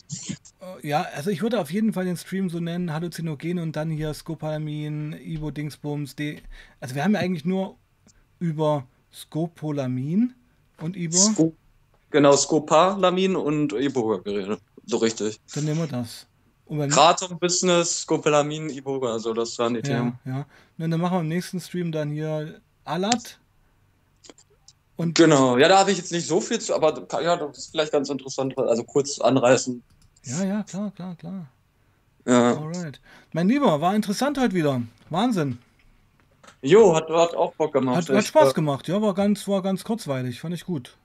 Äh, 0.61 0.87
ja, 0.87 1.05
also 1.13 1.29
ich 1.29 1.41
würde 1.41 1.59
auf 1.59 1.69
jeden 1.69 1.93
Fall 1.93 2.05
den 2.05 2.15
Stream 2.15 2.49
so 2.49 2.59
nennen, 2.59 2.93
Halluzinogene 2.93 3.61
und 3.61 3.75
dann 3.75 3.89
hier 3.89 4.13
Scopalamin, 4.13 5.13
Ivo-Dingsbums, 5.13 6.15
D. 6.15 6.41
Also 6.79 6.95
wir 6.95 7.03
haben 7.03 7.13
ja 7.13 7.19
eigentlich 7.19 7.45
nur 7.45 7.75
über 8.39 8.87
Scopolamin 9.13 10.33
Und 10.81 10.95
Ibo? 10.95 11.17
Sco 11.17 11.53
genau, 12.11 12.35
Scopalamin 12.35 13.35
und 13.35 13.73
Iboga-Geräte. 13.73 14.57
So 14.85 14.97
richtig. 14.97 15.39
Dann 15.53 15.65
nehmen 15.65 15.79
wir 15.79 15.87
das. 15.87 16.27
Kratom 16.89 17.37
Business, 17.39 18.01
Scopalamin, 18.01 18.69
Iboga, 18.69 19.11
also 19.11 19.33
das 19.33 19.57
waren 19.59 19.75
die 19.75 19.81
ja, 19.81 19.97
Themen. 19.97 20.19
Ja, 20.25 20.45
und 20.77 20.91
dann 20.91 20.99
machen 20.99 21.17
wir 21.17 21.21
im 21.21 21.27
nächsten 21.27 21.59
Stream 21.59 21.91
dann 21.91 22.09
hier 22.09 22.59
Alat. 22.85 23.39
Und 24.97 25.15
genau, 25.15 25.57
ja, 25.57 25.67
da 25.67 25.79
habe 25.79 25.91
ich 25.91 25.97
jetzt 25.97 26.11
nicht 26.11 26.27
so 26.27 26.39
viel 26.39 26.59
zu, 26.59 26.73
aber 26.73 27.05
ja, 27.21 27.35
das 27.35 27.57
ist 27.57 27.71
vielleicht 27.71 27.91
ganz 27.91 28.09
interessant, 28.09 28.57
also 28.57 28.83
kurz 28.83 29.19
anreißen. 29.19 29.83
Ja, 30.23 30.43
ja, 30.45 30.63
klar, 30.63 30.91
klar, 30.95 31.15
klar. 31.15 31.47
Ja. 32.25 32.57
Alright. 32.57 32.99
Mein 33.33 33.49
Lieber, 33.49 33.81
war 33.81 33.95
interessant 33.95 34.39
heute 34.39 34.55
wieder. 34.55 34.81
Wahnsinn. 35.09 35.59
Jo, 36.61 36.95
hat, 36.95 37.09
hat 37.09 37.35
auch 37.35 37.53
Bock 37.53 37.73
gemacht. 37.73 38.09
Hat, 38.09 38.15
hat 38.15 38.25
Spaß 38.25 38.53
gemacht, 38.53 38.87
ja, 38.87 39.01
war 39.01 39.13
ganz, 39.13 39.47
war 39.47 39.61
ganz 39.61 39.83
kurzweilig, 39.83 40.39
fand 40.39 40.55
ich 40.55 40.65
gut. 40.65 40.95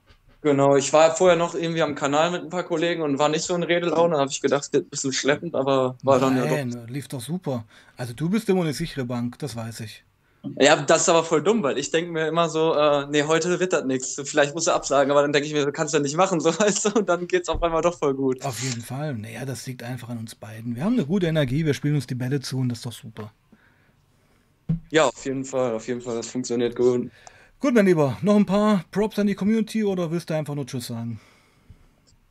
Genau, 0.43 0.75
ich 0.77 0.91
war 0.95 1.15
vorher 1.15 1.37
noch 1.37 1.55
irgendwie 1.55 1.83
am 1.83 1.95
Kanal 1.95 2.31
mit 2.31 2.43
ein 2.43 2.49
paar 2.49 2.63
Kollegen 2.63 3.03
und 3.03 3.19
war 3.19 3.29
nicht 3.29 3.43
so 3.43 3.55
in 3.55 3.63
Redelaune, 3.63 4.17
habe 4.17 4.31
ich 4.31 4.41
gedacht, 4.41 4.63
es 4.63 4.73
wird 4.73 4.87
ein 4.87 4.91
bisschen 4.91 5.13
schleppend, 5.13 5.55
aber 5.55 5.97
war 6.03 6.19
Nein, 6.19 6.37
dann 6.37 6.71
ja 6.71 6.81
doch. 6.81 6.89
lief 6.89 7.09
doch 7.09 7.21
super. 7.21 7.65
Also 7.99 8.15
du 8.15 8.31
bist 8.31 8.49
immer 8.49 8.63
eine 8.63 8.73
sichere 8.73 9.05
Bank, 9.05 9.39
das 9.39 9.55
weiß 9.55 9.81
ich. 9.81 10.03
Ja, 10.59 10.77
das 10.77 11.03
ist 11.03 11.09
aber 11.11 11.23
voll 11.23 11.43
dumm, 11.43 11.63
weil 11.63 11.77
ich 11.77 11.91
denke 11.91 12.13
mir 12.13 12.27
immer 12.27 12.49
so, 12.49 12.75
äh, 12.75 13.07
nee, 13.11 13.25
heute 13.25 13.61
wird 13.61 13.73
das 13.73 13.85
nichts. 13.85 14.21
Vielleicht 14.25 14.55
musst 14.55 14.69
du 14.69 14.73
absagen, 14.73 15.11
aber 15.11 15.23
dann 15.23 15.33
denke 15.33 15.47
ich 15.47 15.53
mir, 15.53 15.67
du 15.67 15.73
kannst 15.73 15.93
ja 15.93 16.01
nicht 16.01 16.17
machen, 16.17 16.41
so 16.41 16.59
weißt 16.59 16.87
du, 16.87 16.99
und 16.99 17.09
dann 17.09 17.27
geht 17.27 17.43
es 17.43 17.49
auf 17.49 17.63
einmal 17.63 17.83
doch 17.83 17.99
voll 17.99 18.15
gut. 18.15 18.43
Auf 18.45 18.61
jeden 18.61 18.81
Fall. 18.81 19.15
Naja, 19.15 19.45
das 19.45 19.67
liegt 19.67 19.83
einfach 19.83 20.09
an 20.09 20.19
uns 20.19 20.35
beiden. 20.35 20.77
Wir 20.77 20.85
haben 20.85 20.95
eine 20.95 21.07
gute 21.07 21.27
Energie, 21.27 21.67
wir 21.67 21.75
spielen 21.75 21.95
uns 21.95 22.07
die 22.07 22.15
Bälle 22.15 22.41
zu 22.41 22.59
und 22.59 22.71
das 22.71 22.79
ist 22.79 22.87
doch 22.87 22.93
super. 22.93 23.33
Ja, 24.91 25.07
auf 25.07 25.25
jeden 25.25 25.45
Fall, 25.45 25.75
auf 25.75 25.87
jeden 25.89 26.01
Fall, 26.01 26.17
das 26.17 26.29
funktioniert 26.29 26.77
gut. 26.77 27.11
Gut, 27.59 27.75
mein 27.75 27.85
Lieber, 27.85 28.17
noch 28.23 28.37
ein 28.37 28.47
paar 28.47 28.85
Props 28.91 29.19
an 29.19 29.27
die 29.27 29.35
Community 29.35 29.85
oder 29.85 30.11
willst 30.11 30.31
du 30.31 30.35
einfach 30.35 30.55
nur 30.55 30.67
Tschüss 30.67 30.87
sagen? 30.87 31.21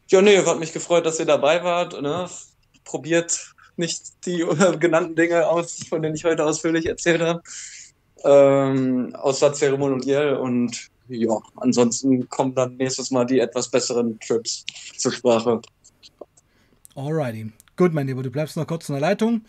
Ja, 0.07 0.21
nee, 0.23 0.43
hat 0.43 0.59
mich 0.59 0.73
gefreut, 0.73 1.05
dass 1.05 1.19
ihr 1.19 1.25
dabei 1.25 1.63
wart. 1.63 2.01
Ne? 2.01 2.27
Probiert 2.83 3.53
nicht 3.77 4.25
die 4.25 4.43
genannten 4.79 5.15
Dinge 5.15 5.47
aus, 5.47 5.85
von 5.87 6.01
denen 6.01 6.15
ich 6.15 6.25
heute 6.25 6.43
ausführlich 6.43 6.87
erzählt 6.87 7.21
habe. 7.21 7.43
Ähm, 8.23 9.15
außer 9.15 9.53
zeremoniell 9.53 10.35
und 10.35 10.89
ja, 11.07 11.39
ansonsten 11.55 12.29
kommen 12.29 12.53
dann 12.53 12.77
nächstes 12.77 13.11
Mal 13.11 13.25
die 13.25 13.39
etwas 13.39 13.69
besseren 13.69 14.19
Trips 14.19 14.65
zur 14.97 15.11
Sprache. 15.11 15.61
Alrighty. 16.95 17.51
Gut, 17.75 17.93
mein 17.93 18.07
Lieber, 18.07 18.23
du 18.23 18.29
bleibst 18.29 18.57
noch 18.57 18.67
kurz 18.67 18.89
in 18.89 18.93
der 18.93 19.01
Leitung. 19.01 19.41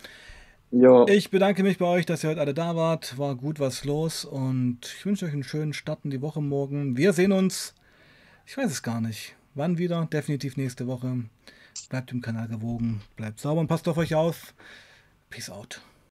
Jo. 0.70 1.06
Ich 1.08 1.30
bedanke 1.30 1.64
mich 1.64 1.78
bei 1.78 1.86
euch, 1.86 2.06
dass 2.06 2.22
ihr 2.22 2.30
heute 2.30 2.40
alle 2.40 2.54
da 2.54 2.76
wart. 2.76 3.18
War 3.18 3.34
gut 3.34 3.58
was 3.58 3.84
los 3.84 4.24
und 4.24 4.78
ich 4.82 5.04
wünsche 5.04 5.26
euch 5.26 5.32
einen 5.32 5.42
schönen 5.42 5.72
Start 5.72 6.04
in 6.04 6.10
die 6.10 6.22
Woche 6.22 6.40
morgen. 6.40 6.96
Wir 6.96 7.12
sehen 7.12 7.32
uns, 7.32 7.74
ich 8.46 8.56
weiß 8.56 8.70
es 8.70 8.82
gar 8.82 9.00
nicht, 9.00 9.34
wann 9.54 9.78
wieder, 9.78 10.06
definitiv 10.06 10.56
nächste 10.56 10.86
Woche. 10.86 11.24
Bleibt 11.88 12.12
dem 12.12 12.20
Kanal 12.20 12.46
gewogen, 12.46 13.02
bleibt 13.16 13.40
sauber 13.40 13.60
und 13.60 13.66
passt 13.66 13.88
auf 13.88 13.96
euch 13.96 14.14
auf. 14.14 14.54
Peace 15.28 15.50
out. 15.50 15.82